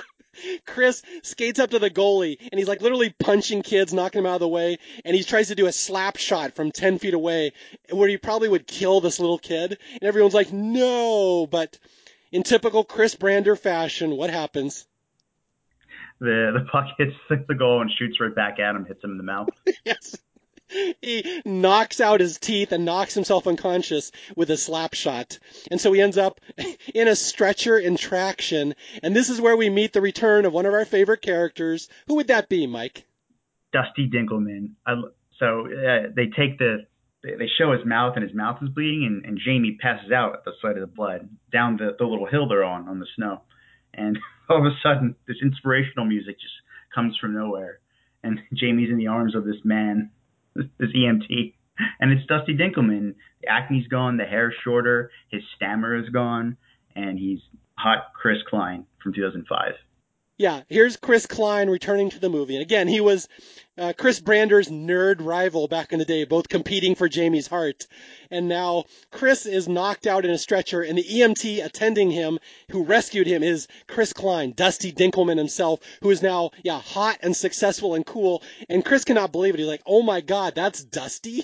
Chris 0.66 1.02
skates 1.24 1.60
up 1.60 1.72
to 1.72 1.80
the 1.80 1.90
goalie, 1.90 2.38
and 2.52 2.60
he's 2.60 2.68
like 2.68 2.82
literally 2.82 3.14
punching 3.20 3.62
kids, 3.62 3.94
knocking 3.94 4.24
them 4.24 4.32
out 4.32 4.36
of 4.36 4.42
the 4.42 4.48
way, 4.48 4.78
and 5.06 5.16
he 5.16 5.24
tries 5.24 5.48
to 5.50 5.56
do 5.56 5.68
a 5.68 5.72
slap 5.72 6.18
shot 6.18 6.54
from 6.54 6.72
ten 6.72 7.00
feet 7.00 7.14
away, 7.14 7.54
where 7.92 8.10
he 8.10 8.18
probably 8.18 8.50
would 8.50 8.68
kill 8.68 9.02
this 9.02 9.20
little 9.20 9.40
kid, 9.40 9.78
and 9.94 10.04
everyone's 10.04 10.34
like, 10.34 10.52
"No!" 10.52 11.48
But 11.48 11.78
in 12.32 12.44
typical 12.44 12.84
Chris 12.84 13.16
Brander 13.16 13.56
fashion, 13.56 14.16
what 14.16 14.30
happens? 14.30 14.88
The 16.20 16.52
the 16.54 16.68
puck 16.72 16.86
hits 16.98 17.16
the 17.30 17.56
goal 17.56 17.82
and 17.82 17.90
shoots 17.92 18.20
right 18.20 18.34
back 18.34 18.60
at 18.60 18.76
him, 18.76 18.86
hits 18.86 19.04
him 19.04 19.12
in 19.12 19.18
the 19.18 19.24
mouth. 19.24 19.50
yes. 19.86 20.16
He 21.02 21.42
knocks 21.46 22.00
out 22.00 22.20
his 22.20 22.38
teeth 22.38 22.72
and 22.72 22.86
knocks 22.86 23.14
himself 23.14 23.48
unconscious 23.48 24.12
with 24.36 24.50
a 24.50 24.58
slap 24.58 24.94
shot. 24.94 25.40
And 25.70 25.82
so 25.82 25.92
he 25.92 26.02
ends 26.02 26.18
up 26.18 26.40
in 26.94 27.08
a 27.08 27.16
stretcher 27.16 27.78
in 27.78 27.98
traction. 27.98 28.76
And 29.04 29.16
this 29.16 29.30
is 29.30 29.42
where 29.42 29.58
we 29.58 29.70
meet 29.70 29.94
the 29.94 30.02
return 30.02 30.46
of 30.46 30.54
one 30.54 30.66
of 30.66 30.74
our 30.74 30.86
favorite 30.86 31.22
characters. 31.22 31.90
Who 32.08 32.16
would 32.16 32.28
that 32.28 32.50
be, 32.50 32.68
Mike? 32.68 33.06
Dusty 33.74 34.10
Dinkleman. 34.10 34.72
I, 34.86 35.02
so 35.40 35.68
uh, 35.68 36.12
they 36.16 36.28
take 36.28 36.58
the 36.60 36.86
they 37.24 37.48
show 37.58 37.72
his 37.72 37.86
mouth 37.86 38.14
and 38.16 38.24
his 38.24 38.36
mouth 38.36 38.58
is 38.64 38.70
bleeding 38.70 39.06
and, 39.06 39.26
and 39.26 39.40
Jamie 39.46 39.78
passes 39.80 40.12
out 40.12 40.34
at 40.34 40.44
the 40.44 40.54
sight 40.60 40.76
of 40.76 40.82
the 40.82 40.88
blood 40.88 41.30
down 41.52 41.78
the, 41.78 41.96
the 42.00 42.06
little 42.06 42.26
hill 42.26 42.48
they're 42.48 42.64
on 42.64 42.88
on 42.88 43.00
the 43.00 43.06
snow. 43.16 43.42
And 43.94 44.18
all 44.50 44.58
of 44.58 44.66
a 44.66 44.76
sudden 44.82 45.16
this 45.28 45.38
inspirational 45.42 46.06
music 46.06 46.40
just 46.40 46.54
comes 46.94 47.16
from 47.18 47.34
nowhere, 47.34 47.80
and 48.24 48.40
Jamie's 48.54 48.90
in 48.90 48.98
the 48.98 49.08
arms 49.08 49.36
of 49.36 49.46
this 49.46 49.64
man, 49.64 50.12
this, 50.56 50.66
EMT, 50.82 51.54
and 52.00 52.12
it's 52.12 52.26
Dusty 52.28 52.56
Dinkleman. 52.56 53.16
The 53.42 53.50
acne's 53.50 53.88
gone, 53.88 54.18
the 54.18 54.26
hair's 54.26 54.54
shorter, 54.64 55.12
his 55.30 55.42
stammer 55.56 55.96
is 55.96 56.10
gone, 56.10 56.58
and 56.96 57.18
he's 57.18 57.40
hot 57.76 58.14
Chris 58.14 58.38
Klein 58.50 58.86
from 59.02 59.14
2005. 59.14 59.74
Yeah, 60.42 60.64
here's 60.70 60.98
Chris 60.98 61.28
Klein 61.28 61.70
returning 61.70 62.10
to 62.10 62.20
the 62.20 62.28
movie. 62.28 62.56
And 62.56 62.64
again, 62.64 62.88
he 62.88 63.00
was 63.00 63.28
uh, 63.78 63.94
Chris 63.96 64.20
Brander's 64.20 64.70
nerd 64.70 65.24
rival 65.24 65.68
back 65.68 65.94
in 65.94 66.00
the 66.00 66.06
day, 66.06 66.24
both 66.24 66.50
competing 66.50 66.96
for 66.96 67.08
Jamie's 67.08 67.46
heart. 67.46 67.86
And 68.32 68.48
now 68.48 68.86
Chris 69.12 69.46
is 69.46 69.70
knocked 69.70 70.08
out 70.08 70.26
in 70.26 70.32
a 70.32 70.40
stretcher, 70.40 70.82
and 70.82 70.98
the 70.98 71.04
EMT 71.04 71.64
attending 71.64 72.10
him, 72.10 72.40
who 72.72 72.86
rescued 72.86 73.28
him, 73.28 73.44
is 73.44 73.68
Chris 73.86 74.14
Klein, 74.14 74.54
Dusty 74.54 74.92
Dinkleman 74.92 75.38
himself, 75.38 75.80
who 76.02 76.10
is 76.10 76.24
now, 76.24 76.50
yeah, 76.64 76.80
hot 76.80 77.20
and 77.22 77.38
successful 77.38 77.94
and 77.94 78.04
cool. 78.04 78.42
And 78.68 78.84
Chris 78.84 79.06
cannot 79.06 79.32
believe 79.32 79.54
it. 79.54 79.60
He's 79.60 79.68
like, 79.68 79.84
oh 79.86 80.02
my 80.02 80.22
God, 80.22 80.56
that's 80.56 80.84
Dusty? 80.84 81.44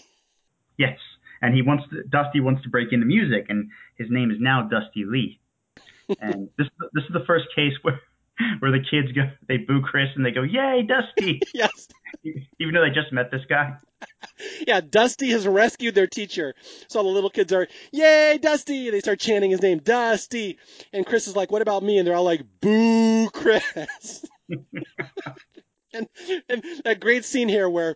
Yes. 0.75 0.97
And 1.43 1.53
he 1.53 1.61
wants 1.61 1.83
to, 1.91 2.01
Dusty 2.09 2.39
wants 2.39 2.63
to 2.63 2.69
break 2.69 2.91
into 2.91 3.05
music, 3.05 3.45
and 3.49 3.69
his 3.95 4.07
name 4.09 4.31
is 4.31 4.37
now 4.39 4.63
Dusty 4.63 5.05
Lee. 5.05 5.39
And 6.19 6.49
this 6.57 6.67
this 6.93 7.03
is 7.03 7.13
the 7.13 7.25
first 7.27 7.45
case 7.53 7.73
where 7.83 7.99
where 8.59 8.71
the 8.71 8.79
kids 8.79 9.11
go, 9.11 9.23
they 9.47 9.57
boo 9.57 9.81
Chris 9.81 10.09
and 10.15 10.25
they 10.25 10.31
go, 10.31 10.43
"Yay, 10.43 10.87
Dusty!" 10.87 11.39
yes. 11.53 11.87
Even 12.59 12.73
though 12.73 12.81
they 12.81 12.93
just 12.93 13.11
met 13.11 13.31
this 13.31 13.45
guy. 13.49 13.75
Yeah, 14.67 14.81
Dusty 14.81 15.31
has 15.31 15.47
rescued 15.47 15.95
their 15.95 16.05
teacher. 16.05 16.53
So 16.87 16.99
all 16.99 17.05
the 17.05 17.11
little 17.11 17.31
kids 17.31 17.51
are, 17.51 17.67
"Yay, 17.91 18.37
Dusty!" 18.39 18.91
They 18.91 18.99
start 18.99 19.19
chanting 19.19 19.49
his 19.49 19.63
name, 19.63 19.79
Dusty. 19.79 20.59
And 20.93 21.03
Chris 21.03 21.27
is 21.27 21.35
like, 21.35 21.51
"What 21.51 21.63
about 21.63 21.81
me?" 21.81 21.97
And 21.97 22.07
they're 22.07 22.13
all 22.13 22.23
like, 22.23 22.43
"Boo, 22.61 23.29
Chris!" 23.31 24.23
and 25.93 26.07
and 26.47 26.63
that 26.85 26.99
great 26.99 27.25
scene 27.25 27.49
here 27.49 27.67
where 27.67 27.95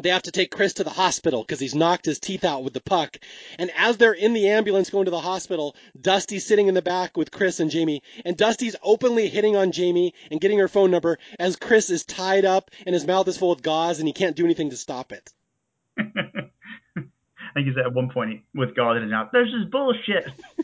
they 0.00 0.10
have 0.10 0.22
to 0.22 0.30
take 0.30 0.50
Chris 0.50 0.74
to 0.74 0.84
the 0.84 0.90
hospital 0.90 1.42
because 1.42 1.60
he's 1.60 1.74
knocked 1.74 2.04
his 2.04 2.20
teeth 2.20 2.44
out 2.44 2.62
with 2.62 2.74
the 2.74 2.80
puck. 2.80 3.18
And 3.58 3.70
as 3.76 3.96
they're 3.96 4.12
in 4.12 4.34
the 4.34 4.48
ambulance 4.48 4.90
going 4.90 5.06
to 5.06 5.10
the 5.10 5.20
hospital, 5.20 5.74
Dusty's 5.98 6.44
sitting 6.44 6.68
in 6.68 6.74
the 6.74 6.82
back 6.82 7.16
with 7.16 7.30
Chris 7.30 7.60
and 7.60 7.70
Jamie. 7.70 8.02
And 8.24 8.36
Dusty's 8.36 8.76
openly 8.82 9.28
hitting 9.28 9.56
on 9.56 9.72
Jamie 9.72 10.14
and 10.30 10.40
getting 10.40 10.58
her 10.58 10.68
phone 10.68 10.90
number 10.90 11.18
as 11.38 11.56
Chris 11.56 11.90
is 11.90 12.04
tied 12.04 12.44
up 12.44 12.70
and 12.84 12.94
his 12.94 13.06
mouth 13.06 13.26
is 13.28 13.38
full 13.38 13.52
of 13.52 13.62
gauze 13.62 13.98
and 13.98 14.06
he 14.06 14.12
can't 14.12 14.36
do 14.36 14.44
anything 14.44 14.70
to 14.70 14.76
stop 14.76 15.12
it. 15.12 15.32
I 15.98 17.52
think 17.54 17.68
he's 17.68 17.76
at 17.82 17.94
one 17.94 18.10
point 18.10 18.42
with 18.54 18.74
gauze 18.74 18.96
in 18.96 19.02
his 19.04 19.10
mouth. 19.10 19.30
This 19.32 19.48
is 19.48 19.70
bullshit. 19.70 20.26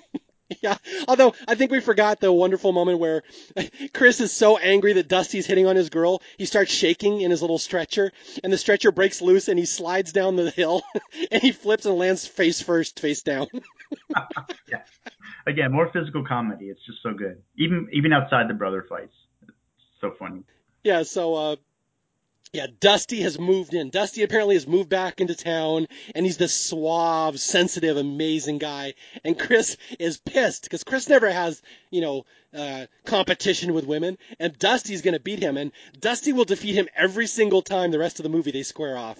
Yeah. 0.72 0.76
Although 1.08 1.34
I 1.48 1.56
think 1.56 1.72
we 1.72 1.80
forgot 1.80 2.20
the 2.20 2.32
wonderful 2.32 2.70
moment 2.70 3.00
where 3.00 3.24
Chris 3.92 4.20
is 4.20 4.32
so 4.32 4.58
angry 4.58 4.92
that 4.92 5.08
Dusty's 5.08 5.44
hitting 5.44 5.66
on 5.66 5.74
his 5.74 5.90
girl, 5.90 6.22
he 6.38 6.44
starts 6.44 6.72
shaking 6.72 7.20
in 7.20 7.32
his 7.32 7.40
little 7.40 7.58
stretcher, 7.58 8.12
and 8.44 8.52
the 8.52 8.56
stretcher 8.58 8.92
breaks 8.92 9.20
loose 9.20 9.48
and 9.48 9.58
he 9.58 9.64
slides 9.64 10.12
down 10.12 10.36
the 10.36 10.50
hill 10.50 10.82
and 11.32 11.42
he 11.42 11.50
flips 11.50 11.84
and 11.84 11.96
lands 11.96 12.28
face 12.28 12.62
first, 12.62 13.00
face 13.00 13.22
down. 13.22 13.48
yeah. 14.68 14.82
Again, 15.48 15.72
more 15.72 15.90
physical 15.92 16.24
comedy. 16.24 16.66
It's 16.66 16.84
just 16.86 17.02
so 17.02 17.12
good. 17.12 17.42
Even 17.58 17.88
even 17.92 18.12
outside 18.12 18.48
the 18.48 18.54
brother 18.54 18.86
fights. 18.88 19.14
It's 19.42 19.52
so 20.00 20.12
funny. 20.16 20.44
Yeah, 20.84 21.02
so 21.02 21.34
uh 21.34 21.56
yeah, 22.52 22.66
Dusty 22.80 23.22
has 23.22 23.38
moved 23.38 23.72
in. 23.72 23.88
Dusty 23.88 24.22
apparently 24.22 24.56
has 24.56 24.66
moved 24.66 24.90
back 24.90 25.22
into 25.22 25.34
town, 25.34 25.86
and 26.14 26.26
he's 26.26 26.36
this 26.36 26.52
suave, 26.52 27.40
sensitive, 27.40 27.96
amazing 27.96 28.58
guy. 28.58 28.92
And 29.24 29.38
Chris 29.38 29.78
is 29.98 30.18
pissed 30.18 30.64
because 30.64 30.84
Chris 30.84 31.08
never 31.08 31.30
has, 31.30 31.62
you 31.90 32.02
know, 32.02 32.26
uh, 32.54 32.86
competition 33.06 33.72
with 33.72 33.86
women, 33.86 34.18
and 34.38 34.58
Dusty's 34.58 35.00
going 35.00 35.14
to 35.14 35.20
beat 35.20 35.38
him, 35.38 35.56
and 35.56 35.72
Dusty 35.98 36.34
will 36.34 36.44
defeat 36.44 36.74
him 36.74 36.88
every 36.94 37.26
single 37.26 37.62
time 37.62 37.90
the 37.90 37.98
rest 37.98 38.18
of 38.18 38.24
the 38.24 38.28
movie 38.28 38.50
they 38.50 38.62
square 38.62 38.98
off. 38.98 39.18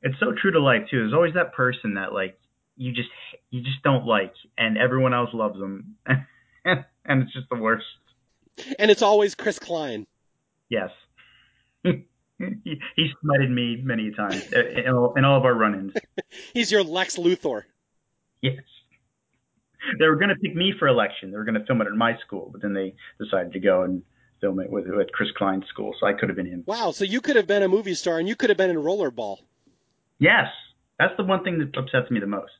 It's 0.00 0.18
so 0.18 0.32
true 0.32 0.52
to 0.52 0.60
life 0.60 0.88
too. 0.90 1.00
There's 1.00 1.12
always 1.14 1.34
that 1.34 1.52
person 1.52 1.94
that 1.94 2.14
like 2.14 2.38
you 2.78 2.92
just 2.92 3.08
you 3.50 3.60
just 3.62 3.82
don't 3.82 4.06
like, 4.06 4.32
and 4.56 4.78
everyone 4.78 5.12
else 5.12 5.30
loves 5.34 5.58
them, 5.58 5.96
and 6.06 6.84
it's 7.22 7.32
just 7.34 7.50
the 7.50 7.56
worst. 7.56 7.84
And 8.78 8.90
it's 8.90 9.02
always 9.02 9.34
Chris 9.34 9.58
Klein. 9.58 10.06
Yes. 10.70 10.90
He, 12.38 12.80
he 12.96 13.10
smited 13.22 13.50
me 13.50 13.80
many 13.82 14.10
times 14.10 14.52
in 14.52 14.88
all, 14.88 15.14
in 15.14 15.24
all 15.24 15.38
of 15.38 15.44
our 15.44 15.54
run-ins. 15.54 15.94
He's 16.52 16.70
your 16.70 16.82
Lex 16.82 17.16
Luthor. 17.16 17.62
Yes. 18.42 18.62
They 19.98 20.06
were 20.06 20.16
going 20.16 20.30
to 20.30 20.36
pick 20.36 20.54
me 20.54 20.72
for 20.78 20.88
election. 20.88 21.30
They 21.30 21.36
were 21.36 21.44
going 21.44 21.58
to 21.58 21.64
film 21.66 21.80
it 21.80 21.86
at 21.86 21.92
my 21.92 22.16
school, 22.18 22.48
but 22.50 22.62
then 22.62 22.72
they 22.72 22.94
decided 23.22 23.52
to 23.52 23.60
go 23.60 23.82
and 23.82 24.02
film 24.40 24.60
it 24.60 24.70
with, 24.70 24.86
with 24.88 25.12
Chris 25.12 25.30
Klein's 25.36 25.66
school, 25.68 25.94
so 25.98 26.06
I 26.06 26.12
could 26.14 26.28
have 26.28 26.36
been 26.36 26.46
him. 26.46 26.64
Wow, 26.66 26.90
so 26.90 27.04
you 27.04 27.20
could 27.20 27.36
have 27.36 27.46
been 27.46 27.62
a 27.62 27.68
movie 27.68 27.94
star 27.94 28.18
and 28.18 28.28
you 28.28 28.36
could 28.36 28.50
have 28.50 28.56
been 28.56 28.70
in 28.70 28.76
Rollerball. 28.76 29.38
Yes. 30.18 30.48
That's 30.98 31.16
the 31.16 31.24
one 31.24 31.44
thing 31.44 31.58
that 31.58 31.76
upsets 31.76 32.10
me 32.10 32.20
the 32.20 32.26
most. 32.26 32.52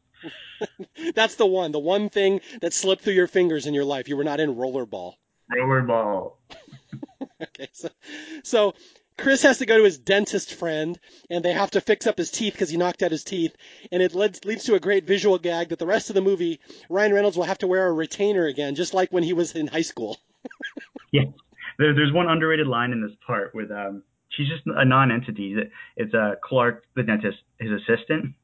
That's 1.15 1.37
the 1.37 1.47
one, 1.47 1.73
the 1.73 1.79
one 1.79 2.09
thing 2.09 2.41
that 2.61 2.73
slipped 2.73 3.03
through 3.03 3.15
your 3.15 3.27
fingers 3.27 3.67
in 3.67 3.75
your 3.75 3.85
life. 3.85 4.09
You 4.09 4.17
were 4.17 4.25
not 4.25 4.41
in 4.41 4.55
Rollerball. 4.55 5.15
Rollerball. 5.53 6.33
okay, 7.43 7.69
so 7.73 7.89
so 8.43 8.75
Chris 9.17 9.43
has 9.43 9.59
to 9.59 9.67
go 9.67 9.79
to 9.79 9.85
his 9.85 9.99
dentist 9.99 10.55
friend, 10.55 10.99
and 11.31 11.45
they 11.45 11.53
have 11.53 11.71
to 11.73 11.81
fix 11.81 12.07
up 12.07 12.19
his 12.19 12.31
teeth 12.31 12.55
because 12.55 12.71
he 12.71 12.77
knocked 12.77 13.03
out 13.03 13.13
his 13.13 13.25
teeth. 13.25 13.55
And 13.93 14.03
it 14.03 14.15
leads, 14.15 14.45
leads 14.45 14.65
to 14.65 14.75
a 14.75 14.81
great 14.81 15.07
visual 15.07 15.39
gag 15.39 15.69
that 15.69 15.79
the 15.79 15.87
rest 15.87 16.11
of 16.11 16.15
the 16.15 16.21
movie, 16.21 16.61
Ryan 16.89 17.15
Reynolds 17.15 17.37
will 17.37 17.45
have 17.45 17.59
to 17.59 17.67
wear 17.67 17.87
a 17.87 17.93
retainer 17.93 18.47
again, 18.47 18.75
just 18.75 18.95
like 18.95 19.13
when 19.13 19.23
he 19.23 19.33
was 19.33 19.53
in 19.53 19.69
high 19.69 19.83
school. 19.83 20.19
yeah, 21.13 21.25
there, 21.79 21.95
there's 21.95 22.13
one 22.13 22.29
underrated 22.29 22.67
line 22.67 22.91
in 22.91 23.03
this 23.03 23.17
part 23.27 23.55
with 23.55 23.71
um, 23.71 24.03
she's 24.31 24.49
just 24.49 24.63
a 24.67 24.85
non-entity. 24.85 25.57
It's 25.97 26.15
uh, 26.15 26.35
Clark, 26.43 26.85
the 26.97 27.03
dentist, 27.03 27.39
his 27.59 27.71
assistant. 27.71 28.35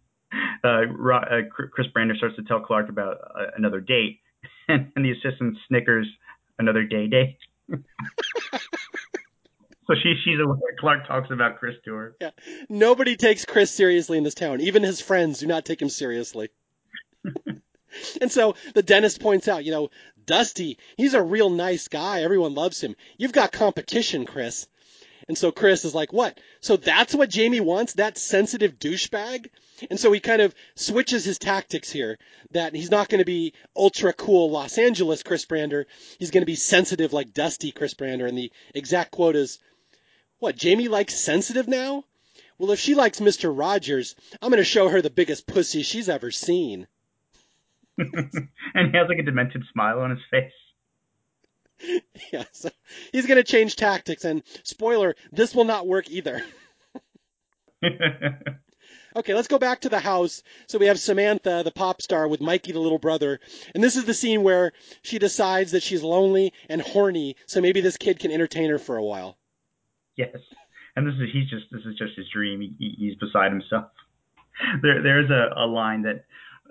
Uh, 0.62 0.82
uh, 1.12 1.40
Chris 1.50 1.88
Brander 1.88 2.14
starts 2.14 2.36
to 2.36 2.42
tell 2.44 2.60
Clark 2.60 2.88
about 2.88 3.16
uh, 3.34 3.46
another 3.56 3.80
date, 3.80 4.20
and, 4.68 4.92
and 4.96 5.04
the 5.04 5.10
assistant 5.10 5.56
snickers 5.68 6.06
another 6.58 6.84
day 6.84 7.08
date. 7.08 7.38
So 9.90 9.96
she 10.00 10.14
she's 10.24 10.38
aware 10.38 10.56
Clark 10.78 11.08
talks 11.08 11.30
about 11.32 11.58
Chris 11.58 11.74
to 11.84 11.94
her. 11.94 12.14
Yeah. 12.20 12.30
Nobody 12.68 13.16
takes 13.16 13.44
Chris 13.44 13.72
seriously 13.72 14.18
in 14.18 14.24
this 14.24 14.34
town. 14.34 14.60
Even 14.60 14.84
his 14.84 15.00
friends 15.00 15.40
do 15.40 15.48
not 15.48 15.64
take 15.64 15.82
him 15.82 15.88
seriously. 15.88 16.50
and 18.20 18.30
so 18.30 18.54
the 18.74 18.84
dentist 18.84 19.20
points 19.20 19.48
out, 19.48 19.64
you 19.64 19.72
know, 19.72 19.90
Dusty, 20.24 20.78
he's 20.96 21.14
a 21.14 21.22
real 21.22 21.50
nice 21.50 21.88
guy. 21.88 22.22
Everyone 22.22 22.54
loves 22.54 22.80
him. 22.80 22.94
You've 23.18 23.32
got 23.32 23.50
competition, 23.50 24.26
Chris. 24.26 24.68
And 25.26 25.36
so 25.36 25.50
Chris 25.50 25.84
is 25.84 25.94
like, 25.94 26.12
what? 26.12 26.38
So 26.60 26.76
that's 26.76 27.14
what 27.14 27.28
Jamie 27.28 27.60
wants? 27.60 27.94
That 27.94 28.16
sensitive 28.16 28.78
douchebag? 28.78 29.48
And 29.90 29.98
so 29.98 30.12
he 30.12 30.20
kind 30.20 30.42
of 30.42 30.54
switches 30.76 31.24
his 31.24 31.38
tactics 31.38 31.90
here 31.90 32.18
that 32.52 32.74
he's 32.74 32.90
not 32.90 33.08
going 33.08 33.20
to 33.20 33.24
be 33.24 33.54
ultra 33.76 34.12
cool 34.12 34.50
Los 34.50 34.78
Angeles 34.78 35.24
Chris 35.24 35.44
Brander. 35.44 35.86
He's 36.20 36.30
going 36.30 36.42
to 36.42 36.46
be 36.46 36.54
sensitive 36.54 37.12
like 37.12 37.34
Dusty 37.34 37.72
Chris 37.72 37.94
Brander. 37.94 38.26
And 38.26 38.38
the 38.38 38.52
exact 38.74 39.10
quote 39.10 39.36
is, 39.36 39.58
what, 40.40 40.56
Jamie 40.56 40.88
likes 40.88 41.14
sensitive 41.14 41.68
now? 41.68 42.04
Well, 42.58 42.72
if 42.72 42.80
she 42.80 42.94
likes 42.94 43.20
Mr. 43.20 43.56
Rogers, 43.56 44.16
I'm 44.42 44.50
going 44.50 44.58
to 44.58 44.64
show 44.64 44.88
her 44.88 45.00
the 45.00 45.08
biggest 45.08 45.46
pussy 45.46 45.82
she's 45.82 46.08
ever 46.08 46.30
seen. 46.30 46.86
and 47.98 48.90
he 48.92 48.98
has 48.98 49.08
like 49.08 49.18
a 49.18 49.22
demented 49.22 49.62
smile 49.72 50.00
on 50.00 50.10
his 50.10 50.20
face. 50.30 50.52
Yeah, 52.30 52.44
so 52.52 52.68
he's 53.10 53.26
going 53.26 53.38
to 53.38 53.42
change 53.42 53.74
tactics, 53.74 54.26
and 54.26 54.42
spoiler, 54.64 55.16
this 55.32 55.54
will 55.54 55.64
not 55.64 55.86
work 55.86 56.10
either. 56.10 56.44
okay, 59.16 59.34
let's 59.34 59.48
go 59.48 59.58
back 59.58 59.80
to 59.80 59.88
the 59.88 59.98
house. 59.98 60.42
So 60.68 60.78
we 60.78 60.86
have 60.86 61.00
Samantha, 61.00 61.62
the 61.64 61.72
pop 61.72 62.02
star, 62.02 62.28
with 62.28 62.42
Mikey, 62.42 62.72
the 62.72 62.80
little 62.80 62.98
brother. 62.98 63.40
And 63.74 63.82
this 63.82 63.96
is 63.96 64.04
the 64.04 64.12
scene 64.12 64.42
where 64.42 64.72
she 65.00 65.18
decides 65.18 65.72
that 65.72 65.82
she's 65.82 66.02
lonely 66.02 66.52
and 66.68 66.82
horny, 66.82 67.36
so 67.46 67.62
maybe 67.62 67.80
this 67.80 67.96
kid 67.96 68.18
can 68.18 68.30
entertain 68.30 68.68
her 68.68 68.78
for 68.78 68.98
a 68.98 69.02
while. 69.02 69.38
Yes, 70.20 70.36
and 70.96 71.06
this 71.06 71.14
is 71.14 71.30
he's 71.32 71.48
just 71.48 71.64
this 71.72 71.80
is 71.86 71.96
just 71.96 72.12
his 72.16 72.26
dream. 72.32 72.60
He, 72.60 72.94
he's 72.98 73.14
beside 73.16 73.52
himself. 73.52 73.86
There 74.82 75.02
there's 75.02 75.30
a, 75.30 75.58
a 75.58 75.64
line 75.64 76.02
that 76.02 76.26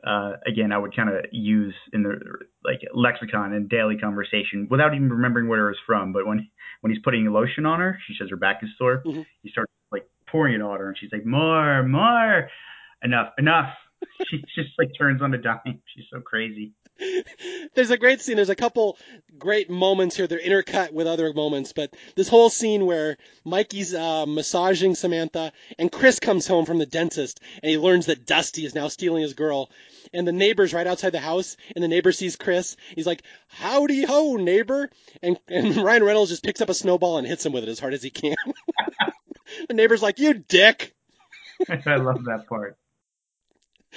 uh, 0.05 0.33
again 0.45 0.71
I 0.71 0.77
would 0.77 0.95
kind 0.95 1.09
of 1.09 1.25
use 1.31 1.73
in 1.91 2.03
the 2.03 2.19
like 2.63 2.81
lexicon 2.93 3.53
and 3.53 3.67
daily 3.67 3.97
conversation 3.97 4.67
without 4.69 4.93
even 4.93 5.09
remembering 5.09 5.47
where 5.47 5.65
it 5.65 5.69
was 5.69 5.79
from. 5.87 6.13
But 6.13 6.27
when 6.27 6.47
when 6.81 6.93
he's 6.93 7.01
putting 7.01 7.25
lotion 7.25 7.65
on 7.65 7.79
her, 7.79 7.97
she 8.05 8.13
says 8.19 8.29
her 8.29 8.35
back 8.35 8.59
is 8.61 8.69
sore. 8.77 9.01
Mm-hmm. 9.03 9.21
He 9.41 9.49
starts 9.49 9.71
like 9.91 10.07
pouring 10.27 10.53
it 10.53 10.61
on 10.61 10.77
her, 10.79 10.89
and 10.89 10.97
she's 10.99 11.11
like 11.11 11.25
more 11.25 11.81
more 11.81 12.47
enough 13.01 13.33
enough. 13.39 13.73
she 14.29 14.37
just 14.53 14.69
like 14.77 14.91
turns 14.95 15.23
on 15.23 15.33
a 15.33 15.39
dime. 15.39 15.81
She's 15.95 16.05
so 16.13 16.21
crazy. 16.21 16.73
There's 17.75 17.91
a 17.91 17.97
great 17.97 18.21
scene. 18.21 18.35
There's 18.35 18.49
a 18.49 18.55
couple 18.55 18.97
great 19.37 19.69
moments 19.69 20.15
here. 20.15 20.27
They're 20.27 20.39
intercut 20.39 20.91
with 20.91 21.07
other 21.07 21.33
moments, 21.33 21.73
but 21.73 21.93
this 22.15 22.27
whole 22.27 22.49
scene 22.49 22.85
where 22.85 23.17
Mikey's 23.45 23.93
uh, 23.93 24.25
massaging 24.25 24.95
Samantha 24.95 25.51
and 25.77 25.91
Chris 25.91 26.19
comes 26.19 26.47
home 26.47 26.65
from 26.65 26.77
the 26.77 26.85
dentist 26.85 27.39
and 27.63 27.69
he 27.69 27.77
learns 27.77 28.07
that 28.07 28.25
Dusty 28.25 28.65
is 28.65 28.75
now 28.75 28.87
stealing 28.87 29.21
his 29.21 29.33
girl. 29.33 29.69
And 30.13 30.27
the 30.27 30.31
neighbor's 30.31 30.73
right 30.73 30.87
outside 30.87 31.11
the 31.11 31.19
house 31.19 31.55
and 31.75 31.83
the 31.83 31.87
neighbor 31.87 32.11
sees 32.11 32.35
Chris. 32.35 32.75
He's 32.95 33.07
like, 33.07 33.23
howdy 33.47 34.03
ho, 34.03 34.35
neighbor. 34.35 34.89
And, 35.21 35.39
and 35.47 35.75
Ryan 35.83 36.03
Reynolds 36.03 36.31
just 36.31 36.43
picks 36.43 36.61
up 36.61 36.69
a 36.69 36.73
snowball 36.73 37.17
and 37.17 37.27
hits 37.27 37.45
him 37.45 37.53
with 37.53 37.63
it 37.63 37.69
as 37.69 37.79
hard 37.79 37.93
as 37.93 38.03
he 38.03 38.09
can. 38.09 38.35
the 39.67 39.73
neighbor's 39.73 40.01
like, 40.01 40.19
you 40.19 40.33
dick. 40.33 40.95
I 41.69 41.95
love 41.95 42.25
that 42.25 42.47
part. 42.47 42.77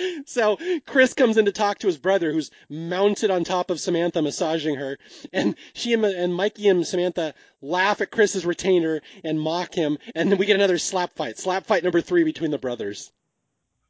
So 0.27 0.59
Chris 0.87 1.15
comes 1.15 1.37
in 1.37 1.45
to 1.47 1.53
talk 1.53 1.79
to 1.79 1.87
his 1.87 1.99
brother, 1.99 2.33
who's 2.33 2.51
mounted 2.69 3.31
on 3.31 3.45
top 3.45 3.71
of 3.71 3.81
Samantha, 3.81 4.23
massaging 4.23 4.77
her, 4.77 4.99
and 5.33 5.57
she 5.75 5.93
and, 5.93 6.05
and 6.05 6.35
Mikey 6.35 6.69
and 6.69 6.87
Samantha 6.87 7.35
laugh 7.61 8.01
at 8.01 8.11
Chris's 8.11 8.47
retainer 8.47 9.01
and 9.25 9.41
mock 9.41 9.75
him, 9.75 9.99
and 10.15 10.31
then 10.31 10.39
we 10.39 10.47
get 10.47 10.57
another 10.57 10.79
slap 10.79 11.15
fight, 11.15 11.39
slap 11.39 11.67
fight 11.67 11.83
number 11.83 12.01
three 12.01 12.25
between 12.25 12.51
the 12.51 12.59
brothers. 12.59 13.13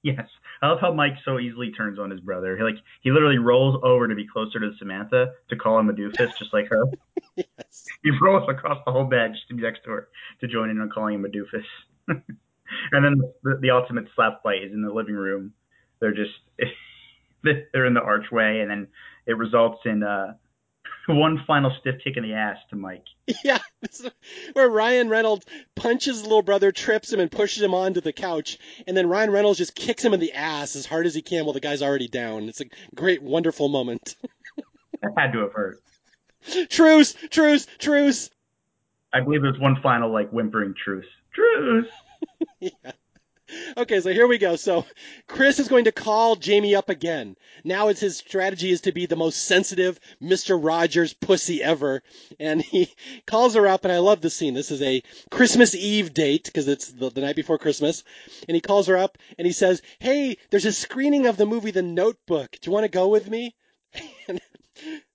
Yes, 0.03 0.27
I 0.63 0.69
love 0.69 0.81
how 0.81 0.93
Mike 0.93 1.15
so 1.25 1.39
easily 1.39 1.71
turns 1.73 1.99
on 1.99 2.11
his 2.11 2.21
brother. 2.21 2.57
He 2.57 2.63
like 2.63 2.77
he 3.03 3.11
literally 3.11 3.39
rolls 3.39 3.81
over 3.85 4.09
to 4.09 4.15
be 4.15 4.27
closer 4.27 4.59
to 4.61 4.71
Samantha 4.79 5.33
to 5.49 5.57
call 5.57 5.79
him 5.79 5.91
a 5.91 5.93
doofus, 5.93 6.37
just 6.39 6.53
like 6.53 6.69
her. 6.69 6.85
yes. 7.37 7.47
He 8.03 8.11
rolls 8.21 8.49
across 8.49 8.79
the 8.85 8.91
whole 8.91 9.05
bed 9.05 9.33
just 9.33 9.47
to 9.49 9.55
be 9.55 9.63
next 9.63 9.85
to 9.85 9.91
her 9.91 10.09
to 10.41 10.49
join 10.49 10.71
in 10.71 10.81
on 10.81 10.91
calling 10.91 11.15
him 11.15 11.25
a 11.25 11.29
doofus. 11.29 11.65
and 12.09 13.05
then 13.05 13.21
the, 13.45 13.59
the 13.61 13.71
ultimate 13.71 14.07
slap 14.17 14.43
fight 14.43 14.65
is 14.65 14.73
in 14.73 14.83
the 14.83 14.93
living 14.93 15.15
room 15.15 15.53
they're 16.03 16.13
just 16.13 16.33
they're 17.73 17.87
in 17.87 17.95
the 17.95 18.03
archway, 18.03 18.61
and 18.61 18.71
then 18.71 18.89
it 19.25 19.39
results 19.39 19.81
in 19.87 20.03
uh, 20.03 20.35
one 21.09 21.43
final 21.47 21.75
stiff 21.81 21.95
kick 22.05 22.17
in 22.19 22.25
the 22.25 22.35
ass 22.35 22.59
to 22.69 22.77
Mike. 22.77 23.05
Yeah, 23.45 23.59
where 24.53 24.69
Ryan 24.69 25.09
Reynolds 25.09 25.47
punches 25.75 26.17
his 26.17 26.23
little 26.25 26.43
brother, 26.43 26.71
trips 26.73 27.13
him, 27.13 27.21
and 27.21 27.31
pushes 27.31 27.63
him 27.63 27.73
onto 27.73 28.01
the 28.01 28.13
couch, 28.13 28.59
and 28.87 28.97
then 28.97 29.09
Ryan 29.09 29.31
Reynolds 29.31 29.59
just 29.59 29.75
kicks 29.75 30.05
him 30.05 30.13
in 30.13 30.21
the 30.21 30.33
ass 30.33 30.77
as 30.77 30.85
hard 30.85 31.07
as 31.07 31.15
he 31.15 31.23
can 31.23 31.45
while 31.45 31.55
the 31.55 31.61
guy's 31.61 31.83
already 31.83 32.09
down. 32.09 32.49
It's 32.49 32.61
a 32.61 32.67
great, 32.95 33.23
wonderful 33.23 33.69
moment. 33.69 34.17
that 35.01 35.13
had 35.17 35.33
to 35.33 35.39
have 35.39 35.53
hurt. 35.53 35.81
Truce, 36.69 37.15
truce, 37.31 37.67
truce. 37.79 38.29
I 39.13 39.21
believe 39.21 39.43
there's 39.43 39.59
one 39.59 39.77
final 39.81 40.13
like 40.13 40.31
whimpering 40.31 40.75
truce. 40.75 41.07
Truce. 41.33 41.87
yeah. 42.61 42.93
Okay, 43.77 44.01
so 44.01 44.13
here 44.13 44.27
we 44.27 44.39
go. 44.39 44.57
So 44.57 44.87
Chris 45.27 45.59
is 45.59 45.69
going 45.69 45.85
to 45.85 45.93
call 45.93 46.37
Jamie 46.37 46.75
up 46.75 46.89
again. 46.89 47.37
Now 47.65 47.89
it's 47.89 48.01
his 48.01 48.17
strategy 48.17 48.71
is 48.71 48.83
to 48.83 48.93
be 48.93 49.07
the 49.07 49.17
most 49.17 49.45
sensitive 49.45 49.99
Mr. 50.23 50.59
Rogers 50.63 51.13
pussy 51.13 51.63
ever. 51.63 52.03
And 52.39 52.63
he 52.63 52.91
calls 53.27 53.55
her 53.55 53.67
up 53.67 53.85
and 53.85 53.93
I 53.93 53.99
love 53.99 54.21
the 54.21 54.31
scene. 54.31 54.55
This 54.55 54.71
is 54.71 54.83
a 54.83 55.03
Christmas 55.31 55.75
Eve 55.75 56.15
date 56.15 56.45
because 56.45 56.69
it's 56.69 56.89
the, 56.89 57.11
the 57.11 57.21
night 57.21 57.37
before 57.37 57.59
Christmas. 57.59 58.05
And 58.49 58.55
he 58.55 58.61
calls 58.61 58.87
her 58.87 58.97
up 58.97 59.19
and 59.39 59.47
he 59.47 59.53
says, 59.53 59.83
Hey, 59.99 60.37
there's 60.51 60.67
a 60.67 60.73
screening 60.73 61.27
of 61.27 61.37
the 61.37 61.47
movie 61.47 61.71
The 61.71 61.83
Notebook. 61.83 62.53
Do 62.61 62.71
you 62.71 62.73
want 62.73 62.85
to 62.85 62.91
go 62.91 63.09
with 63.09 63.29
me? 63.29 63.55
And 64.29 64.41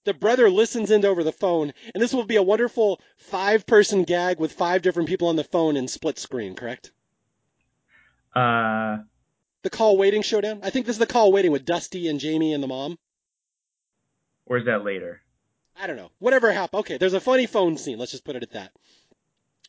the 0.03 0.13
brother 0.13 0.49
listens 0.49 0.91
in 0.91 1.03
over 1.03 1.23
the 1.23 1.33
phone, 1.33 1.73
and 1.93 2.01
this 2.01 2.13
will 2.13 2.23
be 2.23 2.37
a 2.37 2.43
wonderful 2.43 3.01
five 3.17 3.65
person 3.65 4.03
gag 4.03 4.39
with 4.39 4.53
five 4.53 4.81
different 4.81 5.09
people 5.09 5.27
on 5.27 5.35
the 5.35 5.43
phone 5.43 5.75
in 5.75 5.87
split 5.87 6.17
screen, 6.17 6.55
correct? 6.55 6.91
Uh, 8.37 9.03
the 9.63 9.69
call 9.69 9.97
waiting 9.97 10.21
showdown. 10.21 10.59
I 10.61 10.69
think 10.69 10.85
this 10.85 10.95
is 10.95 10.99
the 10.99 11.07
call 11.07 11.31
waiting 11.31 11.51
with 11.51 11.65
Dusty 11.65 12.07
and 12.07 12.19
Jamie 12.19 12.53
and 12.53 12.61
the 12.61 12.67
mom. 12.67 12.97
Or 14.45 14.57
is 14.57 14.65
that 14.65 14.85
later? 14.85 15.21
I 15.79 15.87
don't 15.87 15.97
know. 15.97 16.11
Whatever 16.19 16.51
happened. 16.51 16.81
Okay, 16.81 16.97
there's 16.97 17.13
a 17.13 17.19
funny 17.19 17.47
phone 17.47 17.77
scene. 17.77 17.97
Let's 17.97 18.11
just 18.11 18.25
put 18.25 18.35
it 18.35 18.43
at 18.43 18.51
that. 18.51 18.71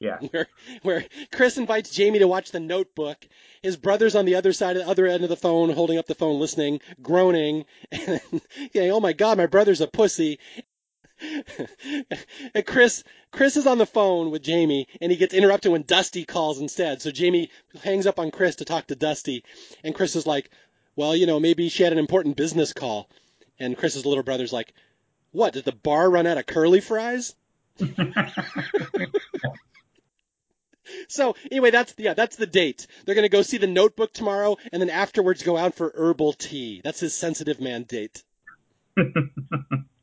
Yeah. 0.00 0.18
Where 0.30 0.46
where 0.82 1.04
Chris 1.32 1.58
invites 1.58 1.90
Jamie 1.90 2.20
to 2.20 2.28
watch 2.28 2.52
The 2.52 2.60
Notebook. 2.60 3.16
His 3.62 3.76
brother's 3.76 4.14
on 4.14 4.26
the 4.26 4.36
other 4.36 4.52
side, 4.52 4.76
of 4.76 4.84
the 4.84 4.90
other 4.90 5.06
end 5.06 5.24
of 5.24 5.28
the 5.28 5.36
phone, 5.36 5.70
holding 5.70 5.98
up 5.98 6.06
the 6.06 6.14
phone, 6.14 6.38
listening, 6.38 6.80
groaning, 7.02 7.64
and 7.90 8.20
yeah, 8.72 8.90
oh 8.90 9.00
my 9.00 9.12
God, 9.12 9.38
my 9.38 9.46
brother's 9.46 9.80
a 9.80 9.88
pussy. 9.88 10.38
and 12.54 12.66
Chris 12.66 13.04
Chris 13.30 13.56
is 13.56 13.66
on 13.66 13.78
the 13.78 13.86
phone 13.86 14.30
with 14.30 14.42
Jamie 14.42 14.86
and 15.00 15.10
he 15.10 15.18
gets 15.18 15.34
interrupted 15.34 15.72
when 15.72 15.82
Dusty 15.82 16.24
calls 16.24 16.60
instead. 16.60 17.02
So 17.02 17.10
Jamie 17.10 17.50
hangs 17.82 18.06
up 18.06 18.18
on 18.18 18.30
Chris 18.30 18.56
to 18.56 18.64
talk 18.64 18.86
to 18.86 18.96
Dusty 18.96 19.44
and 19.82 19.94
Chris 19.94 20.16
is 20.16 20.26
like, 20.26 20.50
"Well, 20.96 21.16
you 21.16 21.26
know, 21.26 21.40
maybe 21.40 21.68
she 21.68 21.82
had 21.82 21.92
an 21.92 21.98
important 21.98 22.36
business 22.36 22.72
call." 22.72 23.08
And 23.58 23.76
Chris's 23.76 24.06
little 24.06 24.22
brother's 24.22 24.52
like, 24.52 24.72
"What? 25.32 25.54
Did 25.54 25.64
the 25.64 25.72
bar 25.72 26.08
run 26.08 26.26
out 26.26 26.38
of 26.38 26.46
curly 26.46 26.80
fries?" 26.80 27.34
so 31.08 31.34
anyway, 31.50 31.70
that's 31.70 31.94
yeah, 31.98 32.14
that's 32.14 32.36
the 32.36 32.46
date. 32.46 32.86
They're 33.04 33.14
gonna 33.14 33.28
go 33.28 33.42
see 33.42 33.58
the 33.58 33.66
Notebook 33.66 34.12
tomorrow, 34.12 34.56
and 34.72 34.80
then 34.80 34.90
afterwards 34.90 35.42
go 35.42 35.56
out 35.56 35.74
for 35.74 35.92
herbal 35.94 36.34
tea. 36.34 36.80
That's 36.82 37.00
his 37.00 37.14
sensitive 37.14 37.60
man 37.60 37.82
date. 37.84 38.22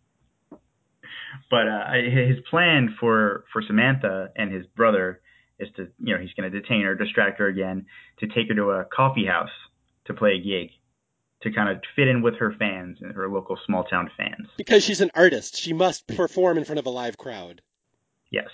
But 1.49 1.67
uh, 1.67 1.91
his 1.93 2.38
plan 2.49 2.95
for 2.99 3.45
for 3.51 3.61
Samantha 3.61 4.29
and 4.36 4.51
his 4.51 4.65
brother 4.75 5.21
is 5.59 5.69
to, 5.77 5.88
you 5.99 6.13
know, 6.13 6.21
he's 6.21 6.33
going 6.33 6.51
to 6.51 6.61
detain 6.61 6.83
her, 6.83 6.95
distract 6.95 7.39
her 7.39 7.47
again, 7.47 7.86
to 8.19 8.27
take 8.27 8.49
her 8.49 8.55
to 8.55 8.71
a 8.71 8.86
coffee 8.86 9.25
house 9.25 9.49
to 10.05 10.13
play 10.13 10.31
a 10.31 10.39
gig, 10.41 10.69
to 11.41 11.51
kind 11.51 11.69
of 11.69 11.81
fit 11.95 12.07
in 12.07 12.21
with 12.21 12.36
her 12.36 12.53
fans 12.57 12.97
and 13.01 13.13
her 13.13 13.29
local 13.29 13.57
small 13.65 13.83
town 13.83 14.09
fans. 14.17 14.47
Because 14.57 14.83
she's 14.83 15.01
an 15.01 15.11
artist, 15.15 15.57
she 15.57 15.73
must 15.73 16.07
perform 16.07 16.57
in 16.57 16.65
front 16.65 16.79
of 16.79 16.86
a 16.86 16.89
live 16.89 17.17
crowd. 17.17 17.61
Yes, 18.31 18.49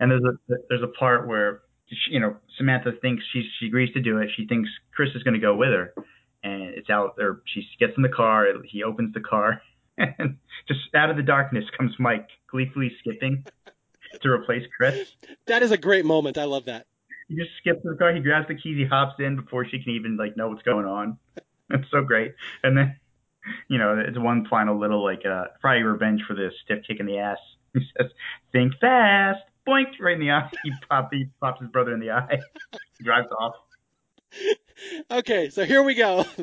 and 0.00 0.10
there's 0.10 0.22
a 0.22 0.54
there's 0.68 0.82
a 0.82 0.98
part 0.98 1.26
where 1.26 1.62
she, 1.88 2.12
you 2.12 2.20
know 2.20 2.36
Samantha 2.56 2.92
thinks 3.02 3.24
she 3.32 3.48
she 3.58 3.66
agrees 3.66 3.92
to 3.94 4.00
do 4.00 4.18
it. 4.18 4.30
She 4.36 4.46
thinks 4.46 4.68
Chris 4.94 5.10
is 5.14 5.22
going 5.22 5.34
to 5.34 5.40
go 5.40 5.56
with 5.56 5.70
her, 5.70 5.94
and 6.42 6.62
it's 6.62 6.90
out 6.90 7.16
there. 7.16 7.40
She 7.46 7.66
gets 7.80 7.92
in 7.96 8.02
the 8.02 8.08
car. 8.08 8.46
He 8.64 8.82
opens 8.82 9.12
the 9.14 9.20
car, 9.20 9.60
and 9.98 10.38
just 10.66 10.80
out 10.94 11.10
of 11.10 11.16
the 11.16 11.22
darkness 11.22 11.64
comes 11.76 11.92
Mike 11.98 12.28
gleefully 12.50 12.92
skipping 13.00 13.44
to 14.22 14.28
replace 14.30 14.64
Chris. 14.76 15.14
That 15.46 15.62
is 15.62 15.70
a 15.70 15.78
great 15.78 16.04
moment. 16.04 16.38
I 16.38 16.44
love 16.44 16.66
that. 16.66 16.86
He 17.28 17.36
just 17.36 17.50
skips 17.58 17.80
the 17.84 17.94
car. 17.96 18.14
He 18.14 18.20
grabs 18.20 18.48
the 18.48 18.54
keys. 18.54 18.78
He 18.78 18.86
hops 18.86 19.16
in 19.18 19.36
before 19.36 19.66
she 19.66 19.82
can 19.82 19.92
even 19.92 20.16
like 20.16 20.36
know 20.36 20.48
what's 20.48 20.62
going 20.62 20.86
on. 20.86 21.18
It's 21.70 21.90
so 21.90 22.02
great. 22.02 22.32
And 22.62 22.74
then, 22.78 22.96
you 23.68 23.76
know, 23.76 24.02
it's 24.02 24.18
one 24.18 24.46
final 24.48 24.80
little 24.80 25.04
like 25.04 25.26
uh, 25.26 25.48
Friday 25.60 25.82
revenge 25.82 26.22
for 26.26 26.32
this 26.32 26.54
stiff 26.64 26.78
kick 26.88 26.98
in 26.98 27.04
the 27.04 27.18
ass. 27.18 27.36
He 27.74 27.80
says, 27.98 28.10
"Think 28.52 28.72
fast." 28.80 29.40
Boink 29.68 30.00
right 30.00 30.14
in 30.14 30.20
the 30.20 30.30
eye. 30.30 30.48
He 30.64 30.72
pop 30.88 31.10
he 31.12 31.26
pops 31.42 31.60
his 31.60 31.68
brother 31.68 31.92
in 31.92 32.00
the 32.00 32.12
eye. 32.12 32.40
he 32.98 33.04
drives 33.04 33.28
off. 33.38 33.52
Okay, 35.10 35.50
so 35.50 35.64
here 35.64 35.82
we 35.82 35.94
go. 35.94 36.24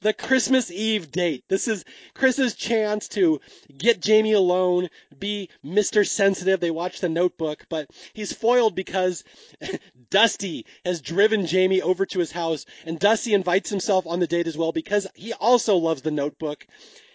The 0.00 0.12
Christmas 0.12 0.70
Eve 0.70 1.10
date. 1.10 1.44
This 1.48 1.68
is 1.68 1.84
Chris's 2.14 2.54
chance 2.54 3.08
to 3.10 3.40
get 3.76 4.02
Jamie 4.02 4.32
alone, 4.32 4.88
be 5.18 5.48
Mr. 5.64 6.06
Sensitive. 6.06 6.60
They 6.60 6.70
watch 6.70 7.00
the 7.00 7.08
notebook, 7.08 7.64
but 7.68 7.88
he's 8.12 8.32
foiled 8.32 8.74
because 8.74 9.24
Dusty 10.10 10.66
has 10.84 11.00
driven 11.00 11.46
Jamie 11.46 11.80
over 11.80 12.04
to 12.06 12.18
his 12.18 12.32
house, 12.32 12.66
and 12.84 12.98
Dusty 12.98 13.34
invites 13.34 13.70
himself 13.70 14.06
on 14.06 14.20
the 14.20 14.26
date 14.26 14.46
as 14.46 14.58
well 14.58 14.72
because 14.72 15.06
he 15.14 15.32
also 15.32 15.76
loves 15.76 16.02
the 16.02 16.10
notebook. 16.10 16.66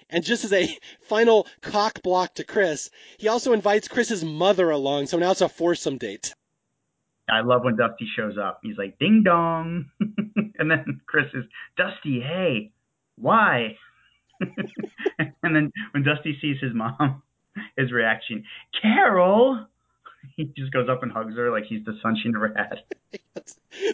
And 0.10 0.24
just 0.24 0.44
as 0.44 0.54
a 0.54 0.78
final 1.02 1.46
cock 1.62 2.02
block 2.02 2.36
to 2.36 2.44
Chris, 2.44 2.90
he 3.18 3.28
also 3.28 3.54
invites 3.54 3.88
Chris's 3.88 4.24
mother 4.24 4.70
along, 4.70 5.08
so 5.08 5.20
now 5.20 5.32
it's 5.32 5.42
a 5.42 5.50
foursome 5.50 5.98
date. 5.98 6.34
I 7.32 7.42
love 7.42 7.64
when 7.64 7.76
Dusty 7.76 8.08
shows 8.16 8.38
up. 8.38 8.60
He's 8.64 8.78
like, 8.78 8.98
ding 9.00 9.24
dong. 9.24 9.90
and 10.00 10.72
then 10.72 11.02
Chris 11.06 11.26
is, 11.34 11.46
Dusty, 11.78 12.22
hey, 12.22 12.72
why? 13.16 13.78
and 14.40 15.56
then 15.56 15.72
when 15.92 16.04
Dusty 16.04 16.38
sees 16.42 16.58
his 16.62 16.74
mom, 16.74 17.24
his 17.78 17.92
reaction, 17.92 18.46
Carol, 18.82 19.66
he 20.36 20.46
just 20.58 20.72
goes 20.72 20.90
up 20.90 21.04
and 21.04 21.12
hugs 21.12 21.36
her 21.36 21.52
like 21.52 21.66
he's 21.66 21.84
the 21.86 21.98
sunshine 22.02 22.34
had. 22.56 22.84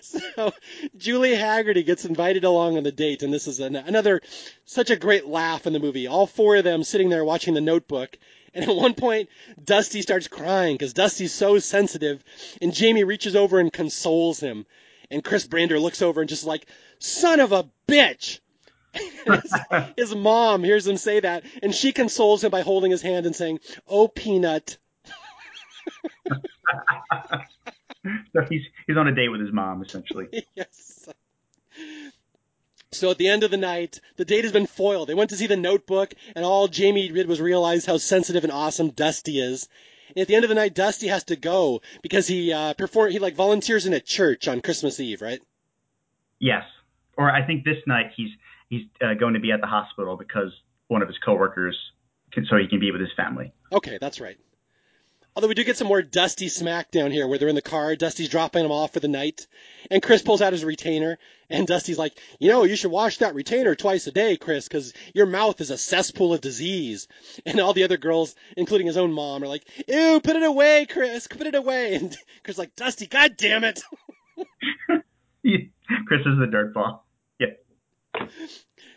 so 0.01 0.51
Julie 0.97 1.35
Hagerty 1.35 1.85
gets 1.85 2.05
invited 2.05 2.43
along 2.43 2.77
on 2.77 2.83
the 2.83 2.91
date, 2.91 3.23
and 3.23 3.33
this 3.33 3.47
is 3.47 3.59
an, 3.59 3.75
another 3.75 4.21
such 4.65 4.89
a 4.89 4.95
great 4.95 5.25
laugh 5.27 5.67
in 5.67 5.73
the 5.73 5.79
movie. 5.79 6.07
All 6.07 6.27
four 6.27 6.55
of 6.55 6.63
them 6.63 6.83
sitting 6.83 7.09
there 7.09 7.25
watching 7.25 7.53
The 7.53 7.61
Notebook, 7.61 8.17
and 8.55 8.65
at 8.67 8.75
one 8.75 8.93
point, 8.93 9.29
Dusty 9.63 10.01
starts 10.01 10.27
crying 10.27 10.75
because 10.75 10.93
Dusty's 10.93 11.33
so 11.33 11.59
sensitive, 11.59 12.23
and 12.61 12.73
Jamie 12.73 13.03
reaches 13.03 13.35
over 13.35 13.59
and 13.59 13.71
consoles 13.71 14.39
him. 14.39 14.65
And 15.11 15.23
Chris 15.23 15.45
Brander 15.45 15.79
looks 15.79 16.01
over 16.01 16.21
and 16.21 16.29
just 16.29 16.45
like, 16.45 16.65
son 16.97 17.39
of 17.39 17.51
a 17.51 17.69
bitch! 17.87 18.39
his, 19.25 19.53
his 19.97 20.15
mom 20.15 20.63
hears 20.63 20.87
him 20.87 20.97
say 20.97 21.19
that, 21.19 21.43
and 21.61 21.75
she 21.75 21.91
consoles 21.91 22.43
him 22.43 22.49
by 22.49 22.61
holding 22.61 22.91
his 22.91 23.01
hand 23.01 23.25
and 23.25 23.35
saying, 23.35 23.59
"Oh, 23.87 24.07
Peanut." 24.07 24.77
so 28.33 28.45
he's 28.49 28.61
he's 28.87 28.97
on 28.97 29.07
a 29.09 29.13
date 29.13 29.29
with 29.29 29.41
his 29.41 29.51
mom 29.51 29.83
essentially. 29.83 30.27
yes. 30.55 31.09
So 32.95 33.11
at 33.11 33.17
the 33.17 33.27
end 33.27 33.43
of 33.43 33.51
the 33.51 33.57
night, 33.57 33.99
the 34.15 34.25
date 34.25 34.43
has 34.43 34.53
been 34.53 34.67
foiled. 34.67 35.09
They 35.09 35.13
went 35.13 35.29
to 35.31 35.35
see 35.35 35.47
the 35.47 35.57
notebook, 35.57 36.13
and 36.35 36.45
all 36.45 36.67
Jamie 36.67 37.07
did 37.09 37.27
was 37.27 37.41
realize 37.41 37.85
how 37.85 37.97
sensitive 37.97 38.43
and 38.43 38.53
awesome 38.53 38.89
Dusty 38.89 39.39
is. 39.39 39.67
And 40.09 40.19
at 40.19 40.27
the 40.27 40.35
end 40.35 40.45
of 40.45 40.49
the 40.49 40.55
night, 40.55 40.73
Dusty 40.73 41.07
has 41.07 41.23
to 41.25 41.35
go 41.35 41.81
because 42.01 42.27
he 42.27 42.53
uh, 42.53 42.73
perform 42.73 43.11
he 43.11 43.19
like 43.19 43.35
volunteers 43.35 43.85
in 43.85 43.93
a 43.93 43.99
church 43.99 44.47
on 44.47 44.61
Christmas 44.61 44.99
Eve, 44.99 45.21
right? 45.21 45.39
Yes. 46.39 46.63
Or 47.17 47.31
I 47.31 47.45
think 47.45 47.63
this 47.63 47.77
night 47.87 48.11
he's 48.15 48.29
he's 48.69 48.83
uh, 49.01 49.13
going 49.13 49.33
to 49.33 49.39
be 49.39 49.51
at 49.51 49.61
the 49.61 49.67
hospital 49.67 50.17
because 50.17 50.51
one 50.87 51.01
of 51.01 51.07
his 51.07 51.17
coworkers 51.23 51.77
can, 52.31 52.45
so 52.45 52.57
he 52.57 52.67
can 52.67 52.79
be 52.79 52.91
with 52.91 53.01
his 53.01 53.11
family. 53.15 53.51
Okay, 53.71 53.97
that's 53.99 54.19
right. 54.19 54.37
Although 55.35 55.49
we 55.49 55.53
do 55.53 55.65
get 55.65 55.75
some 55.75 55.87
more 55.87 56.01
Dusty 56.01 56.47
smackdown 56.47 57.11
here 57.11 57.27
where 57.27 57.37
they're 57.37 57.49
in 57.49 57.55
the 57.55 57.61
car, 57.61 57.95
Dusty's 57.97 58.29
dropping 58.29 58.63
them 58.63 58.71
off 58.71 58.93
for 58.93 59.01
the 59.01 59.09
night, 59.09 59.47
and 59.91 60.01
Chris 60.01 60.21
pulls 60.21 60.41
out 60.41 60.53
his 60.53 60.63
retainer, 60.63 61.17
and 61.49 61.67
Dusty's 61.67 61.97
like, 61.97 62.17
you 62.39 62.49
know, 62.49 62.63
you 62.63 62.77
should 62.77 62.91
wash 62.91 63.17
that 63.17 63.35
retainer 63.35 63.75
twice 63.75 64.07
a 64.07 64.11
day, 64.11 64.37
Chris, 64.37 64.67
because 64.67 64.93
your 65.13 65.25
mouth 65.25 65.59
is 65.59 65.71
a 65.71 65.77
cesspool 65.77 66.33
of 66.33 66.39
disease. 66.39 67.07
And 67.45 67.59
all 67.59 67.73
the 67.73 67.83
other 67.83 67.97
girls, 67.97 68.33
including 68.55 68.87
his 68.87 68.97
own 68.97 69.11
mom, 69.11 69.43
are 69.43 69.47
like, 69.47 69.67
ew, 69.87 70.19
put 70.23 70.35
it 70.35 70.43
away, 70.43 70.87
Chris, 70.89 71.27
put 71.27 71.47
it 71.47 71.55
away. 71.55 71.95
And 71.99 72.17
Chris 72.43 72.55
is 72.55 72.59
like, 72.59 72.75
Dusty, 72.75 73.05
god 73.05 73.35
damn 73.37 73.63
it. 73.63 73.81
Chris 76.07 76.21
is 76.21 76.37
the 76.39 76.47
dirtball. 76.47 77.01
Yeah. 77.39 78.27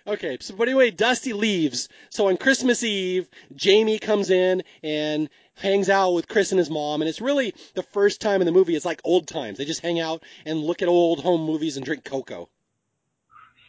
Okay, 0.08 0.38
so 0.40 0.54
but 0.56 0.68
anyway, 0.68 0.90
Dusty 0.90 1.34
leaves. 1.34 1.90
So 2.08 2.28
on 2.28 2.38
Christmas 2.38 2.82
Eve, 2.82 3.28
Jamie 3.54 3.98
comes 3.98 4.30
in 4.30 4.62
and 4.82 5.28
hangs 5.54 5.90
out 5.90 6.14
with 6.14 6.28
Chris 6.28 6.50
and 6.50 6.58
his 6.58 6.70
mom, 6.70 7.02
and 7.02 7.08
it's 7.10 7.20
really 7.20 7.54
the 7.74 7.82
first 7.82 8.22
time 8.22 8.40
in 8.40 8.46
the 8.46 8.52
movie. 8.52 8.74
It's 8.74 8.86
like 8.86 9.02
old 9.04 9.28
times. 9.28 9.58
They 9.58 9.66
just 9.66 9.82
hang 9.82 10.00
out 10.00 10.22
and 10.46 10.60
look 10.60 10.80
at 10.80 10.88
old 10.88 11.20
home 11.20 11.42
movies 11.44 11.76
and 11.76 11.84
drink 11.84 12.04
cocoa. 12.04 12.48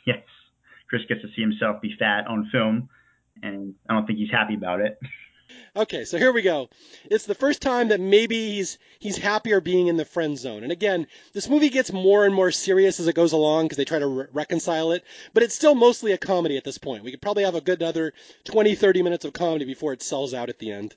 Yes. 0.07 0.23
Chris 0.87 1.01
gets 1.09 1.21
to 1.23 1.27
see 1.35 1.41
himself 1.41 1.81
be 1.81 1.93
fat 1.99 2.25
on 2.27 2.47
film, 2.53 2.87
and 3.43 3.75
I 3.89 3.95
don't 3.95 4.07
think 4.07 4.19
he's 4.19 4.31
happy 4.31 4.55
about 4.55 4.79
it. 4.79 4.97
Okay, 5.75 6.03
so 6.05 6.17
here 6.17 6.31
we 6.31 6.41
go. 6.41 6.69
It's 7.05 7.25
the 7.25 7.35
first 7.35 7.61
time 7.61 7.89
that 7.89 7.99
maybe 7.99 8.55
he's 8.55 8.77
he's 8.99 9.17
happier 9.17 9.61
being 9.61 9.87
in 9.87 9.97
the 9.97 10.05
friend 10.05 10.37
zone. 10.37 10.63
And 10.63 10.71
again, 10.71 11.07
this 11.33 11.49
movie 11.49 11.69
gets 11.69 11.91
more 11.93 12.25
and 12.25 12.33
more 12.33 12.51
serious 12.51 12.99
as 12.99 13.07
it 13.07 13.15
goes 13.15 13.33
along 13.33 13.65
because 13.65 13.77
they 13.77 13.85
try 13.85 13.99
to 13.99 14.07
re- 14.07 14.25
reconcile 14.33 14.91
it, 14.91 15.03
but 15.33 15.43
it's 15.43 15.55
still 15.55 15.75
mostly 15.75 16.11
a 16.11 16.17
comedy 16.17 16.57
at 16.57 16.63
this 16.63 16.77
point. 16.77 17.03
We 17.03 17.11
could 17.11 17.21
probably 17.21 17.43
have 17.43 17.55
a 17.55 17.61
good 17.61 17.81
another 17.81 18.13
20, 18.45 18.75
30 18.75 19.03
minutes 19.03 19.25
of 19.25 19.33
comedy 19.33 19.65
before 19.65 19.93
it 19.93 20.01
sells 20.01 20.33
out 20.33 20.49
at 20.49 20.59
the 20.59 20.71
end. 20.71 20.95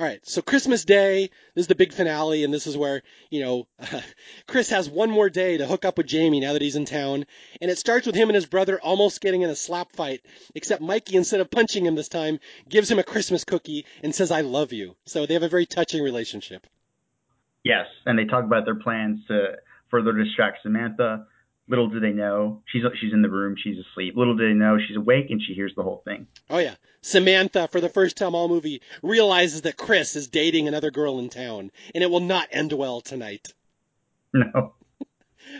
All 0.00 0.06
right, 0.06 0.24
so 0.24 0.42
Christmas 0.42 0.84
Day, 0.84 1.28
this 1.56 1.62
is 1.62 1.66
the 1.66 1.74
big 1.74 1.92
finale, 1.92 2.44
and 2.44 2.54
this 2.54 2.68
is 2.68 2.76
where, 2.76 3.02
you 3.30 3.40
know, 3.40 3.66
Chris 4.46 4.70
has 4.70 4.88
one 4.88 5.10
more 5.10 5.28
day 5.28 5.56
to 5.56 5.66
hook 5.66 5.84
up 5.84 5.98
with 5.98 6.06
Jamie 6.06 6.38
now 6.38 6.52
that 6.52 6.62
he's 6.62 6.76
in 6.76 6.84
town. 6.84 7.26
And 7.60 7.68
it 7.68 7.78
starts 7.78 8.06
with 8.06 8.14
him 8.14 8.28
and 8.28 8.36
his 8.36 8.46
brother 8.46 8.80
almost 8.80 9.20
getting 9.20 9.42
in 9.42 9.50
a 9.50 9.56
slap 9.56 9.96
fight, 9.96 10.20
except 10.54 10.82
Mikey, 10.82 11.16
instead 11.16 11.40
of 11.40 11.50
punching 11.50 11.84
him 11.84 11.96
this 11.96 12.08
time, 12.08 12.38
gives 12.68 12.88
him 12.88 13.00
a 13.00 13.02
Christmas 13.02 13.42
cookie 13.42 13.86
and 14.00 14.14
says, 14.14 14.30
I 14.30 14.42
love 14.42 14.72
you. 14.72 14.94
So 15.04 15.26
they 15.26 15.34
have 15.34 15.42
a 15.42 15.48
very 15.48 15.66
touching 15.66 16.04
relationship. 16.04 16.64
Yes, 17.64 17.86
and 18.06 18.16
they 18.16 18.24
talk 18.24 18.44
about 18.44 18.66
their 18.66 18.76
plans 18.76 19.18
to 19.26 19.56
further 19.90 20.12
distract 20.12 20.58
Samantha. 20.62 21.26
Little 21.68 21.88
do 21.88 22.00
they 22.00 22.12
know 22.12 22.62
she's 22.66 22.82
she's 23.00 23.12
in 23.12 23.20
the 23.20 23.28
room, 23.28 23.54
she's 23.62 23.76
asleep. 23.78 24.16
Little 24.16 24.36
do 24.36 24.48
they 24.48 24.54
know 24.54 24.78
she's 24.78 24.96
awake 24.96 25.26
and 25.28 25.40
she 25.40 25.52
hears 25.52 25.74
the 25.76 25.82
whole 25.82 26.02
thing. 26.04 26.26
Oh 26.48 26.58
yeah, 26.58 26.76
Samantha, 27.02 27.68
for 27.68 27.80
the 27.80 27.90
first 27.90 28.16
time 28.16 28.34
all 28.34 28.48
movie, 28.48 28.80
realizes 29.02 29.62
that 29.62 29.76
Chris 29.76 30.16
is 30.16 30.28
dating 30.28 30.66
another 30.66 30.90
girl 30.90 31.18
in 31.18 31.28
town, 31.28 31.70
and 31.94 32.02
it 32.02 32.10
will 32.10 32.20
not 32.20 32.48
end 32.52 32.72
well 32.72 33.00
tonight. 33.00 33.52
No. 34.32 34.74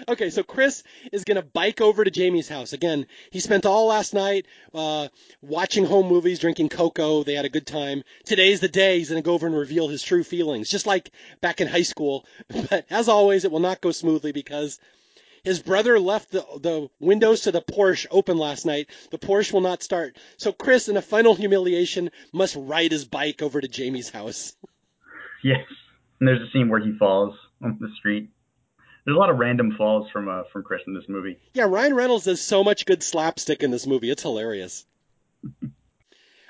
Okay, 0.06 0.28
so 0.28 0.42
Chris 0.42 0.82
is 1.12 1.24
gonna 1.24 1.42
bike 1.42 1.80
over 1.80 2.04
to 2.04 2.10
Jamie's 2.10 2.48
house 2.48 2.74
again. 2.74 3.06
He 3.30 3.40
spent 3.40 3.64
all 3.64 3.86
last 3.86 4.12
night 4.12 4.46
uh, 4.74 5.08
watching 5.40 5.86
home 5.86 6.08
movies, 6.08 6.38
drinking 6.38 6.68
cocoa. 6.68 7.22
They 7.22 7.34
had 7.34 7.46
a 7.46 7.50
good 7.50 7.66
time. 7.66 8.02
Today's 8.24 8.60
the 8.60 8.68
day 8.68 8.98
he's 8.98 9.08
gonna 9.08 9.22
go 9.22 9.32
over 9.32 9.46
and 9.46 9.56
reveal 9.56 9.88
his 9.88 10.02
true 10.02 10.24
feelings, 10.24 10.68
just 10.68 10.86
like 10.86 11.10
back 11.40 11.60
in 11.62 11.68
high 11.68 11.82
school. 11.82 12.26
But 12.70 12.84
as 12.90 13.08
always, 13.08 13.44
it 13.44 13.50
will 13.50 13.60
not 13.60 13.80
go 13.80 13.90
smoothly 13.90 14.32
because 14.32 14.78
his 15.44 15.60
brother 15.60 15.98
left 15.98 16.30
the, 16.30 16.44
the 16.60 16.90
windows 17.00 17.42
to 17.42 17.52
the 17.52 17.62
Porsche 17.62 18.06
open 18.10 18.38
last 18.38 18.66
night. 18.66 18.90
The 19.10 19.18
Porsche 19.18 19.52
will 19.52 19.60
not 19.60 19.82
start. 19.82 20.16
So 20.36 20.52
Chris, 20.52 20.88
in 20.88 20.96
a 20.96 21.02
final 21.02 21.34
humiliation, 21.34 22.10
must 22.32 22.56
ride 22.56 22.92
his 22.92 23.04
bike 23.04 23.42
over 23.42 23.60
to 23.60 23.68
Jamie's 23.68 24.10
house. 24.10 24.54
Yes. 25.44 25.60
And 26.18 26.26
there's 26.26 26.42
a 26.42 26.50
scene 26.50 26.68
where 26.68 26.80
he 26.80 26.98
falls 26.98 27.32
on 27.62 27.78
the 27.80 27.88
street. 27.96 28.28
There's 29.04 29.16
a 29.16 29.20
lot 29.20 29.30
of 29.30 29.38
random 29.38 29.74
falls 29.78 30.10
from 30.10 30.28
uh, 30.28 30.42
from 30.52 30.64
Chris 30.64 30.82
in 30.86 30.94
this 30.94 31.08
movie. 31.08 31.38
Yeah, 31.54 31.66
Ryan 31.68 31.94
Reynolds 31.94 32.24
does 32.24 32.40
so 32.40 32.64
much 32.64 32.86
good 32.86 33.04
slapstick 33.04 33.62
in 33.62 33.70
this 33.70 33.86
movie. 33.86 34.10
It's 34.10 34.22
hilarious. 34.22 34.84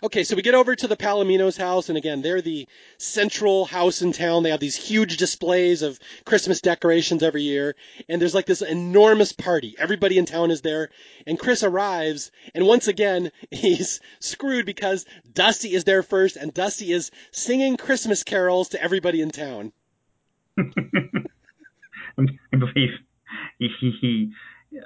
Okay, 0.01 0.23
so 0.23 0.37
we 0.37 0.43
get 0.43 0.55
over 0.55 0.77
to 0.77 0.87
the 0.87 0.97
Palamino's 0.97 1.57
house, 1.57 1.89
and 1.89 1.99
again, 1.99 2.23
they're 2.23 2.41
the 2.41 2.69
central 2.99 3.65
house 3.65 4.01
in 4.01 4.13
town. 4.13 4.45
They 4.45 4.51
have 4.51 4.61
these 4.61 4.77
huge 4.77 5.17
displays 5.17 5.83
of 5.83 5.99
Christmas 6.25 6.61
decorations 6.61 7.25
every 7.25 7.43
year, 7.43 7.75
and 8.09 8.21
there's 8.21 8.35
like 8.35 8.47
this 8.47 8.63
enormous 8.63 9.33
party. 9.33 9.75
Everybody 9.77 10.17
in 10.17 10.25
town 10.25 10.53
is 10.53 10.61
there, 10.63 10.91
and 11.27 11.37
Chris 11.37 11.65
arrives, 11.65 12.31
and 12.55 12.65
once 12.65 12.87
again, 12.87 13.33
he's 13.51 14.01
screwed 14.21 14.67
because 14.67 15.05
Dusty 15.33 15.75
is 15.75 15.83
there 15.83 16.05
first, 16.05 16.37
and 16.37 16.55
Dusty 16.55 16.93
is 16.93 17.11
singing 17.33 17.77
Christmas 17.77 18.23
carols 18.23 18.69
to 18.71 18.83
everybody 18.83 19.21
in 19.21 19.31
town. 19.31 19.73
I 20.59 20.67
believe 22.57 22.91
he, 23.59 23.69
he, 23.81 23.91
he 24.01 24.33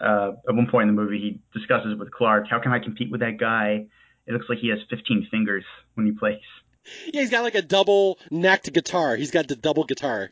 uh, 0.01 0.33
at 0.49 0.55
one 0.55 0.69
point 0.71 0.89
in 0.89 0.95
the 0.95 1.03
movie, 1.03 1.19
he 1.19 1.59
discusses 1.59 1.99
with 1.99 2.11
Clark, 2.13 2.47
how 2.49 2.61
can 2.61 2.73
I 2.73 2.79
compete 2.79 3.11
with 3.11 3.21
that 3.21 3.37
guy? 3.39 3.87
It 4.33 4.37
looks 4.37 4.49
like 4.49 4.61
he 4.61 4.71
has 4.71 4.79
15 4.89 5.29
fingers 5.31 5.65
when 5.93 6.07
he 6.07 6.13
plays. 6.13 6.41
Yeah, 7.13 7.21
he's 7.21 7.31
got 7.31 7.43
like 7.43 7.55
a 7.55 7.61
double 7.61 8.19
necked 8.31 8.73
guitar. 8.73 9.15
He's 9.15 9.31
got 9.31 9.47
the 9.47 9.57
double 9.57 9.85
guitar. 9.85 10.31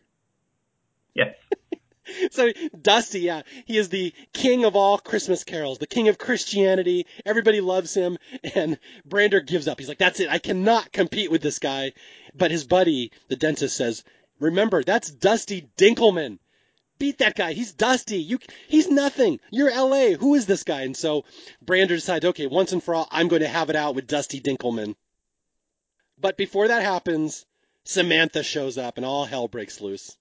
Yeah. 1.14 1.32
so 2.31 2.51
Dusty, 2.81 3.20
yeah, 3.20 3.43
he 3.66 3.77
is 3.77 3.90
the 3.90 4.14
king 4.32 4.64
of 4.64 4.74
all 4.74 4.97
Christmas 4.97 5.44
carols, 5.44 5.77
the 5.77 5.86
king 5.86 6.09
of 6.09 6.16
Christianity. 6.16 7.06
Everybody 7.27 7.60
loves 7.60 7.93
him, 7.93 8.16
and 8.55 8.78
Brander 9.05 9.40
gives 9.40 9.68
up. 9.68 9.78
He's 9.78 9.89
like, 9.89 9.98
"That's 9.98 10.18
it. 10.18 10.31
I 10.31 10.39
cannot 10.39 10.93
compete 10.93 11.31
with 11.31 11.43
this 11.43 11.59
guy." 11.59 11.93
But 12.35 12.51
his 12.51 12.64
buddy, 12.64 13.12
the 13.28 13.36
dentist, 13.36 13.77
says, 13.77 14.02
"Remember, 14.39 14.82
that's 14.82 15.10
Dusty 15.10 15.68
Dinkleman. 15.77 16.39
Beat 17.01 17.18
that 17.18 17.35
guy. 17.35 17.55
He's 17.55 17.72
Dusty. 17.72 18.18
You, 18.18 18.39
he's 18.68 18.89
nothing. 18.89 19.40
You're 19.51 19.70
L.A. 19.70 20.12
Who 20.12 20.35
is 20.35 20.44
this 20.44 20.64
guy?" 20.64 20.82
And 20.82 20.94
so 20.97 21.24
Brander 21.62 21.97
decides, 21.97 22.27
"Okay, 22.27 22.47
once 22.47 22.72
and 22.72 22.85
for 22.85 22.94
all, 22.94 23.09
I'm 23.10 23.28
going 23.28 23.40
to 23.40 23.48
have 23.48 23.70
it 23.70 23.77
out 23.77 23.94
with 23.94 24.06
Dusty 24.06 24.39
Dinkleman." 24.39 24.94
But 26.20 26.36
before 26.36 26.68
that 26.68 26.82
happens, 26.82 27.47
Samantha 27.85 28.43
shows 28.43 28.77
up, 28.77 28.98
and 28.98 29.06
all 29.06 29.24
hell 29.24 29.48
breaks 29.48 29.81
loose. 29.81 30.14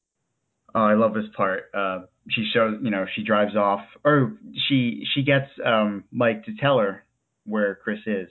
Oh, 0.74 0.82
I 0.82 0.94
love 0.94 1.14
this 1.14 1.26
part. 1.36 1.70
Uh, 1.74 2.06
she 2.30 2.50
shows, 2.54 2.78
you 2.82 2.92
know, 2.92 3.06
she 3.14 3.24
drives 3.24 3.58
off, 3.58 3.82
or 4.06 4.38
she 4.70 5.04
she 5.14 5.24
gets 5.24 5.50
um, 5.66 6.06
Mike 6.12 6.46
to 6.46 6.56
tell 6.56 6.80
her 6.80 7.04
where 7.44 7.76
Chris 7.76 8.00
is 8.06 8.30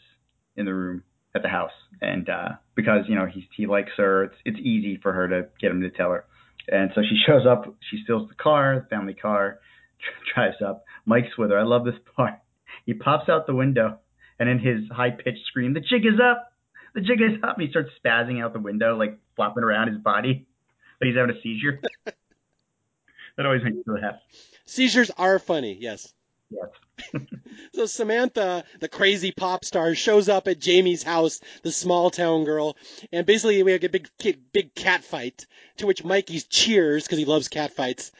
in 0.56 0.64
the 0.64 0.72
room 0.72 1.02
at 1.34 1.42
the 1.42 1.48
house, 1.48 1.72
and 2.00 2.30
uh, 2.30 2.48
because 2.74 3.04
you 3.08 3.14
know 3.14 3.26
he 3.26 3.46
he 3.54 3.66
likes 3.66 3.92
her, 3.98 4.24
it's 4.24 4.36
it's 4.46 4.58
easy 4.58 4.96
for 5.02 5.12
her 5.12 5.28
to 5.28 5.48
get 5.60 5.70
him 5.70 5.82
to 5.82 5.90
tell 5.90 6.12
her. 6.12 6.24
And 6.66 6.90
so 6.94 7.02
she 7.02 7.16
shows 7.26 7.46
up. 7.46 7.64
She 7.90 8.02
steals 8.02 8.28
the 8.28 8.34
car, 8.34 8.80
the 8.80 8.94
family 8.94 9.14
car, 9.14 9.60
drives 10.34 10.56
up. 10.64 10.84
Mike's 11.06 11.36
with 11.38 11.50
her. 11.50 11.58
I 11.58 11.62
love 11.62 11.84
this 11.84 11.94
part. 12.16 12.34
He 12.84 12.94
pops 12.94 13.28
out 13.28 13.46
the 13.46 13.54
window, 13.54 13.98
and 14.38 14.48
in 14.48 14.58
his 14.58 14.88
high 14.90 15.10
pitched 15.10 15.46
scream, 15.46 15.74
"The 15.74 15.80
jig 15.80 16.04
is 16.04 16.20
up! 16.22 16.52
The 16.94 17.00
jig 17.00 17.20
is 17.20 17.42
up!" 17.42 17.56
And 17.58 17.66
he 17.66 17.70
starts 17.70 17.90
spazzing 18.04 18.42
out 18.42 18.52
the 18.52 18.60
window, 18.60 18.96
like 18.96 19.18
flopping 19.36 19.64
around 19.64 19.88
his 19.88 19.98
body, 19.98 20.46
like 21.00 21.08
he's 21.08 21.16
having 21.16 21.34
a 21.34 21.40
seizure. 21.42 21.80
That 23.36 23.46
always 23.46 23.62
makes 23.62 23.76
me 23.76 23.84
laugh. 23.86 24.16
Seizures 24.66 25.12
are 25.16 25.38
funny, 25.38 25.78
yes. 25.80 26.12
Yes. 26.50 27.12
So 27.74 27.86
Samantha, 27.86 28.64
the 28.80 28.88
crazy 28.88 29.30
pop 29.30 29.64
star, 29.64 29.94
shows 29.94 30.28
up 30.28 30.48
at 30.48 30.58
Jamie's 30.58 31.02
house, 31.02 31.40
the 31.62 31.70
small 31.70 32.10
town 32.10 32.44
girl, 32.44 32.76
and 33.12 33.26
basically 33.26 33.62
we 33.62 33.72
have 33.72 33.84
a 33.84 33.88
big 33.88 34.08
big 34.52 34.74
cat 34.74 35.04
fight, 35.04 35.46
to 35.76 35.86
which 35.86 36.04
Mikey 36.04 36.40
cheers 36.40 37.04
because 37.04 37.18
he 37.18 37.24
loves 37.24 37.48
cat 37.48 37.72
fights. 37.72 38.10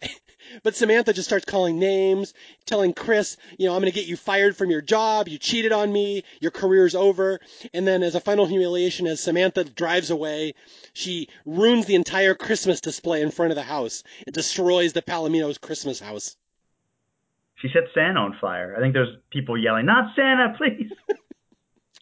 But 0.62 0.76
Samantha 0.76 1.12
just 1.12 1.28
starts 1.28 1.44
calling 1.44 1.78
names, 1.78 2.32
telling 2.64 2.94
Chris, 2.94 3.36
you 3.58 3.66
know, 3.66 3.74
I'm 3.74 3.82
going 3.82 3.92
to 3.92 3.98
get 3.98 4.08
you 4.08 4.16
fired 4.16 4.56
from 4.56 4.70
your 4.70 4.80
job. 4.80 5.28
You 5.28 5.36
cheated 5.36 5.72
on 5.72 5.92
me. 5.92 6.24
Your 6.40 6.50
career's 6.50 6.94
over. 6.94 7.40
And 7.74 7.86
then, 7.86 8.02
as 8.02 8.14
a 8.14 8.20
final 8.20 8.46
humiliation, 8.46 9.06
as 9.06 9.20
Samantha 9.20 9.64
drives 9.64 10.10
away, 10.10 10.54
she 10.94 11.28
ruins 11.44 11.84
the 11.84 11.96
entire 11.96 12.34
Christmas 12.34 12.80
display 12.80 13.20
in 13.20 13.30
front 13.30 13.52
of 13.52 13.56
the 13.56 13.62
house. 13.62 14.02
It 14.26 14.32
destroys 14.32 14.94
the 14.94 15.02
Palamino's 15.02 15.58
Christmas 15.58 16.00
house. 16.00 16.34
She 17.60 17.68
set 17.72 17.84
Santa 17.94 18.20
on 18.20 18.36
fire. 18.40 18.74
I 18.76 18.80
think 18.80 18.94
there's 18.94 19.16
people 19.30 19.58
yelling, 19.58 19.86
"Not 19.86 20.14
Santa, 20.14 20.54
please!" 20.56 20.92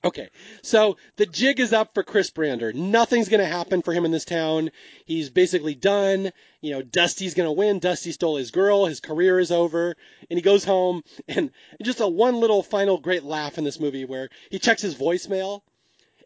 Okay, 0.07 0.29
so 0.63 0.99
the 1.17 1.27
jig 1.27 1.59
is 1.59 1.73
up 1.73 1.93
for 1.93 2.05
Chris 2.05 2.31
Brander. 2.31 2.73
Nothing's 2.73 3.29
going 3.29 3.41
to 3.41 3.47
happen 3.47 3.83
for 3.83 3.93
him 3.93 4.05
in 4.05 4.13
this 4.13 4.25
town. 4.25 4.71
He's 5.05 5.31
basically 5.31 5.75
done. 5.75 6.31
You 6.61 6.71
know, 6.73 6.83
Dusty's 6.83 7.35
going 7.35 7.49
to 7.49 7.53
win. 7.53 7.81
Dusty 7.81 8.13
stole 8.13 8.37
his 8.37 8.53
girl. 8.53 8.87
His 8.87 9.01
career 9.01 9.41
is 9.41 9.51
over. 9.51 9.97
And 10.31 10.39
he 10.39 10.43
goes 10.43 10.65
home. 10.65 11.03
And 11.27 11.51
just 11.83 11.99
a 11.99 12.07
one 12.07 12.37
little 12.37 12.63
final 12.63 12.99
great 12.99 13.25
laugh 13.25 13.59
in 13.59 13.65
this 13.65 13.81
movie 13.81 14.05
where 14.05 14.29
he 14.49 14.61
checks 14.61 14.83
his 14.83 14.95
voicemail. 14.95 15.63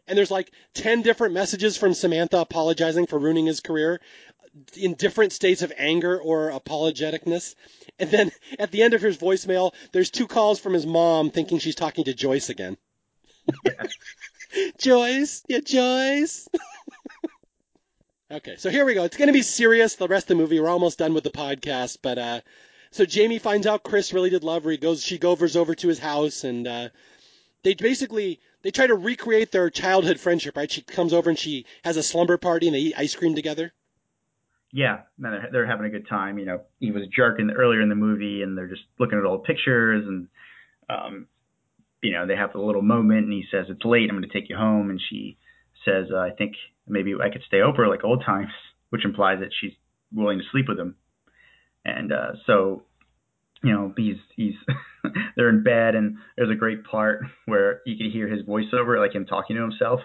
And 0.07 0.15
there's 0.15 0.31
like 0.31 0.51
10 0.75 1.01
different 1.01 1.33
messages 1.33 1.75
from 1.75 1.95
Samantha 1.95 2.39
apologizing 2.39 3.07
for 3.07 3.17
ruining 3.17 3.47
his 3.47 3.61
career 3.61 3.99
in 4.75 4.95
different 4.95 5.31
states 5.31 5.61
of 5.61 5.71
anger 5.77 6.19
or 6.19 6.51
apologeticness. 6.51 7.55
And 7.99 8.09
then 8.11 8.31
at 8.59 8.71
the 8.71 8.83
end 8.83 8.93
of 8.93 9.01
his 9.01 9.17
voicemail, 9.17 9.73
there's 9.91 10.09
two 10.09 10.27
calls 10.27 10.59
from 10.59 10.73
his 10.73 10.85
mom 10.85 11.31
thinking 11.31 11.59
she's 11.59 11.75
talking 11.75 12.03
to 12.05 12.13
Joyce 12.13 12.49
again. 12.49 12.77
Joyce, 14.79 15.43
yeah, 15.47 15.59
Joyce. 15.59 16.49
okay, 18.31 18.55
so 18.57 18.69
here 18.69 18.85
we 18.85 18.93
go. 18.93 19.03
It's 19.03 19.17
going 19.17 19.27
to 19.27 19.33
be 19.33 19.41
serious 19.41 19.95
the 19.95 20.07
rest 20.07 20.25
of 20.25 20.37
the 20.37 20.41
movie. 20.41 20.59
We're 20.59 20.69
almost 20.69 20.97
done 20.97 21.13
with 21.13 21.23
the 21.23 21.29
podcast, 21.29 21.99
but 22.01 22.17
uh, 22.17 22.41
so 22.91 23.05
Jamie 23.05 23.39
finds 23.39 23.65
out 23.65 23.83
Chris 23.83 24.13
really 24.13 24.29
did 24.29 24.43
love 24.43 24.65
her. 24.65 24.71
He 24.71 24.77
goes, 24.77 25.03
she 25.03 25.17
goes 25.17 25.55
over 25.55 25.75
to 25.75 25.87
his 25.87 25.99
house, 25.99 26.43
and 26.43 26.67
uh, 26.67 26.89
they 27.63 27.73
basically 27.73 28.39
they 28.63 28.71
try 28.71 28.87
to 28.87 28.95
recreate 28.95 29.51
their 29.51 29.69
childhood 29.69 30.19
friendship. 30.19 30.57
Right? 30.57 30.71
She 30.71 30.81
comes 30.81 31.13
over 31.13 31.29
and 31.29 31.39
she 31.39 31.65
has 31.83 31.95
a 31.97 32.03
slumber 32.03 32.37
party, 32.37 32.67
and 32.67 32.75
they 32.75 32.79
eat 32.79 32.95
ice 32.97 33.15
cream 33.15 33.33
together. 33.33 33.73
Yeah, 34.73 35.01
no, 35.17 35.31
they're, 35.31 35.49
they're 35.51 35.67
having 35.67 35.85
a 35.85 35.89
good 35.89 36.07
time. 36.07 36.39
You 36.39 36.45
know, 36.45 36.61
he 36.79 36.91
was 36.91 37.03
jerking 37.13 37.51
earlier 37.51 37.81
in 37.81 37.89
the 37.89 37.95
movie, 37.95 38.41
and 38.41 38.57
they're 38.57 38.69
just 38.69 38.83
looking 38.99 39.19
at 39.19 39.25
old 39.25 39.43
pictures 39.43 40.05
and 40.07 40.27
um, 40.89 41.27
you 42.01 42.11
know, 42.11 42.25
they 42.25 42.35
have 42.35 42.55
a 42.55 42.61
little 42.61 42.81
moment 42.81 43.25
and 43.25 43.33
he 43.33 43.45
says, 43.51 43.67
it's 43.69 43.85
late. 43.85 44.09
I'm 44.09 44.17
going 44.17 44.27
to 44.27 44.33
take 44.33 44.49
you 44.49 44.57
home. 44.57 44.89
And 44.89 44.99
she 45.09 45.37
says, 45.85 46.07
uh, 46.11 46.17
I 46.17 46.31
think 46.31 46.53
maybe 46.87 47.13
I 47.21 47.29
could 47.29 47.43
stay 47.47 47.61
over 47.61 47.87
like 47.87 48.03
old 48.03 48.23
times, 48.25 48.51
which 48.89 49.05
implies 49.05 49.39
that 49.39 49.51
she's 49.59 49.73
willing 50.11 50.39
to 50.39 50.45
sleep 50.51 50.65
with 50.67 50.79
him. 50.79 50.95
And, 51.85 52.11
uh, 52.11 52.33
so, 52.45 52.83
you 53.63 53.71
know, 53.71 53.93
he's, 53.95 54.17
he's, 54.35 54.53
they're 55.35 55.49
in 55.49 55.63
bed 55.63 55.95
and 55.95 56.17
there's 56.35 56.51
a 56.51 56.55
great 56.55 56.83
part 56.83 57.21
where 57.45 57.81
you 57.85 57.97
can 57.97 58.11
hear 58.11 58.27
his 58.27 58.45
voiceover, 58.45 58.99
like 58.99 59.13
him 59.13 59.25
talking 59.25 59.55
to 59.55 59.61
himself. 59.61 60.01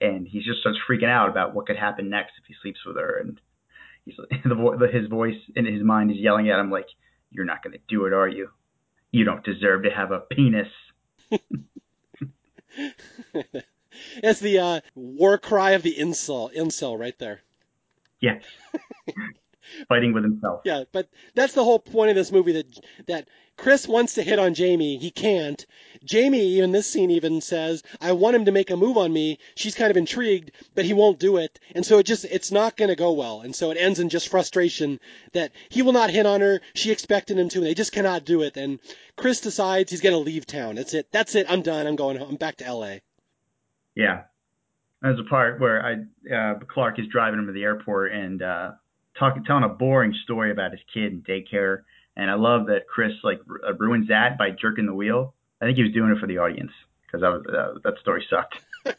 And 0.00 0.26
he 0.26 0.40
just 0.40 0.60
starts 0.60 0.78
freaking 0.88 1.08
out 1.08 1.28
about 1.28 1.54
what 1.54 1.66
could 1.66 1.76
happen 1.76 2.10
next 2.10 2.32
if 2.40 2.46
he 2.46 2.54
sleeps 2.60 2.80
with 2.86 2.96
her. 2.96 3.18
And 3.18 3.40
he's 4.04 4.14
the, 4.44 4.54
vo- 4.54 4.76
the 4.76 4.88
his 4.88 5.08
voice 5.08 5.38
in 5.54 5.66
his 5.66 5.82
mind 5.82 6.10
is 6.10 6.18
yelling 6.18 6.50
at 6.50 6.58
him 6.58 6.70
like, 6.70 6.86
"You're 7.30 7.44
not 7.44 7.62
going 7.62 7.72
to 7.72 7.80
do 7.88 8.06
it, 8.06 8.12
are 8.12 8.28
you? 8.28 8.50
You 9.10 9.24
don't 9.24 9.44
deserve 9.44 9.84
to 9.84 9.90
have 9.90 10.12
a 10.12 10.20
penis." 10.20 10.68
It's 14.22 14.40
the 14.40 14.58
uh, 14.58 14.80
war 14.94 15.38
cry 15.38 15.72
of 15.72 15.82
the 15.82 15.94
incel, 15.94 16.54
incel 16.54 16.98
right 16.98 17.18
there. 17.18 17.40
Yeah. 18.20 18.38
Fighting 19.88 20.12
with 20.12 20.24
himself. 20.24 20.62
Yeah, 20.64 20.84
but 20.92 21.08
that's 21.34 21.54
the 21.54 21.64
whole 21.64 21.78
point 21.78 22.10
of 22.10 22.16
this 22.16 22.32
movie 22.32 22.52
that 22.52 22.80
that 23.06 23.28
Chris 23.56 23.86
wants 23.86 24.14
to 24.14 24.22
hit 24.22 24.38
on 24.38 24.54
Jamie, 24.54 24.96
he 24.96 25.10
can't. 25.10 25.64
Jamie 26.04 26.58
in 26.58 26.72
this 26.72 26.86
scene 26.86 27.10
even 27.10 27.40
says, 27.40 27.82
"I 28.00 28.12
want 28.12 28.34
him 28.34 28.46
to 28.46 28.52
make 28.52 28.70
a 28.70 28.76
move 28.76 28.96
on 28.96 29.12
me." 29.12 29.38
She's 29.54 29.74
kind 29.74 29.90
of 29.90 29.96
intrigued, 29.96 30.50
but 30.74 30.84
he 30.84 30.94
won't 30.94 31.20
do 31.20 31.36
it, 31.36 31.60
and 31.74 31.86
so 31.86 31.98
it 31.98 32.06
just 32.06 32.24
it's 32.24 32.50
not 32.50 32.76
going 32.76 32.88
to 32.88 32.96
go 32.96 33.12
well, 33.12 33.42
and 33.42 33.54
so 33.54 33.70
it 33.70 33.76
ends 33.76 34.00
in 34.00 34.08
just 34.08 34.28
frustration 34.28 34.98
that 35.32 35.52
he 35.68 35.82
will 35.82 35.92
not 35.92 36.10
hit 36.10 36.26
on 36.26 36.40
her. 36.40 36.60
She 36.74 36.90
expected 36.90 37.38
him 37.38 37.48
to, 37.50 37.58
and 37.58 37.66
they 37.66 37.74
just 37.74 37.92
cannot 37.92 38.24
do 38.24 38.42
it. 38.42 38.56
And 38.56 38.80
Chris 39.16 39.40
decides 39.40 39.90
he's 39.90 40.00
going 40.00 40.14
to 40.14 40.18
leave 40.18 40.46
town. 40.46 40.74
That's 40.74 40.94
it. 40.94 41.12
That's 41.12 41.34
it. 41.34 41.46
I'm 41.48 41.62
done. 41.62 41.86
I'm 41.86 41.96
going 41.96 42.16
home. 42.16 42.30
I'm 42.30 42.36
back 42.36 42.56
to 42.56 42.66
L.A. 42.66 43.02
Yeah. 43.94 44.22
There's 45.02 45.18
a 45.18 45.28
part 45.28 45.60
where 45.60 45.84
I 45.84 46.34
uh, 46.34 46.58
Clark 46.68 46.98
is 46.98 47.06
driving 47.08 47.40
him 47.40 47.46
to 47.46 47.52
the 47.52 47.64
airport 47.64 48.12
and 48.12 48.40
uh, 48.40 48.70
talking, 49.18 49.44
telling 49.44 49.64
a 49.64 49.68
boring 49.68 50.14
story 50.24 50.50
about 50.50 50.70
his 50.70 50.80
kid 50.94 51.12
in 51.12 51.22
daycare, 51.22 51.82
and 52.16 52.30
I 52.30 52.34
love 52.34 52.66
that 52.66 52.86
Chris 52.86 53.12
like 53.22 53.40
r- 53.48 53.74
ruins 53.74 54.08
that 54.08 54.38
by 54.38 54.50
jerking 54.50 54.86
the 54.86 54.94
wheel. 54.94 55.34
I 55.60 55.66
think 55.66 55.76
he 55.76 55.84
was 55.84 55.92
doing 55.92 56.10
it 56.10 56.18
for 56.18 56.26
the 56.26 56.38
audience 56.38 56.72
because 57.06 57.20
that 57.20 57.54
uh, 57.54 57.78
that 57.84 57.98
story 58.00 58.24
sucked. 58.28 58.56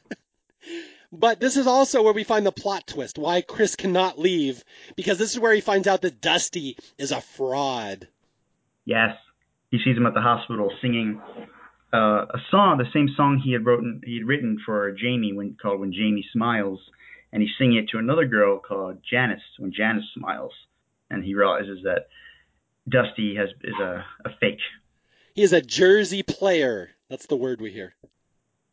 But 1.16 1.40
this 1.40 1.58
is 1.58 1.68
also 1.68 2.02
where 2.02 2.14
we 2.14 2.24
find 2.24 2.44
the 2.44 2.52
plot 2.52 2.88
twist 2.88 3.20
why 3.20 3.42
Chris 3.42 3.76
cannot 3.76 4.18
leave 4.18 4.64
because 4.96 5.20
this 5.20 5.32
is 5.32 5.40
where 5.40 5.54
he 5.54 5.62
finds 5.62 5.88
out 5.88 6.02
that 6.02 6.22
Dusty 6.22 6.76
is 6.98 7.12
a 7.12 7.22
fraud. 7.22 8.08
Yes, 8.86 9.16
he 9.70 9.78
sees 9.78 9.96
him 9.96 10.08
at 10.08 10.16
the 10.16 10.22
hospital 10.22 10.72
singing 10.82 11.22
uh, 11.94 12.26
a 12.26 12.40
song, 12.50 12.80
the 12.80 12.92
same 12.92 13.10
song 13.16 13.40
he 13.44 13.54
had 13.54 13.64
written 13.64 14.02
he 14.04 14.18
had 14.18 14.28
written 14.28 14.58
for 14.66 14.92
Jamie 14.92 15.34
when 15.34 15.56
called 15.62 15.80
"When 15.80 15.94
Jamie 15.94 16.26
Smiles," 16.34 16.80
and 17.32 17.44
he's 17.44 17.52
singing 17.60 17.78
it 17.78 17.90
to 17.90 18.00
another 18.00 18.26
girl 18.26 18.58
called 18.58 18.98
Janice 19.08 19.44
when 19.60 19.72
Janice 19.72 20.06
smiles, 20.18 20.54
and 21.12 21.24
he 21.24 21.36
realizes 21.36 21.84
that 21.84 22.08
Dusty 22.88 23.36
has 23.36 23.50
is 23.64 23.76
a, 23.80 24.06
a 24.26 24.30
fake. 24.40 24.60
He 25.36 25.42
is 25.42 25.54
a 25.54 25.62
Jersey 25.62 26.24
player. 26.24 26.92
That's 27.10 27.26
the 27.26 27.38
word 27.38 27.62
we 27.62 27.72
hear. 27.72 27.96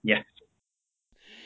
Yeah. 0.03 0.23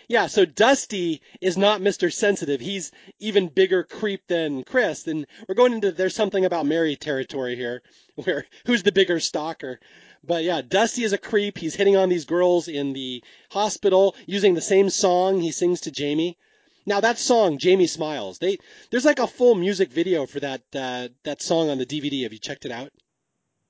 Yeah, 0.09 0.27
so 0.27 0.45
Dusty 0.45 1.23
is 1.41 1.57
not 1.57 1.81
Mr. 1.81 2.13
Sensitive. 2.13 2.61
He's 2.61 2.93
even 3.21 3.49
bigger 3.49 3.85
creep 3.85 4.27
than 4.27 4.65
Chris. 4.65 5.07
And 5.07 5.27
we're 5.49 5.55
going 5.55 5.73
into 5.73 5.93
there's 5.93 6.15
something 6.15 6.45
about 6.45 6.67
Mary 6.67 6.97
territory 6.97 7.57
here, 7.57 7.83
where 8.17 8.45
who's 8.67 8.83
the 8.83 8.93
bigger 8.93 9.21
stalker. 9.21 9.81
But 10.23 10.45
yeah, 10.45 10.63
Dusty 10.63 11.05
is 11.05 11.13
a 11.13 11.19
creep. 11.19 11.59
He's 11.59 11.75
hitting 11.75 11.97
on 11.97 12.09
these 12.09 12.25
girls 12.25 12.69
in 12.69 12.93
the 12.93 13.23
hospital 13.51 14.15
using 14.27 14.55
the 14.55 14.61
same 14.61 14.91
song 14.91 15.41
he 15.41 15.53
sings 15.53 15.83
to 15.83 15.91
Jamie. 15.91 16.39
Now 16.87 17.01
that 17.01 17.19
song, 17.19 17.59
Jamie 17.59 17.87
Smiles, 17.87 18.39
they 18.39 18.59
there's 18.91 19.05
like 19.05 19.19
a 19.19 19.27
full 19.27 19.55
music 19.55 19.91
video 19.91 20.27
for 20.27 20.41
that 20.41 20.63
uh, 20.75 21.09
that 21.25 21.43
song 21.43 21.71
on 21.71 21.79
the 21.79 21.87
DVD. 21.87 22.25
Have 22.25 22.33
you 22.33 22.39
checked 22.39 22.65
it 22.65 22.73
out? 22.73 22.91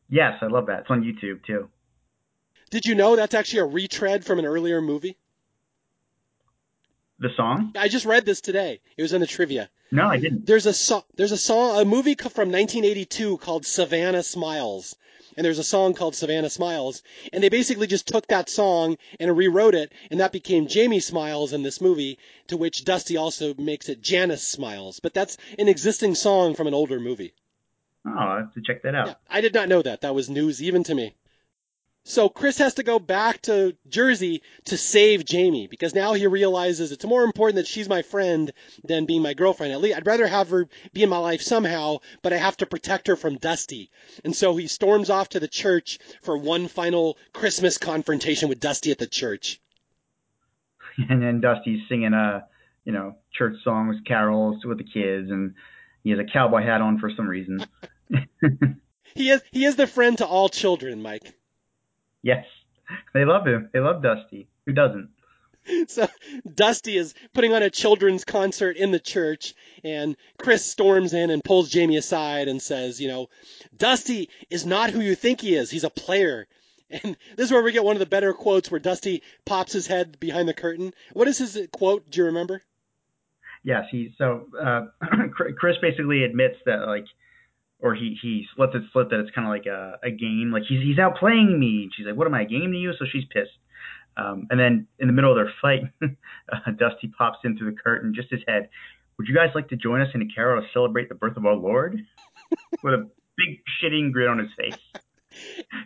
Yes, 0.09 0.39
I 0.43 0.47
love 0.47 0.67
that. 0.67 0.81
It's 0.81 0.91
on 0.91 1.03
YouTube 1.03 1.45
too. 1.45 1.69
Did 2.71 2.87
you 2.87 2.95
know 2.95 3.15
that's 3.17 3.35
actually 3.35 3.61
a 3.61 3.67
retread 3.67 4.25
from 4.25 4.39
an 4.39 4.47
earlier 4.47 4.81
movie? 4.81 5.17
The 7.25 7.31
song? 7.39 7.73
I 7.75 7.89
just 7.89 8.05
read 8.05 8.27
this 8.27 8.43
today. 8.43 8.81
It 8.99 9.03
was 9.03 9.15
in 9.15 9.23
the 9.23 9.27
trivia. 9.27 9.71
No, 9.91 10.05
I 10.09 10.19
didn't. 10.19 10.45
There's 10.45 10.67
a 10.67 10.75
song. 10.75 11.05
There's 11.17 11.33
a 11.33 11.39
song. 11.39 11.81
A 11.81 11.85
movie 11.87 12.17
from 12.17 12.53
1982 12.53 13.39
called 13.39 13.65
Savannah 13.65 14.23
Smiles, 14.23 14.95
and 15.35 15.43
there's 15.43 15.59
a 15.59 15.65
song 15.65 15.95
called 15.95 16.15
Savannah 16.15 16.51
Smiles, 16.51 17.03
and 17.33 17.43
they 17.43 17.49
basically 17.49 17.87
just 17.87 18.07
took 18.07 18.27
that 18.27 18.51
song 18.51 18.99
and 19.19 19.35
rewrote 19.35 19.75
it, 19.75 19.91
and 20.11 20.21
that 20.21 20.33
became 20.33 20.67
Jamie 20.67 21.01
Smiles 21.01 21.55
in 21.55 21.63
this 21.63 21.81
movie. 21.81 22.19
To 22.49 22.59
which 22.59 22.85
Dusty 22.85 23.17
also 23.17 23.55
makes 23.55 23.89
it 23.89 24.03
Janice 24.03 24.47
Smiles, 24.47 25.01
but 25.01 25.15
that's 25.15 25.39
an 25.59 25.69
existing 25.69 26.17
song 26.17 26.55
from 26.55 26.67
an 26.67 26.75
older 26.75 27.01
movie. 27.01 27.33
Oh, 28.07 28.11
I 28.19 28.37
have 28.41 28.53
to 28.53 28.61
check 28.61 28.83
that 28.83 28.95
out. 28.95 29.07
Yeah, 29.07 29.15
I 29.31 29.41
did 29.41 29.55
not 29.55 29.71
know 29.71 29.81
that. 29.81 30.03
That 30.03 30.15
was 30.15 30.29
news 30.29 30.63
even 30.63 30.85
to 30.85 30.95
me. 30.95 31.15
So 32.07 32.29
Chris 32.29 32.59
has 32.59 32.75
to 32.75 32.83
go 32.83 32.99
back 32.99 33.41
to 33.43 33.75
Jersey 33.89 34.43
to 34.67 34.77
save 34.77 35.25
Jamie 35.25 35.67
because 35.67 35.95
now 35.95 36.13
he 36.13 36.27
realizes 36.27 36.93
it's 36.93 37.07
more 37.07 37.25
important 37.25 37.57
that 37.57 37.67
she's 37.67 37.89
my 37.89 38.03
friend 38.03 38.53
than 38.85 39.07
being 39.07 39.23
my 39.23 39.33
girlfriend. 39.33 39.73
At 39.73 39.81
least 39.81 39.97
I'd 39.97 40.07
rather 40.07 40.27
have 40.27 40.51
her 40.51 40.69
be 40.93 41.03
in 41.03 41.09
my 41.09 41.17
life 41.17 41.41
somehow, 41.41 41.99
but 42.23 42.35
I 42.35 42.37
have 42.37 42.59
to 42.59 42.67
protect 42.67 43.07
her 43.07 43.17
from 43.17 43.39
Dusty. 43.39 43.91
And 44.23 44.37
so 44.37 44.55
he 44.55 44.67
storms 44.67 45.09
off 45.09 45.31
to 45.31 45.41
the 45.41 45.49
church 45.49 45.99
for 46.23 46.37
one 46.37 46.69
final 46.69 47.17
Christmas 47.33 47.79
confrontation 47.79 48.51
with 48.51 48.61
Dusty 48.61 48.91
at 48.91 48.99
the 48.99 49.07
church. 49.07 49.61
And 51.09 51.21
then 51.21 51.41
Dusty's 51.41 51.81
singing 51.89 52.15
uh, 52.15 52.43
you 52.85 52.93
know, 52.93 53.17
church 53.33 53.57
songs, 53.65 53.97
carols 54.07 54.65
with 54.65 54.79
the 54.79 54.85
kids, 54.85 55.29
and 55.29 55.55
he 56.05 56.11
has 56.11 56.21
a 56.21 56.25
cowboy 56.25 56.63
hat 56.63 56.81
on 56.81 57.01
for 57.01 57.11
some 57.17 57.27
reason. 57.27 57.67
He 59.15 59.31
is 59.31 59.43
he 59.53 59.65
is 59.65 59.77
the 59.77 59.87
friend 59.87 60.19
to 60.19 60.27
all 60.27 60.49
children, 60.49 61.01
Mike. 61.01 61.35
Yes, 62.25 62.45
they 63.13 63.25
love 63.25 63.47
him. 63.47 63.71
They 63.73 63.79
love 63.79 64.03
Dusty. 64.03 64.49
Who 64.67 64.73
doesn't? 64.73 65.11
So 65.89 66.07
Dusty 66.55 66.97
is 66.97 67.15
putting 67.33 67.55
on 67.55 67.63
a 67.63 67.71
children's 67.71 68.25
concert 68.25 68.77
in 68.77 68.91
the 68.91 69.01
church, 69.01 69.55
and 69.83 70.17
Chris 70.39 70.65
storms 70.65 71.15
in 71.15 71.31
and 71.31 71.43
pulls 71.43 71.71
Jamie 71.71 71.97
aside 71.97 72.49
and 72.49 72.61
says, 72.61 73.01
you 73.01 73.09
know, 73.09 73.29
Dusty 73.75 74.29
is 74.51 74.67
not 74.67 74.91
who 74.91 75.01
you 75.01 75.15
think 75.15 75.41
he 75.41 75.55
is. 75.55 75.71
He's 75.71 75.85
a 75.85 75.91
player. 75.91 76.47
And 76.91 77.17
this 77.35 77.47
is 77.47 77.51
where 77.51 77.63
we 77.63 77.73
get 77.73 77.83
one 77.83 77.97
of 77.97 78.01
the 78.01 78.07
better 78.07 78.35
quotes 78.35 78.71
where 78.71 78.79
Dusty 78.79 79.23
pops 79.47 79.73
his 79.73 79.87
head 79.87 80.21
behind 80.21 80.47
the 80.47 80.55
curtain. 80.55 80.93
What 81.15 81.27
is 81.27 81.39
his 81.39 81.59
quote? 81.73 82.09
Do 82.11 82.21
you 82.21 82.27
remember? 82.27 82.63
Yes, 83.65 83.87
he. 83.91 84.15
so 84.19 84.47
uh, 84.63 84.83
Chris 85.59 85.77
basically 85.81 86.25
admits 86.25 86.57
that 86.67 86.87
like, 86.87 87.07
or 87.85 87.95
he 87.95 88.17
he 88.21 88.47
lets 88.57 88.75
it 88.75 88.83
slip 88.93 89.11
that 89.11 89.21
it's 89.21 89.31
kind 89.31 89.47
of 89.47 89.53
like 89.53 89.67
a, 89.67 89.99
a 90.03 90.11
game. 90.11 90.51
Like 90.51 90.63
he's 90.67 90.83
he's 90.83 90.97
outplaying 90.97 91.59
me. 91.59 91.91
She's 91.95 92.07
like, 92.07 92.17
"What 92.17 92.27
am 92.27 92.35
I, 92.35 92.43
a 92.43 92.47
game 92.47 92.73
to 92.73 92.79
you?" 92.79 92.93
So 92.99 93.05
she's 93.13 93.25
pissed. 93.31 93.53
Um, 94.17 94.47
and 94.49 94.59
then 94.59 94.87
in 94.99 95.07
the 95.07 95.13
middle 95.13 95.31
of 95.31 95.37
their 95.37 95.53
fight, 95.61 95.83
uh, 96.03 96.71
Dusty 96.79 97.09
pops 97.09 97.39
in 97.45 97.59
through 97.59 97.73
the 97.73 97.77
curtain, 97.77 98.15
just 98.15 98.31
his 98.31 98.41
head. 98.49 98.71
Would 99.19 99.29
you 99.29 99.35
guys 99.35 99.51
like 99.55 99.69
to 99.69 99.77
join 99.77 100.01
us 100.01 100.09
in 100.15 100.23
a 100.23 100.29
carol 100.35 100.63
to 100.63 100.67
celebrate 100.73 101.09
the 101.09 101.15
birth 101.15 101.37
of 101.37 101.45
our 101.45 101.55
Lord? 101.55 102.01
With 102.83 102.95
a 102.95 103.11
big 103.37 103.61
shitting 103.83 104.13
grin 104.13 104.29
on 104.29 104.39
his 104.39 104.49
face. 104.57 104.79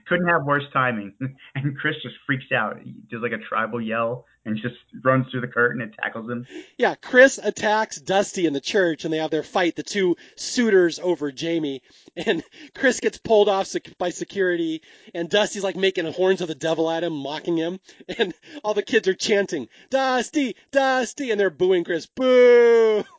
Couldn't 0.07 0.29
have 0.29 0.45
worse 0.45 0.65
timing. 0.73 1.15
And 1.55 1.77
Chris 1.77 1.97
just 2.03 2.15
freaks 2.27 2.53
out. 2.55 2.79
He 2.81 2.95
does 3.11 3.23
like 3.23 3.33
a 3.33 3.39
tribal 3.39 3.81
yell 3.81 4.27
and 4.49 4.57
just 4.57 4.77
runs 5.05 5.31
through 5.31 5.43
the 5.43 5.49
curtain 5.49 5.81
and 5.81 5.93
tackles 5.93 6.31
him. 6.31 6.47
Yeah, 6.77 6.95
Chris 6.95 7.39
attacks 7.43 8.01
Dusty 8.01 8.47
in 8.47 8.53
the 8.53 8.61
church 8.61 9.05
and 9.05 9.12
they 9.12 9.19
have 9.19 9.31
their 9.31 9.43
fight, 9.43 9.77
the 9.77 9.83
two 9.83 10.16
suitors 10.37 10.99
over 10.99 11.31
Jamie. 11.31 11.83
And 12.16 12.43
Chris 12.75 13.01
gets 13.01 13.19
pulled 13.19 13.49
off 13.49 13.66
sec- 13.66 13.97
by 13.99 14.11
security 14.11 14.83
and 15.15 15.29
Dusty's 15.29 15.65
like 15.65 15.77
making 15.77 16.11
horns 16.12 16.41
of 16.41 16.49
the 16.49 16.55
devil 16.55 16.91
at 16.91 17.05
him, 17.05 17.12
mocking 17.15 17.57
him. 17.57 17.79
And 18.19 18.35
all 18.65 18.75
the 18.75 18.83
kids 18.83 19.07
are 19.07 19.15
chanting, 19.15 19.69
Dusty, 19.91 20.57
Dusty, 20.73 21.31
and 21.31 21.39
they're 21.39 21.51
booing 21.51 21.85
Chris. 21.85 22.07
Boo! 22.07 23.05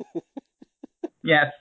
Yes. 1.23 1.51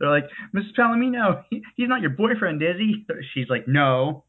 They're 0.00 0.10
like, 0.10 0.28
Mrs. 0.54 0.74
Palamino, 0.78 1.44
he, 1.50 1.62
he's 1.76 1.88
not 1.88 2.00
your 2.00 2.10
boyfriend, 2.10 2.62
is 2.62 2.76
he? 2.78 3.06
She's 3.34 3.48
like, 3.48 3.68
no. 3.68 4.24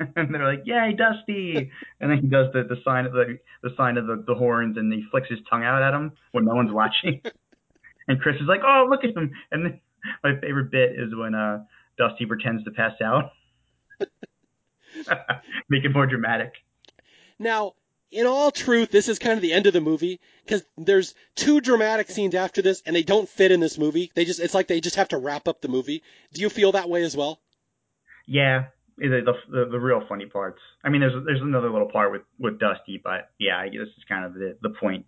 And 0.16 0.34
they're 0.34 0.44
like, 0.44 0.64
yay, 0.64 0.94
Dusty. 0.96 1.70
And 2.00 2.10
then 2.10 2.18
he 2.18 2.26
does 2.26 2.52
the, 2.52 2.64
the 2.64 2.76
sign 2.84 3.06
of 3.06 3.12
the 3.12 3.38
the 3.62 3.70
sign 3.76 3.96
of 3.96 4.06
the, 4.06 4.24
the 4.26 4.34
horns 4.34 4.76
and 4.76 4.92
he 4.92 5.04
flicks 5.10 5.28
his 5.28 5.38
tongue 5.48 5.64
out 5.64 5.82
at 5.82 5.94
him 5.94 6.12
when 6.32 6.44
no 6.44 6.54
one's 6.54 6.72
watching. 6.72 7.20
And 8.08 8.20
Chris 8.20 8.36
is 8.36 8.46
like, 8.48 8.60
oh, 8.64 8.86
look 8.88 9.04
at 9.04 9.16
him. 9.16 9.30
And 9.50 9.64
then 9.64 9.80
my 10.24 10.38
favorite 10.40 10.70
bit 10.70 10.92
is 10.92 11.14
when 11.14 11.34
uh, 11.34 11.64
Dusty 11.98 12.26
pretends 12.26 12.64
to 12.64 12.70
pass 12.70 12.92
out. 13.02 13.30
Make 15.68 15.84
it 15.84 15.92
more 15.92 16.06
dramatic. 16.06 16.52
Now, 17.38 17.74
in 18.10 18.26
all 18.26 18.50
truth, 18.50 18.90
this 18.90 19.08
is 19.08 19.18
kind 19.18 19.34
of 19.34 19.42
the 19.42 19.52
end 19.52 19.66
of 19.66 19.72
the 19.72 19.80
movie 19.80 20.20
because 20.44 20.62
there's 20.76 21.14
two 21.34 21.60
dramatic 21.60 22.10
scenes 22.10 22.34
after 22.34 22.62
this 22.62 22.82
and 22.86 22.94
they 22.94 23.02
don't 23.02 23.28
fit 23.28 23.50
in 23.50 23.60
this 23.60 23.76
movie. 23.76 24.12
They 24.14 24.24
just, 24.24 24.38
it's 24.38 24.54
like 24.54 24.68
they 24.68 24.80
just 24.80 24.96
have 24.96 25.08
to 25.08 25.18
wrap 25.18 25.48
up 25.48 25.60
the 25.60 25.68
movie. 25.68 26.02
Do 26.32 26.40
you 26.40 26.48
feel 26.48 26.72
that 26.72 26.88
way 26.88 27.02
as 27.02 27.16
well? 27.16 27.40
Yeah, 28.26 28.66
the, 28.96 29.32
the 29.50 29.66
the 29.66 29.78
real 29.80 30.02
funny 30.08 30.26
parts. 30.26 30.60
I 30.82 30.88
mean, 30.88 31.00
there's 31.00 31.24
there's 31.24 31.40
another 31.40 31.70
little 31.70 31.90
part 31.90 32.12
with 32.12 32.22
with 32.38 32.58
Dusty, 32.58 33.00
but 33.02 33.30
yeah, 33.38 33.64
this 33.66 33.88
is 33.88 34.04
kind 34.08 34.24
of 34.24 34.34
the 34.34 34.56
the 34.62 34.70
point. 34.70 35.06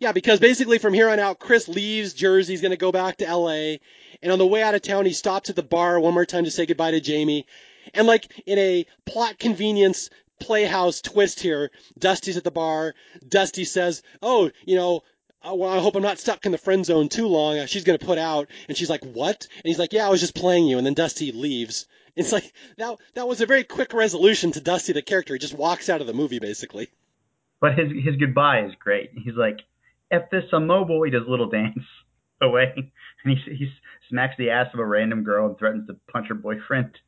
Yeah, 0.00 0.12
because 0.12 0.40
basically 0.40 0.78
from 0.78 0.94
here 0.94 1.10
on 1.10 1.18
out, 1.18 1.38
Chris 1.38 1.68
leaves 1.68 2.14
Jersey. 2.14 2.54
He's 2.54 2.62
going 2.62 2.70
to 2.70 2.78
go 2.78 2.90
back 2.90 3.18
to 3.18 3.36
LA. 3.36 3.76
And 4.22 4.32
on 4.32 4.38
the 4.38 4.46
way 4.46 4.62
out 4.62 4.74
of 4.74 4.80
town, 4.80 5.04
he 5.04 5.12
stops 5.12 5.50
at 5.50 5.56
the 5.56 5.62
bar 5.62 6.00
one 6.00 6.14
more 6.14 6.24
time 6.24 6.44
to 6.44 6.50
say 6.50 6.64
goodbye 6.64 6.92
to 6.92 7.02
Jamie. 7.02 7.46
And 7.92 8.06
like 8.06 8.32
in 8.46 8.58
a 8.58 8.86
plot 9.04 9.38
convenience 9.38 10.08
playhouse 10.40 11.02
twist 11.02 11.40
here, 11.40 11.70
Dusty's 11.98 12.38
at 12.38 12.44
the 12.44 12.50
bar. 12.50 12.94
Dusty 13.28 13.66
says, 13.66 14.02
Oh, 14.22 14.50
you 14.64 14.76
know, 14.76 15.02
well, 15.44 15.70
I 15.70 15.78
hope 15.80 15.96
I'm 15.96 16.02
not 16.02 16.18
stuck 16.18 16.44
in 16.46 16.52
the 16.52 16.58
friend 16.58 16.84
zone 16.84 17.08
too 17.08 17.26
long. 17.26 17.58
Uh, 17.58 17.66
She's 17.66 17.84
going 17.84 17.98
to 17.98 18.04
put 18.04 18.18
out. 18.18 18.48
And 18.68 18.76
she's 18.76 18.90
like, 18.90 19.04
What? 19.04 19.46
And 19.56 19.64
he's 19.64 19.78
like, 19.78 19.92
Yeah, 19.92 20.06
I 20.06 20.10
was 20.10 20.20
just 20.20 20.34
playing 20.34 20.66
you. 20.66 20.78
And 20.78 20.86
then 20.86 20.94
Dusty 20.94 21.32
leaves. 21.32 21.86
It's 22.16 22.32
like, 22.32 22.52
that, 22.76 22.98
that 23.14 23.28
was 23.28 23.40
a 23.40 23.46
very 23.46 23.62
quick 23.62 23.94
resolution 23.94 24.50
to 24.52 24.60
Dusty, 24.60 24.92
the 24.92 25.00
character. 25.00 25.32
He 25.32 25.38
just 25.38 25.54
walks 25.54 25.88
out 25.88 26.00
of 26.00 26.08
the 26.08 26.12
movie, 26.12 26.40
basically. 26.40 26.90
But 27.60 27.78
his 27.78 27.88
his 28.04 28.16
goodbye 28.16 28.64
is 28.64 28.72
great. 28.78 29.10
He's 29.14 29.36
like, 29.36 29.60
"F 30.10 30.22
this 30.30 30.44
a 30.52 30.58
mobile." 30.58 31.02
He 31.04 31.10
does 31.10 31.26
a 31.26 31.30
little 31.30 31.48
dance 31.48 31.78
away, 32.42 32.72
and 32.74 32.90
he 33.24 33.54
he 33.54 33.70
smacks 34.08 34.34
the 34.38 34.50
ass 34.50 34.66
of 34.74 34.80
a 34.80 34.84
random 34.84 35.22
girl 35.22 35.46
and 35.46 35.58
threatens 35.58 35.86
to 35.86 35.96
punch 36.10 36.28
her 36.28 36.34
boyfriend. 36.34 36.98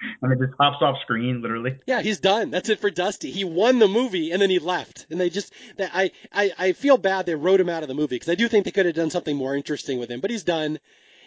And 0.22 0.32
it 0.32 0.44
just 0.44 0.56
hops 0.58 0.82
off 0.82 1.00
screen, 1.02 1.42
literally. 1.42 1.78
Yeah, 1.86 2.02
he's 2.02 2.20
done. 2.20 2.50
That's 2.50 2.68
it 2.68 2.80
for 2.80 2.90
Dusty. 2.90 3.30
He 3.30 3.44
won 3.44 3.78
the 3.78 3.88
movie 3.88 4.32
and 4.32 4.40
then 4.40 4.50
he 4.50 4.58
left. 4.58 5.06
And 5.10 5.20
they 5.20 5.30
just, 5.30 5.52
I, 5.78 6.10
I, 6.32 6.52
I 6.58 6.72
feel 6.72 6.98
bad 6.98 7.26
they 7.26 7.34
wrote 7.34 7.60
him 7.60 7.68
out 7.68 7.82
of 7.82 7.88
the 7.88 7.94
movie 7.94 8.16
because 8.16 8.28
I 8.28 8.34
do 8.34 8.48
think 8.48 8.64
they 8.64 8.70
could 8.70 8.86
have 8.86 8.94
done 8.94 9.10
something 9.10 9.36
more 9.36 9.54
interesting 9.54 9.98
with 9.98 10.10
him. 10.10 10.20
But 10.20 10.30
he's 10.30 10.44
done. 10.44 10.78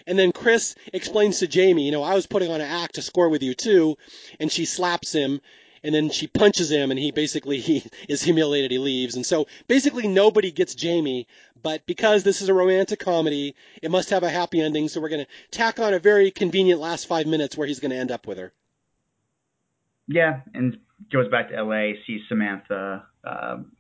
And 0.08 0.18
then 0.18 0.32
Chris 0.32 0.76
explains 0.94 1.40
to 1.40 1.48
Jamie, 1.48 1.86
you 1.86 1.92
know, 1.92 2.04
I 2.04 2.16
was 2.16 2.28
putting 2.28 2.52
on 2.52 2.62
an 2.62 2.68
act 2.68 2.96
to 2.96 3.02
score 3.02 3.30
with 3.30 3.44
you 3.44 3.54
too. 3.54 3.98
And 4.40 4.52
she 4.52 4.66
slaps 4.66 5.14
him. 5.14 5.42
And 5.84 5.96
then 5.96 6.12
she 6.12 6.28
punches 6.28 6.70
him, 6.70 6.92
and 6.92 7.00
he 7.00 7.10
basically 7.10 7.60
he 7.70 7.84
is 8.08 8.22
humiliated. 8.22 8.70
He 8.70 8.78
leaves, 8.78 9.16
and 9.16 9.26
so 9.26 9.48
basically 9.68 10.08
nobody 10.08 10.52
gets 10.52 10.76
Jamie. 10.76 11.26
But 11.64 11.88
because 11.88 12.22
this 12.22 12.44
is 12.44 12.50
a 12.50 12.54
romantic 12.54 13.00
comedy, 13.00 13.56
it 13.82 13.90
must 13.90 14.12
have 14.12 14.22
a 14.22 14.30
happy 14.30 14.62
ending. 14.62 14.90
So 14.90 15.02
we're 15.02 15.10
going 15.10 15.26
to 15.26 15.32
tack 15.50 15.80
on 15.80 15.96
a 15.96 16.00
very 16.00 16.30
convenient 16.30 16.80
last 16.80 17.08
five 17.08 17.26
minutes 17.26 17.58
where 17.58 17.66
he's 17.66 17.80
going 17.80 17.90
to 17.90 17.98
end 17.98 18.12
up 18.12 18.28
with 18.28 18.38
her. 18.38 18.54
Yeah, 20.12 20.42
and 20.54 20.78
goes 21.12 21.30
back 21.30 21.50
to 21.50 21.56
L.A. 21.56 21.96
sees 22.06 22.22
Samantha. 22.28 23.06
Um, 23.24 23.72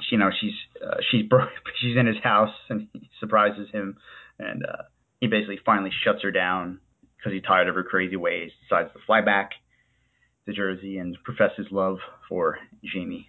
she, 0.00 0.16
you 0.16 0.18
know, 0.18 0.30
she's 0.40 0.52
uh, 0.84 0.96
she's 1.10 1.26
bro- 1.28 1.46
she's 1.80 1.96
in 1.96 2.06
his 2.06 2.16
house, 2.22 2.54
and 2.68 2.88
he 2.92 3.08
surprises 3.20 3.68
him, 3.72 3.96
and 4.38 4.64
uh, 4.64 4.82
he 5.20 5.26
basically 5.26 5.58
finally 5.64 5.90
shuts 6.04 6.22
her 6.22 6.30
down 6.30 6.80
because 7.16 7.32
he's 7.32 7.42
tired 7.42 7.68
of 7.68 7.74
her 7.74 7.84
crazy 7.84 8.16
ways. 8.16 8.50
Decides 8.68 8.92
to 8.92 8.98
fly 9.06 9.20
back 9.20 9.50
to 10.46 10.52
Jersey 10.52 10.98
and 10.98 11.16
profess 11.24 11.50
his 11.56 11.66
love 11.70 11.98
for 12.28 12.58
Jamie. 12.84 13.28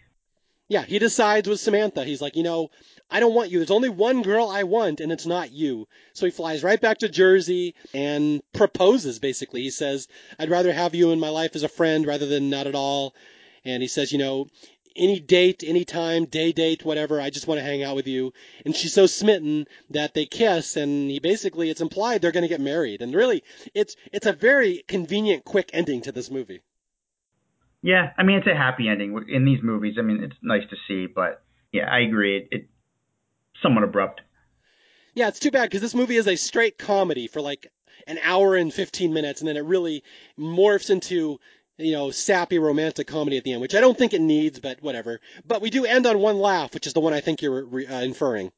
Yeah, 0.70 0.84
he 0.84 0.98
decides 0.98 1.48
with 1.48 1.60
Samantha. 1.60 2.04
He's 2.06 2.22
like, 2.22 2.36
you 2.36 2.44
know, 2.44 2.70
I 3.12 3.20
don't 3.20 3.36
want 3.36 3.52
you. 3.52 3.60
There's 3.60 3.70
only 3.70 3.90
one 3.90 4.22
girl 4.22 4.48
I 4.50 4.64
want, 4.64 5.02
and 5.02 5.12
it's 5.12 5.26
not 5.26 5.52
you. 5.52 5.88
So 6.14 6.26
he 6.26 6.32
flies 6.32 6.64
right 6.64 6.80
back 6.80 7.00
to 7.00 7.10
Jersey 7.10 7.76
and 7.94 8.42
proposes, 8.54 9.20
basically. 9.20 9.62
He 9.62 9.72
says, 9.72 10.08
I'd 10.40 10.50
rather 10.50 10.72
have 10.72 10.96
you 10.96 11.12
in 11.12 11.20
my 11.20 11.30
life 11.30 11.56
as 11.56 11.64
a 11.64 11.68
friend 11.68 12.08
rather 12.08 12.26
than 12.26 12.50
not 12.50 12.66
at 12.66 12.76
all. 12.76 13.14
And 13.66 13.82
he 13.82 13.88
says, 13.88 14.12
you 14.12 14.18
know, 14.18 14.48
any 14.96 15.20
date, 15.20 15.64
any 15.66 15.86
time, 15.86 16.26
day 16.26 16.52
date, 16.52 16.86
whatever, 16.86 17.20
I 17.20 17.30
just 17.30 17.48
want 17.48 17.60
to 17.60 17.66
hang 17.66 17.84
out 17.84 17.96
with 17.96 18.08
you. 18.08 18.32
And 18.66 18.76
she's 18.76 18.94
so 18.94 19.06
smitten 19.06 19.68
that 19.90 20.14
they 20.14 20.26
kiss, 20.26 20.78
and 20.78 21.10
he 21.10 21.20
basically, 21.20 21.70
it's 21.70 21.82
implied 21.82 22.22
they're 22.22 22.32
going 22.32 22.44
to 22.44 22.48
get 22.48 22.62
married. 22.62 23.02
And 23.02 23.14
really, 23.14 23.44
it's, 23.74 23.96
it's 24.12 24.28
a 24.28 24.34
very 24.34 24.84
convenient, 24.88 25.44
quick 25.44 25.70
ending 25.74 26.02
to 26.02 26.12
this 26.12 26.32
movie. 26.32 26.62
Yeah, 27.84 28.12
I 28.18 28.24
mean 28.24 28.38
it's 28.38 28.48
a 28.48 28.56
happy 28.56 28.88
ending 28.88 29.26
in 29.28 29.46
these 29.46 29.62
movies. 29.62 29.98
I 30.00 30.02
mean 30.02 30.24
it's 30.24 30.36
nice 30.42 30.64
to 30.70 30.76
see, 30.88 31.06
but 31.06 31.44
yeah, 31.72 31.88
I 31.92 32.00
agree. 32.00 32.38
It, 32.38 32.48
it 32.52 32.70
somewhat 33.62 33.84
abrupt. 33.84 34.22
Yeah, 35.14 35.28
it's 35.28 35.40
too 35.40 35.52
bad 35.52 35.64
because 35.64 35.82
this 35.82 35.94
movie 35.94 36.16
is 36.16 36.28
a 36.28 36.38
straight 36.38 36.78
comedy 36.78 37.28
for 37.28 37.42
like 37.42 37.68
an 38.08 38.20
hour 38.24 38.56
and 38.56 38.74
15 38.74 39.14
minutes, 39.14 39.42
and 39.42 39.48
then 39.48 39.58
it 39.58 39.66
really 39.66 40.04
morphs 40.40 40.90
into, 40.90 41.40
you 41.78 41.92
know, 41.92 42.10
sappy 42.10 42.58
romantic 42.58 43.06
comedy 43.06 43.38
at 43.38 43.44
the 43.44 43.52
end, 43.52 43.62
which 43.62 43.76
I 43.76 43.82
don't 43.82 43.98
think 43.98 44.14
it 44.14 44.22
needs, 44.22 44.60
but 44.60 44.82
whatever. 44.82 45.20
But 45.46 45.62
we 45.62 45.70
do 45.70 45.86
end 45.86 46.06
on 46.08 46.20
one 46.20 46.40
laugh, 46.40 46.74
which 46.74 46.88
is 46.88 46.94
the 46.94 47.00
one 47.00 47.14
I 47.14 47.22
think 47.22 47.42
you're 47.42 47.66
uh, 47.66 48.02
inferring. 48.02 48.52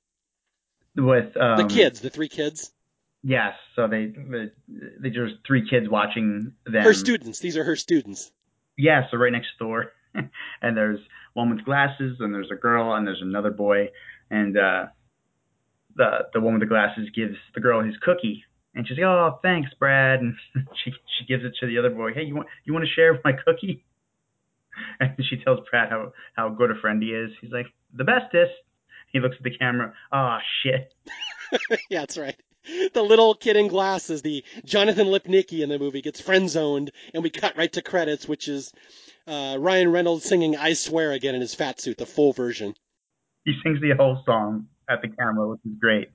With 0.96 1.36
um, 1.36 1.58
The 1.58 1.66
kids, 1.66 2.00
the 2.00 2.10
three 2.10 2.30
kids, 2.30 2.72
Yes, 3.28 3.56
so 3.76 3.88
they 3.88 4.06
they 4.06 4.52
they 5.00 5.10
just 5.10 5.34
three 5.48 5.68
kids 5.68 5.90
watching 5.90 6.54
them. 6.64 6.84
her 6.84 6.94
students. 6.94 7.40
These 7.40 7.58
are 7.58 7.64
her 7.64 7.76
students. 7.76 8.32
Yeah, 8.78 9.04
so 9.10 9.18
right 9.18 9.32
next 9.32 9.50
door, 9.60 9.94
and 10.14 10.78
there's 10.78 11.00
one 11.34 11.50
with 11.50 11.66
glasses, 11.66 12.18
and 12.20 12.34
there's 12.34 12.52
a 12.52 12.56
girl, 12.56 12.94
and 12.94 13.08
there's 13.08 13.22
another 13.22 13.52
boy, 13.52 13.90
and 14.30 14.58
uh, 14.58 14.86
the 15.96 16.28
the 16.34 16.42
one 16.42 16.54
with 16.54 16.62
the 16.62 16.68
glasses 16.68 17.10
gives 17.16 17.36
the 17.54 17.62
girl 17.62 17.84
his 17.84 17.96
cookie, 18.02 18.44
and 18.74 18.88
she's 18.88 18.98
like, 18.98 19.06
"Oh, 19.06 19.40
thanks, 19.42 19.72
Brad," 19.80 20.20
and 20.22 20.36
she 20.84 20.92
she 21.18 21.26
gives 21.26 21.44
it 21.44 21.54
to 21.60 21.68
the 21.68 21.78
other 21.78 21.90
boy. 21.90 22.14
Hey, 22.14 22.24
you 22.24 22.36
want 22.36 22.48
you 22.64 22.74
want 22.74 22.86
to 22.86 22.92
share 22.92 23.20
my 23.24 23.34
cookie? 23.34 23.84
And 25.00 25.16
she 25.30 25.38
tells 25.38 25.60
Brad 25.72 25.90
how 25.90 26.12
how 26.36 26.50
good 26.50 26.70
a 26.70 26.76
friend 26.76 27.02
he 27.02 27.10
is. 27.10 27.32
He's 27.40 27.52
like, 27.52 27.68
"The 27.94 28.04
bestest." 28.04 28.52
He 29.08 29.22
looks 29.22 29.38
at 29.38 29.44
the 29.44 29.58
camera. 29.58 29.94
Oh 30.12 30.38
shit. 30.62 30.94
yeah, 31.90 32.02
that's 32.02 32.18
right. 32.18 32.36
The 32.94 33.04
little 33.04 33.36
kid 33.36 33.58
in 33.58 33.68
glasses, 33.68 34.22
the 34.22 34.44
Jonathan 34.64 35.08
Lipnicki 35.08 35.62
in 35.62 35.70
the 35.70 35.80
movie, 35.80 36.02
gets 36.02 36.22
friend 36.22 36.50
zoned, 36.50 36.92
and 37.14 37.24
we 37.24 37.30
cut 37.30 37.58
right 37.58 37.72
to 37.74 37.82
credits, 37.82 38.28
which 38.28 38.48
is 38.48 38.72
uh, 39.28 39.58
Ryan 39.60 39.92
Reynolds 39.92 40.26
singing 40.26 40.56
"I 40.56 40.74
Swear" 40.74 41.12
again 41.12 41.36
in 41.36 41.42
his 41.42 41.54
fat 41.56 41.80
suit, 41.80 41.98
the 41.98 42.06
full 42.06 42.34
version. 42.34 42.76
He 43.44 43.54
sings 43.64 43.82
the 43.82 43.92
whole 43.98 44.22
song 44.26 44.68
at 44.90 45.02
the 45.02 45.10
camera, 45.10 45.48
which 45.48 45.60
is 45.66 45.74
great. 45.80 46.10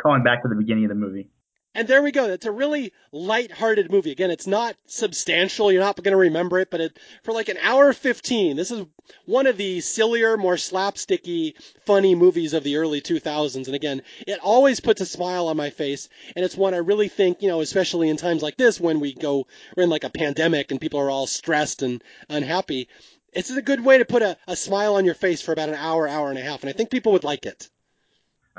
Calling 0.00 0.22
back 0.22 0.42
to 0.42 0.48
the 0.48 0.54
beginning 0.56 0.84
of 0.84 0.90
the 0.90 0.94
movie. 0.94 1.28
And 1.72 1.86
there 1.86 2.02
we 2.02 2.10
go. 2.10 2.24
It's 2.24 2.46
a 2.46 2.50
really 2.50 2.92
light-hearted 3.12 3.92
movie. 3.92 4.10
Again, 4.10 4.32
it's 4.32 4.48
not 4.48 4.74
substantial. 4.86 5.70
You're 5.70 5.82
not 5.82 5.96
going 6.02 6.10
to 6.10 6.16
remember 6.16 6.58
it, 6.58 6.68
but 6.68 6.80
it, 6.80 6.98
for 7.22 7.32
like 7.32 7.48
an 7.48 7.58
hour 7.58 7.92
15, 7.92 8.56
this 8.56 8.72
is 8.72 8.84
one 9.24 9.46
of 9.46 9.56
the 9.56 9.80
sillier, 9.80 10.36
more 10.36 10.56
slapsticky, 10.56 11.54
funny 11.86 12.16
movies 12.16 12.54
of 12.54 12.64
the 12.64 12.76
early 12.76 13.00
2000s. 13.00 13.66
And 13.66 13.74
again, 13.76 14.02
it 14.26 14.40
always 14.40 14.80
puts 14.80 15.00
a 15.00 15.06
smile 15.06 15.46
on 15.46 15.56
my 15.56 15.70
face. 15.70 16.08
And 16.34 16.44
it's 16.44 16.56
one 16.56 16.74
I 16.74 16.78
really 16.78 17.08
think, 17.08 17.40
you 17.40 17.48
know, 17.48 17.60
especially 17.60 18.08
in 18.08 18.16
times 18.16 18.42
like 18.42 18.56
this 18.56 18.80
when 18.80 18.98
we 18.98 19.14
go, 19.14 19.46
we're 19.76 19.84
in 19.84 19.90
like 19.90 20.04
a 20.04 20.10
pandemic 20.10 20.72
and 20.72 20.80
people 20.80 20.98
are 20.98 21.10
all 21.10 21.28
stressed 21.28 21.82
and 21.82 22.02
unhappy. 22.28 22.88
It's 23.32 23.50
a 23.50 23.62
good 23.62 23.84
way 23.84 23.98
to 23.98 24.04
put 24.04 24.22
a, 24.22 24.36
a 24.48 24.56
smile 24.56 24.96
on 24.96 25.04
your 25.04 25.14
face 25.14 25.40
for 25.40 25.52
about 25.52 25.68
an 25.68 25.76
hour, 25.76 26.08
hour 26.08 26.30
and 26.30 26.38
a 26.38 26.42
half. 26.42 26.62
And 26.62 26.70
I 26.70 26.72
think 26.72 26.90
people 26.90 27.12
would 27.12 27.22
like 27.22 27.46
it. 27.46 27.70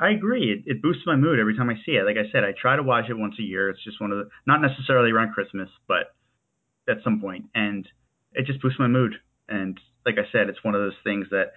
I 0.02 0.10
agree. 0.10 0.52
It, 0.52 0.64
it 0.66 0.82
boosts 0.82 1.04
my 1.06 1.16
mood 1.16 1.38
every 1.38 1.56
time 1.56 1.70
I 1.70 1.74
see 1.86 1.92
it. 1.92 2.04
Like 2.04 2.16
I 2.16 2.30
said, 2.32 2.44
I 2.44 2.52
try 2.60 2.76
to 2.76 2.82
watch 2.82 3.04
it 3.08 3.14
once 3.14 3.36
a 3.38 3.42
year. 3.42 3.70
It's 3.70 3.82
just 3.84 4.00
one 4.00 4.10
of 4.10 4.18
the, 4.18 4.28
not 4.46 4.60
necessarily 4.60 5.10
around 5.12 5.32
Christmas, 5.32 5.68
but 5.86 6.14
at 6.88 6.98
some 7.04 7.20
point, 7.20 7.46
and 7.54 7.86
it 8.32 8.46
just 8.46 8.60
boosts 8.60 8.80
my 8.80 8.88
mood. 8.88 9.14
And 9.48 9.78
like 10.04 10.16
I 10.18 10.30
said, 10.32 10.48
it's 10.48 10.64
one 10.64 10.74
of 10.74 10.80
those 10.80 10.96
things 11.04 11.28
that 11.30 11.52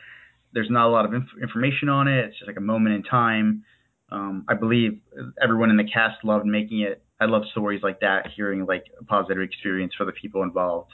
there's 0.54 0.70
not 0.70 0.88
a 0.88 0.92
lot 0.92 1.06
of 1.06 1.14
inf- 1.14 1.42
information 1.42 1.90
on 1.90 2.08
it. 2.08 2.26
It's 2.26 2.38
just 2.38 2.48
like 2.48 2.58
a 2.58 2.62
moment 2.62 2.96
in 2.96 3.04
time. 3.04 3.64
Um, 4.12 4.46
I 4.48 4.54
believe 4.54 5.02
everyone 5.42 5.72
in 5.72 5.78
the 5.78 5.90
cast 5.92 6.24
loved 6.24 6.46
making 6.46 6.82
it 6.82 7.02
I 7.20 7.26
love 7.26 7.44
stories 7.52 7.82
like 7.82 8.02
that, 8.02 8.28
hearing 8.36 8.66
like 8.66 8.86
a 9.00 9.04
positive 9.06 9.42
experience 9.42 9.94
for 9.98 10.06
the 10.06 10.12
people 10.12 10.44
involved. 10.44 10.94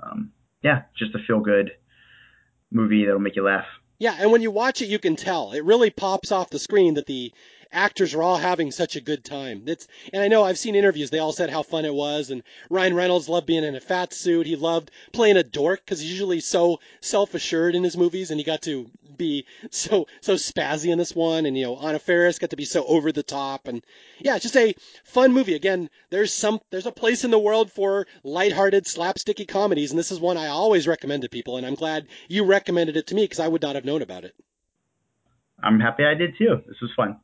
Um, 0.00 0.32
yeah, 0.62 0.82
just 0.96 1.14
a 1.14 1.18
feel 1.26 1.40
good 1.40 1.72
movie 2.70 3.04
that'll 3.04 3.20
make 3.20 3.36
you 3.36 3.44
laugh. 3.44 3.66
Yeah, 3.98 4.16
and 4.18 4.30
when 4.30 4.42
you 4.42 4.50
watch 4.50 4.80
it, 4.80 4.88
you 4.88 4.98
can 4.98 5.16
tell. 5.16 5.52
It 5.52 5.64
really 5.64 5.90
pops 5.90 6.30
off 6.30 6.50
the 6.50 6.58
screen 6.58 6.94
that 6.94 7.06
the 7.06 7.32
actors 7.72 8.14
are 8.14 8.22
all 8.22 8.36
having 8.36 8.70
such 8.70 8.96
a 8.96 9.00
good 9.00 9.24
time. 9.24 9.62
It's, 9.66 9.86
and 10.12 10.22
I 10.22 10.28
know 10.28 10.44
I've 10.44 10.58
seen 10.58 10.74
interviews. 10.74 11.10
They 11.10 11.18
all 11.18 11.32
said 11.32 11.50
how 11.50 11.62
fun 11.62 11.84
it 11.84 11.94
was. 11.94 12.30
And 12.30 12.42
Ryan 12.70 12.94
Reynolds 12.94 13.28
loved 13.28 13.46
being 13.46 13.64
in 13.64 13.74
a 13.74 13.80
fat 13.80 14.12
suit. 14.12 14.46
He 14.46 14.56
loved 14.56 14.90
playing 15.12 15.36
a 15.36 15.42
dork 15.42 15.80
because 15.84 16.00
he's 16.00 16.10
usually 16.10 16.40
so 16.40 16.80
self-assured 17.00 17.74
in 17.74 17.84
his 17.84 17.96
movies, 17.96 18.30
and 18.30 18.38
he 18.38 18.44
got 18.44 18.62
to 18.62 18.90
be 19.16 19.46
so 19.70 20.06
so 20.20 20.34
spazzy 20.34 20.90
in 20.90 20.98
this 20.98 21.14
one. 21.14 21.46
And 21.46 21.56
you 21.56 21.64
know, 21.64 21.76
Anna 21.78 21.98
Faris 21.98 22.38
got 22.38 22.50
to 22.50 22.56
be 22.56 22.64
so 22.64 22.84
over 22.84 23.12
the 23.12 23.22
top. 23.22 23.68
And 23.68 23.84
yeah, 24.18 24.36
it's 24.36 24.44
just 24.44 24.56
a 24.56 24.74
fun 25.04 25.32
movie. 25.32 25.54
Again, 25.54 25.90
there's 26.10 26.32
some 26.32 26.60
there's 26.70 26.86
a 26.86 26.92
place 26.92 27.24
in 27.24 27.30
the 27.30 27.38
world 27.38 27.70
for 27.70 28.06
lighthearted, 28.22 28.84
slapsticky 28.84 29.46
comedies, 29.46 29.90
and 29.90 29.98
this 29.98 30.12
is 30.12 30.20
one 30.20 30.36
I 30.36 30.48
always 30.48 30.86
recommend 30.86 31.22
to 31.22 31.28
people. 31.28 31.56
And 31.56 31.66
I'm 31.66 31.74
glad 31.74 32.06
you 32.28 32.44
recommended 32.44 32.96
it 32.96 33.08
to 33.08 33.14
me 33.14 33.24
because 33.24 33.40
I 33.40 33.48
would 33.48 33.62
not 33.62 33.74
have 33.74 33.84
known 33.84 34.02
about 34.02 34.24
it. 34.24 34.34
I'm 35.62 35.80
happy 35.80 36.04
I 36.04 36.14
did 36.14 36.36
too. 36.38 36.62
This 36.66 36.80
was 36.80 36.90
fun. 36.96 37.16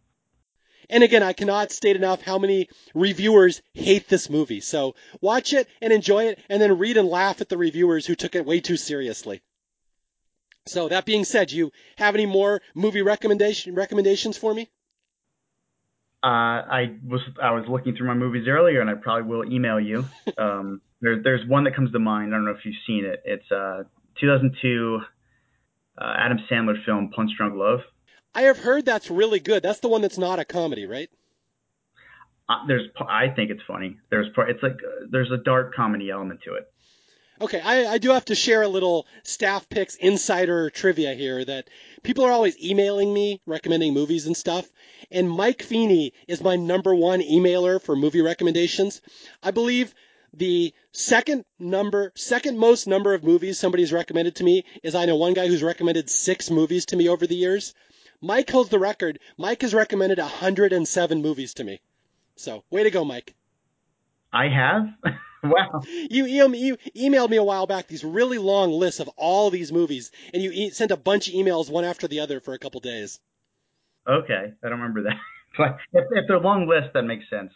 And 0.91 1.03
again, 1.03 1.23
I 1.23 1.33
cannot 1.33 1.73
state 1.73 1.97
enough 1.97 2.23
how 2.23 2.39
many 2.39 2.69
reviewers 2.95 3.63
hate 3.73 4.09
this 4.09 4.29
movie. 4.31 4.61
So 4.61 4.95
watch 5.21 5.53
it 5.53 5.69
and 5.81 5.93
enjoy 5.93 6.27
it, 6.27 6.39
and 6.49 6.61
then 6.61 6.79
read 6.79 6.97
and 6.97 7.09
laugh 7.09 7.41
at 7.41 7.49
the 7.49 7.59
reviewers 7.59 8.07
who 8.07 8.15
took 8.15 8.35
it 8.35 8.47
way 8.47 8.61
too 8.61 8.77
seriously. 8.77 9.43
So 10.67 10.89
that 10.89 11.05
being 11.05 11.25
said, 11.25 11.49
do 11.49 11.57
you 11.57 11.73
have 11.97 12.15
any 12.15 12.27
more 12.27 12.63
movie 12.75 13.03
recommendation 13.03 13.75
recommendations 13.75 14.39
for 14.39 14.55
me? 14.55 14.71
Uh, 16.23 16.65
I 16.71 16.97
was 17.07 17.21
I 17.43 17.51
was 17.51 17.65
looking 17.69 17.95
through 17.95 18.07
my 18.07 18.15
movies 18.15 18.49
earlier, 18.49 18.81
and 18.81 18.89
I 18.89 18.95
probably 18.95 19.29
will 19.29 19.45
email 19.53 19.79
you. 19.79 20.07
um, 20.39 20.81
there, 21.03 21.23
there's 21.23 21.47
one 21.47 21.65
that 21.65 21.77
comes 21.77 21.93
to 21.93 21.99
mind. 21.99 22.33
I 22.33 22.39
don't 22.39 22.47
know 22.47 22.53
if 22.53 22.65
you've 22.65 22.75
seen 22.87 23.05
it. 23.05 23.23
It's 23.27 23.51
uh, 23.53 23.85
2002 24.21 25.01
uh, 25.99 26.15
Adam 26.19 26.39
Sandler 26.51 26.83
film 26.85 27.11
Punch 27.15 27.31
Drunk 27.37 27.55
Love. 27.57 27.81
I 28.35 28.43
have 28.43 28.59
heard 28.59 28.85
that's 28.85 29.11
really 29.11 29.41
good. 29.41 29.63
That's 29.63 29.81
the 29.81 29.89
one 29.89 30.03
that's 30.03 30.19
not 30.19 30.39
a 30.39 30.45
comedy, 30.45 30.87
right? 30.87 31.09
Uh, 32.49 32.67
there's 32.67 32.89
I 32.99 33.29
think 33.29 33.51
it's 33.51 33.63
funny. 33.67 33.97
There's 34.11 34.27
it's 34.37 34.63
like 34.63 34.73
uh, 34.73 35.07
there's 35.11 35.31
a 35.31 35.39
dark 35.39 35.75
comedy 35.75 36.11
element 36.11 36.41
to 36.45 36.55
it. 36.55 36.71
Okay, 37.41 37.61
I, 37.61 37.95
I 37.95 37.99
do 37.99 38.11
have 38.11 38.27
to 38.27 38.35
share 38.37 38.63
a 38.63 38.69
little 38.69 39.07
staff 39.25 39.69
picks 39.69 39.97
insider 39.97 40.71
trivia 40.71 41.15
here 41.15 41.45
that 41.45 41.69
people 42.05 42.25
are 42.25 42.31
always 42.31 42.57
emailing 42.63 43.13
me 43.13 43.41
recommending 43.45 43.93
movies 43.93 44.27
and 44.27 44.37
stuff. 44.37 44.69
And 45.11 45.29
Mike 45.29 45.63
Feeney 45.63 46.13
is 46.29 46.41
my 46.41 46.55
number 46.55 46.95
one 46.95 47.21
emailer 47.21 47.83
for 47.83 47.97
movie 47.97 48.23
recommendations. 48.23 49.01
I 49.43 49.51
believe 49.51 49.93
the 50.33 50.73
second 50.93 51.45
number, 51.59 52.13
second 52.15 52.59
most 52.59 52.87
number 52.87 53.15
of 53.15 53.25
movies 53.25 53.59
somebody's 53.59 53.93
recommended 53.93 54.37
to 54.37 54.45
me 54.45 54.65
is 54.83 54.95
I 54.95 55.07
know 55.07 55.17
one 55.17 55.35
guy 55.35 55.49
who's 55.49 55.63
recommended 55.63 56.09
six 56.09 56.51
movies 56.51 56.87
to 56.87 56.97
me 56.97 57.09
over 57.09 57.27
the 57.27 57.37
years. 57.37 57.75
Mike 58.25 58.51
holds 58.51 58.71
the 58.71 58.79
record. 58.79 59.19
Mike 59.37 59.61
has 59.61 59.75
recommended 59.75 60.19
107 60.19 61.21
movies 61.21 61.53
to 61.55 61.65
me. 61.65 61.81
So, 62.37 62.65
way 62.71 62.83
to 62.83 62.91
go, 62.91 63.05
Mike. 63.05 63.35
I 64.33 64.49
have? 64.49 64.89
wow. 65.45 65.83
You, 66.09 66.25
you, 66.25 66.77
emailed 66.97 67.29
me 67.29 67.37
a 67.37 67.45
while 67.45 67.67
back 67.67 67.87
these 67.87 68.03
really 68.03 68.39
long 68.39 68.73
lists 68.73 69.01
of 69.01 69.09
all 69.17 69.51
these 69.51 69.71
movies, 69.73 70.11
and 70.33 70.43
you 70.43 70.51
e- 70.53 70.71
sent 70.71 70.91
a 70.91 70.97
bunch 70.97 71.29
of 71.29 71.35
emails 71.35 71.71
one 71.71 71.85
after 71.85 72.09
the 72.09 72.21
other 72.21 72.41
for 72.41 72.55
a 72.55 72.59
couple 72.59 72.81
days. 72.81 73.21
Okay, 74.09 74.53
I 74.63 74.69
don't 74.69 74.81
remember 74.81 75.03
that. 75.03 75.17
But 75.57 75.77
if, 75.93 76.05
if 76.11 76.25
they're 76.27 76.41
long 76.41 76.67
lists, 76.67 76.91
that 76.95 77.05
makes 77.05 77.31
sense. 77.31 77.53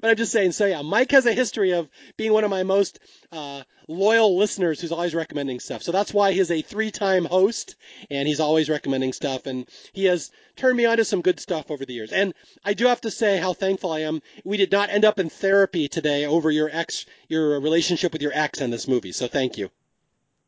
But 0.00 0.10
I'm 0.10 0.16
just 0.16 0.32
saying, 0.32 0.52
so 0.52 0.66
yeah, 0.66 0.82
Mike 0.82 1.10
has 1.12 1.26
a 1.26 1.32
history 1.32 1.72
of 1.72 1.88
being 2.16 2.32
one 2.32 2.44
of 2.44 2.50
my 2.50 2.62
most 2.62 2.98
uh, 3.32 3.62
loyal 3.88 4.36
listeners 4.36 4.80
who's 4.80 4.92
always 4.92 5.14
recommending 5.14 5.60
stuff. 5.60 5.82
So 5.82 5.92
that's 5.92 6.12
why 6.12 6.32
he's 6.32 6.50
a 6.50 6.62
three 6.62 6.90
time 6.90 7.24
host 7.24 7.76
and 8.10 8.26
he's 8.26 8.40
always 8.40 8.68
recommending 8.68 9.12
stuff. 9.12 9.46
And 9.46 9.68
he 9.92 10.04
has 10.06 10.30
turned 10.56 10.76
me 10.76 10.86
on 10.86 10.96
to 10.96 11.04
some 11.04 11.22
good 11.22 11.40
stuff 11.40 11.70
over 11.70 11.84
the 11.84 11.94
years. 11.94 12.12
And 12.12 12.34
I 12.64 12.74
do 12.74 12.86
have 12.86 13.00
to 13.02 13.10
say 13.10 13.38
how 13.38 13.52
thankful 13.52 13.92
I 13.92 14.00
am. 14.00 14.20
We 14.44 14.56
did 14.56 14.72
not 14.72 14.90
end 14.90 15.04
up 15.04 15.18
in 15.18 15.30
therapy 15.30 15.88
today 15.88 16.26
over 16.26 16.50
your 16.50 16.68
ex, 16.72 17.06
your 17.28 17.60
relationship 17.60 18.12
with 18.12 18.22
your 18.22 18.32
ex 18.34 18.60
in 18.60 18.70
this 18.70 18.88
movie. 18.88 19.12
So 19.12 19.28
thank 19.28 19.58
you. 19.58 19.70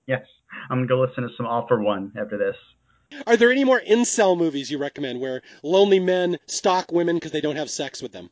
Yes. 0.06 0.22
I'm 0.70 0.78
going 0.78 0.88
to 0.88 0.94
go 0.94 1.01
listen 1.01 1.22
to 1.24 1.30
some 1.36 1.47
All-4-One 1.47 2.12
after 2.18 2.38
this. 2.38 2.56
Are 3.26 3.36
there 3.36 3.52
any 3.52 3.64
more 3.64 3.80
incel 3.80 4.36
movies 4.36 4.70
you 4.70 4.78
recommend 4.78 5.20
where 5.20 5.43
lonely 5.62 6.01
men 6.01 6.38
stalk 6.47 6.90
women 6.90 7.16
because 7.16 7.30
they 7.30 7.40
don't 7.40 7.56
have 7.56 7.70
sex 7.70 8.02
with 8.02 8.12
them? 8.12 8.30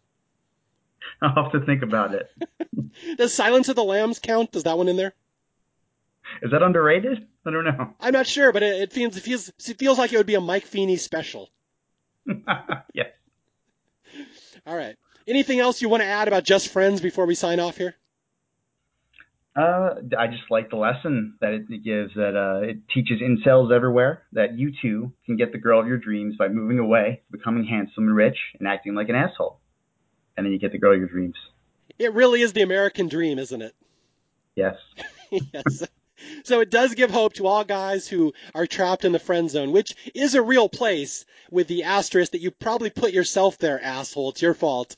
I'll 1.23 1.45
have 1.45 1.53
to 1.53 1.65
think 1.65 1.83
about 1.83 2.15
it. 2.15 2.31
Does 3.17 3.35
Silence 3.35 3.69
of 3.69 3.77
the 3.77 3.85
Lambs 3.85 4.19
count? 4.19 4.53
Does 4.53 4.65
that 4.65 4.79
one 4.79 4.89
in 4.89 4.97
there? 4.97 5.15
Is 6.43 6.51
that 6.51 6.63
underrated? 6.63 7.27
I 7.47 7.51
don't 7.51 7.65
know. 7.65 7.95
I'm 8.01 8.13
not 8.13 8.27
sure, 8.27 8.53
but 8.53 8.63
it, 8.63 8.83
it 8.83 8.93
feels 8.93 9.17
it 9.17 9.21
feels 9.21 9.49
it 9.49 9.79
feels 9.79 9.99
like 9.99 10.13
it 10.13 10.17
would 10.17 10.27
be 10.27 10.35
a 10.35 10.41
Mike 10.41 10.65
Feeney 10.65 10.97
special. 10.97 11.51
yes. 12.95 13.09
All 14.67 14.77
right. 14.77 14.97
Anything 15.27 15.61
else 15.61 15.83
you 15.83 15.89
want 15.89 16.03
to 16.03 16.07
add 16.07 16.29
about 16.29 16.45
Just 16.45 16.69
Friends 16.69 17.01
before 17.01 17.27
we 17.27 17.35
sign 17.35 17.61
off 17.61 17.77
here? 17.77 17.95
Uh, 19.57 19.95
I 20.19 20.27
just 20.27 20.51
like 20.51 20.71
the 20.71 20.77
lesson 20.77 21.35
that 21.41 21.53
it 21.53 21.69
gives. 21.85 22.15
That 22.15 22.37
uh, 22.37 22.67
it 22.67 22.79
teaches 22.93 23.21
incels 23.21 23.71
everywhere 23.71 24.23
that 24.33 24.59
you 24.59 24.73
too 24.83 25.13
can 25.27 25.37
get 25.37 25.53
the 25.53 25.59
girl 25.59 25.81
of 25.81 25.87
your 25.87 25.99
dreams 25.99 26.37
by 26.39 26.49
moving 26.49 26.79
away, 26.79 27.23
becoming 27.31 27.65
handsome 27.65 28.09
and 28.09 28.17
rich, 28.17 28.37
and 28.59 28.67
acting 28.67 28.95
like 28.95 29.09
an 29.11 29.15
asshole 29.15 29.61
and 30.37 30.47
then 30.47 30.53
you 30.53 30.59
get 30.59 30.73
the 30.73 30.79
girl 30.79 30.93
of 30.93 30.99
your 30.99 31.09
dreams. 31.09 31.37
It 31.99 32.13
really 32.15 32.43
is 32.43 32.53
the 32.53 32.63
American 32.63 33.09
dream, 33.09 33.39
isn't 33.39 33.63
it? 33.63 33.75
Yes. 34.57 34.77
yes. 35.31 35.85
So 36.45 36.61
it 36.61 36.71
does 36.71 36.95
give 36.95 37.11
hope 37.11 37.35
to 37.35 37.47
all 37.47 37.65
guys 37.65 38.09
who 38.09 38.33
are 38.55 38.67
trapped 38.67 39.05
in 39.05 39.13
the 39.13 39.19
friend 39.19 39.51
zone, 39.51 39.73
which 39.73 39.95
is 40.15 40.35
a 40.35 40.43
real 40.43 40.69
place 40.69 41.25
with 41.51 41.69
the 41.69 41.85
asterisk 41.85 42.33
that 42.33 42.41
you 42.41 42.51
probably 42.51 42.91
put 42.91 43.13
yourself 43.13 43.59
there, 43.59 43.83
asshole. 43.83 44.31
It's 44.31 44.43
your 44.43 44.55
fault. 44.55 44.97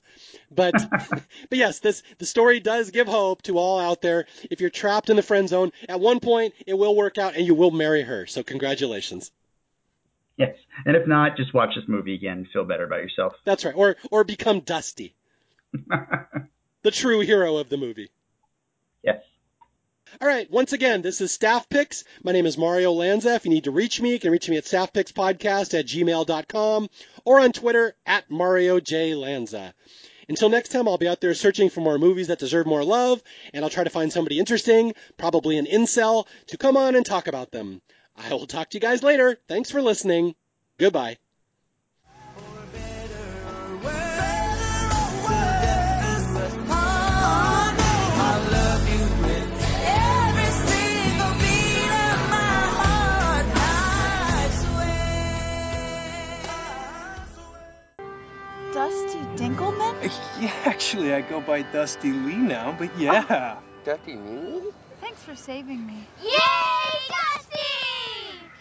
But, 0.50 0.74
but 1.10 1.58
yes, 1.58 1.80
this, 1.80 2.02
the 2.18 2.26
story 2.26 2.60
does 2.60 2.90
give 2.90 3.08
hope 3.08 3.42
to 3.42 3.58
all 3.58 3.78
out 3.78 4.02
there. 4.02 4.26
If 4.50 4.60
you're 4.60 4.70
trapped 4.70 5.10
in 5.10 5.16
the 5.16 5.22
friend 5.22 5.48
zone, 5.48 5.72
at 5.88 6.00
one 6.00 6.20
point 6.20 6.54
it 6.66 6.74
will 6.74 6.94
work 6.94 7.18
out 7.18 7.34
and 7.34 7.46
you 7.46 7.54
will 7.54 7.70
marry 7.70 8.02
her. 8.02 8.26
So 8.26 8.42
congratulations. 8.42 9.30
Yes. 10.36 10.54
And 10.84 10.96
if 10.96 11.06
not, 11.06 11.36
just 11.36 11.54
watch 11.54 11.74
this 11.74 11.88
movie 11.88 12.14
again 12.14 12.38
and 12.38 12.48
feel 12.52 12.64
better 12.64 12.84
about 12.84 13.00
yourself. 13.00 13.32
That's 13.44 13.64
right. 13.64 13.74
Or, 13.74 13.96
or 14.10 14.22
become 14.22 14.60
Dusty. 14.60 15.14
the 16.82 16.90
true 16.90 17.20
hero 17.20 17.56
of 17.56 17.68
the 17.68 17.76
movie. 17.76 18.10
Yes. 19.02 19.22
All 20.20 20.28
right. 20.28 20.50
Once 20.50 20.72
again, 20.72 21.02
this 21.02 21.20
is 21.20 21.32
Staff 21.32 21.68
Picks. 21.68 22.04
My 22.22 22.32
name 22.32 22.46
is 22.46 22.56
Mario 22.56 22.92
Lanza. 22.92 23.34
If 23.34 23.44
you 23.44 23.50
need 23.50 23.64
to 23.64 23.70
reach 23.70 24.00
me, 24.00 24.12
you 24.12 24.18
can 24.18 24.32
reach 24.32 24.48
me 24.48 24.56
at 24.56 24.64
staffpickspodcast 24.64 25.78
at 25.78 25.86
gmail.com 25.86 26.88
or 27.24 27.40
on 27.40 27.52
Twitter 27.52 27.94
at 28.06 28.30
Mario 28.30 28.80
J. 28.80 29.14
Lanza. 29.14 29.74
Until 30.28 30.48
next 30.48 30.70
time, 30.70 30.88
I'll 30.88 30.98
be 30.98 31.08
out 31.08 31.20
there 31.20 31.34
searching 31.34 31.70
for 31.70 31.80
more 31.80 31.98
movies 31.98 32.28
that 32.28 32.38
deserve 32.38 32.66
more 32.66 32.84
love, 32.84 33.22
and 33.52 33.64
I'll 33.64 33.70
try 33.70 33.84
to 33.84 33.90
find 33.90 34.12
somebody 34.12 34.38
interesting, 34.40 34.94
probably 35.16 35.56
an 35.56 35.66
incel, 35.66 36.26
to 36.48 36.56
come 36.56 36.76
on 36.76 36.96
and 36.96 37.06
talk 37.06 37.28
about 37.28 37.52
them. 37.52 37.80
I 38.16 38.30
will 38.30 38.46
talk 38.46 38.70
to 38.70 38.76
you 38.76 38.80
guys 38.80 39.02
later. 39.02 39.38
Thanks 39.46 39.70
for 39.70 39.82
listening. 39.82 40.34
Goodbye. 40.78 41.18
Yeah, 60.40 60.52
actually, 60.64 61.14
I 61.14 61.22
go 61.22 61.40
by 61.40 61.62
Dusty 61.62 62.12
Lee 62.12 62.36
now, 62.36 62.74
but 62.78 62.90
oh, 62.94 63.00
yeah. 63.00 63.56
Dusty 63.84 64.16
Lee? 64.16 64.62
Thanks 65.00 65.22
for 65.22 65.34
saving 65.34 65.86
me. 65.86 66.06
Yay, 66.22 66.30
Dusty! 67.08 67.58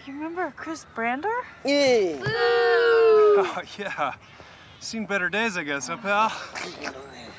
You 0.06 0.14
remember 0.14 0.54
Chris 0.56 0.86
Brander? 0.96 1.28
Yay! 1.66 2.18
Boo! 2.20 2.26
Oh, 3.38 3.62
yeah. 3.78 4.14
Seen 4.80 5.06
better 5.08 5.28
days, 5.28 5.58
I 5.58 5.64
guess, 5.64 5.88
huh, 5.88 5.98
pal? 5.98 6.32